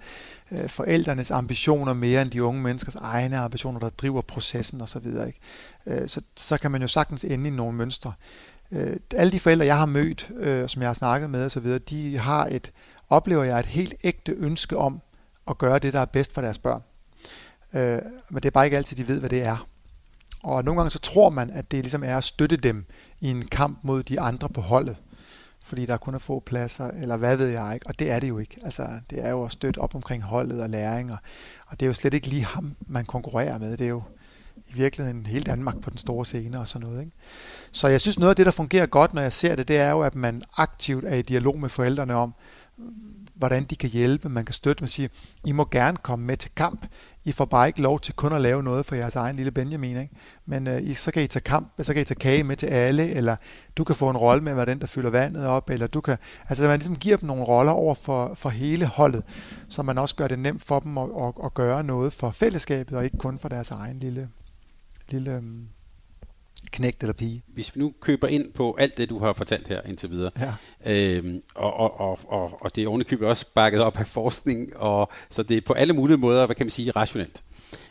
øh, 0.50 0.68
forældrenes 0.68 1.30
ambitioner 1.30 1.92
mere 1.92 2.22
end 2.22 2.30
de 2.30 2.44
unge 2.44 2.62
menneskers 2.62 2.94
egne 2.94 3.38
ambitioner, 3.38 3.80
der 3.80 3.88
driver 3.88 4.20
processen 4.20 4.80
osv. 4.80 5.06
Ikke? 5.06 5.40
Øh, 5.86 6.08
så, 6.08 6.20
så 6.36 6.58
kan 6.58 6.70
man 6.70 6.82
jo 6.82 6.88
sagtens 6.88 7.24
ende 7.24 7.48
i 7.48 7.52
nogle 7.52 7.76
mønstre. 7.76 8.12
Øh, 8.72 8.96
alle 9.14 9.32
de 9.32 9.40
forældre, 9.40 9.66
jeg 9.66 9.78
har 9.78 9.86
mødt, 9.86 10.30
øh, 10.36 10.68
som 10.68 10.82
jeg 10.82 10.88
har 10.88 10.94
snakket 10.94 11.30
med 11.30 11.44
osv., 11.44 11.78
de 11.78 12.18
har 12.18 12.46
et, 12.46 12.72
oplever 13.10 13.44
jeg, 13.44 13.60
et 13.60 13.66
helt 13.66 13.94
ægte 14.04 14.32
ønske 14.32 14.76
om 14.76 15.00
at 15.48 15.58
gøre 15.58 15.78
det, 15.78 15.92
der 15.92 16.00
er 16.00 16.04
bedst 16.04 16.34
for 16.34 16.40
deres 16.40 16.58
børn. 16.58 16.82
Øh, 17.74 17.98
men 18.30 18.36
det 18.42 18.44
er 18.44 18.50
bare 18.50 18.64
ikke 18.64 18.76
altid, 18.76 18.96
de 18.96 19.08
ved, 19.08 19.20
hvad 19.20 19.30
det 19.30 19.42
er. 19.42 19.66
Og 20.42 20.64
nogle 20.64 20.80
gange 20.80 20.90
så 20.90 20.98
tror 20.98 21.30
man, 21.30 21.50
at 21.50 21.70
det 21.70 21.78
ligesom 21.78 22.04
er 22.04 22.16
at 22.16 22.24
støtte 22.24 22.56
dem 22.56 22.86
i 23.22 23.30
en 23.30 23.46
kamp 23.46 23.78
mod 23.82 24.02
de 24.02 24.20
andre 24.20 24.48
på 24.48 24.60
holdet. 24.60 24.96
Fordi 25.64 25.86
der 25.86 25.96
kun 25.96 26.14
er 26.14 26.18
få 26.18 26.40
pladser, 26.40 26.88
eller 26.88 27.16
hvad 27.16 27.36
ved 27.36 27.46
jeg 27.46 27.74
ikke. 27.74 27.86
Og 27.86 27.98
det 27.98 28.10
er 28.10 28.20
det 28.20 28.28
jo 28.28 28.38
ikke. 28.38 28.56
Altså, 28.64 28.86
det 29.10 29.26
er 29.26 29.30
jo 29.30 29.44
at 29.44 29.52
støtte 29.52 29.78
op 29.78 29.94
omkring 29.94 30.22
holdet 30.22 30.62
og 30.62 30.70
læring. 30.70 31.12
Og, 31.12 31.18
og 31.66 31.80
det 31.80 31.86
er 31.86 31.88
jo 31.88 31.94
slet 31.94 32.14
ikke 32.14 32.26
lige 32.26 32.44
ham, 32.44 32.76
man 32.86 33.04
konkurrerer 33.04 33.58
med. 33.58 33.76
Det 33.76 33.84
er 33.84 33.88
jo 33.88 34.02
i 34.56 34.72
virkeligheden 34.74 35.26
hele 35.26 35.44
Danmark 35.44 35.80
på 35.80 35.90
den 35.90 35.98
store 35.98 36.26
scene 36.26 36.60
og 36.60 36.68
sådan 36.68 36.88
noget. 36.88 37.00
Ikke? 37.00 37.12
Så 37.72 37.88
jeg 37.88 38.00
synes, 38.00 38.18
noget 38.18 38.30
af 38.30 38.36
det, 38.36 38.46
der 38.46 38.52
fungerer 38.52 38.86
godt, 38.86 39.14
når 39.14 39.22
jeg 39.22 39.32
ser 39.32 39.56
det, 39.56 39.68
det 39.68 39.76
er 39.76 39.90
jo, 39.90 40.00
at 40.00 40.14
man 40.14 40.42
aktivt 40.56 41.04
er 41.04 41.14
i 41.14 41.22
dialog 41.22 41.60
med 41.60 41.68
forældrene 41.68 42.14
om, 42.14 42.34
hvordan 43.42 43.64
de 43.64 43.76
kan 43.76 43.90
hjælpe. 43.90 44.28
Man 44.28 44.44
kan 44.44 44.52
støtte, 44.52 44.82
man 44.82 44.88
siger, 44.88 45.08
I 45.44 45.52
må 45.52 45.68
gerne 45.70 45.96
komme 45.96 46.26
med 46.26 46.36
til 46.36 46.50
kamp. 46.56 46.86
I 47.24 47.32
får 47.32 47.44
bare 47.44 47.66
ikke 47.66 47.82
lov 47.82 48.00
til 48.00 48.14
kun 48.14 48.32
at 48.32 48.40
lave 48.40 48.62
noget 48.62 48.86
for 48.86 48.94
jeres 48.94 49.16
egen 49.16 49.36
lille 49.36 49.50
Benjamin. 49.50 49.96
Ikke? 49.96 50.14
Men 50.46 50.66
øh, 50.66 50.96
så 50.96 51.10
kan 51.10 51.22
I 51.22 51.26
tage 51.26 51.42
kamp, 51.42 51.72
så 51.80 51.92
kan 51.92 52.02
I 52.02 52.04
tage 52.04 52.18
kage 52.18 52.44
med 52.44 52.56
til 52.56 52.66
alle, 52.66 53.10
eller 53.10 53.36
du 53.76 53.84
kan 53.84 53.96
få 53.96 54.10
en 54.10 54.16
rolle 54.16 54.42
med, 54.42 54.52
hvordan 54.52 54.80
der 54.80 54.86
fylder 54.86 55.10
vandet 55.10 55.46
op, 55.46 55.70
eller 55.70 55.86
du 55.86 56.00
kan, 56.00 56.16
altså 56.48 56.64
man 56.64 56.78
ligesom 56.78 56.96
giver 56.96 57.16
dem 57.16 57.26
nogle 57.26 57.44
roller 57.44 57.72
over 57.72 57.94
for, 57.94 58.34
for 58.34 58.48
hele 58.48 58.86
holdet, 58.86 59.22
så 59.68 59.82
man 59.82 59.98
også 59.98 60.16
gør 60.16 60.28
det 60.28 60.38
nemt 60.38 60.62
for 60.62 60.80
dem 60.80 60.98
at, 60.98 61.08
at, 61.20 61.32
at 61.44 61.54
gøre 61.54 61.84
noget 61.84 62.12
for 62.12 62.30
fællesskabet, 62.30 62.98
og 62.98 63.04
ikke 63.04 63.18
kun 63.18 63.38
for 63.38 63.48
deres 63.48 63.70
egen 63.70 63.98
lille, 63.98 64.28
lille 65.08 65.34
øhm, 65.34 65.68
knægt 66.72 67.02
eller 67.02 67.12
pige. 67.14 67.42
Hvis 67.46 67.76
vi 67.76 67.80
nu 67.80 67.92
køber 68.00 68.28
ind 68.28 68.52
på 68.52 68.76
alt 68.78 68.96
det, 68.96 69.10
du 69.10 69.18
har 69.18 69.32
fortalt 69.32 69.68
her 69.68 69.80
indtil 69.86 70.10
videre, 70.10 70.30
ja. 70.40 70.52
øhm, 70.92 71.42
og, 71.54 71.74
og, 71.74 72.00
og, 72.00 72.18
og, 72.28 72.62
og 72.62 72.76
det 72.76 72.84
er 72.84 72.88
ovenikøbet 72.88 73.28
også 73.28 73.46
bakket 73.54 73.80
op 73.80 73.98
af 73.98 74.06
forskning, 74.06 74.76
og, 74.76 75.10
så 75.30 75.42
det 75.42 75.56
er 75.56 75.60
på 75.60 75.72
alle 75.72 75.92
mulige 75.92 76.16
måder, 76.16 76.46
hvad 76.46 76.56
kan 76.56 76.66
man 76.66 76.70
sige, 76.70 76.90
rationelt. 76.90 77.42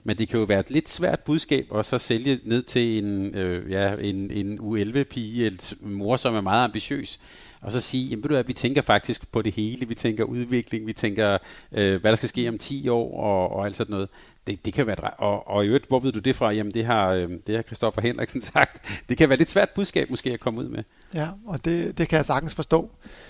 Men 0.03 0.17
det 0.17 0.29
kan 0.29 0.39
jo 0.39 0.45
være 0.45 0.59
et 0.59 0.69
lidt 0.69 0.89
svært 0.89 1.19
budskab 1.19 1.75
at 1.75 1.85
så 1.85 1.97
sælge 1.97 2.39
ned 2.43 2.63
til 2.63 3.03
en, 3.03 3.35
øh, 3.35 3.71
ja, 3.71 3.95
en, 3.95 4.31
en 4.31 4.59
U11-pige, 4.59 5.45
eller 5.45 5.73
mor, 5.81 6.17
som 6.17 6.35
er 6.35 6.41
meget 6.41 6.63
ambitiøs, 6.63 7.19
og 7.61 7.71
så 7.71 7.79
sige, 7.79 8.09
jamen 8.09 8.23
ved 8.23 8.29
du 8.29 8.35
hvad, 8.35 8.43
vi 8.43 8.53
tænker 8.53 8.81
faktisk 8.81 9.31
på 9.31 9.41
det 9.41 9.53
hele, 9.53 9.87
vi 9.87 9.95
tænker 9.95 10.23
udvikling, 10.23 10.87
vi 10.87 10.93
tænker, 10.93 11.37
øh, 11.71 12.01
hvad 12.01 12.11
der 12.11 12.15
skal 12.15 12.29
ske 12.29 12.49
om 12.49 12.57
10 12.57 12.89
år, 12.89 13.19
og, 13.19 13.57
og 13.57 13.65
alt 13.65 13.75
sådan 13.75 13.91
noget 13.91 14.09
det, 14.47 14.65
det 14.65 14.73
kan 14.73 14.87
være 14.87 15.09
og, 15.09 15.47
og 15.47 15.65
i 15.65 15.67
øvrigt, 15.67 15.87
hvor 15.87 15.99
ved 15.99 16.11
du 16.11 16.19
det 16.19 16.35
fra? 16.35 16.51
Jamen 16.51 16.73
det 16.73 16.85
har, 16.85 17.09
øh, 17.09 17.29
det 17.47 17.55
har 17.55 17.61
Christoffer 17.61 18.01
Henriksen 18.01 18.41
sagt. 18.53 18.81
Det 19.09 19.17
kan 19.17 19.29
være 19.29 19.37
lidt 19.37 19.49
svært 19.49 19.69
budskab 19.69 20.09
måske 20.09 20.33
at 20.33 20.39
komme 20.39 20.59
ud 20.59 20.67
med. 20.67 20.83
Ja, 21.13 21.27
og 21.45 21.65
det, 21.65 21.97
det 21.97 22.07
kan 22.07 22.17
jeg 22.17 22.25
sagtens 22.25 22.55
forstå. 22.55 22.89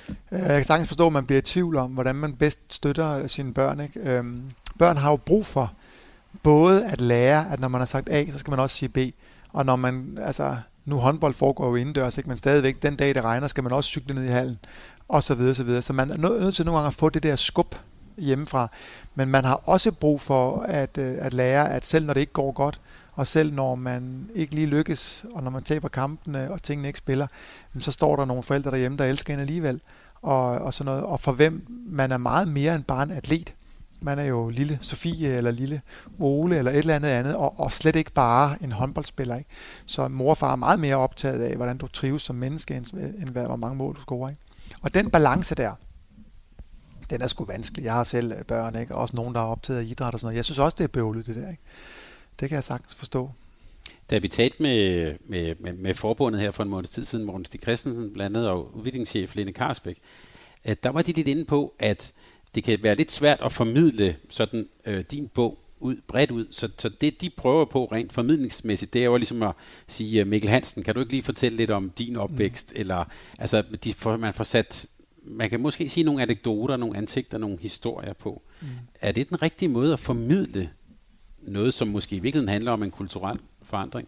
Øh, 0.09 0.39
jeg 0.39 0.47
kan 0.47 0.63
sagtens 0.63 0.87
forstå, 0.87 1.07
at 1.07 1.13
man 1.13 1.25
bliver 1.25 1.39
i 1.39 1.41
tvivl 1.41 1.75
om, 1.75 1.91
hvordan 1.91 2.15
man 2.15 2.33
bedst 2.33 2.59
støtter 2.69 3.27
sine 3.27 3.53
børn. 3.53 3.79
Ikke? 3.79 3.99
Øhm, 3.99 4.51
børn 4.79 4.97
har 4.97 5.09
jo 5.09 5.15
brug 5.15 5.45
for 5.45 5.73
både 6.43 6.85
at 6.85 7.01
lære, 7.01 7.51
at 7.51 7.59
når 7.59 7.67
man 7.67 7.81
har 7.81 7.85
sagt 7.85 8.09
A, 8.09 8.25
så 8.31 8.37
skal 8.37 8.51
man 8.51 8.59
også 8.59 8.75
sige 8.75 8.89
B. 8.89 8.97
Og 9.53 9.65
når 9.65 9.75
man, 9.75 10.17
altså 10.21 10.55
nu 10.85 10.97
håndbold 10.97 11.33
foregår 11.33 11.67
jo 11.67 11.75
indendørs, 11.75 12.17
ikke? 12.17 12.29
men 12.29 12.37
stadigvæk 12.37 12.81
den 12.81 12.95
dag 12.95 13.15
det 13.15 13.23
regner, 13.23 13.47
skal 13.47 13.63
man 13.63 13.73
også 13.73 13.87
cykle 13.87 14.15
ned 14.15 14.23
i 14.23 14.27
hallen, 14.27 14.59
og 15.07 15.23
så 15.23 15.35
videre, 15.35 15.55
så 15.55 15.63
videre. 15.63 15.81
Så 15.81 15.93
man 15.93 16.11
er 16.11 16.17
nødt 16.17 16.55
til 16.55 16.65
nogle 16.65 16.77
gange 16.77 16.87
at 16.87 16.93
få 16.93 17.09
det 17.09 17.23
der 17.23 17.35
skub 17.35 17.75
hjemmefra. 18.17 18.67
Men 19.15 19.29
man 19.29 19.45
har 19.45 19.61
også 19.65 19.91
brug 19.91 20.21
for 20.21 20.61
at, 20.61 20.97
øh, 20.97 21.15
at 21.19 21.33
lære, 21.33 21.69
at 21.69 21.85
selv 21.85 22.05
når 22.05 22.13
det 22.13 22.21
ikke 22.21 22.33
går 22.33 22.51
godt, 22.51 22.81
og 23.13 23.27
selv 23.27 23.53
når 23.53 23.75
man 23.75 24.29
ikke 24.35 24.55
lige 24.55 24.67
lykkes, 24.67 25.25
og 25.33 25.43
når 25.43 25.51
man 25.51 25.63
taber 25.63 25.87
kampene, 25.87 26.51
og 26.51 26.63
tingene 26.63 26.87
ikke 26.87 26.97
spiller, 26.97 27.27
så 27.79 27.91
står 27.91 28.15
der 28.15 28.25
nogle 28.25 28.43
forældre 28.43 28.71
derhjemme, 28.71 28.97
der 28.97 29.05
elsker 29.05 29.33
en 29.33 29.39
alligevel. 29.39 29.81
Og, 30.21 30.45
og, 30.45 30.73
sådan 30.73 30.85
noget. 30.85 31.03
og 31.03 31.19
for 31.19 31.31
hvem 31.31 31.65
man 31.87 32.11
er 32.11 32.17
meget 32.17 32.47
mere 32.47 32.75
end 32.75 32.83
bare 32.83 33.03
en 33.03 33.11
atlet. 33.11 33.53
Man 34.03 34.19
er 34.19 34.23
jo 34.23 34.49
lille 34.49 34.79
Sofie, 34.81 35.27
eller 35.27 35.51
lille 35.51 35.81
Ole, 36.19 36.57
eller 36.57 36.71
et 36.71 36.77
eller 36.77 36.95
andet 36.95 37.09
andet, 37.09 37.35
og, 37.35 37.59
og 37.59 37.73
slet 37.73 37.95
ikke 37.95 38.11
bare 38.11 38.63
en 38.63 38.71
håndboldspiller. 38.71 39.35
Ikke? 39.35 39.49
Så 39.85 40.07
mor 40.07 40.29
og 40.29 40.37
far 40.37 40.51
er 40.51 40.55
meget 40.55 40.79
mere 40.79 40.95
optaget 40.95 41.41
af, 41.41 41.55
hvordan 41.55 41.77
du 41.77 41.87
trives 41.87 42.21
som 42.21 42.35
menneske, 42.35 42.75
end, 42.75 42.85
end 42.93 43.29
hvor 43.29 43.55
mange 43.55 43.75
mål 43.75 43.95
du 43.95 44.01
scorer. 44.01 44.29
Ikke? 44.29 44.41
Og 44.81 44.93
den 44.93 45.09
balance 45.09 45.55
der, 45.55 45.73
den 47.09 47.21
er 47.21 47.27
sgu 47.27 47.45
vanskelig. 47.45 47.83
Jeg 47.83 47.93
har 47.93 48.03
selv 48.03 48.31
øh, 48.31 48.43
børn, 48.43 48.75
ikke? 48.79 48.95
også 48.95 49.15
nogen, 49.15 49.35
der 49.35 49.41
er 49.41 49.45
optaget 49.45 49.79
af 49.79 49.83
idræt 49.83 50.13
og 50.13 50.19
sådan 50.19 50.25
noget. 50.25 50.35
Jeg 50.35 50.45
synes 50.45 50.59
også, 50.59 50.75
det 50.77 50.83
er 50.83 50.87
bøvlet, 50.87 51.25
det 51.25 51.35
der. 51.35 51.49
Ikke? 51.49 51.63
Det 52.39 52.49
kan 52.49 52.55
jeg 52.55 52.63
sagtens 52.63 52.95
forstå. 52.95 53.31
Da 54.09 54.17
vi 54.17 54.27
talte 54.27 54.63
med, 54.63 55.13
med, 55.29 55.55
med, 55.59 55.73
med 55.73 55.93
forbundet 55.93 56.41
her 56.41 56.51
for 56.51 56.63
en 56.63 56.69
måned 56.69 56.87
tid 56.87 57.05
siden, 57.05 57.25
Morten 57.25 57.45
Stig 57.45 57.61
Christensen 57.61 58.13
blandt 58.13 58.37
andet, 58.37 58.49
og 58.49 58.75
udviklingschef 58.77 59.35
Lene 59.35 59.53
Karsbæk, 59.53 59.97
at 60.63 60.83
der 60.83 60.89
var 60.89 61.01
de 61.01 61.11
lidt 61.11 61.27
inde 61.27 61.45
på, 61.45 61.73
at 61.79 62.13
det 62.55 62.63
kan 62.63 62.79
være 62.83 62.95
lidt 62.95 63.11
svært 63.11 63.39
at 63.45 63.51
formidle 63.51 64.15
sådan 64.29 64.67
øh, 64.85 65.03
din 65.11 65.27
bog 65.27 65.57
ud, 65.79 65.95
bredt 66.07 66.31
ud. 66.31 66.47
Så, 66.51 66.69
så 66.77 66.89
det, 66.89 67.21
de 67.21 67.29
prøver 67.29 67.65
på 67.65 67.85
rent 67.85 68.13
formidlingsmæssigt, 68.13 68.93
det 68.93 69.01
er 69.01 69.05
jo 69.05 69.17
ligesom 69.17 69.43
at 69.43 69.51
sige, 69.87 70.25
Mikkel 70.25 70.49
Hansen, 70.49 70.83
kan 70.83 70.93
du 70.93 70.99
ikke 70.99 71.11
lige 71.11 71.23
fortælle 71.23 71.57
lidt 71.57 71.71
om 71.71 71.89
din 71.89 72.15
opvækst? 72.15 72.73
Mm. 72.75 72.79
Eller, 72.79 73.05
altså, 73.39 73.63
de 73.83 73.93
får, 73.93 74.17
man 74.17 74.33
får 74.33 74.43
sat 74.43 74.87
man 75.23 75.49
kan 75.49 75.59
måske 75.59 75.89
sige 75.89 76.03
nogle 76.03 76.21
anekdoter, 76.21 76.77
nogle 76.77 76.97
ansigter, 76.97 77.37
nogle 77.37 77.57
historier 77.61 78.13
på. 78.13 78.41
Mm. 78.61 78.67
Er 79.01 79.11
det 79.11 79.29
den 79.29 79.41
rigtige 79.41 79.69
måde 79.69 79.93
at 79.93 79.99
formidle 79.99 80.69
noget, 81.41 81.73
som 81.73 81.87
måske 81.87 82.15
i 82.15 82.19
virkeligheden 82.19 82.49
handler 82.49 82.71
om 82.71 82.83
en 82.83 82.91
kulturel 82.91 83.39
forandring? 83.63 84.07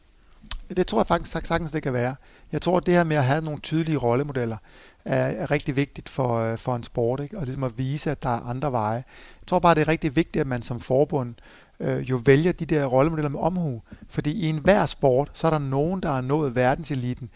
Det 0.78 0.88
tror 0.88 1.00
jeg 1.00 1.08
faktisk 1.08 1.48
sagtens, 1.48 1.72
det 1.72 1.84
kan 1.84 1.94
være. 1.94 2.16
Jeg 2.52 2.62
tror, 2.62 2.80
det 2.80 2.94
her 2.94 3.04
med 3.04 3.18
at 3.18 3.24
have 3.24 3.44
nogle 3.44 3.60
tydelige 3.60 3.98
rollemodeller 3.98 4.58
er, 5.06 5.26
er 5.26 5.52
rigtig 5.52 5.76
vigtigt 5.76 6.10
for, 6.10 6.38
øh, 6.38 6.58
for 6.58 6.76
en 6.76 6.84
sport, 6.84 7.20
ikke? 7.20 7.38
og 7.38 7.46
ligesom 7.46 7.64
at 7.64 7.78
vise, 7.78 8.12
at 8.12 8.24
der 8.24 8.30
er 8.30 8.50
andre 8.50 8.72
veje. 8.72 9.04
Jeg 9.42 9.48
tror 9.48 9.60
bare, 9.60 9.76
det 9.76 9.82
er 9.82 9.88
rigtig 9.88 10.16
vigtigt, 10.16 10.42
at 10.42 10.48
man 10.48 10.62
som 10.62 10.80
forbund 10.80 11.36
øh, 11.80 12.10
jo 12.10 12.22
vælger 12.26 12.52
de 12.52 12.66
der 12.66 12.86
rollemodeller 12.86 13.30
med 13.30 13.40
omhu. 13.40 13.82
Fordi 14.10 14.32
i 14.32 14.50
enhver 14.50 14.86
sport, 14.86 15.30
så 15.34 15.48
er 15.48 15.52
der 15.52 15.60
nogen, 15.60 16.02
der 16.02 16.12
har 16.12 16.22
nået 16.22 16.56
verdenseliten 16.56 17.30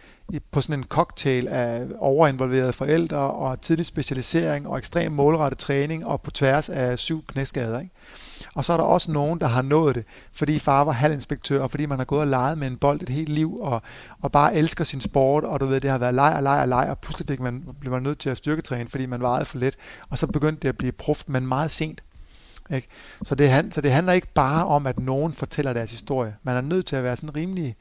på 0.52 0.62
sådan 0.62 0.80
en 0.80 0.86
cocktail 0.86 1.48
af 1.48 1.88
overinvolverede 2.00 2.74
forældre 2.74 3.18
og 3.18 3.62
tidlig 3.62 3.86
specialisering 3.86 4.68
og 4.68 4.78
ekstrem 4.78 5.12
målrettet 5.12 5.60
træning 5.60 6.06
og 6.06 6.22
på 6.22 6.32
tværs 6.32 6.70
af 6.70 7.00
syv 7.00 7.26
knæskader. 7.26 7.80
Ikke? 7.80 7.94
Og 8.58 8.66
så 8.66 8.74
er 8.74 8.78
der 8.78 8.84
også 8.84 9.12
nogen, 9.12 9.40
der 9.40 9.48
har 9.48 9.62
nået 9.62 9.96
det, 9.96 10.06
fordi 10.32 10.60
far 10.60 10.84
var 10.84 10.92
halvinspektør, 10.92 11.62
og 11.62 11.72
fordi 11.72 11.86
man 11.86 11.98
har 11.98 12.06
gået 12.06 12.22
og 12.22 12.28
leget 12.28 12.58
med 12.58 12.68
en 12.68 12.78
bold 12.78 13.02
et 13.02 13.10
helt 13.10 13.30
liv, 13.30 13.60
og, 13.60 13.82
og 14.22 14.32
bare 14.32 14.56
elsker 14.56 14.84
sin 14.84 15.02
sport, 15.02 15.44
og 15.44 15.60
du 15.60 15.66
ved, 15.66 15.80
det 15.80 15.90
har 15.90 15.98
været 15.98 16.14
leg 16.14 16.34
og 16.36 16.44
leg 16.44 16.62
og 16.62 16.68
leg, 16.68 16.88
og 16.90 17.00
pludselig 17.00 17.28
fik 17.28 17.40
man, 17.40 17.66
blev 17.80 17.92
man 17.92 18.04
nødt 18.04 18.20
til 18.20 18.30
at 18.30 18.38
styrketræne, 18.38 18.90
fordi 18.90 19.06
man 19.06 19.22
vejede 19.22 19.46
for 19.46 19.58
let, 19.58 19.76
og 20.10 20.18
så 20.18 20.28
begyndte 20.28 20.62
det 20.62 20.70
at 20.70 20.78
blive 20.78 20.92
proft, 20.92 21.30
men 21.30 21.48
meget 21.48 21.72
sent. 21.72 22.04
Ikke? 22.72 22.88
Så, 23.24 23.36
det, 23.36 23.74
så 23.74 23.82
det 23.82 23.92
handler 23.92 24.14
ikke 24.14 24.34
bare 24.34 24.66
om, 24.66 24.88
at 24.88 25.00
nogen 25.00 25.34
fortæller 25.34 25.74
deres 25.74 25.92
historie. 25.92 26.36
Man 26.44 26.56
er 26.56 26.62
nødt 26.62 26.86
til 26.86 26.96
at 26.96 27.04
være 27.04 27.16
sådan 27.16 27.36
rimelig 27.36 27.76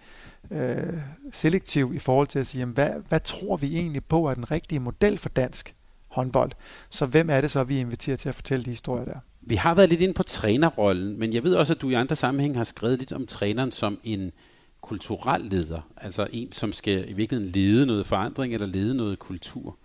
øh, 0.51 0.95
selektiv 1.33 1.93
i 1.95 1.99
forhold 1.99 2.29
til 2.29 2.39
at 2.39 2.47
sige, 2.47 2.61
jamen, 2.61 2.75
hvad, 2.75 2.91
hvad 3.09 3.21
tror 3.21 3.57
vi 3.57 3.77
egentlig 3.77 4.05
på 4.05 4.27
er 4.27 4.35
den 4.35 4.51
rigtige 4.51 4.81
model 4.81 5.19
for 5.19 5.29
dansk 5.29 5.75
håndbold? 6.09 6.53
Så 6.91 7.07
hvem 7.07 7.31
er 7.31 7.41
det 7.41 7.51
så, 7.51 7.65
vi 7.65 7.81
inviterer 7.81 8.17
til 8.17 8.29
at 8.29 8.35
fortælle 8.35 8.65
de 8.65 8.71
historier 8.71 9.05
der? 9.05 9.19
Vi 9.49 9.55
har 9.55 9.75
været 9.75 9.89
lidt 9.89 10.01
inde 10.01 10.15
på 10.15 10.23
trænerrollen, 10.23 11.19
men 11.19 11.33
jeg 11.33 11.45
ved 11.45 11.55
også, 11.55 11.73
at 11.73 11.81
du 11.81 11.91
i 11.91 11.95
andre 11.95 12.17
sammenhæng 12.17 12.57
har 12.57 12.65
skrevet 12.65 12.99
lidt 12.99 13.13
om 13.13 13.27
træneren 13.27 13.73
som 13.73 13.99
en 14.05 14.33
kulturel 14.81 15.41
leder. 15.41 15.81
Altså 15.97 16.27
en, 16.33 16.53
som 16.53 16.73
skal 16.73 17.11
i 17.11 17.13
virkeligheden 17.13 17.53
lede 17.53 17.87
noget 17.87 18.07
forandring 18.07 18.55
eller 18.55 18.67
lede 18.67 18.95
noget 18.95 19.19
kultur. 19.19 19.77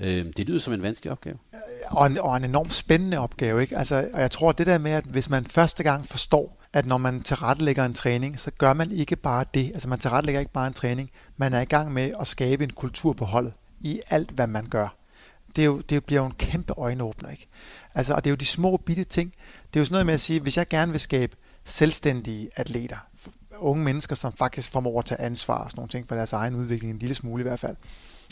Øhm, 0.00 0.32
det 0.32 0.46
lyder 0.46 0.58
som 0.58 0.72
en 0.72 0.82
vanskelig 0.82 1.12
opgave. 1.12 1.36
Og 1.86 2.06
en, 2.06 2.18
og 2.18 2.36
en 2.36 2.44
enormt 2.44 2.74
spændende 2.74 3.18
opgave. 3.18 3.62
Ikke? 3.62 3.76
Altså, 3.76 4.08
og 4.14 4.20
jeg 4.20 4.30
tror, 4.30 4.52
det 4.52 4.66
der 4.66 4.78
med, 4.78 4.90
at 4.90 5.04
hvis 5.04 5.30
man 5.30 5.44
første 5.44 5.82
gang 5.82 6.08
forstår, 6.08 6.64
at 6.72 6.86
når 6.86 6.98
man 6.98 7.22
tilrettelægger 7.22 7.84
en 7.84 7.94
træning, 7.94 8.40
så 8.40 8.50
gør 8.58 8.72
man 8.72 8.90
ikke 8.90 9.16
bare 9.16 9.44
det. 9.54 9.70
Altså 9.74 9.88
man 9.88 9.98
tilrettelægger 9.98 10.40
ikke 10.40 10.52
bare 10.52 10.66
en 10.66 10.74
træning. 10.74 11.10
Man 11.36 11.52
er 11.52 11.60
i 11.60 11.64
gang 11.64 11.92
med 11.92 12.12
at 12.20 12.26
skabe 12.26 12.64
en 12.64 12.70
kultur 12.70 13.12
på 13.12 13.24
holdet 13.24 13.52
i 13.80 14.00
alt, 14.10 14.30
hvad 14.30 14.46
man 14.46 14.66
gør. 14.66 14.97
Det, 15.56 15.62
er 15.62 15.66
jo, 15.66 15.80
det 15.80 16.04
bliver 16.04 16.20
jo 16.20 16.26
en 16.26 16.34
kæmpe 16.38 16.72
øjenåbner. 16.72 17.30
Ikke? 17.30 17.46
Altså, 17.94 18.14
og 18.14 18.24
det 18.24 18.30
er 18.30 18.32
jo 18.32 18.36
de 18.36 18.46
små 18.46 18.76
bitte 18.76 19.04
ting. 19.04 19.32
Det 19.74 19.76
er 19.76 19.80
jo 19.80 19.84
sådan 19.84 19.94
noget 19.94 20.06
med 20.06 20.14
at 20.14 20.20
sige, 20.20 20.40
hvis 20.40 20.56
jeg 20.56 20.68
gerne 20.68 20.92
vil 20.92 21.00
skabe 21.00 21.36
selvstændige 21.64 22.50
atleter, 22.56 22.96
unge 23.58 23.84
mennesker, 23.84 24.16
som 24.16 24.32
faktisk 24.32 24.70
formår 24.70 24.98
at 24.98 25.04
tage 25.04 25.20
ansvar 25.20 25.58
og 25.58 25.70
sådan 25.70 25.78
nogle 25.78 25.88
ting 25.88 26.08
for 26.08 26.14
deres 26.14 26.32
egen 26.32 26.54
udvikling, 26.54 26.92
en 26.92 26.98
lille 26.98 27.14
smule 27.14 27.40
i 27.40 27.46
hvert 27.48 27.60
fald. 27.60 27.76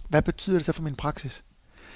Hvad 0.09 0.23
betyder 0.23 0.57
det 0.57 0.67
så 0.67 0.73
for 0.73 0.83
min 0.83 0.95
praksis? 0.95 1.45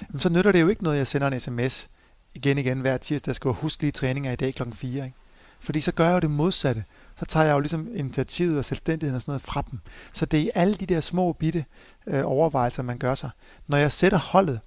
Jamen, 0.09 0.19
så 0.19 0.29
nytter 0.29 0.51
det 0.51 0.61
jo 0.61 0.67
ikke 0.67 0.83
noget, 0.83 0.97
at 0.97 0.99
jeg 0.99 1.07
sender 1.07 1.27
en 1.27 1.39
sms 1.39 1.89
igen 2.33 2.57
igen 2.57 2.81
hver 2.81 2.97
tirsdag, 2.97 3.31
der 3.31 3.35
skal 3.35 3.51
huske 3.51 3.83
lige 3.83 3.91
træninger 3.91 4.31
i 4.31 4.35
dag 4.35 4.55
klokken 4.55 4.75
4. 4.75 5.05
Ikke? 5.05 5.17
Fordi 5.59 5.81
så 5.81 5.91
gør 5.91 6.05
jeg 6.05 6.13
jo 6.13 6.19
det 6.19 6.31
modsatte. 6.31 6.83
Så 7.19 7.25
tager 7.25 7.45
jeg 7.45 7.53
jo 7.53 7.59
ligesom 7.59 7.87
initiativet 7.95 8.57
og 8.57 8.65
selvstændigheden 8.65 9.15
og 9.15 9.21
sådan 9.21 9.31
noget 9.31 9.41
fra 9.41 9.63
dem. 9.71 9.79
Så 10.13 10.25
det 10.25 10.39
er 10.39 10.43
i 10.43 10.51
alle 10.55 10.75
de 10.75 10.85
der 10.85 10.99
små 10.99 11.33
bitte 11.33 11.65
øh, 12.07 12.21
overvejelser, 12.25 12.83
man 12.83 12.97
gør 12.97 13.15
sig. 13.15 13.29
Når 13.67 13.77
jeg 13.77 13.91
sætter 13.91 14.17
holdet, 14.17 14.59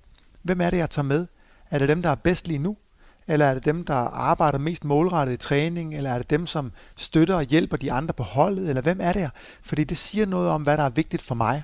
hvem 0.45 0.61
er 0.61 0.71
det, 0.71 0.77
jeg 0.77 0.91
tager 0.91 1.07
med? 1.07 1.27
Er 1.71 1.79
det 1.79 1.89
dem, 1.89 2.03
der 2.03 2.11
er 2.11 2.15
bedst 2.15 2.49
lige 2.49 2.59
nu? 2.59 2.77
Eller 3.27 3.47
er 3.47 3.55
det 3.55 3.65
dem, 3.65 3.85
der 3.85 3.95
arbejder 3.95 4.59
mest 4.59 4.85
målrettet 4.85 5.35
i 5.35 5.37
træning? 5.37 5.95
Eller 5.95 6.11
er 6.11 6.19
det 6.19 6.31
dem, 6.31 6.47
som 6.47 6.73
støtter 6.97 7.35
og 7.35 7.43
hjælper 7.43 7.77
de 7.77 7.93
andre 7.93 8.15
på 8.15 8.23
holdet? 8.23 8.69
Eller 8.69 8.83
hvem 8.83 8.99
er 9.01 9.13
det? 9.13 9.31
Fordi 9.63 9.85
det 9.85 9.97
siger 9.97 10.27
noget 10.27 10.51
om, 10.51 10.63
hvad 10.63 10.77
der 10.77 10.85
er 10.85 10.91
vigtigt 10.91 11.23
for 11.23 11.35
mig. 11.35 11.63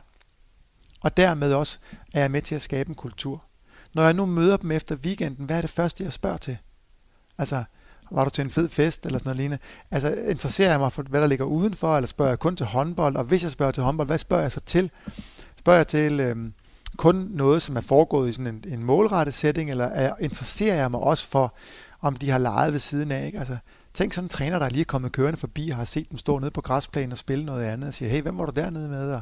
Og 1.01 1.17
dermed 1.17 1.53
også 1.53 1.79
er 2.15 2.21
jeg 2.21 2.31
med 2.31 2.43
til 2.43 2.55
at 2.55 2.63
skabe 2.63 2.89
en 2.89 2.95
kultur. 2.95 3.45
Når 3.95 4.03
jeg 4.03 4.15
nu 4.15 4.27
møder 4.27 4.57
dem 4.57 4.71
efter 4.71 4.97
weekenden, 4.97 5.45
hvad 5.45 5.57
er 5.57 5.61
det 5.61 5.71
første, 5.71 6.05
jeg 6.05 6.13
spørger 6.13 6.37
til? 6.37 6.59
Altså, 7.39 7.65
var 8.11 8.25
du 8.25 8.31
til 8.31 8.45
en 8.45 8.51
fed 8.51 8.69
fest 8.69 9.07
eller 9.07 9.19
sådan 9.19 9.29
noget 9.29 9.37
lignende? 9.37 9.63
Altså, 9.91 10.15
interesserer 10.15 10.71
jeg 10.71 10.81
mig 10.81 10.93
for, 10.93 11.03
hvad 11.03 11.21
der 11.21 11.27
ligger 11.27 11.45
udenfor, 11.45 11.97
eller 11.97 12.07
spørger 12.07 12.31
jeg 12.31 12.39
kun 12.39 12.57
til 12.57 12.67
håndbold? 12.67 13.17
Og 13.17 13.25
hvis 13.25 13.43
jeg 13.43 13.51
spørger 13.51 13.73
til 13.73 13.83
håndbold, 13.83 14.09
hvad 14.09 14.19
spørger 14.19 14.43
jeg 14.43 14.53
så 14.53 14.61
til? 14.61 14.91
Spørger 15.59 15.79
jeg 15.79 15.87
til 15.87 16.21
øhm, 16.21 16.53
kun 17.01 17.29
noget, 17.31 17.63
som 17.63 17.77
er 17.77 17.81
foregået 17.81 18.29
i 18.29 18.33
sådan 18.33 18.47
en, 18.47 18.65
en 18.69 18.85
målrettet 18.85 19.35
setting, 19.35 19.71
eller 19.71 19.85
er, 19.85 20.13
interesserer 20.21 20.75
jeg 20.75 20.91
mig 20.91 21.01
også 21.01 21.29
for, 21.29 21.55
om 22.01 22.17
de 22.17 22.31
har 22.31 22.39
leget 22.39 22.73
ved 22.73 22.81
siden 22.81 23.13
af? 23.13 23.27
Ikke? 23.27 23.39
Altså, 23.39 23.57
tænk 23.95 24.13
sådan 24.13 24.25
en 24.25 24.29
træner, 24.29 24.59
der 24.59 24.69
lige 24.69 24.81
er 24.81 24.85
kommet 24.85 25.13
kørende 25.13 25.39
forbi, 25.39 25.71
og 25.71 25.77
har 25.77 25.85
set 25.85 26.11
dem 26.11 26.19
stå 26.19 26.39
nede 26.39 26.51
på 26.51 26.61
græsplænen 26.61 27.13
og 27.13 27.19
spille 27.19 27.45
noget 27.45 27.65
andet, 27.65 27.89
og 27.89 27.95
siger, 27.95 28.09
hey, 28.09 28.23
hvem 28.23 28.39
var 28.39 28.47
du 28.47 28.53
dernede 28.61 28.89
med? 28.89 29.13
Og, 29.13 29.21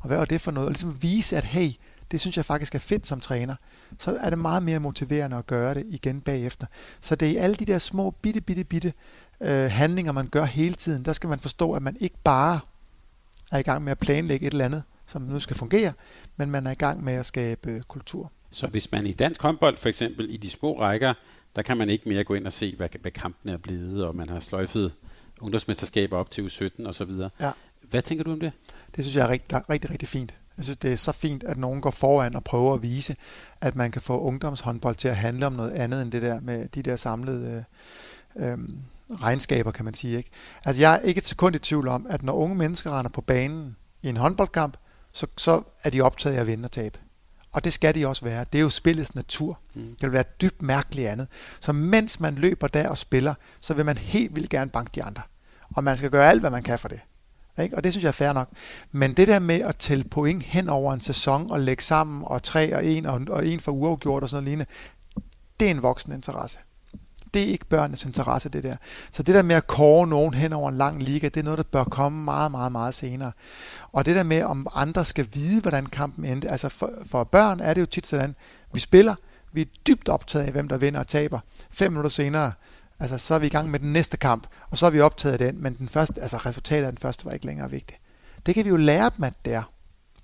og 0.00 0.06
hvad 0.06 0.16
var 0.16 0.24
det 0.24 0.40
for 0.40 0.50
noget? 0.50 0.66
Og 0.66 0.72
ligesom 0.72 1.02
vise, 1.02 1.36
at 1.36 1.44
hey, 1.44 1.70
det 2.10 2.20
synes 2.20 2.36
jeg 2.36 2.44
faktisk 2.44 2.74
er 2.74 2.78
fedt 2.78 3.06
som 3.06 3.20
træner. 3.20 3.54
Så 3.98 4.16
er 4.20 4.30
det 4.30 4.38
meget 4.38 4.62
mere 4.62 4.78
motiverende 4.78 5.36
at 5.36 5.46
gøre 5.46 5.74
det 5.74 5.84
igen 5.88 6.20
bagefter. 6.20 6.66
Så 7.00 7.14
det 7.14 7.28
er 7.28 7.32
i 7.32 7.36
alle 7.36 7.56
de 7.56 7.64
der 7.64 7.78
små, 7.78 8.10
bitte, 8.10 8.40
bitte, 8.40 8.64
bitte 8.64 8.92
øh, 9.40 9.70
handlinger, 9.70 10.12
man 10.12 10.26
gør 10.26 10.44
hele 10.44 10.74
tiden. 10.74 11.04
Der 11.04 11.12
skal 11.12 11.28
man 11.28 11.38
forstå, 11.38 11.72
at 11.72 11.82
man 11.82 11.96
ikke 12.00 12.16
bare 12.24 12.60
er 13.52 13.58
i 13.58 13.62
gang 13.62 13.84
med 13.84 13.92
at 13.92 13.98
planlægge 13.98 14.46
et 14.46 14.52
eller 14.52 14.64
andet, 14.64 14.82
som 15.10 15.22
nu 15.22 15.40
skal 15.40 15.56
fungere, 15.56 15.92
men 16.36 16.50
man 16.50 16.66
er 16.66 16.70
i 16.70 16.74
gang 16.74 17.04
med 17.04 17.12
at 17.12 17.26
skabe 17.26 17.82
kultur. 17.88 18.32
Så 18.50 18.66
hvis 18.66 18.92
man 18.92 19.06
i 19.06 19.12
dansk 19.12 19.42
håndbold 19.42 19.76
for 19.76 19.88
eksempel 19.88 20.34
i 20.34 20.36
de 20.36 20.50
små 20.50 20.80
rækker, 20.80 21.14
der 21.56 21.62
kan 21.62 21.76
man 21.76 21.90
ikke 21.90 22.08
mere 22.08 22.24
gå 22.24 22.34
ind 22.34 22.46
og 22.46 22.52
se, 22.52 22.76
hvad, 22.76 22.88
hvad 23.00 23.10
kampen 23.10 23.50
er 23.50 23.56
blevet, 23.56 24.04
og 24.04 24.16
man 24.16 24.28
har 24.28 24.40
sløjfet 24.40 24.92
ungdomsmesterskaber 25.40 26.16
op 26.16 26.30
til 26.30 26.42
U17 26.42 26.86
og 26.86 26.94
så 26.94 27.04
videre. 27.04 27.30
Ja. 27.40 27.50
Hvad 27.82 28.02
tænker 28.02 28.24
du 28.24 28.32
om 28.32 28.40
det? 28.40 28.52
Det 28.96 29.04
synes 29.04 29.16
jeg 29.16 29.24
er 29.24 29.28
rigtig, 29.28 29.70
rigtig, 29.70 29.90
rigtig 29.90 30.08
fint. 30.08 30.34
Jeg 30.56 30.64
synes, 30.64 30.76
det 30.76 30.92
er 30.92 30.96
så 30.96 31.12
fint, 31.12 31.44
at 31.44 31.56
nogen 31.56 31.80
går 31.80 31.90
foran 31.90 32.36
og 32.36 32.44
prøver 32.44 32.74
at 32.74 32.82
vise, 32.82 33.16
at 33.60 33.76
man 33.76 33.90
kan 33.90 34.02
få 34.02 34.20
ungdomshåndbold 34.20 34.96
til 34.96 35.08
at 35.08 35.16
handle 35.16 35.46
om 35.46 35.52
noget 35.52 35.70
andet 35.70 36.02
end 36.02 36.12
det 36.12 36.22
der 36.22 36.40
med 36.40 36.68
de 36.68 36.82
der 36.82 36.96
samlede 36.96 37.64
øh, 38.36 38.52
øh, 38.52 38.58
regnskaber, 39.22 39.70
kan 39.70 39.84
man 39.84 39.94
sige. 39.94 40.16
Ikke? 40.16 40.30
Altså, 40.64 40.80
jeg 40.80 40.94
er 40.94 40.98
ikke 40.98 41.18
et 41.18 41.26
sekund 41.26 41.56
i 41.56 41.58
tvivl 41.58 41.88
om, 41.88 42.06
at 42.10 42.22
når 42.22 42.32
unge 42.32 42.56
mennesker 42.56 42.98
render 42.98 43.10
på 43.10 43.20
banen 43.20 43.76
i 44.02 44.08
en 44.08 44.16
håndboldkamp, 44.16 44.76
så, 45.12 45.26
så 45.36 45.62
er 45.82 45.90
de 45.90 46.00
optaget 46.00 46.36
af 46.36 46.40
at 46.40 46.46
vinde 46.46 46.66
og 46.66 46.72
tabe. 46.72 46.98
Og 47.52 47.64
det 47.64 47.72
skal 47.72 47.94
de 47.94 48.06
også 48.06 48.24
være. 48.24 48.44
Det 48.52 48.58
er 48.58 48.62
jo 48.62 48.70
spillets 48.70 49.14
natur. 49.14 49.58
Mm. 49.74 49.82
Det 49.82 50.02
vil 50.02 50.12
være 50.12 50.24
dybt 50.40 50.62
mærkeligt 50.62 51.08
andet. 51.08 51.28
Så 51.60 51.72
mens 51.72 52.20
man 52.20 52.34
løber 52.34 52.68
der 52.68 52.88
og 52.88 52.98
spiller, 52.98 53.34
så 53.60 53.74
vil 53.74 53.84
man 53.84 53.98
helt 53.98 54.34
vildt 54.34 54.50
gerne 54.50 54.70
banke 54.70 54.90
de 54.94 55.02
andre. 55.02 55.22
Og 55.74 55.84
man 55.84 55.96
skal 55.96 56.10
gøre 56.10 56.30
alt, 56.30 56.40
hvad 56.40 56.50
man 56.50 56.62
kan 56.62 56.78
for 56.78 56.88
det. 56.88 57.00
Ikke? 57.62 57.76
Og 57.76 57.84
det 57.84 57.92
synes 57.92 58.02
jeg 58.02 58.08
er 58.08 58.12
fair 58.12 58.32
nok. 58.32 58.48
Men 58.92 59.14
det 59.14 59.28
der 59.28 59.38
med 59.38 59.60
at 59.60 59.76
tælle 59.76 60.04
point 60.04 60.42
hen 60.42 60.68
over 60.68 60.92
en 60.92 61.00
sæson 61.00 61.50
og 61.50 61.60
lægge 61.60 61.82
sammen, 61.82 62.22
og 62.26 62.42
tre 62.42 62.76
og 62.76 62.84
en, 62.84 63.06
og, 63.06 63.20
og 63.28 63.46
en 63.46 63.60
for 63.60 63.72
uafgjort 63.72 64.22
og 64.22 64.28
sådan 64.28 64.44
noget 64.44 64.48
lignende, 64.48 64.70
det 65.60 65.66
er 65.66 65.70
en 65.70 65.82
voksen 65.82 66.12
interesse. 66.12 66.58
Det 67.34 67.42
er 67.42 67.46
ikke 67.46 67.64
børnenes 67.64 68.04
interesse, 68.04 68.48
det 68.48 68.62
der. 68.62 68.76
Så 69.12 69.22
det 69.22 69.34
der 69.34 69.42
med 69.42 69.56
at 69.56 69.66
kåre 69.66 70.06
nogen 70.06 70.34
hen 70.34 70.52
over 70.52 70.68
en 70.68 70.76
lang 70.76 71.02
liga, 71.02 71.28
det 71.28 71.36
er 71.36 71.44
noget, 71.44 71.58
der 71.58 71.64
bør 71.64 71.84
komme 71.84 72.24
meget, 72.24 72.50
meget, 72.50 72.72
meget 72.72 72.94
senere. 72.94 73.32
Og 73.92 74.06
det 74.06 74.16
der 74.16 74.22
med, 74.22 74.42
om 74.42 74.66
andre 74.74 75.04
skal 75.04 75.28
vide, 75.32 75.60
hvordan 75.60 75.86
kampen 75.86 76.24
endte. 76.24 76.48
Altså 76.48 76.68
for, 76.68 76.90
for 77.06 77.24
børn 77.24 77.60
er 77.60 77.74
det 77.74 77.80
jo 77.80 77.86
tit 77.86 78.06
sådan, 78.06 78.34
vi 78.72 78.80
spiller, 78.80 79.14
vi 79.52 79.60
er 79.60 79.66
dybt 79.86 80.08
optaget 80.08 80.46
af, 80.46 80.52
hvem 80.52 80.68
der 80.68 80.78
vinder 80.78 81.00
og 81.00 81.08
taber. 81.08 81.38
Fem 81.70 81.92
minutter 81.92 82.10
senere, 82.10 82.52
Altså, 83.00 83.18
så 83.18 83.34
er 83.34 83.38
vi 83.38 83.46
i 83.46 83.50
gang 83.50 83.70
med 83.70 83.78
den 83.78 83.92
næste 83.92 84.16
kamp, 84.16 84.46
og 84.70 84.78
så 84.78 84.86
er 84.86 84.90
vi 84.90 85.00
optaget 85.00 85.32
af 85.32 85.38
den, 85.38 85.62
men 85.62 85.78
den 85.78 85.88
første, 85.88 86.20
altså 86.20 86.36
resultatet 86.36 86.86
af 86.86 86.92
den 86.92 86.98
første 86.98 87.24
var 87.24 87.32
ikke 87.32 87.46
længere 87.46 87.70
vigtigt. 87.70 88.00
Det 88.46 88.54
kan 88.54 88.64
vi 88.64 88.70
jo 88.70 88.76
lære 88.76 89.10
dem, 89.16 89.24
at 89.24 89.34
det 89.44 89.54
er, 89.54 89.72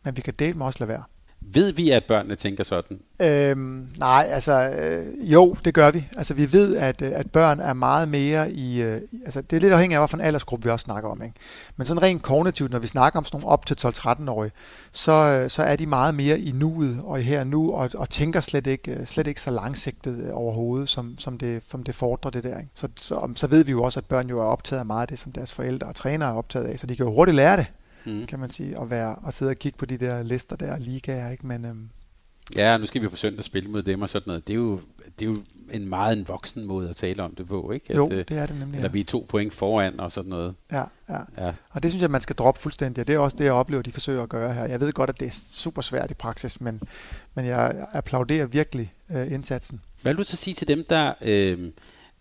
men 0.05 0.17
vi 0.17 0.23
kan 0.23 0.35
dele 0.39 0.55
med 0.55 0.67
også 0.67 0.79
lade 0.81 0.89
være. 0.89 1.03
Ved 1.41 1.73
vi, 1.73 1.91
at 1.91 2.05
børnene 2.05 2.35
tænker 2.35 2.65
sådan? 2.65 2.99
Øhm, 3.23 3.89
nej, 3.99 4.29
altså 4.31 4.71
øh, 4.71 5.33
jo, 5.33 5.57
det 5.65 5.75
gør 5.75 5.91
vi. 5.91 6.05
Altså 6.17 6.35
vi 6.35 6.53
ved, 6.53 6.77
at, 6.77 7.03
øh, 7.03 7.11
at 7.15 7.31
børn 7.31 7.61
er 7.61 7.73
meget 7.73 8.09
mere 8.09 8.53
i... 8.53 8.83
Øh, 8.83 9.01
altså 9.25 9.43
det 9.43 9.57
er 9.57 9.61
lidt 9.61 9.73
afhængigt 9.73 10.01
af, 10.01 10.09
hvilken 10.09 10.27
aldersgruppe 10.27 10.65
vi 10.65 10.71
også 10.71 10.85
snakker 10.85 11.11
om. 11.11 11.23
Ikke? 11.23 11.35
Men 11.77 11.87
sådan 11.87 12.03
rent 12.03 12.23
kognitivt, 12.23 12.71
når 12.71 12.79
vi 12.79 12.87
snakker 12.87 13.19
om 13.19 13.25
sådan 13.25 13.41
nogle 13.41 13.53
op 13.53 13.67
til 13.67 13.77
12-13-årige, 13.87 14.53
så, 14.93 15.13
øh, 15.13 15.51
så 15.51 15.63
er 15.63 15.77
de 15.77 15.87
meget 15.87 16.15
mere 16.15 16.41
i 16.41 16.53
nuet 16.53 17.01
og 17.05 17.21
i 17.21 17.23
her 17.23 17.45
nu, 17.45 17.73
og, 17.73 17.91
og 17.95 18.11
tænker 18.11 18.41
slet 18.41 18.67
ikke, 18.67 18.93
øh, 18.93 19.07
slet 19.07 19.27
ikke 19.27 19.41
så 19.41 19.51
langsigtet 19.51 20.33
overhovedet, 20.33 20.89
som, 20.89 21.19
som, 21.19 21.39
det, 21.39 21.63
som 21.69 21.85
det 21.85 21.95
fordrer 21.95 22.31
det 22.31 22.45
der. 22.45 22.59
Ikke? 22.59 22.71
Så, 22.75 22.89
så, 22.97 23.33
så 23.37 23.47
ved 23.47 23.65
vi 23.65 23.71
jo 23.71 23.83
også, 23.83 24.01
at 24.01 24.07
børn 24.07 24.29
jo 24.29 24.41
er 24.41 24.45
optaget 24.45 24.81
af 24.81 24.87
meget 24.87 25.03
af 25.03 25.09
det, 25.09 25.19
som 25.19 25.33
deres 25.33 25.53
forældre 25.53 25.87
og 25.87 25.95
trænere 25.95 26.29
er 26.29 26.35
optaget 26.35 26.65
af, 26.65 26.79
så 26.79 26.87
de 26.87 26.97
kan 26.97 27.07
jo 27.07 27.13
hurtigt 27.13 27.37
lære 27.37 27.57
det 27.57 27.67
mm. 28.07 28.27
kan 28.27 28.39
man 28.39 28.51
sige, 28.51 28.81
at, 28.81 28.91
være, 28.91 29.17
at 29.27 29.35
sidde 29.35 29.51
og 29.51 29.57
kigge 29.57 29.79
på 29.79 29.87
de 29.87 29.97
der 29.97 30.23
lister 30.23 30.57
der, 30.57 30.79
ligaer, 30.79 31.31
ikke? 31.31 31.47
Men, 31.47 31.65
øhm, 31.65 31.89
Ja, 32.57 32.79
nu 32.79 32.87
skal 32.87 33.03
vi 33.03 33.09
på 33.09 33.17
søndag 33.17 33.45
spille 33.45 33.71
mod 33.71 33.83
dem 33.83 34.03
og 34.03 34.09
sådan 34.09 34.23
noget. 34.27 34.49
Det 34.49 34.53
er 34.53 34.59
jo, 34.59 34.81
det 35.19 35.27
er 35.27 35.31
jo 35.31 35.37
en 35.73 35.89
meget 35.89 36.19
en 36.19 36.29
voksen 36.29 36.65
måde 36.65 36.89
at 36.89 36.97
tale 36.97 37.23
om 37.23 37.35
det 37.35 37.49
på, 37.49 37.73
ikke? 37.73 37.87
At, 37.91 37.97
jo, 37.97 38.09
øh, 38.13 38.25
det 38.29 38.39
er 38.39 38.47
det 38.47 38.59
nemlig. 38.59 38.77
Eller 38.77 38.89
ja. 38.89 38.93
vi 38.93 39.01
er 39.01 39.05
to 39.05 39.27
point 39.29 39.53
foran 39.53 40.01
og 40.01 40.13
sådan 40.13 40.31
noget. 40.31 40.55
Ja, 40.73 40.83
ja, 41.09 41.19
ja. 41.39 41.53
Og 41.71 41.83
det 41.83 41.91
synes 41.91 42.03
jeg, 42.03 42.11
man 42.11 42.21
skal 42.21 42.37
droppe 42.37 42.61
fuldstændig, 42.61 43.01
og 43.01 43.07
det 43.07 43.15
er 43.15 43.19
også 43.19 43.37
det, 43.37 43.45
jeg 43.45 43.53
oplever, 43.53 43.83
de 43.83 43.93
forsøger 43.93 44.23
at 44.23 44.29
gøre 44.29 44.55
her. 44.55 44.65
Jeg 44.65 44.81
ved 44.81 44.93
godt, 44.93 45.11
at 45.11 45.21
det 45.21 45.27
er 45.27 45.41
super 45.53 45.83
svært 45.83 46.11
i 46.11 46.15
praksis, 46.15 46.61
men, 46.61 46.83
men 47.35 47.47
jeg 47.47 47.87
applauderer 47.93 48.47
virkelig 48.47 48.93
øh, 49.11 49.33
indsatsen. 49.33 49.81
Hvad 50.03 50.15
vil 50.15 50.19
du 50.19 50.31
så 50.31 50.37
sige 50.37 50.55
til 50.55 50.69
dem, 50.69 50.85
der... 50.91 51.13
Øh, 51.23 51.71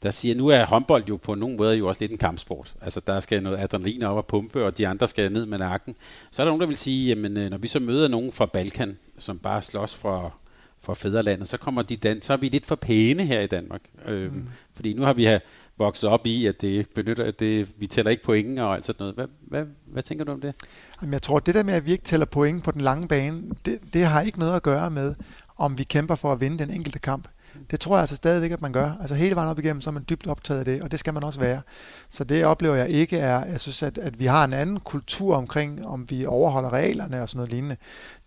der 0.05 0.11
siger, 0.11 0.35
nu 0.35 0.47
er 0.47 0.65
håndbold 0.65 1.03
jo 1.09 1.17
på 1.17 1.35
nogen 1.35 1.57
måde 1.57 1.75
jo 1.77 1.87
også 1.87 2.01
lidt 2.01 2.11
en 2.11 2.17
kampsport. 2.17 2.75
Altså 2.81 3.01
der 3.07 3.19
skal 3.19 3.43
noget 3.43 3.57
adrenalin 3.57 4.03
op 4.03 4.17
og 4.17 4.25
pumpe, 4.25 4.65
og 4.65 4.77
de 4.77 4.87
andre 4.87 5.07
skal 5.07 5.31
ned 5.31 5.45
med 5.45 5.57
nakken. 5.57 5.95
Så 6.31 6.41
er 6.41 6.45
der 6.45 6.49
nogen, 6.51 6.61
der 6.61 6.67
vil 6.67 6.77
sige, 6.77 7.07
jamen 7.07 7.37
øh, 7.37 7.49
når 7.49 7.57
vi 7.57 7.67
så 7.67 7.79
møder 7.79 8.07
nogen 8.07 8.31
fra 8.31 8.45
Balkan, 8.45 8.97
som 9.17 9.39
bare 9.39 9.61
slås 9.61 9.95
for, 9.95 10.35
for 10.81 10.93
fædrelandet, 10.93 11.47
så 11.47 11.57
kommer 11.57 11.81
de 11.81 11.95
dan- 11.95 12.21
så 12.21 12.33
er 12.33 12.37
vi 12.37 12.49
lidt 12.49 12.65
for 12.65 12.75
pæne 12.75 13.23
her 13.23 13.41
i 13.41 13.47
Danmark. 13.47 13.81
Øhm, 14.07 14.33
mm. 14.33 14.47
Fordi 14.73 14.93
nu 14.93 15.03
har 15.03 15.13
vi 15.13 15.25
her 15.25 15.39
vokset 15.77 16.09
op 16.09 16.25
i, 16.27 16.45
at 16.45 16.61
det 16.61 16.89
benytter, 16.89 17.23
at 17.23 17.39
det, 17.39 17.69
vi 17.77 17.87
tæller 17.87 18.11
ikke 18.11 18.23
point 18.23 18.59
og 18.59 18.75
alt 18.75 18.85
sådan 18.85 18.95
noget. 18.99 19.15
Hvad, 19.15 19.27
hvad, 19.41 19.65
hvad 19.85 20.03
tænker 20.03 20.25
du 20.25 20.31
om 20.31 20.41
det? 20.41 20.55
Jamen, 21.01 21.13
jeg 21.13 21.21
tror, 21.21 21.39
det 21.39 21.55
der 21.55 21.63
med, 21.63 21.73
at 21.73 21.87
vi 21.87 21.91
ikke 21.91 22.03
tæller 22.03 22.25
point 22.25 22.63
på 22.63 22.71
den 22.71 22.81
lange 22.81 23.07
bane, 23.07 23.43
det, 23.65 23.79
det 23.93 24.05
har 24.05 24.21
ikke 24.21 24.39
noget 24.39 24.55
at 24.55 24.63
gøre 24.63 24.91
med, 24.91 25.15
om 25.57 25.77
vi 25.77 25.83
kæmper 25.83 26.15
for 26.15 26.31
at 26.31 26.41
vinde 26.41 26.59
den 26.59 26.69
enkelte 26.69 26.99
kamp. 26.99 27.27
Det 27.71 27.79
tror 27.79 27.95
jeg 27.95 28.01
altså 28.01 28.15
stadigvæk, 28.15 28.51
at 28.51 28.61
man 28.61 28.71
gør. 28.71 28.91
Altså 29.01 29.15
hele 29.15 29.35
vejen 29.35 29.49
op 29.49 29.59
igennem, 29.59 29.81
så 29.81 29.89
er 29.89 29.93
man 29.93 30.05
dybt 30.09 30.27
optaget 30.27 30.59
af 30.59 30.65
det, 30.65 30.81
og 30.81 30.91
det 30.91 30.99
skal 30.99 31.13
man 31.13 31.23
også 31.23 31.39
være. 31.39 31.61
Så 32.09 32.23
det 32.23 32.45
oplever 32.45 32.75
jeg 32.75 32.89
ikke 32.89 33.17
er, 33.17 33.45
jeg 33.45 33.59
synes, 33.59 33.83
at, 33.83 33.97
at 33.97 34.19
vi 34.19 34.25
har 34.25 34.45
en 34.45 34.53
anden 34.53 34.79
kultur 34.79 35.35
omkring, 35.35 35.85
om 35.85 36.05
vi 36.09 36.25
overholder 36.25 36.73
reglerne 36.73 37.21
og 37.21 37.29
sådan 37.29 37.37
noget 37.37 37.51
lignende. 37.51 37.77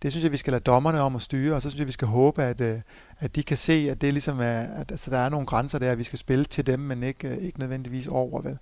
Det 0.01 0.11
synes 0.11 0.23
jeg, 0.23 0.31
vi 0.31 0.37
skal 0.37 0.53
lade 0.53 0.63
dommerne 0.63 1.01
om 1.01 1.15
at 1.15 1.21
styre, 1.21 1.55
og 1.55 1.61
så 1.61 1.69
synes 1.69 1.79
jeg, 1.79 1.87
vi 1.87 1.91
skal 1.91 2.07
håbe, 2.07 2.43
at, 2.43 2.61
øh, 2.61 2.77
at 3.19 3.35
de 3.35 3.43
kan 3.43 3.57
se, 3.57 3.87
at 3.91 4.01
det 4.01 4.13
ligesom 4.13 4.39
er, 4.39 4.59
at 4.59 4.91
altså, 4.91 5.11
der 5.11 5.17
er 5.17 5.29
nogle 5.29 5.47
grænser 5.47 5.79
der, 5.79 5.91
at 5.91 5.97
vi 5.97 6.03
skal 6.03 6.19
spille 6.19 6.45
til 6.45 6.67
dem, 6.67 6.79
men 6.79 7.03
ikke, 7.03 7.27
øh, 7.27 7.37
ikke 7.37 7.59
nødvendigvis 7.59 8.07
over. 8.07 8.41
Vel? 8.41 8.57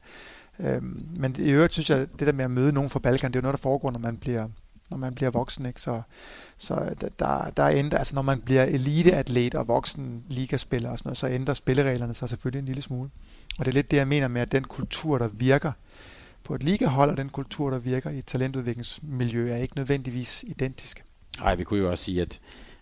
Øhm, 0.59 1.07
men 1.11 1.36
i 1.39 1.49
øvrigt 1.49 1.74
synes 1.74 1.89
jeg, 1.89 1.97
at 1.97 2.09
det 2.20 2.28
der 2.28 2.34
med 2.34 2.45
at 2.45 2.51
møde 2.51 2.72
nogen 2.72 2.89
fra 2.89 2.99
Balkan, 2.99 3.32
det 3.32 3.36
er 3.36 3.39
jo 3.39 3.43
noget, 3.43 3.57
der 3.57 3.61
foregår, 3.61 3.91
når 3.91 3.99
man 3.99 4.18
bliver, 4.18 4.47
når 4.89 4.97
man 4.97 5.15
bliver 5.15 5.31
voksen. 5.31 5.65
Ikke? 5.65 5.81
Så, 5.81 6.01
så 6.57 6.95
der, 7.19 7.49
der 7.49 7.67
ændrer, 7.67 7.99
altså 7.99 8.15
når 8.15 8.21
man 8.21 8.41
bliver 8.41 8.63
eliteatlet 8.63 9.55
og 9.55 9.67
voksen 9.67 10.23
ligaspiller 10.29 10.89
og 10.89 10.97
sådan 10.97 11.07
noget, 11.07 11.17
så 11.17 11.27
ændrer 11.27 11.53
spillereglerne 11.53 12.13
sig 12.13 12.29
selvfølgelig 12.29 12.59
en 12.59 12.65
lille 12.65 12.81
smule. 12.81 13.09
Og 13.59 13.65
det 13.65 13.71
er 13.71 13.73
lidt 13.73 13.91
det, 13.91 13.97
jeg 13.97 14.07
mener 14.07 14.27
med, 14.27 14.41
at 14.41 14.51
den 14.51 14.63
kultur, 14.63 15.17
der 15.17 15.27
virker 15.27 15.71
på 16.43 16.55
et 16.55 16.63
ligahold, 16.63 17.11
og 17.11 17.17
den 17.17 17.29
kultur, 17.29 17.69
der 17.69 17.79
virker 17.79 18.09
i 18.09 18.17
et 18.17 18.25
talentudviklingsmiljø, 18.25 19.51
er 19.51 19.57
ikke 19.57 19.75
nødvendigvis 19.75 20.43
identiske. 20.47 21.03
Nej, 21.39 21.55
vi 21.55 21.63
kunne 21.63 21.79
jo 21.79 21.89
også 21.89 22.03
sige, 22.03 22.21
at 22.21 22.39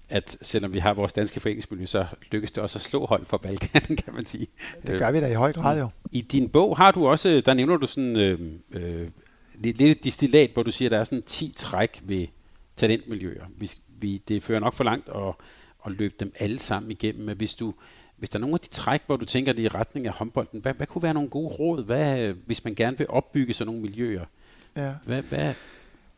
at 0.10 0.38
selvom 0.42 0.74
vi 0.74 0.80
har 0.80 0.94
vores 0.94 1.14
danske 1.14 1.40
foreningsmiljø, 1.40 1.86
så 1.86 2.06
lykkes 2.32 2.52
det 2.52 2.64
også 2.64 2.80
at 2.80 2.84
slå 2.84 3.06
hold 3.06 3.26
for 3.26 3.38
Balkan, 3.38 3.82
kan 4.06 4.14
man 4.14 4.26
sige. 4.26 4.48
Det 4.88 5.00
gør 5.00 5.12
vi 5.12 5.20
da 5.20 5.28
i 5.28 5.34
høj 5.34 5.54
grad 5.54 5.80
jo. 5.80 5.90
I 6.12 6.22
din 6.22 6.50
bog 6.50 6.78
har 6.78 6.92
du 6.92 7.08
også, 7.08 7.42
der 7.46 7.54
nævner 7.54 7.78
du 7.78 7.88
sådan 7.88 8.18
øh, 8.18 8.40
øh, 8.72 9.08
lidt, 9.58 9.78
lidt 9.78 10.04
distillat, 10.04 10.52
hvor 10.54 10.64
du 10.64 10.72
siger, 10.72 10.90
at 10.90 10.92
der 10.92 11.00
er 11.00 11.04
sådan 11.04 11.24
10 11.24 11.54
træk 11.56 12.02
ved 12.04 12.28
talentmiljøer. 12.76 13.46
Vi, 13.58 13.72
vi, 14.00 14.22
det 14.28 14.44
fører 14.44 14.60
nok 14.60 14.74
for 14.74 14.84
langt 14.84 15.10
at, 15.10 15.34
at 15.86 15.92
løbe 15.92 16.14
dem 16.20 16.34
alle 16.40 16.60
sammen 16.60 16.92
igennem, 16.92 17.26
men 17.26 17.38
hvis 17.38 17.54
du 17.56 17.74
hvis 18.18 18.30
der 18.30 18.38
er 18.38 18.42
nogle 18.42 18.54
af 18.54 18.60
de 18.60 18.68
træk, 18.68 19.02
hvor 19.06 19.16
du 19.18 19.26
tænker, 19.26 19.54
det 19.54 19.62
er 19.62 19.66
i 19.66 19.78
retning 19.78 20.08
af 20.08 20.14
håndbolden, 20.14 20.60
hvad, 20.62 20.74
hvad 20.74 20.88
kunne 20.88 21.04
være 21.04 21.14
nogle 21.14 21.30
gode 21.30 21.48
råd, 21.48 21.86
hvad, 21.86 22.34
hvis 22.46 22.64
man 22.64 22.76
gerne 22.76 22.98
vil 22.98 23.08
opbygge 23.10 23.54
sådan 23.54 23.66
nogle 23.68 23.82
miljøer? 23.82 24.26
Ja. 24.76 24.94
Hvad, 25.06 25.22
hvad? 25.22 25.54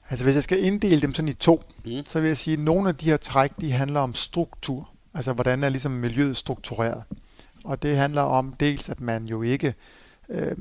Altså 0.09 0.25
hvis 0.25 0.35
jeg 0.35 0.43
skal 0.43 0.63
inddele 0.63 1.01
dem 1.01 1.13
sådan 1.13 1.29
i 1.29 1.33
to, 1.33 1.63
Mm. 1.85 2.05
så 2.05 2.21
vil 2.21 2.27
jeg 2.27 2.37
sige, 2.37 2.53
at 2.53 2.59
nogle 2.59 2.89
af 2.89 2.95
de 2.95 3.05
her 3.05 3.17
træk, 3.17 3.51
de 3.61 3.71
handler 3.71 3.99
om 3.99 4.15
struktur. 4.15 4.89
Altså 5.13 5.33
hvordan 5.33 5.63
er 5.63 5.69
ligesom 5.69 5.91
miljøet 5.91 6.37
struktureret. 6.37 7.03
Og 7.63 7.81
det 7.83 7.97
handler 7.97 8.21
om 8.21 8.53
dels, 8.53 8.89
at 8.89 9.01
man 9.01 9.25
jo 9.25 9.41
ikke 9.41 9.73
øh, 10.29 10.57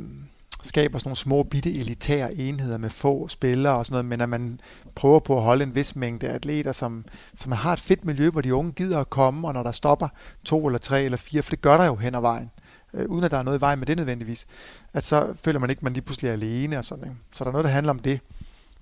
skaber 0.67 0.99
sådan 0.99 1.09
nogle 1.09 1.17
små 1.17 1.43
bitte 1.43 1.75
elitære 1.75 2.35
enheder 2.35 2.79
med 2.79 2.91
få 2.91 3.29
spillere 3.29 3.75
og 3.75 3.87
sådan 3.87 3.93
noget, 3.93 4.05
men 4.05 4.21
at 4.21 4.29
man 4.29 4.61
prøver 4.95 5.21
på 5.21 5.37
at 5.37 5.43
holde 5.43 5.63
en 5.63 5.75
vis 5.75 5.97
mængde 5.97 6.29
atleter, 6.29 6.73
som, 6.73 7.05
som 7.39 7.53
har 7.53 7.73
et 7.73 7.81
fedt 7.81 8.05
miljø, 8.05 8.31
hvor 8.31 8.41
de 8.41 8.55
unge 8.55 8.73
gider 8.73 9.01
at 9.01 9.11
komme, 9.11 9.49
og 9.49 9.55
når 9.55 9.63
der 9.63 9.73
stopper 9.73 10.09
to 10.45 10.67
eller 10.67 10.79
tre 10.79 11.03
eller 11.03 11.19
fire, 11.19 11.43
for 11.43 11.51
det 11.51 11.61
gør 11.61 11.77
der 11.77 11.85
jo 11.85 11.97
hen 11.97 12.15
ad 12.15 12.21
vejen, 12.21 12.51
øh, 12.95 13.07
uden 13.09 13.25
at 13.25 13.31
der 13.31 13.39
er 13.39 13.43
noget 13.43 13.59
i 13.59 13.61
vejen 13.61 13.79
med 13.79 13.87
det 13.87 13.97
nødvendigvis, 13.97 14.47
at 14.93 15.05
så 15.05 15.35
føler 15.45 15.59
man 15.59 15.71
ikke, 15.71 15.79
at 15.79 15.83
man 15.83 15.93
lige 15.93 16.05
pludselig 16.05 16.29
er 16.29 16.33
alene 16.33 16.79
og 16.79 16.85
sådan. 16.85 17.05
Ikke? 17.05 17.17
Så 17.33 17.45
der 17.45 17.49
er 17.49 17.53
noget, 17.53 17.65
der 17.65 17.71
handler 17.71 17.91
om 17.91 17.99
det. 17.99 18.21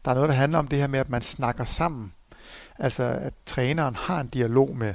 Der 0.04 0.10
er 0.10 0.14
noget, 0.14 0.28
der 0.28 0.34
handler 0.34 0.58
om 0.58 0.68
det 0.68 0.78
her 0.78 0.86
med, 0.86 0.98
at 0.98 1.10
man 1.10 1.22
snakker 1.22 1.64
sammen. 1.64 2.12
Altså, 2.78 3.02
at 3.02 3.34
træneren 3.46 3.94
har 3.94 4.20
en 4.20 4.28
dialog 4.28 4.76
med 4.76 4.94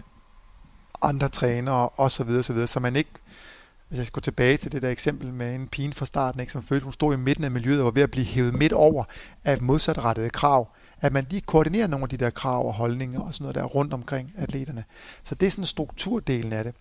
andre 1.02 1.30
trænere 1.30 1.90
og 1.90 2.12
så 2.12 2.24
videre, 2.24 2.44
så 2.44 2.54
videre, 2.54 2.68
så 2.68 2.80
man 2.80 2.96
ikke, 2.96 3.10
hvis 3.90 3.98
jeg 3.98 4.06
skal 4.06 4.14
gå 4.14 4.22
tilbage 4.22 4.58
til 4.58 4.72
det 4.72 4.82
der 4.82 4.90
eksempel 4.90 5.34
med 5.34 5.56
en 5.56 5.68
pige 5.68 5.94
fra 5.94 6.06
starten, 6.06 6.40
ikke, 6.40 6.52
som 6.52 6.64
følte, 6.64 6.84
hun 6.84 6.94
stod 6.94 7.14
i 7.14 7.18
midten 7.18 7.44
af 7.44 7.52
miljøet 7.52 7.80
og 7.80 7.86
var 7.86 7.92
ved 7.92 8.02
at 8.02 8.12
blive 8.12 8.26
hævet 8.26 8.54
midt 8.54 8.74
over 8.74 9.04
af 9.44 9.62
modsatrettede 9.62 10.30
krav, 10.30 10.68
at 11.02 11.14
man 11.14 11.26
lige 11.30 11.42
koordinerer 11.42 11.88
nogle 11.88 12.04
af 12.04 12.10
de 12.10 12.18
der 12.18 12.30
krav 12.30 12.68
og 12.68 12.74
holdninger 12.74 13.20
og 13.20 13.34
sådan 13.34 13.44
noget 13.44 13.56
der 13.56 13.64
rundt 13.64 13.94
omkring 13.94 14.34
atleterne. 14.38 14.84
Så 15.24 15.36
det 15.36 15.48
er 15.48 15.52
sådan 15.52 15.66
strukturdelen 15.66 16.54
af 16.54 16.64
det. 16.64 16.76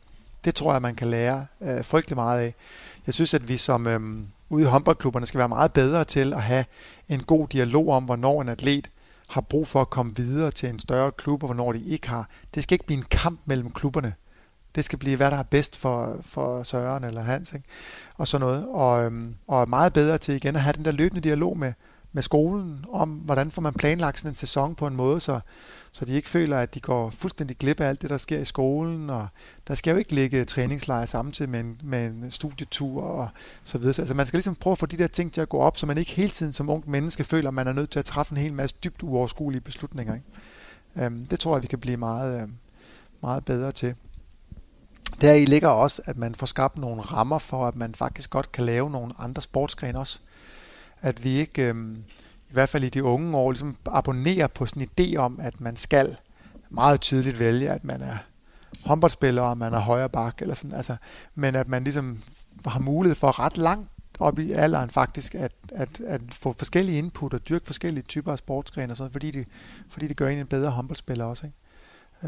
Det 0.44 0.54
tror 0.54 0.72
jeg, 0.72 0.82
man 0.82 0.94
kan 0.94 1.08
lære 1.08 1.46
øh, 1.60 1.84
frygtelig 1.84 2.16
meget 2.16 2.40
af. 2.40 2.54
Jeg 3.06 3.14
synes, 3.14 3.34
at 3.34 3.48
vi 3.48 3.56
som 3.56 3.86
øh, 3.86 4.00
ude 4.48 4.62
i 4.62 4.66
håndboldklubberne 4.66 5.26
skal 5.26 5.38
være 5.38 5.48
meget 5.48 5.72
bedre 5.72 6.04
til 6.04 6.32
at 6.32 6.42
have 6.42 6.64
en 7.08 7.22
god 7.22 7.48
dialog 7.48 7.88
om, 7.88 8.04
hvornår 8.04 8.42
en 8.42 8.48
atlet 8.48 8.90
har 9.28 9.40
brug 9.40 9.68
for 9.68 9.80
at 9.80 9.90
komme 9.90 10.16
videre 10.16 10.50
til 10.50 10.68
en 10.68 10.78
større 10.78 11.12
klub, 11.12 11.42
og 11.42 11.46
hvornår 11.46 11.72
de 11.72 11.84
ikke 11.84 12.08
har. 12.08 12.28
Det 12.54 12.62
skal 12.62 12.74
ikke 12.74 12.86
blive 12.86 12.98
en 12.98 13.06
kamp 13.10 13.40
mellem 13.44 13.70
klubberne. 13.70 14.14
Det 14.74 14.84
skal 14.84 14.98
blive, 14.98 15.16
hvad 15.16 15.30
der 15.30 15.36
er 15.36 15.42
bedst 15.42 15.76
for, 15.76 16.16
for 16.22 16.62
Søren 16.62 17.04
eller 17.04 17.22
Hans, 17.22 17.52
ikke? 17.52 17.66
og 18.14 18.28
sådan 18.28 18.46
noget. 18.46 18.66
Og, 18.68 19.04
øhm, 19.04 19.34
og 19.46 19.62
er 19.62 19.66
meget 19.66 19.92
bedre 19.92 20.18
til 20.18 20.34
igen 20.34 20.56
at 20.56 20.62
have 20.62 20.72
den 20.72 20.84
der 20.84 20.92
løbende 20.92 21.20
dialog 21.20 21.58
med, 21.58 21.72
med 22.12 22.22
skolen 22.22 22.84
om, 22.92 23.10
hvordan 23.10 23.50
får 23.50 23.62
man 23.62 23.74
planlagt 23.74 24.18
sådan 24.18 24.30
en 24.30 24.34
sæson 24.34 24.74
på 24.74 24.86
en 24.86 24.96
måde, 24.96 25.20
så, 25.20 25.40
så 25.92 26.04
de 26.04 26.12
ikke 26.12 26.28
føler, 26.28 26.58
at 26.58 26.74
de 26.74 26.80
går 26.80 27.10
fuldstændig 27.10 27.56
glip 27.56 27.80
af 27.80 27.88
alt 27.88 28.02
det, 28.02 28.10
der 28.10 28.16
sker 28.16 28.38
i 28.38 28.44
skolen, 28.44 29.10
og 29.10 29.28
der 29.68 29.74
skal 29.74 29.90
jo 29.90 29.96
ikke 29.96 30.14
ligge 30.14 30.44
træningslejre 30.44 31.06
samtidig 31.06 31.50
med 31.50 31.60
en, 31.60 31.80
med 31.82 32.06
en 32.06 32.30
studietur 32.30 33.02
og 33.02 33.28
så 33.64 33.78
videre. 33.78 33.94
Så, 33.94 34.02
altså 34.02 34.14
man 34.14 34.26
skal 34.26 34.36
ligesom 34.36 34.54
prøve 34.54 34.72
at 34.72 34.78
få 34.78 34.86
de 34.86 34.98
der 34.98 35.06
ting 35.06 35.32
til 35.32 35.40
at 35.40 35.48
gå 35.48 35.58
op, 35.58 35.76
så 35.76 35.86
man 35.86 35.98
ikke 35.98 36.10
hele 36.10 36.30
tiden 36.30 36.52
som 36.52 36.70
ung 36.70 36.90
menneske 36.90 37.24
føler, 37.24 37.48
at 37.48 37.54
man 37.54 37.68
er 37.68 37.72
nødt 37.72 37.90
til 37.90 37.98
at 37.98 38.04
træffe 38.04 38.32
en 38.32 38.38
hel 38.38 38.52
masse 38.52 38.76
dybt 38.84 39.02
uoverskuelige 39.02 39.60
beslutninger. 39.60 40.14
Ikke? 40.14 41.06
Øhm, 41.06 41.26
det 41.26 41.40
tror 41.40 41.56
jeg, 41.56 41.62
vi 41.62 41.68
kan 41.68 41.78
blive 41.78 41.96
meget, 41.96 42.42
øhm, 42.42 42.54
meget 43.22 43.44
bedre 43.44 43.72
til. 43.72 43.94
Der 45.20 45.34
i 45.34 45.44
ligger 45.44 45.68
også, 45.68 46.02
at 46.04 46.16
man 46.16 46.34
får 46.34 46.46
skabt 46.46 46.76
nogle 46.76 47.02
rammer 47.02 47.38
for, 47.38 47.66
at 47.66 47.76
man 47.76 47.94
faktisk 47.94 48.30
godt 48.30 48.52
kan 48.52 48.64
lave 48.64 48.90
nogle 48.90 49.12
andre 49.18 49.42
sportsgrene 49.42 49.98
også. 49.98 50.20
At 51.00 51.24
vi 51.24 51.30
ikke, 51.30 51.62
øhm, 51.62 52.04
i 52.50 52.52
hvert 52.52 52.68
fald 52.68 52.84
i 52.84 52.88
de 52.88 53.04
unge 53.04 53.36
år, 53.36 53.50
ligesom 53.50 53.76
abonnerer 53.86 54.46
på 54.46 54.66
sådan 54.66 54.82
en 54.82 54.88
idé 55.00 55.16
om, 55.16 55.38
at 55.42 55.60
man 55.60 55.76
skal 55.76 56.16
meget 56.70 57.00
tydeligt 57.00 57.38
vælge, 57.38 57.70
at 57.70 57.84
man 57.84 58.02
er 58.02 58.16
håndboldspiller, 58.84 59.42
og 59.42 59.58
man 59.58 59.74
er 59.74 59.78
højre 59.78 60.08
bak, 60.08 60.42
eller 60.42 60.54
sådan, 60.54 60.76
altså, 60.76 60.96
men 61.34 61.54
at 61.54 61.68
man 61.68 61.84
ligesom 61.84 62.22
har 62.66 62.80
mulighed 62.80 63.14
for 63.14 63.40
ret 63.40 63.56
langt 63.56 63.88
op 64.18 64.38
i 64.38 64.52
alderen 64.52 64.90
faktisk, 64.90 65.34
at, 65.34 65.52
at, 65.72 66.00
at 66.00 66.20
få 66.32 66.52
forskellige 66.52 66.98
input 66.98 67.34
og 67.34 67.48
dyrke 67.48 67.66
forskellige 67.66 68.04
typer 68.04 68.32
af 68.32 68.38
sportsgrene, 68.38 68.92
og 68.92 68.96
sådan, 68.96 69.12
fordi, 69.12 69.30
det, 69.30 69.46
fordi 69.90 70.08
det 70.08 70.16
gør 70.16 70.28
en 70.28 70.38
en 70.38 70.46
bedre 70.46 70.70
håndboldspiller 70.70 71.24
også. 71.24 71.46
Ikke? 71.46 71.56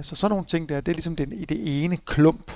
Så 0.03 0.17
sådan 0.17 0.31
nogle 0.31 0.47
ting 0.47 0.69
der, 0.69 0.81
det 0.81 0.93
er 0.93 0.97
ligesom 0.97 1.17
det, 1.17 1.49
det 1.49 1.85
ene 1.85 1.97
klump. 1.97 2.53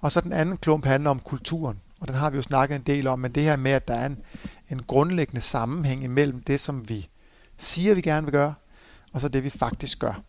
Og 0.00 0.12
så 0.12 0.20
den 0.20 0.32
anden 0.32 0.56
klump 0.56 0.84
handler 0.84 1.10
om 1.10 1.20
kulturen. 1.20 1.80
Og 2.00 2.08
den 2.08 2.16
har 2.16 2.30
vi 2.30 2.36
jo 2.36 2.42
snakket 2.42 2.76
en 2.76 2.82
del 2.82 3.06
om, 3.06 3.18
men 3.18 3.32
det 3.32 3.42
her 3.42 3.56
med, 3.56 3.70
at 3.70 3.88
der 3.88 3.94
er 3.94 4.06
en, 4.06 4.18
en 4.70 4.82
grundlæggende 4.82 5.40
sammenhæng 5.40 6.04
imellem 6.04 6.42
det, 6.42 6.60
som 6.60 6.88
vi 6.88 7.08
siger, 7.58 7.94
vi 7.94 8.00
gerne 8.00 8.26
vil 8.26 8.32
gøre, 8.32 8.54
og 9.12 9.20
så 9.20 9.28
det, 9.28 9.44
vi 9.44 9.50
faktisk 9.50 9.98
gør. 9.98 10.22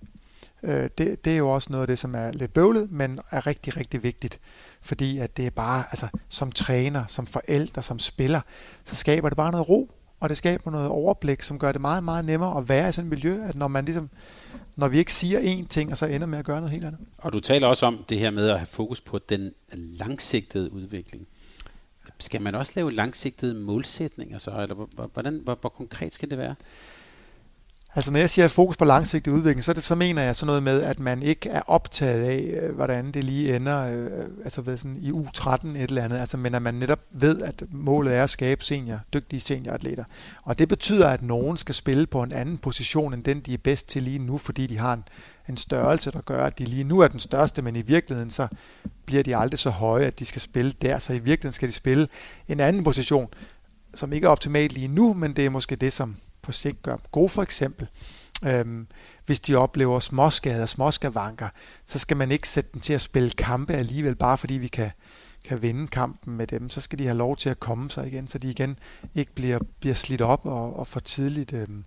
Øh, 0.64 0.90
det, 0.98 1.26
det 1.26 1.34
er 1.34 1.38
jo 1.38 1.50
også 1.50 1.72
noget 1.72 1.84
af 1.84 1.88
det, 1.88 2.00
som 2.00 2.16
er 2.16 2.32
lidt 2.32 2.54
bøvlet, 2.54 2.92
men 2.92 3.20
er 3.32 3.48
rigtig, 3.48 3.78
rigtig 3.78 4.04
vigtigt. 4.04 4.40
Fordi 4.82 5.18
at 5.18 5.38
det 5.38 5.46
er 5.46 5.50
bare, 5.50 5.84
altså 5.90 6.08
som 6.30 6.52
træner, 6.52 7.04
som 7.08 7.28
forældre, 7.28 7.82
som 7.82 8.00
spiller, 8.00 8.42
så 8.84 8.96
skaber 8.96 9.30
det 9.30 9.38
bare 9.38 9.52
noget 9.52 9.70
ro, 9.70 9.92
og 10.20 10.30
det 10.30 10.38
skaber 10.38 10.72
noget 10.72 10.88
overblik, 10.88 11.42
som 11.42 11.60
gør 11.60 11.72
det 11.72 11.82
meget, 11.82 12.04
meget 12.04 12.26
nemmere 12.26 12.58
at 12.58 12.70
være 12.70 12.90
i 12.90 12.92
sådan 12.92 13.06
et 13.06 13.10
miljø, 13.10 13.44
at 13.44 13.56
når 13.56 13.68
man 13.68 13.86
ligesom, 13.86 14.10
når 14.76 14.88
vi 14.88 14.98
ikke 14.98 15.14
siger 15.14 15.40
én 15.40 15.68
ting, 15.68 15.92
og 15.92 15.98
så 15.98 16.06
ender 16.06 16.28
med 16.28 16.40
at 16.40 16.46
gøre 16.46 16.58
noget 16.58 16.72
helt 16.72 16.86
andet. 16.86 17.00
Og 17.18 17.34
du 17.34 17.40
taler 17.40 17.68
også 17.68 17.86
om 17.86 18.06
det 18.10 18.20
her 18.20 18.32
med 18.32 18.50
at 18.50 18.58
have 18.58 18.66
fokus 18.66 19.02
på 19.02 19.18
den 19.18 19.52
langsigtede 19.74 20.74
udvikling. 20.74 21.28
Skal 22.20 22.42
man 22.42 22.56
også 22.56 22.72
lave 22.76 22.92
langsigtede 22.92 23.54
målsætninger 23.54 24.38
så, 24.38 24.52
eller 24.52 25.08
hvordan, 25.14 25.42
hvor, 25.44 25.58
hvor 25.62 25.70
konkret 25.70 26.14
skal 26.14 26.30
det 26.30 26.38
være? 26.38 26.56
Altså 27.96 28.12
når 28.12 28.20
jeg 28.20 28.30
siger 28.30 28.48
fokus 28.48 28.78
på 28.78 28.86
langsigtet 28.86 29.32
udvikling, 29.32 29.64
så, 29.64 29.74
det, 29.74 29.84
så 29.84 29.96
mener 29.96 30.22
jeg 30.22 30.36
sådan 30.36 30.48
noget 30.48 30.64
med, 30.64 30.82
at 30.82 31.00
man 31.00 31.24
ikke 31.24 31.50
er 31.50 31.62
optaget 31.68 32.24
af, 32.24 32.62
øh, 32.62 32.76
hvordan 32.76 33.12
det 33.12 33.24
lige 33.24 33.56
ender 33.56 33.94
øh, 33.94 34.26
altså 34.44 34.62
ved 34.62 34.78
sådan 34.78 34.98
i 35.02 35.12
U13 35.12 35.68
et 35.68 35.84
eller 35.84 36.04
andet, 36.04 36.20
altså, 36.20 36.38
men 36.38 36.56
at 36.56 36.62
man 36.62 36.74
netop 36.74 37.00
ved, 37.12 37.42
at 37.42 37.64
målet 37.72 38.16
er 38.16 38.24
at 38.24 38.30
skabe 38.30 38.64
senior, 38.64 39.00
dygtige 39.14 39.40
senioratleter. 39.40 40.04
Og 40.44 40.60
det 40.60 40.68
betyder, 40.68 41.10
at 41.10 41.22
nogen 41.22 41.58
skal 41.58 41.76
spille 41.76 42.08
på 42.08 42.24
en 42.24 42.32
anden 42.32 42.58
position, 42.58 43.14
end 43.14 43.24
den 43.24 43.40
de 43.40 43.54
er 43.54 43.58
bedst 43.58 43.90
til 43.90 44.04
lige 44.04 44.20
nu, 44.20 44.38
fordi 44.38 44.68
de 44.68 44.78
har 44.78 44.94
en, 44.94 45.04
en 45.50 45.58
størrelse, 45.58 46.12
der 46.12 46.22
gør, 46.22 46.46
at 46.46 46.60
de 46.60 46.66
lige 46.66 46.84
nu 46.84 47.00
er 47.00 47.08
den 47.08 47.20
største, 47.20 47.62
men 47.62 47.76
i 47.76 47.82
virkeligheden 47.82 48.32
så 48.32 48.48
bliver 49.06 49.24
de 49.24 49.38
aldrig 49.38 49.60
så 49.60 49.70
høje, 49.70 50.06
at 50.06 50.20
de 50.20 50.26
skal 50.26 50.42
spille 50.42 50.74
der. 50.82 51.00
Så 51.00 51.14
i 51.14 51.20
virkeligheden 51.20 51.54
skal 51.54 51.68
de 51.68 51.74
spille 51.74 52.08
en 52.48 52.60
anden 52.60 52.84
position, 52.84 53.28
som 53.96 54.14
ikke 54.14 54.26
er 54.26 54.32
optimalt 54.32 54.74
lige 54.74 54.88
nu, 54.88 55.14
men 55.14 55.34
det 55.34 55.46
er 55.46 55.50
måske 55.50 55.76
det, 55.76 55.94
som 55.94 56.16
på 56.42 56.52
sigt 56.52 56.84
gør 56.84 56.96
dem 56.96 57.06
gode 57.12 57.30
for 57.30 57.42
eksempel. 57.42 57.88
Øhm, 58.46 58.88
hvis 59.26 59.40
de 59.40 59.56
oplever 59.56 60.00
småskader, 60.00 60.66
småskavanker, 60.66 61.50
så 61.86 62.00
skal 62.00 62.18
man 62.18 62.32
ikke 62.32 62.50
sætte 62.50 62.70
dem 62.74 62.82
til 62.82 62.94
at 62.94 63.02
spille 63.02 63.30
kampe 63.30 63.74
alligevel, 63.74 64.16
bare 64.16 64.38
fordi 64.38 64.54
vi 64.54 64.68
kan, 64.68 64.92
kan 65.46 65.62
vinde 65.62 65.88
kampen 65.88 66.38
med 66.38 66.48
dem. 66.48 66.70
Så 66.70 66.82
skal 66.82 67.00
de 67.00 67.04
have 67.04 67.18
lov 67.18 67.38
til 67.38 67.50
at 67.50 67.60
komme 67.60 67.92
sig 67.92 68.08
igen, 68.08 68.28
så 68.28 68.38
de 68.38 68.50
igen 68.50 68.80
ikke 69.16 69.34
bliver, 69.36 69.60
bliver 69.80 69.96
slidt 69.96 70.22
op 70.22 70.46
og, 70.46 70.80
og 70.80 70.88
for 70.88 71.00
tidligt. 71.00 71.54
Øhm, 71.54 71.86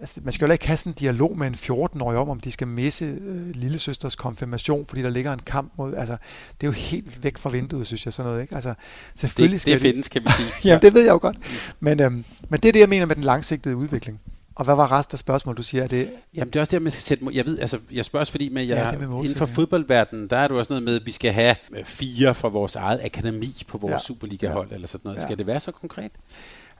altså, 0.00 0.20
man 0.24 0.32
skal 0.32 0.46
jo 0.46 0.52
ikke 0.52 0.66
have 0.66 0.76
sådan 0.76 0.90
en 0.90 0.94
dialog 0.94 1.38
med 1.38 1.46
en 1.46 1.54
14-årig 1.54 2.18
om, 2.18 2.28
om 2.28 2.40
de 2.40 2.52
skal 2.52 2.68
misse 2.68 3.04
øh, 3.04 3.50
lillesøsters 3.54 4.16
konfirmation, 4.16 4.86
fordi 4.86 5.02
der 5.02 5.10
ligger 5.10 5.32
en 5.32 5.40
kamp 5.46 5.72
mod... 5.76 5.94
Altså, 5.94 6.16
det 6.60 6.66
er 6.66 6.66
jo 6.66 6.72
helt 6.72 7.24
væk 7.24 7.38
fra 7.38 7.50
vinduet, 7.50 7.86
synes 7.86 8.04
jeg, 8.04 8.12
sådan 8.12 8.30
noget. 8.30 8.42
Ikke? 8.42 8.54
Altså, 8.54 8.74
selvfølgelig 9.14 9.54
det, 9.54 9.60
skal 9.60 9.72
det 9.72 9.80
findes, 9.80 10.08
kan 10.08 10.22
vi 10.22 10.28
sige. 10.36 10.48
Jamen, 10.68 10.82
det 10.82 10.94
ved 10.94 11.02
jeg 11.02 11.12
jo 11.12 11.18
godt. 11.18 11.36
Men, 11.80 12.00
øhm, 12.00 12.24
men 12.48 12.60
det 12.60 12.68
er 12.68 12.72
det, 12.72 12.80
jeg 12.80 12.88
mener 12.88 13.06
med 13.06 13.16
den 13.16 13.24
langsigtede 13.24 13.76
udvikling. 13.76 14.20
Og 14.54 14.64
hvad 14.64 14.74
var 14.74 14.92
resten 14.92 15.14
af 15.14 15.18
spørgsmålet, 15.18 15.58
du 15.58 15.62
siger? 15.62 15.84
Er 15.84 15.88
det... 15.88 16.10
Jamen, 16.34 16.48
det 16.48 16.56
er 16.56 16.60
også 16.60 16.70
det, 16.70 16.82
man 16.82 16.92
skal 16.92 17.02
sætte... 17.02 17.26
Jeg 17.32 17.46
ved, 17.46 17.58
altså, 17.58 17.78
jeg 17.92 18.04
spørger 18.04 18.20
også, 18.20 18.30
fordi 18.30 18.48
med, 18.48 18.64
jeg, 18.64 18.90
ja, 18.92 18.98
med 18.98 19.18
inden 19.18 19.36
for 19.36 19.46
fodboldverdenen, 19.46 20.30
der 20.30 20.36
er 20.36 20.48
du 20.48 20.58
også 20.58 20.72
noget 20.72 20.82
med, 20.82 20.96
at 20.96 21.06
vi 21.06 21.10
skal 21.10 21.32
have 21.32 21.56
øh, 21.72 21.84
fire 21.84 22.34
fra 22.34 22.48
vores 22.48 22.76
eget 22.76 23.00
akademi 23.04 23.62
på 23.68 23.78
vores 23.78 23.92
ja. 23.92 23.98
Superliga-hold, 23.98 24.68
ja. 24.68 24.74
eller 24.74 24.88
sådan 24.88 25.00
noget. 25.04 25.18
Ja. 25.18 25.22
Skal 25.22 25.38
det 25.38 25.46
være 25.46 25.60
så 25.60 25.72
konkret? 25.72 26.10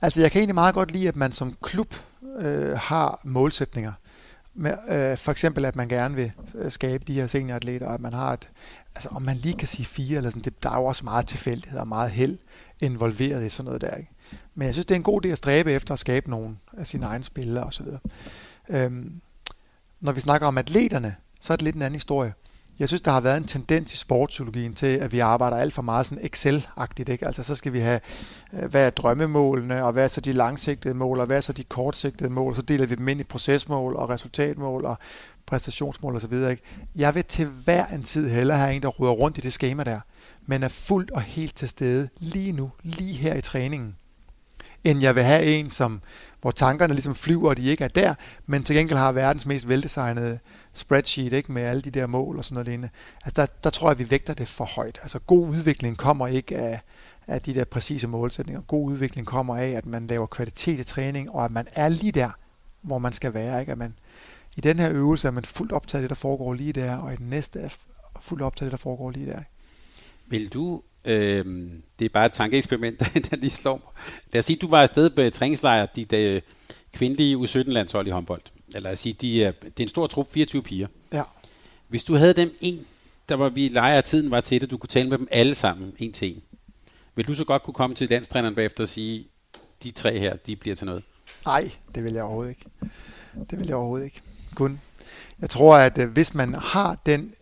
Altså, 0.03 0.21
jeg 0.21 0.31
kan 0.31 0.39
egentlig 0.39 0.55
meget 0.55 0.75
godt 0.75 0.93
lide, 0.93 1.09
at 1.09 1.17
man 1.17 1.33
som 1.33 1.55
klub 1.63 1.95
øh, 2.41 2.79
har 2.79 3.21
målsætninger. 3.25 3.93
Med, 4.55 4.73
øh, 4.89 5.19
for 5.19 5.33
eksempel, 5.33 5.65
at 5.65 5.77
man 5.77 5.89
gerne 5.89 6.15
vil 6.15 6.33
øh, 6.55 6.71
skabe 6.71 7.05
de 7.05 7.13
her 7.13 7.27
senioratleter, 7.27 7.87
og 7.87 7.95
at 7.95 8.01
man 8.01 8.13
har 8.13 8.33
et, 8.33 8.51
altså 8.95 9.09
om 9.09 9.23
man 9.23 9.37
lige 9.37 9.55
kan 9.55 9.69
sige 9.69 9.87
fire, 9.87 10.17
eller 10.17 10.31
sådan, 10.31 10.43
det, 10.43 10.63
der 10.63 10.71
er 10.71 10.77
jo 10.77 10.85
også 10.85 11.05
meget 11.05 11.27
tilfældighed 11.27 11.79
og 11.79 11.89
meget 11.89 12.11
held 12.11 12.39
involveret 12.81 13.47
i 13.47 13.49
sådan 13.49 13.65
noget 13.65 13.81
der. 13.81 13.95
Ikke? 13.95 14.11
Men 14.55 14.67
jeg 14.67 14.75
synes, 14.75 14.87
det 14.87 14.95
er 14.95 14.97
en 14.97 15.03
god 15.03 15.27
idé 15.27 15.29
at 15.29 15.39
stræbe 15.39 15.73
efter 15.73 15.93
at 15.93 15.99
skabe 15.99 16.31
nogle 16.31 16.57
af 16.77 16.87
sine 16.87 17.07
egne 17.07 17.25
spillere 17.25 17.65
osv. 17.65 17.87
Øhm, 18.69 19.21
når 20.01 20.13
vi 20.13 20.21
snakker 20.21 20.47
om 20.47 20.59
atleterne, 20.59 21.17
så 21.41 21.53
er 21.53 21.57
det 21.57 21.65
lidt 21.65 21.77
en 21.77 21.83
anden 21.83 21.97
historie. 21.97 22.33
Jeg 22.81 22.89
synes, 22.89 23.01
der 23.01 23.11
har 23.11 23.21
været 23.21 23.37
en 23.37 23.47
tendens 23.47 23.93
i 23.93 23.97
sportspsykologien 23.97 24.75
til, 24.75 24.87
at 24.87 25.13
vi 25.13 25.19
arbejder 25.19 25.57
alt 25.57 25.73
for 25.73 25.83
meget 25.83 26.07
sådan 26.07 26.25
Excel-agtigt. 26.25 27.09
Ikke? 27.09 27.27
Altså, 27.27 27.43
så 27.43 27.55
skal 27.55 27.73
vi 27.73 27.79
have, 27.79 28.01
øh, 28.53 28.71
hvad 28.71 28.87
er 28.87 28.91
drømmemålene, 28.91 29.85
og 29.85 29.93
hvad 29.93 30.05
er 30.05 30.09
så 30.09 30.21
de 30.21 30.33
langsigtede 30.33 30.95
mål, 30.95 31.21
og 31.21 31.27
hvad 31.27 31.37
er 31.37 31.41
så 31.41 31.53
de 31.53 31.65
kortsigtede 31.65 32.31
mål, 32.31 32.55
så 32.55 32.63
deler 32.63 32.87
vi 32.87 32.95
dem 32.95 33.09
ind 33.09 33.21
i 33.21 33.25
procesmål 33.25 33.97
og 33.97 34.09
resultatmål 34.11 34.85
og 34.85 34.99
præstationsmål 35.47 36.17
osv. 36.17 36.33
Ikke? 36.33 36.63
Jeg 36.97 37.15
vil 37.15 37.25
til 37.25 37.47
hver 37.47 37.87
en 37.87 38.03
tid 38.03 38.31
hellere 38.31 38.59
have 38.59 38.75
en, 38.75 38.83
der 38.83 38.89
ruder 38.89 39.13
rundt 39.13 39.39
i 39.39 39.41
det 39.41 39.53
schema 39.53 39.85
der, 39.85 40.01
men 40.47 40.63
er 40.63 40.69
fuldt 40.69 41.11
og 41.11 41.23
helt 41.23 41.57
til 41.57 41.69
stede 41.69 42.09
lige 42.19 42.53
nu, 42.53 42.71
lige 42.83 43.15
her 43.15 43.35
i 43.35 43.41
træningen 43.41 43.97
end 44.85 45.01
jeg 45.01 45.15
vil 45.15 45.23
have 45.23 45.45
en, 45.45 45.71
som, 45.71 46.01
hvor 46.41 46.51
tankerne 46.51 46.95
ligesom 46.95 47.15
flyver, 47.15 47.49
og 47.49 47.57
de 47.57 47.65
ikke 47.65 47.85
er 47.85 47.89
der, 47.89 48.15
men 48.47 48.65
til 48.65 48.77
gengæld 48.77 48.99
har 48.99 49.13
verdens 49.13 49.47
mest 49.47 49.69
veldesignede 49.69 50.39
spreadsheet 50.75 51.33
ikke, 51.33 51.53
med 51.53 51.63
alle 51.63 51.83
de 51.83 51.91
der 51.91 52.07
mål 52.07 52.39
og 52.39 52.45
sådan 52.45 52.55
noget 52.55 52.67
lignende. 52.67 52.89
Altså 53.25 53.43
der, 53.43 53.47
der 53.65 53.71
tror 53.71 53.91
jeg, 53.91 53.99
vi 53.99 54.11
vægter 54.11 54.35
det 54.35 54.49
for 54.49 54.65
højt. 54.65 54.99
Altså 55.03 55.19
god 55.19 55.49
udvikling 55.49 55.97
kommer 55.97 56.27
ikke 56.27 56.57
af, 56.57 56.81
af 57.27 57.43
de 57.43 57.55
der 57.55 57.65
præcise 57.65 58.09
målsætninger. 58.09 58.63
God 58.63 58.85
udvikling 58.85 59.27
kommer 59.27 59.57
af, 59.57 59.69
at 59.69 59.87
man 59.87 60.07
laver 60.07 60.27
kvalitet 60.27 60.81
i 60.81 60.85
træning, 60.85 61.31
og 61.31 61.45
at 61.45 61.51
man 61.51 61.67
er 61.73 61.89
lige 61.89 62.13
der, 62.13 62.31
hvor 62.83 62.99
man 62.99 63.13
skal 63.13 63.35
være. 63.35 63.61
Ikke? 63.61 63.73
At 63.73 63.79
man, 63.79 63.95
I 64.57 64.61
den 64.61 64.79
her 64.79 64.93
øvelse 64.93 65.29
er 65.29 65.33
man 65.33 65.45
fuldt 65.45 65.73
optaget 65.73 66.03
af 66.03 66.09
det, 66.09 66.17
der 66.17 66.21
foregår 66.21 66.55
lige 66.55 66.73
der, 66.73 66.97
og 66.97 67.13
i 67.13 67.17
den 67.17 67.31
næste 67.31 67.61
er 67.61 67.69
fuldt 68.21 68.43
optaget 68.43 68.67
af 68.67 68.71
det, 68.71 68.79
der 68.79 68.83
foregår 68.83 69.11
lige 69.11 69.27
der. 69.27 69.43
Vil 70.27 70.53
du, 70.53 70.83
øh, 71.05 71.71
det 71.99 72.05
er 72.05 72.09
bare 72.09 72.27
et 72.27 72.33
tankeeksperiment, 72.33 73.01
der 73.31 73.37
lige 73.37 73.51
slår 73.51 73.75
mig. 73.75 74.05
Lad 74.33 74.39
os 74.39 74.45
sige, 74.45 74.57
du 74.57 74.69
var 74.69 74.83
afsted 74.83 75.11
på 75.11 75.31
træningslejr, 75.31 75.87
dit 75.87 76.13
øh, 76.13 76.43
kvindelige 76.93 77.37
U17-landshold 77.37 78.07
i 78.07 78.11
håndbold. 78.11 78.43
Eller 78.75 78.93
os 78.93 78.99
sige, 78.99 79.13
de 79.13 79.45
er, 79.45 79.51
det 79.51 79.81
er 79.81 79.83
en 79.83 79.89
stor 79.89 80.07
trup, 80.07 80.33
24 80.33 80.63
piger. 80.63 80.87
Ja. 81.13 81.23
Hvis 81.89 82.05
du 82.05 82.15
havde 82.15 82.33
dem 82.33 82.57
en, 82.61 82.87
der 83.29 83.35
var 83.35 83.49
vi 83.49 83.69
leger, 83.69 83.99
og 83.99 84.05
tiden 84.05 84.31
var 84.31 84.41
til 84.41 84.61
det, 84.61 84.71
du 84.71 84.77
kunne 84.77 84.89
tale 84.89 85.09
med 85.09 85.19
dem 85.19 85.29
alle 85.31 85.55
sammen, 85.55 85.93
en 85.99 86.13
til 86.13 86.29
en. 86.37 86.43
Vil 87.15 87.29
du 87.29 87.35
så 87.35 87.45
godt 87.45 87.63
kunne 87.63 87.75
komme 87.75 87.97
til 87.97 88.09
landstræneren 88.09 88.55
bagefter 88.55 88.85
og 88.85 88.89
sige, 88.89 89.27
de 89.83 89.91
tre 89.91 90.19
her, 90.19 90.37
de 90.37 90.57
bliver 90.57 90.77
til 90.77 90.87
noget? 90.87 91.03
Nej, 91.47 91.71
det 91.95 92.05
vil 92.05 92.13
jeg 92.13 92.23
overhovedet 92.23 92.51
ikke. 92.51 92.65
Det 93.51 93.59
vil 93.59 93.67
jeg 93.67 93.77
overhovedet 93.77 94.05
ikke. 94.05 94.21
Kun. 94.55 94.81
Jeg 95.41 95.51
tror, 95.51 95.77
at 95.77 95.99
øh, 95.99 96.11
hvis 96.11 96.35
man 96.35 96.55
har 96.55 96.99
den 97.07 97.35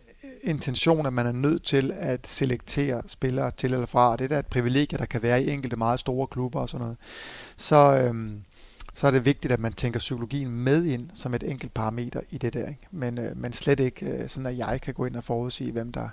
intention, 0.43 1.05
at 1.05 1.13
man 1.13 1.27
er 1.27 1.31
nødt 1.31 1.63
til 1.63 1.91
at 1.91 2.27
selektere 2.27 3.01
spillere 3.07 3.51
til 3.51 3.73
eller 3.73 3.85
fra, 3.85 4.11
og 4.11 4.19
det 4.19 4.25
er 4.25 4.29
da 4.29 4.39
et 4.39 4.47
privilegie, 4.47 4.97
der 4.97 5.05
kan 5.05 5.21
være 5.21 5.43
i 5.43 5.49
enkelte 5.49 5.75
meget 5.75 5.99
store 5.99 6.27
klubber 6.27 6.59
og 6.59 6.69
sådan 6.69 6.83
noget, 6.83 6.97
så, 7.57 7.75
øhm, 7.75 8.43
så 8.99 9.07
er 9.07 9.11
det 9.11 9.25
vigtigt, 9.25 9.53
at 9.53 9.59
man 9.59 9.73
tænker 9.73 9.99
psykologien 9.99 10.51
med 10.51 10.85
ind 10.85 11.09
som 11.13 11.33
et 11.33 11.43
enkelt 11.43 11.73
parameter 11.73 12.21
i 12.29 12.37
det 12.37 12.53
der. 12.53 12.67
Ikke? 12.67 12.87
Men, 12.91 13.17
øh, 13.17 13.37
men 13.37 13.53
slet 13.53 13.79
ikke 13.79 14.05
øh, 14.05 14.29
sådan, 14.29 14.45
at 14.45 14.57
jeg 14.57 14.81
kan 14.81 14.93
gå 14.93 15.05
ind 15.05 15.15
og 15.15 15.23
forudsige, 15.23 15.71
hvem 15.71 15.91
der, 15.91 16.09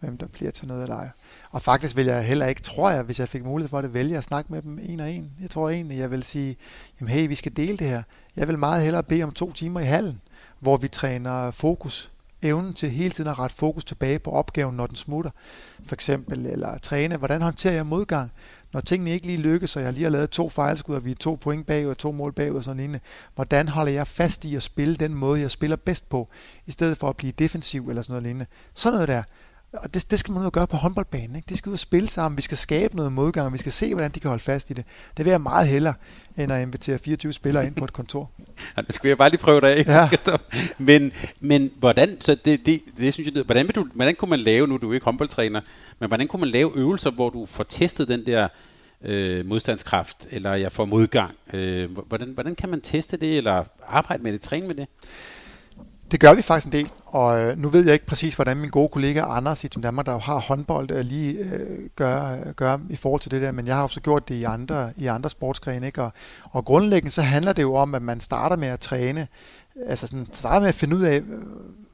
hvem 0.00 0.18
der 0.18 0.26
bliver 0.26 0.50
til 0.50 0.68
noget 0.68 0.82
eller 0.82 0.96
ej. 0.96 1.08
Og 1.50 1.62
faktisk 1.62 1.96
vil 1.96 2.06
jeg 2.06 2.24
heller 2.24 2.46
ikke, 2.46 2.62
tror 2.62 2.90
jeg, 2.90 3.02
hvis 3.02 3.20
jeg 3.20 3.28
fik 3.28 3.44
mulighed 3.44 3.68
for 3.68 3.80
det, 3.80 3.94
vælge 3.94 4.18
at 4.18 4.24
snakke 4.24 4.52
med 4.52 4.62
dem 4.62 4.78
en 4.82 5.00
og 5.00 5.10
en. 5.10 5.32
Jeg 5.40 5.50
tror 5.50 5.70
egentlig, 5.70 5.98
jeg 5.98 6.10
vil 6.10 6.22
sige, 6.22 6.56
jamen 7.00 7.10
hey, 7.10 7.28
vi 7.28 7.34
skal 7.34 7.56
dele 7.56 7.76
det 7.76 7.86
her. 7.86 8.02
Jeg 8.36 8.48
vil 8.48 8.58
meget 8.58 8.82
hellere 8.82 9.02
bede 9.02 9.22
om 9.22 9.32
to 9.32 9.52
timer 9.52 9.80
i 9.80 9.84
hallen, 9.84 10.20
hvor 10.58 10.76
vi 10.76 10.88
træner 10.88 11.50
fokus 11.50 12.12
evnen 12.42 12.74
til 12.74 12.90
hele 12.90 13.10
tiden 13.10 13.30
at 13.30 13.38
rette 13.38 13.56
fokus 13.56 13.84
tilbage 13.84 14.18
på 14.18 14.30
opgaven, 14.30 14.76
når 14.76 14.86
den 14.86 14.96
smutter, 14.96 15.30
for 15.86 15.94
eksempel, 15.94 16.46
eller 16.46 16.78
træne, 16.78 17.16
hvordan 17.16 17.42
håndterer 17.42 17.74
jeg 17.74 17.86
modgang, 17.86 18.30
når 18.72 18.80
tingene 18.80 19.10
ikke 19.10 19.26
lige 19.26 19.38
lykkes, 19.38 19.76
og 19.76 19.82
jeg 19.82 19.92
lige 19.92 20.02
har 20.02 20.10
lavet 20.10 20.30
to 20.30 20.48
fejlskud, 20.48 20.94
og 20.94 21.04
vi 21.04 21.10
er 21.10 21.14
to 21.14 21.38
point 21.40 21.66
bagud 21.66 21.90
og 21.90 21.98
to 21.98 22.12
mål 22.12 22.32
bagud 22.32 22.56
og 22.56 22.64
sådan 22.64 22.76
lignende, 22.76 23.00
hvordan 23.34 23.68
holder 23.68 23.92
jeg 23.92 24.06
fast 24.06 24.44
i 24.44 24.56
at 24.56 24.62
spille 24.62 24.96
den 24.96 25.14
måde, 25.14 25.40
jeg 25.40 25.50
spiller 25.50 25.76
bedst 25.76 26.08
på, 26.08 26.28
i 26.66 26.70
stedet 26.70 26.98
for 26.98 27.08
at 27.08 27.16
blive 27.16 27.32
defensiv 27.32 27.88
eller 27.88 28.02
sådan 28.02 28.12
noget 28.12 28.22
lignende. 28.22 28.46
Sådan 28.74 28.94
noget 28.94 29.08
der. 29.08 29.22
Og 29.72 29.94
det, 29.94 30.10
det 30.10 30.18
skal 30.18 30.34
man 30.34 30.42
jo 30.44 30.50
gøre 30.52 30.66
på 30.66 30.76
håndboldbanen. 30.76 31.36
Ikke? 31.36 31.46
De 31.48 31.56
skal 31.56 31.70
ud 31.70 31.72
og 31.74 31.78
spille 31.78 32.08
sammen. 32.08 32.36
Vi 32.36 32.42
skal 32.42 32.58
skabe 32.58 32.96
noget 32.96 33.12
modgang, 33.12 33.46
og 33.46 33.52
vi 33.52 33.58
skal 33.58 33.72
se, 33.72 33.94
hvordan 33.94 34.10
de 34.10 34.20
kan 34.20 34.28
holde 34.28 34.42
fast 34.42 34.70
i 34.70 34.72
det. 34.72 34.84
Det 35.16 35.24
vil 35.24 35.30
jeg 35.30 35.40
meget 35.40 35.68
hellere, 35.68 35.94
end 36.38 36.52
at 36.52 36.62
invitere 36.62 36.98
24 36.98 37.32
spillere 37.32 37.66
ind 37.66 37.74
på 37.74 37.84
et 37.84 37.92
kontor. 37.92 38.30
Ja, 38.76 38.82
det 38.82 38.94
skal 38.94 39.08
jeg 39.08 39.18
bare 39.18 39.30
lige 39.30 39.40
prøve 39.40 39.60
det 39.60 39.66
af. 39.66 39.84
Ja. 39.86 40.08
men, 40.78 41.12
men 41.40 41.70
hvordan, 41.78 42.20
så 42.20 42.36
det, 42.44 42.66
det, 42.66 42.80
det 42.98 43.14
synes 43.14 43.34
jeg, 43.34 43.42
hvordan, 43.42 43.66
vil 43.66 43.74
du, 43.74 43.86
hvordan 43.94 44.14
kunne 44.14 44.28
man 44.28 44.38
lave, 44.38 44.66
nu 44.66 44.74
er 44.74 44.78
du 44.78 44.92
ikke 44.92 45.04
håndboldtræner, 45.04 45.60
men 45.98 46.08
hvordan 46.08 46.28
kunne 46.28 46.40
man 46.40 46.48
lave 46.48 46.76
øvelser, 46.76 47.10
hvor 47.10 47.30
du 47.30 47.46
får 47.46 47.64
testet 47.64 48.08
den 48.08 48.26
der 48.26 48.48
øh, 49.04 49.46
modstandskraft, 49.46 50.28
eller 50.30 50.54
jeg 50.54 50.72
får 50.72 50.84
modgang? 50.84 51.34
Øh, 51.52 51.98
hvordan, 52.06 52.28
hvordan 52.28 52.54
kan 52.54 52.68
man 52.68 52.80
teste 52.80 53.16
det, 53.16 53.36
eller 53.36 53.64
arbejde 53.88 54.22
med 54.22 54.32
det, 54.32 54.40
træne 54.40 54.66
med 54.66 54.74
det? 54.74 54.86
Det 56.10 56.20
gør 56.20 56.34
vi 56.34 56.42
faktisk 56.42 56.66
en 56.66 56.72
del, 56.72 56.90
og 57.06 57.40
øh, 57.40 57.58
nu 57.58 57.68
ved 57.68 57.84
jeg 57.84 57.92
ikke 57.92 58.06
præcis, 58.06 58.34
hvordan 58.34 58.56
min 58.56 58.70
gode 58.70 58.88
kollega 58.88 59.20
Anders 59.20 59.64
i 59.64 59.68
Team 59.68 59.82
Danmark, 59.82 60.06
der 60.06 60.12
jo 60.12 60.18
har 60.18 60.38
håndbold, 60.38 60.90
øh, 60.90 61.00
lige 61.00 61.32
øh, 61.32 61.88
gør, 61.96 62.32
øh, 62.32 62.52
gør 62.52 62.78
i 62.90 62.96
forhold 62.96 63.20
til 63.20 63.30
det 63.30 63.42
der, 63.42 63.52
men 63.52 63.66
jeg 63.66 63.74
har 63.74 63.82
også 63.82 64.00
gjort 64.00 64.28
det 64.28 64.34
i 64.34 64.44
andre, 64.44 64.92
i 64.96 65.06
andre 65.06 65.30
sportsgrene. 65.30 65.86
Ikke? 65.86 66.02
Og, 66.02 66.12
og 66.50 66.64
grundlæggende 66.64 67.14
så 67.14 67.22
handler 67.22 67.52
det 67.52 67.62
jo 67.62 67.74
om, 67.74 67.94
at 67.94 68.02
man 68.02 68.20
starter 68.20 68.56
med 68.56 68.68
at 68.68 68.80
træne, 68.80 69.28
altså 69.86 70.06
sådan, 70.06 70.26
starter 70.32 70.60
med 70.60 70.68
at 70.68 70.74
finde 70.74 70.96
ud 70.96 71.02
af, 71.02 71.22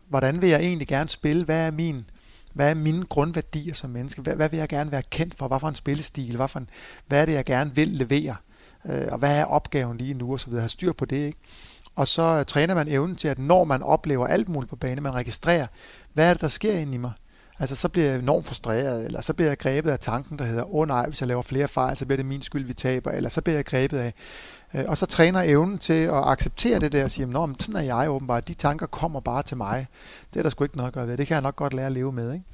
hvordan 0.08 0.40
vil 0.40 0.48
jeg 0.48 0.60
egentlig 0.60 0.88
gerne 0.88 1.08
spille, 1.08 1.44
hvad 1.44 1.66
er 1.66 1.70
min, 1.70 2.04
hvad 2.52 2.70
er 2.70 2.74
mine 2.74 3.04
grundværdier 3.04 3.74
som 3.74 3.90
menneske, 3.90 4.22
hvad, 4.22 4.34
hvad 4.34 4.48
vil 4.48 4.58
jeg 4.58 4.68
gerne 4.68 4.92
være 4.92 5.02
kendt 5.10 5.34
for, 5.34 5.48
hvad 5.48 5.60
for 5.60 5.68
en 5.68 5.74
spillestil, 5.74 6.36
hvad, 6.36 6.48
for 6.48 6.58
en, 6.58 6.68
hvad 7.06 7.20
er 7.20 7.26
det, 7.26 7.32
jeg 7.32 7.44
gerne 7.44 7.74
vil 7.74 7.88
levere, 7.88 8.36
øh, 8.86 9.06
og 9.12 9.18
hvad 9.18 9.38
er 9.38 9.44
opgaven 9.44 9.98
lige 9.98 10.14
nu, 10.14 10.32
og 10.32 10.40
så 10.40 10.46
videre, 10.46 10.62
have 10.62 10.68
styr 10.68 10.92
på 10.92 11.04
det, 11.04 11.26
ikke? 11.26 11.38
Og 11.96 12.08
så 12.08 12.44
træner 12.44 12.74
man 12.74 12.88
evnen 12.88 13.16
til, 13.16 13.28
at 13.28 13.38
når 13.38 13.64
man 13.64 13.82
oplever 13.82 14.26
alt 14.26 14.48
muligt 14.48 14.70
på 14.70 14.76
banen, 14.76 15.02
man 15.02 15.14
registrerer, 15.14 15.66
hvad 16.12 16.24
er 16.28 16.32
det, 16.32 16.40
der 16.40 16.48
sker 16.48 16.78
inde 16.78 16.94
i 16.94 16.98
mig? 16.98 17.12
Altså, 17.58 17.76
så 17.76 17.88
bliver 17.88 18.06
jeg 18.06 18.18
enormt 18.18 18.46
frustreret, 18.46 19.04
eller 19.04 19.20
så 19.20 19.32
bliver 19.32 19.48
jeg 19.48 19.58
grebet 19.58 19.90
af 19.90 19.98
tanken, 19.98 20.38
der 20.38 20.44
hedder, 20.44 20.74
åh 20.74 20.80
oh, 20.80 20.88
nej, 20.88 21.06
hvis 21.06 21.20
jeg 21.20 21.28
laver 21.28 21.42
flere 21.42 21.68
fejl, 21.68 21.96
så 21.96 22.06
bliver 22.06 22.16
det 22.16 22.26
min 22.26 22.42
skyld, 22.42 22.64
vi 22.64 22.74
taber, 22.74 23.10
eller 23.10 23.30
så 23.30 23.40
bliver 23.40 23.56
jeg 23.56 23.64
grebet 23.64 23.98
af. 23.98 24.14
Øh, 24.74 24.84
og 24.88 24.98
så 24.98 25.06
træner 25.06 25.42
evnen 25.42 25.78
til 25.78 26.02
at 26.02 26.28
acceptere 26.28 26.80
det 26.80 26.92
der, 26.92 27.04
og 27.04 27.10
sige, 27.10 27.26
nå, 27.26 27.46
men 27.46 27.60
sådan 27.60 27.76
er 27.76 27.96
jeg 27.96 28.10
åbenbart, 28.10 28.48
de 28.48 28.54
tanker 28.54 28.86
kommer 28.86 29.20
bare 29.20 29.42
til 29.42 29.56
mig. 29.56 29.86
Det 30.32 30.38
er 30.38 30.42
der 30.42 30.50
sgu 30.50 30.64
ikke 30.64 30.76
noget 30.76 30.88
at 30.88 30.94
gøre 30.94 31.06
ved, 31.06 31.16
det 31.16 31.26
kan 31.26 31.34
jeg 31.34 31.42
nok 31.42 31.56
godt 31.56 31.74
lære 31.74 31.86
at 31.86 31.92
leve 31.92 32.12
med, 32.12 32.32
ikke? 32.32 32.44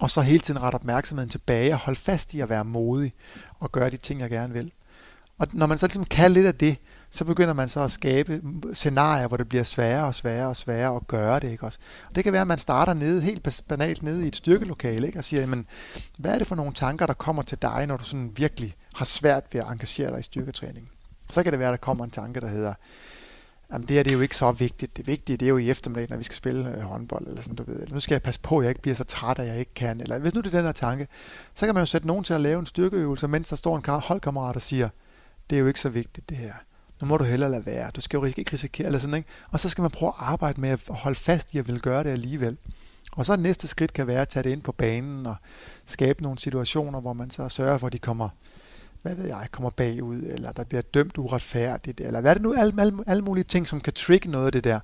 Og 0.00 0.10
så 0.10 0.20
hele 0.20 0.40
tiden 0.40 0.62
rette 0.62 0.76
opmærksomheden 0.76 1.30
tilbage 1.30 1.72
og 1.72 1.78
holde 1.78 2.00
fast 2.00 2.34
i 2.34 2.40
at 2.40 2.48
være 2.48 2.64
modig 2.64 3.12
og 3.60 3.72
gøre 3.72 3.90
de 3.90 3.96
ting, 3.96 4.20
jeg 4.20 4.30
gerne 4.30 4.52
vil. 4.52 4.72
Og 5.38 5.46
når 5.52 5.66
man 5.66 5.78
så 5.78 5.86
ligesom 5.86 6.04
kan 6.04 6.32
lidt 6.32 6.46
af 6.46 6.54
det, 6.54 6.76
så 7.14 7.24
begynder 7.24 7.54
man 7.54 7.68
så 7.68 7.80
at 7.80 7.90
skabe 7.90 8.42
scenarier, 8.72 9.28
hvor 9.28 9.36
det 9.36 9.48
bliver 9.48 9.64
sværere 9.64 10.06
og 10.06 10.14
sværere 10.14 10.48
og 10.48 10.56
sværere 10.56 10.96
at 10.96 11.06
gøre 11.06 11.40
det. 11.40 11.50
Ikke 11.50 11.64
også? 11.64 11.78
Og 12.08 12.16
det 12.16 12.24
kan 12.24 12.32
være, 12.32 12.42
at 12.42 12.48
man 12.48 12.58
starter 12.58 12.94
nede, 12.94 13.20
helt 13.20 13.64
banalt 13.68 14.02
nede 14.02 14.24
i 14.24 14.28
et 14.28 14.36
styrkelokale, 14.36 15.06
ikke? 15.06 15.18
og 15.18 15.24
siger, 15.24 15.40
jamen, 15.40 15.66
hvad 16.18 16.34
er 16.34 16.38
det 16.38 16.46
for 16.46 16.54
nogle 16.54 16.72
tanker, 16.72 17.06
der 17.06 17.14
kommer 17.14 17.42
til 17.42 17.58
dig, 17.62 17.86
når 17.86 17.96
du 17.96 18.04
sådan 18.04 18.32
virkelig 18.36 18.74
har 18.94 19.04
svært 19.04 19.44
ved 19.52 19.60
at 19.60 19.66
engagere 19.66 20.10
dig 20.10 20.20
i 20.20 20.22
styrketræning? 20.22 20.90
Så 21.30 21.42
kan 21.42 21.52
det 21.52 21.58
være, 21.58 21.68
at 21.68 21.72
der 21.72 21.84
kommer 21.84 22.04
en 22.04 22.10
tanke, 22.10 22.40
der 22.40 22.48
hedder, 22.48 22.74
jamen 23.72 23.88
det 23.88 23.96
her 23.96 24.02
det 24.02 24.10
er 24.10 24.14
jo 24.14 24.20
ikke 24.20 24.36
så 24.36 24.52
vigtigt. 24.52 24.96
Det 24.96 25.06
vigtige 25.06 25.36
det 25.36 25.46
er 25.46 25.50
jo 25.50 25.56
i 25.56 25.70
eftermiddag, 25.70 26.10
når 26.10 26.16
vi 26.16 26.24
skal 26.24 26.36
spille 26.36 26.76
øh, 26.76 26.80
håndbold, 26.80 27.26
eller 27.26 27.42
sådan, 27.42 27.56
du 27.56 27.62
ved. 27.62 27.82
Eller 27.82 27.94
nu 27.94 28.00
skal 28.00 28.14
jeg 28.14 28.22
passe 28.22 28.40
på, 28.40 28.58
at 28.58 28.64
jeg 28.64 28.70
ikke 28.70 28.82
bliver 28.82 28.94
så 28.94 29.04
træt, 29.04 29.38
at 29.38 29.46
jeg 29.46 29.58
ikke 29.58 29.74
kan. 29.74 30.00
Eller 30.00 30.18
hvis 30.18 30.34
nu 30.34 30.40
det 30.40 30.54
er 30.54 30.58
den 30.58 30.64
her 30.64 30.72
tanke, 30.72 31.08
så 31.54 31.66
kan 31.66 31.74
man 31.74 31.82
jo 31.82 31.86
sætte 31.86 32.06
nogen 32.06 32.24
til 32.24 32.34
at 32.34 32.40
lave 32.40 32.60
en 32.60 32.66
styrkeøvelse, 32.66 33.28
mens 33.28 33.48
der 33.48 33.56
står 33.56 33.76
en 33.76 34.00
holdkammerat 34.00 34.56
og 34.56 34.62
siger, 34.62 34.88
det 35.50 35.56
er 35.56 35.60
jo 35.60 35.66
ikke 35.66 35.80
så 35.80 35.88
vigtigt 35.88 36.28
det 36.28 36.36
her 36.36 36.52
nu 37.04 37.08
må 37.08 37.16
du 37.16 37.24
hellere 37.24 37.50
lade 37.50 37.66
være, 37.66 37.90
du 37.96 38.00
skal 38.00 38.16
jo 38.16 38.24
ikke 38.24 38.52
risikere, 38.52 38.86
eller 38.86 38.98
sådan, 38.98 39.14
ikke? 39.14 39.28
Og 39.50 39.60
så 39.60 39.68
skal 39.68 39.82
man 39.82 39.90
prøve 39.90 40.08
at 40.08 40.14
arbejde 40.18 40.60
med 40.60 40.68
at 40.68 40.80
holde 40.88 41.18
fast 41.18 41.54
i 41.54 41.58
at 41.58 41.68
vil 41.68 41.80
gøre 41.80 42.04
det 42.04 42.10
alligevel. 42.10 42.56
Og 43.12 43.26
så 43.26 43.36
næste 43.36 43.68
skridt 43.68 43.92
kan 43.92 44.06
være 44.06 44.20
at 44.20 44.28
tage 44.28 44.42
det 44.42 44.50
ind 44.50 44.62
på 44.62 44.72
banen 44.72 45.26
og 45.26 45.36
skabe 45.86 46.22
nogle 46.22 46.38
situationer, 46.38 47.00
hvor 47.00 47.12
man 47.12 47.30
så 47.30 47.48
sørger 47.48 47.78
for, 47.78 47.86
at 47.86 47.92
de 47.92 47.98
kommer, 47.98 48.28
hvad 49.02 49.14
ved 49.14 49.26
jeg, 49.26 49.48
kommer 49.50 49.70
bagud, 49.70 50.22
eller 50.22 50.52
der 50.52 50.64
bliver 50.64 50.82
dømt 50.82 51.18
uretfærdigt, 51.18 52.00
eller 52.00 52.20
hvad 52.20 52.30
er 52.30 52.34
det 52.34 52.42
nu, 52.42 52.54
alle, 52.54 52.82
alle, 52.82 53.04
alle 53.06 53.24
mulige 53.24 53.44
ting, 53.44 53.68
som 53.68 53.80
kan 53.80 53.92
trigge 53.92 54.30
noget 54.30 54.46
af 54.46 54.52
det 54.52 54.64
der. 54.64 54.80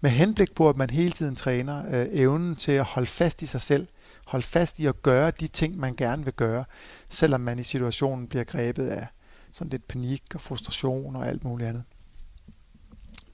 Med 0.00 0.10
henblik 0.10 0.54
på, 0.54 0.68
at 0.68 0.76
man 0.76 0.90
hele 0.90 1.12
tiden 1.12 1.36
træner 1.36 2.00
øh, 2.00 2.06
evnen 2.10 2.56
til 2.56 2.72
at 2.72 2.84
holde 2.84 3.06
fast 3.06 3.42
i 3.42 3.46
sig 3.46 3.60
selv, 3.60 3.88
holde 4.24 4.46
fast 4.46 4.78
i 4.78 4.86
at 4.86 5.02
gøre 5.02 5.32
de 5.40 5.46
ting, 5.46 5.78
man 5.78 5.96
gerne 5.96 6.24
vil 6.24 6.34
gøre, 6.34 6.64
selvom 7.08 7.40
man 7.40 7.58
i 7.58 7.62
situationen 7.62 8.26
bliver 8.26 8.44
grebet 8.44 8.86
af, 8.86 9.06
sådan 9.54 9.70
lidt 9.70 9.88
panik 9.88 10.22
og 10.34 10.40
frustration 10.40 11.16
og 11.16 11.26
alt 11.26 11.44
muligt 11.44 11.68
andet. 11.68 11.82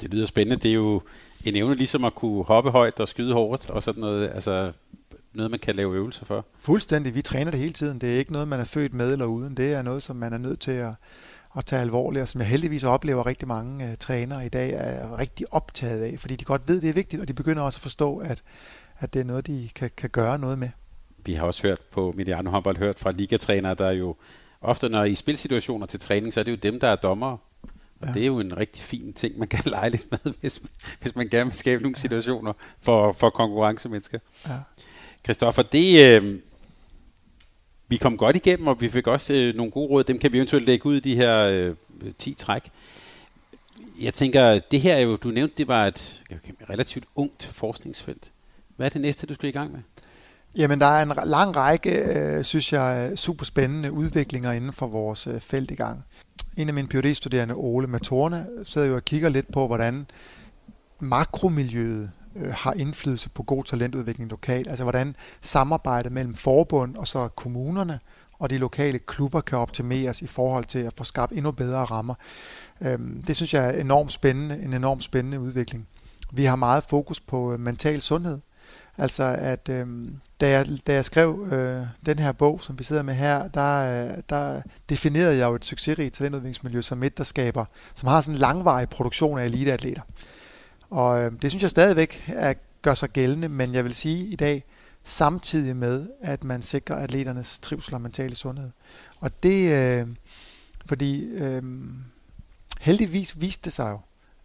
Det 0.01 0.11
lyder 0.11 0.27
spændende. 0.27 0.57
Det 0.63 0.71
er 0.71 0.75
jo 0.75 1.03
en 1.45 1.57
evne 1.57 1.75
ligesom 1.75 2.05
at 2.05 2.15
kunne 2.15 2.45
hoppe 2.45 2.71
højt 2.71 3.01
og 3.01 3.09
skyde 3.09 3.35
hårdt 3.35 3.71
og 3.71 3.83
sådan 3.83 4.01
noget. 4.01 4.31
Altså 4.35 4.73
noget, 5.33 5.51
man 5.51 5.61
kan 5.61 5.75
lave 5.75 5.95
øvelser 5.95 6.25
for. 6.25 6.47
Fuldstændig. 6.59 7.15
Vi 7.15 7.23
træner 7.23 7.51
det 7.51 7.61
hele 7.61 7.73
tiden. 7.73 7.99
Det 7.99 8.15
er 8.15 8.19
ikke 8.19 8.33
noget, 8.33 8.49
man 8.49 8.61
er 8.61 8.65
født 8.65 8.95
med 8.95 9.13
eller 9.13 9.27
uden. 9.27 9.57
Det 9.57 9.73
er 9.73 9.83
noget, 9.83 10.03
som 10.03 10.17
man 10.17 10.33
er 10.33 10.39
nødt 10.39 10.61
til 10.61 10.71
at, 10.71 10.93
at 11.57 11.67
tage 11.67 11.83
alvorligt, 11.83 12.23
og 12.23 12.29
som 12.29 12.41
jeg 12.41 12.49
heldigvis 12.49 12.85
oplever 12.85 13.27
rigtig 13.27 13.49
mange 13.49 13.85
uh, 13.85 13.95
trænere 14.01 14.47
i 14.47 14.49
dag 14.49 14.73
er 14.73 15.19
rigtig 15.19 15.53
optaget 15.55 16.01
af, 16.01 16.19
fordi 16.19 16.37
de 16.37 16.45
godt 16.45 16.63
ved, 16.69 16.81
det 16.81 16.89
er 16.89 16.95
vigtigt, 16.95 17.23
og 17.23 17.29
de 17.29 17.33
begynder 17.33 17.63
også 17.63 17.77
at 17.77 17.83
forstå, 17.83 18.19
at, 18.19 18.43
at 18.99 19.15
det 19.15 19.21
er 19.21 19.25
noget, 19.25 19.47
de 19.47 19.71
kan, 19.75 19.91
kan 19.97 20.11
gøre 20.11 20.39
noget 20.39 20.59
med. 20.59 20.69
Vi 21.25 21.33
har 21.33 21.47
også 21.47 21.63
hørt 21.63 21.81
på 21.81 22.15
Mediano 22.17 22.51
Håndbold 22.51 22.77
hørt 22.77 22.99
fra 22.99 23.11
ligatrænere, 23.11 23.75
der 23.75 23.91
jo 23.91 24.17
ofte 24.61 24.89
når 24.89 25.05
i 25.05 25.15
spilsituationer 25.15 25.87
til 25.87 26.01
træning, 26.01 26.35
så 26.35 26.41
er 26.41 26.45
det 26.45 26.53
jo 26.53 26.57
dem, 26.57 26.81
der 26.81 26.89
er 26.89 26.97
dommere. 26.97 27.39
Og 28.01 28.09
ja. 28.09 28.13
det 28.13 28.23
er 28.23 28.27
jo 28.27 28.41
en 28.41 28.57
rigtig 28.57 28.83
fin 28.83 29.13
ting, 29.13 29.39
man 29.39 29.49
kan 29.49 29.63
lege 29.71 29.91
lidt 29.91 30.07
med, 30.11 30.33
hvis, 30.41 30.63
hvis 31.01 31.17
man 31.17 31.29
gerne 31.29 31.51
vil 31.51 31.59
skabe 31.59 31.83
nogle 31.83 31.97
situationer 31.97 32.53
for, 32.81 33.13
for 33.13 33.31
konkurrencemennesker. 33.31 34.19
Ja. 34.49 34.57
Christoffer, 35.25 35.63
det, 35.63 36.05
øh, 36.05 36.39
vi 37.89 37.97
kom 37.97 38.17
godt 38.17 38.37
igennem, 38.37 38.67
og 38.67 38.81
vi 38.81 38.89
fik 38.89 39.07
også 39.07 39.35
øh, 39.35 39.55
nogle 39.55 39.73
gode 39.73 39.89
råd. 39.89 40.05
Dem 40.05 40.19
kan 40.19 40.33
vi 40.33 40.39
eventuelt 40.39 40.67
lægge 40.67 40.87
ud 40.87 40.97
i 40.97 41.01
de 41.01 41.17
her 41.17 41.39
øh, 41.39 41.75
10 42.19 42.35
træk. 42.35 42.71
Jeg 44.01 44.15
tænker, 44.15 44.59
det 44.59 44.81
her 44.81 44.95
er 44.95 45.01
jo, 45.01 45.17
du 45.17 45.29
nævnte, 45.29 45.55
det 45.59 45.69
var 45.69 45.87
et 45.87 46.25
relativt 46.71 47.05
ungt 47.15 47.47
forskningsfelt. 47.47 48.33
Hvad 48.77 48.87
er 48.87 48.91
det 48.91 49.01
næste, 49.01 49.27
du 49.27 49.35
skal 49.35 49.49
i 49.49 49.53
gang 49.53 49.73
med? 49.73 49.81
Jamen, 50.57 50.81
der 50.81 50.87
er 50.87 51.03
en 51.03 51.13
lang 51.25 51.57
række, 51.57 51.91
øh, 51.91 52.45
synes 52.45 52.73
jeg, 52.73 53.13
super 53.19 53.45
spændende 53.45 53.93
udviklinger 53.93 54.53
inden 54.53 54.73
for 54.73 54.87
vores 54.87 55.27
øh, 55.27 55.41
felt 55.41 55.71
i 55.71 55.75
gang. 55.75 56.05
En 56.57 56.69
af 56.69 56.75
mine 56.75 56.89
phd 56.89 57.15
studerende 57.15 57.55
Ole 57.55 57.87
Matorne, 57.87 58.47
sidder 58.65 58.87
jo 58.87 58.95
og 58.95 59.05
kigger 59.05 59.29
lidt 59.29 59.53
på, 59.53 59.67
hvordan 59.67 60.07
makromiljøet 61.01 62.11
øh, 62.37 62.53
har 62.53 62.73
indflydelse 62.73 63.29
på 63.29 63.43
god 63.43 63.65
talentudvikling 63.65 64.31
lokalt. 64.31 64.69
Altså 64.69 64.85
hvordan 64.85 65.17
samarbejdet 65.41 66.13
mellem 66.13 66.35
forbund 66.35 66.97
og 66.97 67.09
så 67.09 67.29
kommunerne 67.29 68.01
og 68.39 68.51
de 68.51 68.59
lokale 68.59 68.99
klubber 68.99 69.41
kan 69.41 69.59
optimeres 69.59 70.23
i 70.23 70.27
forhold 70.27 70.65
til 70.65 70.79
at 70.79 70.93
få 70.97 71.05
skabt 71.05 71.33
endnu 71.33 71.51
bedre 71.51 71.85
rammer. 71.85 72.15
Øhm, 72.81 73.23
det 73.23 73.37
synes 73.37 73.55
jeg 73.55 73.67
er 73.67 73.81
enormt 73.81 74.13
spændende, 74.13 74.59
en 74.63 74.73
enormt 74.73 75.05
spændende 75.05 75.41
udvikling. 75.41 75.89
Vi 76.33 76.45
har 76.45 76.57
meget 76.57 76.85
fokus 76.85 77.21
på 77.21 77.53
øh, 77.53 77.61
mental 77.61 78.01
sundhed. 78.01 78.39
Altså 79.01 79.25
at 79.25 79.69
øh, 79.69 79.87
da, 80.41 80.51
jeg, 80.51 80.67
da 80.87 80.95
jeg 80.95 81.05
skrev 81.05 81.49
øh, 81.53 81.87
den 82.07 82.19
her 82.19 82.33
bog, 82.33 82.61
som 82.63 82.79
vi 82.79 82.85
sidder 82.85 83.03
med 83.03 83.15
her, 83.15 83.49
der, 83.49 84.05
øh, 84.05 84.19
der 84.29 84.63
definerede 84.89 85.37
jeg 85.37 85.47
jo 85.47 85.55
et 85.55 85.65
succesrigt 85.65 86.15
talentudviklingsmiljø 86.15 86.81
som 86.81 87.03
et, 87.03 87.19
der 87.19 87.25
skaber, 87.25 87.65
som 87.95 88.09
har 88.09 88.21
sådan 88.21 88.35
en 88.35 88.41
langvarig 88.41 88.89
produktion 88.89 89.39
af 89.39 89.45
eliteatleter. 89.45 90.03
Og 90.91 91.23
øh, 91.23 91.33
det 91.43 91.51
synes 91.51 91.63
jeg 91.63 91.71
stadigvæk 91.71 92.25
er, 92.29 92.55
gør 92.83 92.95
sig 92.95 93.11
gældende, 93.11 93.49
men 93.49 93.75
jeg 93.75 93.85
vil 93.85 93.95
sige 93.95 94.27
i 94.27 94.37
dag, 94.37 94.65
samtidig 95.05 95.77
med, 95.77 96.09
at 96.23 96.45
man 96.45 96.63
sikrer 96.63 96.97
atleternes 96.97 97.59
trivsel 97.59 97.95
og 97.95 98.01
mentale 98.01 98.35
sundhed. 98.35 98.71
Og 99.21 99.43
det, 99.43 99.71
øh, 99.71 100.07
fordi 100.87 101.25
øh, 101.25 101.63
heldigvis 102.81 103.41
viste 103.41 103.65
det 103.65 103.73
sig 103.73 103.91
jo, 103.91 104.01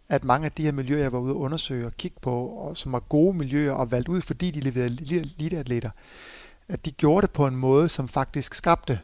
at 0.08 0.24
mange 0.24 0.44
af 0.44 0.52
de 0.52 0.62
her 0.62 0.72
miljøer, 0.72 1.02
jeg 1.02 1.12
var 1.12 1.18
ude 1.18 1.32
og 1.32 1.40
undersøge 1.40 1.86
og 1.86 1.96
kigge 1.96 2.16
på, 2.22 2.46
og 2.46 2.76
som 2.76 2.92
var 2.92 3.00
gode 3.00 3.36
miljøer 3.36 3.72
og 3.72 3.90
valgt 3.90 4.08
ud, 4.08 4.20
fordi 4.20 4.50
de 4.50 4.60
leverede 4.60 4.86
eliteatleter, 4.86 5.90
at 6.68 6.84
de 6.84 6.90
gjorde 6.90 7.26
det 7.26 7.30
på 7.34 7.46
en 7.46 7.56
måde, 7.56 7.88
som 7.88 8.08
faktisk 8.08 8.54
skabte 8.54 9.00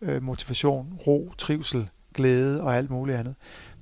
øh, 0.00 0.22
motivation, 0.22 0.98
ro, 1.06 1.32
trivsel, 1.38 1.90
glæde 2.14 2.62
og 2.62 2.76
alt 2.76 2.90
muligt 2.90 3.18
andet. 3.18 3.34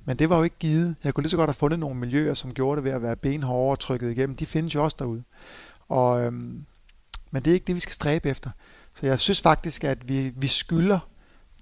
Men 0.05 0.19
det 0.19 0.29
var 0.29 0.37
jo 0.37 0.43
ikke 0.43 0.55
givet. 0.59 0.95
Jeg 1.03 1.13
kunne 1.13 1.21
lige 1.21 1.29
så 1.29 1.37
godt 1.37 1.47
have 1.47 1.53
fundet 1.53 1.79
nogle 1.79 1.99
miljøer, 1.99 2.33
som 2.33 2.53
gjorde 2.53 2.75
det 2.75 2.83
ved 2.83 2.91
at 2.91 3.01
være 3.01 3.15
benhårde 3.15 3.71
og 3.71 3.79
trykket 3.79 4.11
igennem. 4.11 4.35
De 4.35 4.45
findes 4.45 4.75
jo 4.75 4.83
også 4.83 4.95
derude. 4.99 5.23
Og, 5.89 6.23
øhm, 6.23 6.65
men 7.31 7.43
det 7.43 7.51
er 7.51 7.53
ikke 7.53 7.67
det, 7.67 7.75
vi 7.75 7.79
skal 7.79 7.93
stræbe 7.93 8.29
efter. 8.29 8.49
Så 8.93 9.05
jeg 9.05 9.19
synes 9.19 9.41
faktisk, 9.41 9.83
at 9.83 10.09
vi, 10.09 10.31
vi 10.35 10.47
skylder 10.47 10.99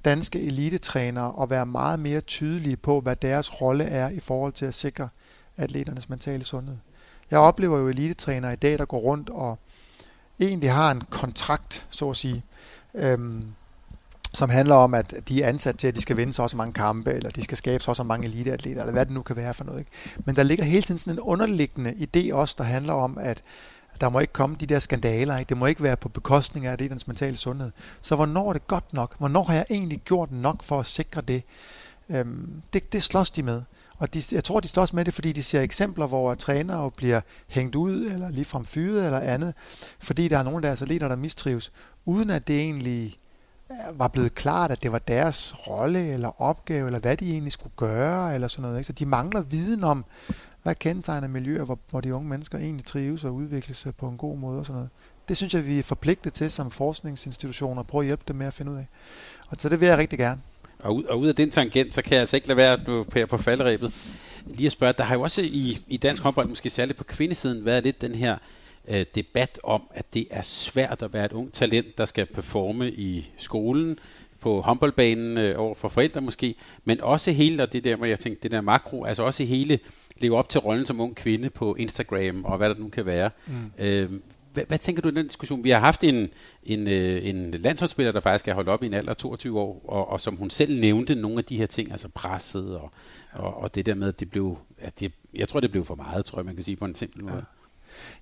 danske 0.07 0.41
elitetrænere 0.41 1.33
at 1.41 1.49
være 1.49 1.65
meget 1.65 1.99
mere 1.99 2.21
tydelige 2.21 2.77
på, 2.77 3.01
hvad 3.01 3.15
deres 3.15 3.61
rolle 3.61 3.83
er 3.83 4.09
i 4.09 4.19
forhold 4.19 4.53
til 4.53 4.65
at 4.65 4.73
sikre 4.73 5.09
atleternes 5.57 6.09
mentale 6.09 6.43
sundhed. 6.43 6.77
Jeg 7.31 7.39
oplever 7.39 7.77
jo 7.79 7.87
elitetrænere 7.87 8.53
i 8.53 8.55
dag, 8.55 8.77
der 8.77 8.85
går 8.85 8.99
rundt 8.99 9.29
og 9.29 9.59
egentlig 10.39 10.71
har 10.71 10.91
en 10.91 11.03
kontrakt, 11.09 11.85
så 11.89 12.09
at 12.09 12.17
sige, 12.17 12.43
øhm, 12.93 13.45
som 14.33 14.49
handler 14.49 14.75
om, 14.75 14.93
at 14.93 15.13
de 15.27 15.43
er 15.43 15.47
ansat 15.47 15.77
til, 15.77 15.87
at 15.87 15.95
de 15.95 16.01
skal 16.01 16.17
vinde 16.17 16.33
så 16.33 16.43
også 16.43 16.57
mange 16.57 16.73
kampe, 16.73 17.11
eller 17.11 17.29
de 17.29 17.43
skal 17.43 17.57
skabe 17.57 17.83
så 17.83 17.91
også 17.91 18.03
mange 18.03 18.27
eliteatleter, 18.27 18.81
eller 18.81 18.93
hvad 18.93 19.05
det 19.05 19.13
nu 19.13 19.21
kan 19.21 19.35
være 19.35 19.53
for 19.53 19.63
noget. 19.63 19.79
Ikke? 19.79 19.91
Men 20.25 20.35
der 20.35 20.43
ligger 20.43 20.63
hele 20.63 20.81
tiden 20.81 20.99
sådan 20.99 21.13
en 21.13 21.19
underliggende 21.19 21.91
idé 21.91 22.33
også, 22.33 22.55
der 22.57 22.63
handler 22.63 22.93
om, 22.93 23.17
at 23.17 23.43
der 24.01 24.09
må 24.09 24.19
ikke 24.19 24.33
komme 24.33 24.55
de 24.59 24.65
der 24.65 24.79
skandaler. 24.79 25.37
Ikke? 25.37 25.49
Det 25.49 25.57
må 25.57 25.65
ikke 25.65 25.83
være 25.83 25.97
på 25.97 26.09
bekostning 26.09 26.65
af 26.65 26.71
atleternes 26.71 27.07
mentale 27.07 27.37
sundhed. 27.37 27.71
Så 28.01 28.15
hvornår 28.15 28.49
er 28.49 28.53
det 28.53 28.67
godt 28.67 28.93
nok? 28.93 29.15
Hvornår 29.17 29.43
har 29.43 29.53
jeg 29.53 29.65
egentlig 29.69 30.01
gjort 30.05 30.31
nok 30.31 30.63
for 30.63 30.79
at 30.79 30.85
sikre 30.85 31.21
det? 31.21 31.43
Øhm, 32.09 32.61
det, 32.73 32.93
det 32.93 33.03
slås 33.03 33.31
de 33.31 33.43
med. 33.43 33.61
Og 33.97 34.13
de, 34.13 34.21
jeg 34.31 34.43
tror, 34.43 34.59
de 34.59 34.67
slås 34.67 34.93
med 34.93 35.05
det, 35.05 35.13
fordi 35.13 35.31
de 35.31 35.43
ser 35.43 35.61
eksempler, 35.61 36.07
hvor 36.07 36.35
trænere 36.35 36.91
bliver 36.91 37.21
hængt 37.47 37.75
ud, 37.75 38.05
eller 38.05 38.29
ligefrem 38.29 38.65
fyret, 38.65 39.05
eller 39.05 39.19
andet, 39.19 39.53
fordi 39.99 40.27
der 40.27 40.37
er 40.37 40.43
nogle 40.43 40.57
af 40.57 40.61
deres 40.61 40.81
atleter, 40.81 41.07
der 41.07 41.15
mistrives, 41.15 41.71
uden 42.05 42.29
at 42.29 42.47
det 42.47 42.59
egentlig 42.59 43.17
øh, 43.71 43.99
var 43.99 44.07
blevet 44.07 44.35
klart, 44.35 44.71
at 44.71 44.83
det 44.83 44.91
var 44.91 44.99
deres 44.99 45.67
rolle 45.67 46.07
eller 46.07 46.41
opgave, 46.41 46.85
eller 46.85 46.99
hvad 46.99 47.17
de 47.17 47.31
egentlig 47.31 47.51
skulle 47.51 47.73
gøre, 47.75 48.33
eller 48.33 48.47
sådan 48.47 48.61
noget. 48.61 48.77
Ikke? 48.77 48.87
Så 48.87 48.93
de 48.93 49.05
mangler 49.05 49.41
viden 49.41 49.83
om, 49.83 50.05
hvad 50.67 50.75
kendetegner 50.75 51.27
miljøer, 51.27 51.63
hvor, 51.63 51.79
hvor 51.89 52.01
de 52.01 52.13
unge 52.13 52.29
mennesker 52.29 52.57
egentlig 52.57 52.85
trives 52.85 53.23
og 53.23 53.33
udvikler 53.33 53.75
sig 53.75 53.87
øh, 53.87 53.93
på 53.93 54.07
en 54.07 54.17
god 54.17 54.37
måde 54.37 54.59
og 54.59 54.65
sådan 54.65 54.75
noget. 54.75 54.89
Det 55.27 55.37
synes 55.37 55.53
jeg, 55.53 55.67
vi 55.67 55.79
er 55.79 55.83
forpligtet 55.83 56.33
til 56.33 56.51
som 56.51 56.71
forskningsinstitutioner 56.71 57.79
at 57.79 57.87
prøve 57.87 58.01
at 58.01 58.05
hjælpe 58.05 58.23
dem 58.27 58.35
med 58.35 58.47
at 58.47 58.53
finde 58.53 58.71
ud 58.71 58.77
af. 58.77 58.87
Og 59.49 59.57
så 59.59 59.69
det 59.69 59.79
vil 59.79 59.87
jeg 59.87 59.97
rigtig 59.97 60.19
gerne. 60.19 60.41
Og 60.79 60.95
ud, 60.95 61.03
og 61.03 61.19
ud 61.19 61.27
af 61.27 61.35
den 61.35 61.49
tangent, 61.49 61.95
så 61.95 62.01
kan 62.01 62.11
jeg 62.11 62.19
altså 62.19 62.35
ikke 62.35 62.47
lade 62.47 62.57
være 62.57 62.73
at 62.73 62.79
du 62.87 63.03
pære 63.03 63.27
på 63.27 63.37
faldrebet. 63.37 63.93
Lige 64.45 64.65
at 64.65 64.71
spørge, 64.71 64.93
der 64.97 65.03
har 65.03 65.15
jo 65.15 65.21
også 65.21 65.41
i, 65.41 65.85
i 65.87 65.97
dansk 65.97 66.23
håndbold, 66.23 66.47
måske 66.47 66.69
særligt 66.69 66.97
på 66.97 67.03
kvindesiden, 67.03 67.65
været 67.65 67.83
lidt 67.83 68.01
den 68.01 68.15
her 68.15 68.37
øh, 68.87 69.05
debat 69.15 69.59
om, 69.63 69.83
at 69.93 70.13
det 70.13 70.27
er 70.29 70.41
svært 70.41 71.01
at 71.01 71.13
være 71.13 71.25
et 71.25 71.31
ung 71.31 71.53
talent, 71.53 71.97
der 71.97 72.05
skal 72.05 72.25
performe 72.25 72.91
i 72.91 73.31
skolen, 73.37 73.99
på 74.39 74.61
håndboldbanen 74.61 75.37
øh, 75.37 75.59
over 75.59 75.75
for 75.75 75.87
forældre 75.87 76.21
måske, 76.21 76.55
men 76.85 77.01
også 77.01 77.31
hele, 77.31 77.63
og 77.63 77.73
det 77.73 77.83
der, 77.83 77.95
hvor 77.95 78.05
jeg 78.05 78.19
tænkte, 78.19 78.43
det 78.43 78.51
der 78.51 78.61
makro, 78.61 79.03
altså 79.03 79.23
også 79.23 79.43
hele 79.43 79.79
leve 80.21 80.37
op 80.37 80.49
til 80.49 80.59
rollen 80.59 80.85
som 80.85 80.99
ung 80.99 81.15
kvinde 81.15 81.49
på 81.49 81.75
Instagram 81.75 82.45
og 82.45 82.57
hvad 82.57 82.69
der 82.69 82.75
nu 82.75 82.89
kan 82.89 83.05
være. 83.05 83.29
Mm. 83.47 83.53
Øh, 83.79 84.11
hvad, 84.53 84.63
hvad 84.67 84.77
tænker 84.77 85.01
du 85.01 85.09
i 85.09 85.11
den 85.11 85.27
diskussion? 85.27 85.63
Vi 85.63 85.69
har 85.69 85.79
haft 85.79 86.03
en, 86.03 86.29
en, 86.63 86.87
øh, 86.87 87.25
en 87.25 87.51
landsholdsspiller, 87.51 88.11
der 88.11 88.19
faktisk 88.19 88.47
er 88.47 88.53
holdt 88.53 88.69
op 88.69 88.83
i 88.83 88.85
en 88.85 88.93
alder 88.93 89.09
af 89.09 89.17
22 89.17 89.59
år, 89.59 89.81
og, 89.87 90.09
og 90.09 90.21
som 90.21 90.35
hun 90.35 90.49
selv 90.49 90.79
nævnte 90.79 91.15
nogle 91.15 91.37
af 91.37 91.45
de 91.45 91.57
her 91.57 91.65
ting, 91.65 91.91
altså 91.91 92.09
presset 92.09 92.77
og, 92.77 92.91
og, 93.33 93.57
og 93.57 93.75
det 93.75 93.85
der 93.85 93.95
med, 93.95 94.07
at 94.07 94.19
det 94.19 94.29
blev, 94.29 94.57
at 94.77 94.99
det, 94.99 95.11
jeg 95.33 95.47
tror, 95.47 95.59
det 95.59 95.71
blev 95.71 95.85
for 95.85 95.95
meget, 95.95 96.25
tror 96.25 96.39
jeg, 96.39 96.45
man 96.45 96.55
kan 96.55 96.63
sige 96.63 96.75
på 96.75 96.85
en 96.85 96.95
simpel 96.95 97.23
måde. 97.23 97.35
Ja. 97.35 97.41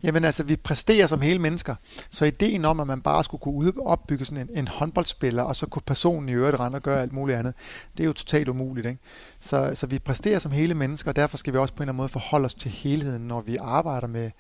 Jamen 0.03 0.26
altså, 0.26 0.43
vi 0.43 0.56
præsterer 0.56 1.07
som 1.07 1.22
hele 1.22 1.39
mennesker. 1.39 1.76
Så 2.10 2.26
ideen 2.26 2.65
om, 2.65 2.80
at 2.80 2.88
man 2.88 3.02
bare 3.02 3.23
skulle 3.23 3.41
kunne 3.41 3.73
opbygge 3.85 4.26
sådan 4.26 4.49
en, 4.49 4.57
en 4.57 4.68
håndboldspiller, 4.68 5.43
og 5.43 5.56
så 5.56 5.65
kunne 5.65 5.81
personen 5.85 6.30
i 6.30 6.31
øvrigt 6.31 6.60
rende 6.60 6.76
og 6.76 6.81
gøre 6.81 7.02
alt 7.02 7.14
muligt 7.14 7.39
andet, 7.39 7.53
det 7.97 8.03
er 8.03 8.07
jo 8.07 8.14
totalt 8.14 8.49
umuligt. 8.49 8.88
Ikke? 8.88 8.99
Så, 9.39 9.72
så 9.73 9.88
vi 9.88 9.99
præsterer 9.99 10.39
som 10.39 10.52
hele 10.52 10.73
mennesker, 10.73 11.11
og 11.11 11.15
derfor 11.15 11.38
skal 11.38 11.53
vi 11.53 11.57
også 11.57 11.73
på 11.73 11.77
en 11.77 11.81
eller 11.84 11.91
anden 11.91 11.97
måde 11.97 12.10
forholde 12.10 12.45
os 12.45 12.53
til 12.53 12.72
helheden, 12.72 13.27
når 13.27 13.41
vi 13.41 13.57
arbejder 13.61 14.07
med, 14.07 14.31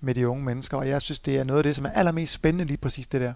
med 0.00 0.14
de 0.14 0.28
unge 0.28 0.44
mennesker. 0.44 0.76
Og 0.76 0.88
jeg 0.88 1.02
synes, 1.02 1.18
det 1.18 1.36
er 1.38 1.44
noget 1.44 1.58
af 1.58 1.64
det, 1.64 1.76
som 1.76 1.84
er 1.84 1.90
allermest 1.90 2.32
spændende 2.32 2.64
lige 2.64 2.76
præcis 2.76 3.06
det 3.06 3.20
der. 3.20 3.32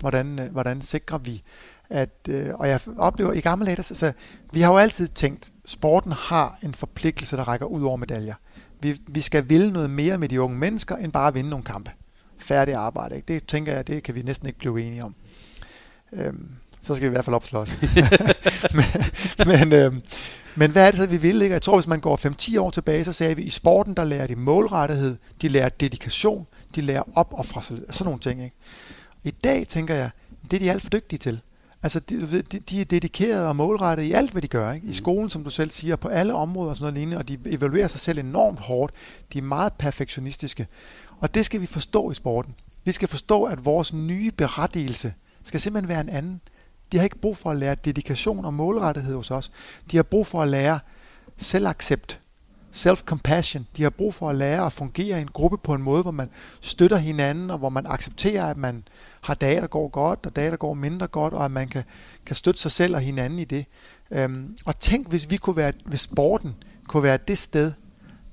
Hvordan, 0.00 0.38
øh, 0.38 0.52
hvordan 0.52 0.82
sikrer 0.82 1.18
vi, 1.18 1.42
at, 1.90 2.28
øh, 2.28 2.54
og 2.54 2.68
jeg 2.68 2.80
oplever 2.98 3.32
i 3.32 3.40
gamle 3.40 3.66
dage, 3.66 3.78
altså, 3.78 4.12
vi 4.52 4.60
har 4.60 4.72
jo 4.72 4.78
altid 4.78 5.08
tænkt, 5.08 5.52
sporten 5.64 6.12
har 6.12 6.58
en 6.62 6.74
forpligtelse, 6.74 7.36
der 7.36 7.48
rækker 7.48 7.66
ud 7.66 7.82
over 7.82 7.96
medaljer 7.96 8.34
vi, 8.82 9.00
vi 9.06 9.20
skal 9.20 9.48
ville 9.48 9.72
noget 9.72 9.90
mere 9.90 10.18
med 10.18 10.28
de 10.28 10.40
unge 10.40 10.58
mennesker, 10.58 10.96
end 10.96 11.12
bare 11.12 11.28
at 11.28 11.34
vinde 11.34 11.50
nogle 11.50 11.64
kampe. 11.64 11.90
Færdig 12.38 12.74
arbejde. 12.74 13.16
Ikke? 13.16 13.34
Det 13.34 13.46
tænker 13.46 13.72
jeg, 13.72 13.86
det 13.86 14.02
kan 14.02 14.14
vi 14.14 14.22
næsten 14.22 14.46
ikke 14.46 14.58
blive 14.58 14.82
enige 14.82 15.04
om. 15.04 15.14
Øhm, 16.12 16.48
så 16.80 16.94
skal 16.94 17.08
vi 17.08 17.10
i 17.10 17.14
hvert 17.14 17.24
fald 17.24 17.36
opslås. 17.36 17.72
men, 18.76 18.84
men, 19.46 19.72
øhm, 19.72 20.02
men 20.56 20.70
hvad 20.70 20.86
er 20.86 20.90
det 20.90 21.00
så, 21.00 21.06
vi 21.06 21.16
vil? 21.16 21.42
Ikke? 21.42 21.52
Jeg 21.52 21.62
tror, 21.62 21.76
hvis 21.76 21.86
man 21.86 22.00
går 22.00 22.16
5-10 22.56 22.60
år 22.60 22.70
tilbage, 22.70 23.04
så 23.04 23.12
sagde 23.12 23.36
vi, 23.36 23.42
at 23.42 23.48
i 23.48 23.50
sporten, 23.50 23.94
der 23.94 24.04
lærer 24.04 24.26
de 24.26 24.36
målrettighed, 24.36 25.16
de 25.42 25.48
lærer 25.48 25.68
dedikation, 25.68 26.46
de 26.74 26.80
lærer 26.80 27.02
opoffrelse, 27.14 27.82
sådan 27.90 28.04
nogle 28.04 28.20
ting. 28.20 28.44
Ikke? 28.44 28.56
I 29.24 29.30
dag 29.30 29.66
tænker 29.68 29.94
jeg, 29.94 30.10
det 30.50 30.56
er 30.56 30.60
de 30.60 30.70
alt 30.70 30.82
for 30.82 30.90
dygtige 30.90 31.18
til. 31.18 31.40
Altså, 31.82 32.00
de, 32.00 32.42
de, 32.42 32.58
de 32.58 32.80
er 32.80 32.84
dedikerede 32.84 33.48
og 33.48 33.56
målrettede 33.56 34.08
i 34.08 34.12
alt, 34.12 34.30
hvad 34.30 34.42
de 34.42 34.48
gør. 34.48 34.72
Ikke? 34.72 34.84
I 34.84 34.88
mm. 34.88 34.94
skolen, 34.94 35.30
som 35.30 35.44
du 35.44 35.50
selv 35.50 35.70
siger, 35.70 35.96
på 35.96 36.08
alle 36.08 36.34
områder 36.34 36.70
og 36.70 36.76
sådan 36.76 36.84
noget 36.84 36.94
lignende, 36.94 37.18
og 37.18 37.28
de 37.28 37.38
evaluerer 37.46 37.88
sig 37.88 38.00
selv 38.00 38.18
enormt 38.18 38.60
hårdt. 38.60 38.92
De 39.32 39.38
er 39.38 39.42
meget 39.42 39.72
perfektionistiske. 39.72 40.66
Og 41.18 41.34
det 41.34 41.46
skal 41.46 41.60
vi 41.60 41.66
forstå 41.66 42.10
i 42.10 42.14
sporten. 42.14 42.54
Vi 42.84 42.92
skal 42.92 43.08
forstå, 43.08 43.44
at 43.44 43.64
vores 43.64 43.92
nye 43.92 44.30
berettigelse 44.30 45.14
skal 45.44 45.60
simpelthen 45.60 45.88
være 45.88 46.00
en 46.00 46.08
anden. 46.08 46.40
De 46.92 46.96
har 46.96 47.04
ikke 47.04 47.18
brug 47.18 47.36
for 47.36 47.50
at 47.50 47.56
lære 47.56 47.74
dedikation 47.74 48.44
og 48.44 48.54
målrettighed 48.54 49.14
hos 49.14 49.30
os. 49.30 49.50
De 49.90 49.96
har 49.96 50.02
brug 50.02 50.26
for 50.26 50.42
at 50.42 50.48
lære 50.48 50.78
selvaccept, 51.36 52.20
self-compassion. 52.72 53.66
De 53.76 53.82
har 53.82 53.90
brug 53.90 54.14
for 54.14 54.30
at 54.30 54.36
lære 54.36 54.66
at 54.66 54.72
fungere 54.72 55.18
i 55.18 55.22
en 55.22 55.28
gruppe 55.28 55.58
på 55.58 55.74
en 55.74 55.82
måde, 55.82 56.02
hvor 56.02 56.10
man 56.10 56.30
støtter 56.60 56.96
hinanden, 56.96 57.50
og 57.50 57.58
hvor 57.58 57.68
man 57.68 57.86
accepterer, 57.86 58.46
at 58.46 58.56
man 58.56 58.84
har 59.20 59.34
dage, 59.34 59.60
der 59.60 59.66
går 59.66 59.88
godt, 59.88 60.26
og 60.26 60.36
dage, 60.36 60.50
der 60.50 60.56
går 60.56 60.74
mindre 60.74 61.06
godt, 61.06 61.34
og 61.34 61.44
at 61.44 61.50
man 61.50 61.68
kan, 61.68 61.82
kan 62.26 62.36
støtte 62.36 62.60
sig 62.60 62.72
selv 62.72 62.94
og 62.94 63.00
hinanden 63.00 63.38
i 63.38 63.44
det. 63.44 63.66
Øhm, 64.10 64.56
og 64.66 64.78
tænk, 64.78 65.08
hvis 65.08 65.30
vi 65.30 65.36
kunne 65.36 65.56
være, 65.56 65.72
hvis 65.84 66.00
sporten 66.00 66.54
kunne 66.88 67.02
være 67.02 67.18
det 67.28 67.38
sted, 67.38 67.72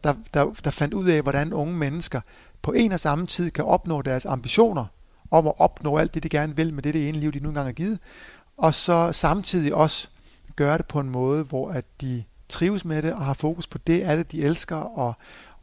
der, 0.03 0.13
der, 0.33 0.53
der 0.63 0.71
fandt 0.71 0.93
ud 0.93 1.07
af, 1.07 1.21
hvordan 1.21 1.53
unge 1.53 1.73
mennesker 1.73 2.21
på 2.61 2.71
en 2.71 2.91
og 2.91 2.99
samme 2.99 3.27
tid 3.27 3.51
kan 3.51 3.65
opnå 3.65 4.01
deres 4.01 4.25
ambitioner 4.25 4.85
om 5.31 5.47
at 5.47 5.53
opnå 5.57 5.97
alt 5.97 6.13
det, 6.13 6.23
de 6.23 6.29
gerne 6.29 6.55
vil 6.55 6.73
med 6.73 6.83
det, 6.83 6.93
det 6.93 7.09
ene 7.09 7.19
liv, 7.19 7.31
de 7.31 7.39
nu 7.39 7.49
engang 7.49 7.67
har 7.67 7.71
givet, 7.71 7.99
og 8.57 8.73
så 8.73 9.11
samtidig 9.11 9.75
også 9.75 10.09
gøre 10.55 10.77
det 10.77 10.85
på 10.85 10.99
en 10.99 11.09
måde, 11.09 11.43
hvor 11.43 11.69
at 11.71 11.85
de 12.01 12.23
trives 12.49 12.85
med 12.85 13.01
det 13.01 13.13
og 13.13 13.25
har 13.25 13.33
fokus 13.33 13.67
på 13.67 13.77
det, 13.77 14.05
er 14.05 14.15
det, 14.15 14.31
de 14.31 14.43
elsker, 14.43 14.75
og, 14.75 15.13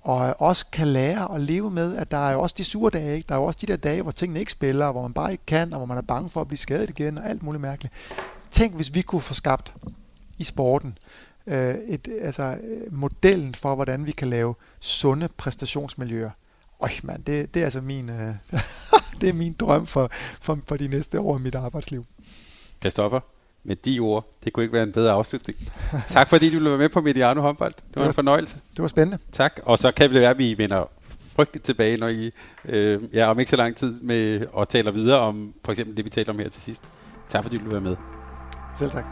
og 0.04 0.40
også 0.40 0.66
kan 0.72 0.88
lære 0.88 1.34
at 1.34 1.40
leve 1.40 1.70
med, 1.70 1.96
at 1.96 2.10
der 2.10 2.28
er 2.28 2.32
jo 2.32 2.40
også 2.40 2.54
de 2.58 2.64
sure 2.64 2.90
dage, 2.90 3.16
ikke? 3.16 3.26
der 3.28 3.34
er 3.34 3.38
jo 3.38 3.44
også 3.44 3.58
de 3.62 3.66
der 3.66 3.76
dage, 3.76 4.02
hvor 4.02 4.10
tingene 4.10 4.40
ikke 4.40 4.52
spiller, 4.52 4.92
hvor 4.92 5.02
man 5.02 5.12
bare 5.12 5.32
ikke 5.32 5.46
kan, 5.46 5.72
og 5.72 5.78
hvor 5.78 5.86
man 5.86 5.98
er 5.98 6.02
bange 6.02 6.30
for 6.30 6.40
at 6.40 6.48
blive 6.48 6.58
skadet 6.58 6.90
igen, 6.90 7.18
og 7.18 7.28
alt 7.28 7.42
muligt 7.42 7.62
mærkeligt. 7.62 7.94
Tænk, 8.50 8.74
hvis 8.74 8.94
vi 8.94 9.02
kunne 9.02 9.20
få 9.20 9.34
skabt 9.34 9.74
i 10.38 10.44
sporten 10.44 10.98
øh, 11.46 11.74
et, 11.74 12.08
altså, 12.20 12.42
øh, 12.42 12.94
modellen 12.94 13.54
for, 13.54 13.74
hvordan 13.74 14.06
vi 14.06 14.12
kan 14.12 14.28
lave 14.28 14.54
sunde 14.80 15.28
præstationsmiljøer. 15.28 16.30
Øj, 16.80 16.90
mand, 17.02 17.24
det, 17.24 17.54
det 17.54 17.60
er 17.60 17.64
altså 17.64 17.80
min, 17.80 18.08
øh, 18.08 18.34
det 19.20 19.28
er 19.28 19.32
min 19.32 19.52
drøm 19.52 19.86
for, 19.86 20.10
for, 20.40 20.58
for 20.66 20.76
de 20.76 20.88
næste 20.88 21.20
år 21.20 21.38
i 21.38 21.40
mit 21.40 21.54
arbejdsliv. 21.54 22.06
Kristoffer, 22.80 23.20
med 23.64 23.76
de 23.76 23.98
ord. 24.00 24.26
Det 24.44 24.52
kunne 24.52 24.64
ikke 24.64 24.72
være 24.72 24.82
en 24.82 24.92
bedre 24.92 25.12
afslutning. 25.12 25.58
tak 26.06 26.28
fordi 26.28 26.50
du 26.50 26.58
blev 26.58 26.78
med 26.78 26.88
på 26.88 27.00
Mediano 27.00 27.40
håndbold. 27.40 27.72
Det, 27.72 27.84
det 27.94 28.00
var 28.00 28.06
en 28.06 28.12
fornøjelse. 28.12 28.56
Det 28.70 28.82
var 28.82 28.88
spændende. 28.88 29.22
Tak. 29.32 29.60
Og 29.64 29.78
så 29.78 29.92
kan 29.92 30.10
det 30.10 30.20
være, 30.20 30.30
at 30.30 30.38
vi 30.38 30.58
vender 30.58 30.90
frygteligt 31.36 31.64
tilbage, 31.64 31.96
når 31.96 32.08
I 32.08 32.30
øh, 32.64 33.02
ja, 33.12 33.30
om 33.30 33.38
ikke 33.38 33.50
så 33.50 33.56
lang 33.56 33.76
tid 33.76 34.00
med 34.00 34.46
og 34.52 34.68
taler 34.68 34.90
videre 34.90 35.20
om 35.20 35.54
for 35.64 35.72
eksempel 35.72 35.96
det, 35.96 36.04
vi 36.04 36.10
taler 36.10 36.32
om 36.32 36.38
her 36.38 36.48
til 36.48 36.62
sidst. 36.62 36.82
Tak 37.28 37.42
fordi 37.42 37.56
du 37.56 37.62
vil 37.62 37.72
være 37.72 37.80
med. 37.80 37.96
Selv 38.74 38.90
tak. 38.90 39.04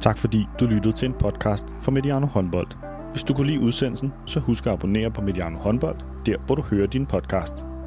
Tak 0.00 0.18
fordi 0.18 0.46
du 0.60 0.66
lyttede 0.66 0.92
til 0.92 1.06
en 1.06 1.14
podcast 1.14 1.66
fra 1.82 1.90
Mediano 1.92 2.26
Håndbold. 2.26 2.68
Hvis 3.10 3.22
du 3.22 3.34
kunne 3.34 3.46
lide 3.46 3.60
udsendelsen, 3.60 4.12
så 4.26 4.40
husk 4.40 4.66
at 4.66 4.72
abonnere 4.72 5.10
på 5.10 5.20
Mediano 5.20 5.58
Håndbold, 5.58 5.96
der 6.26 6.36
hvor 6.46 6.54
du 6.54 6.62
hører 6.62 6.86
din 6.86 7.06
podcast. 7.06 7.64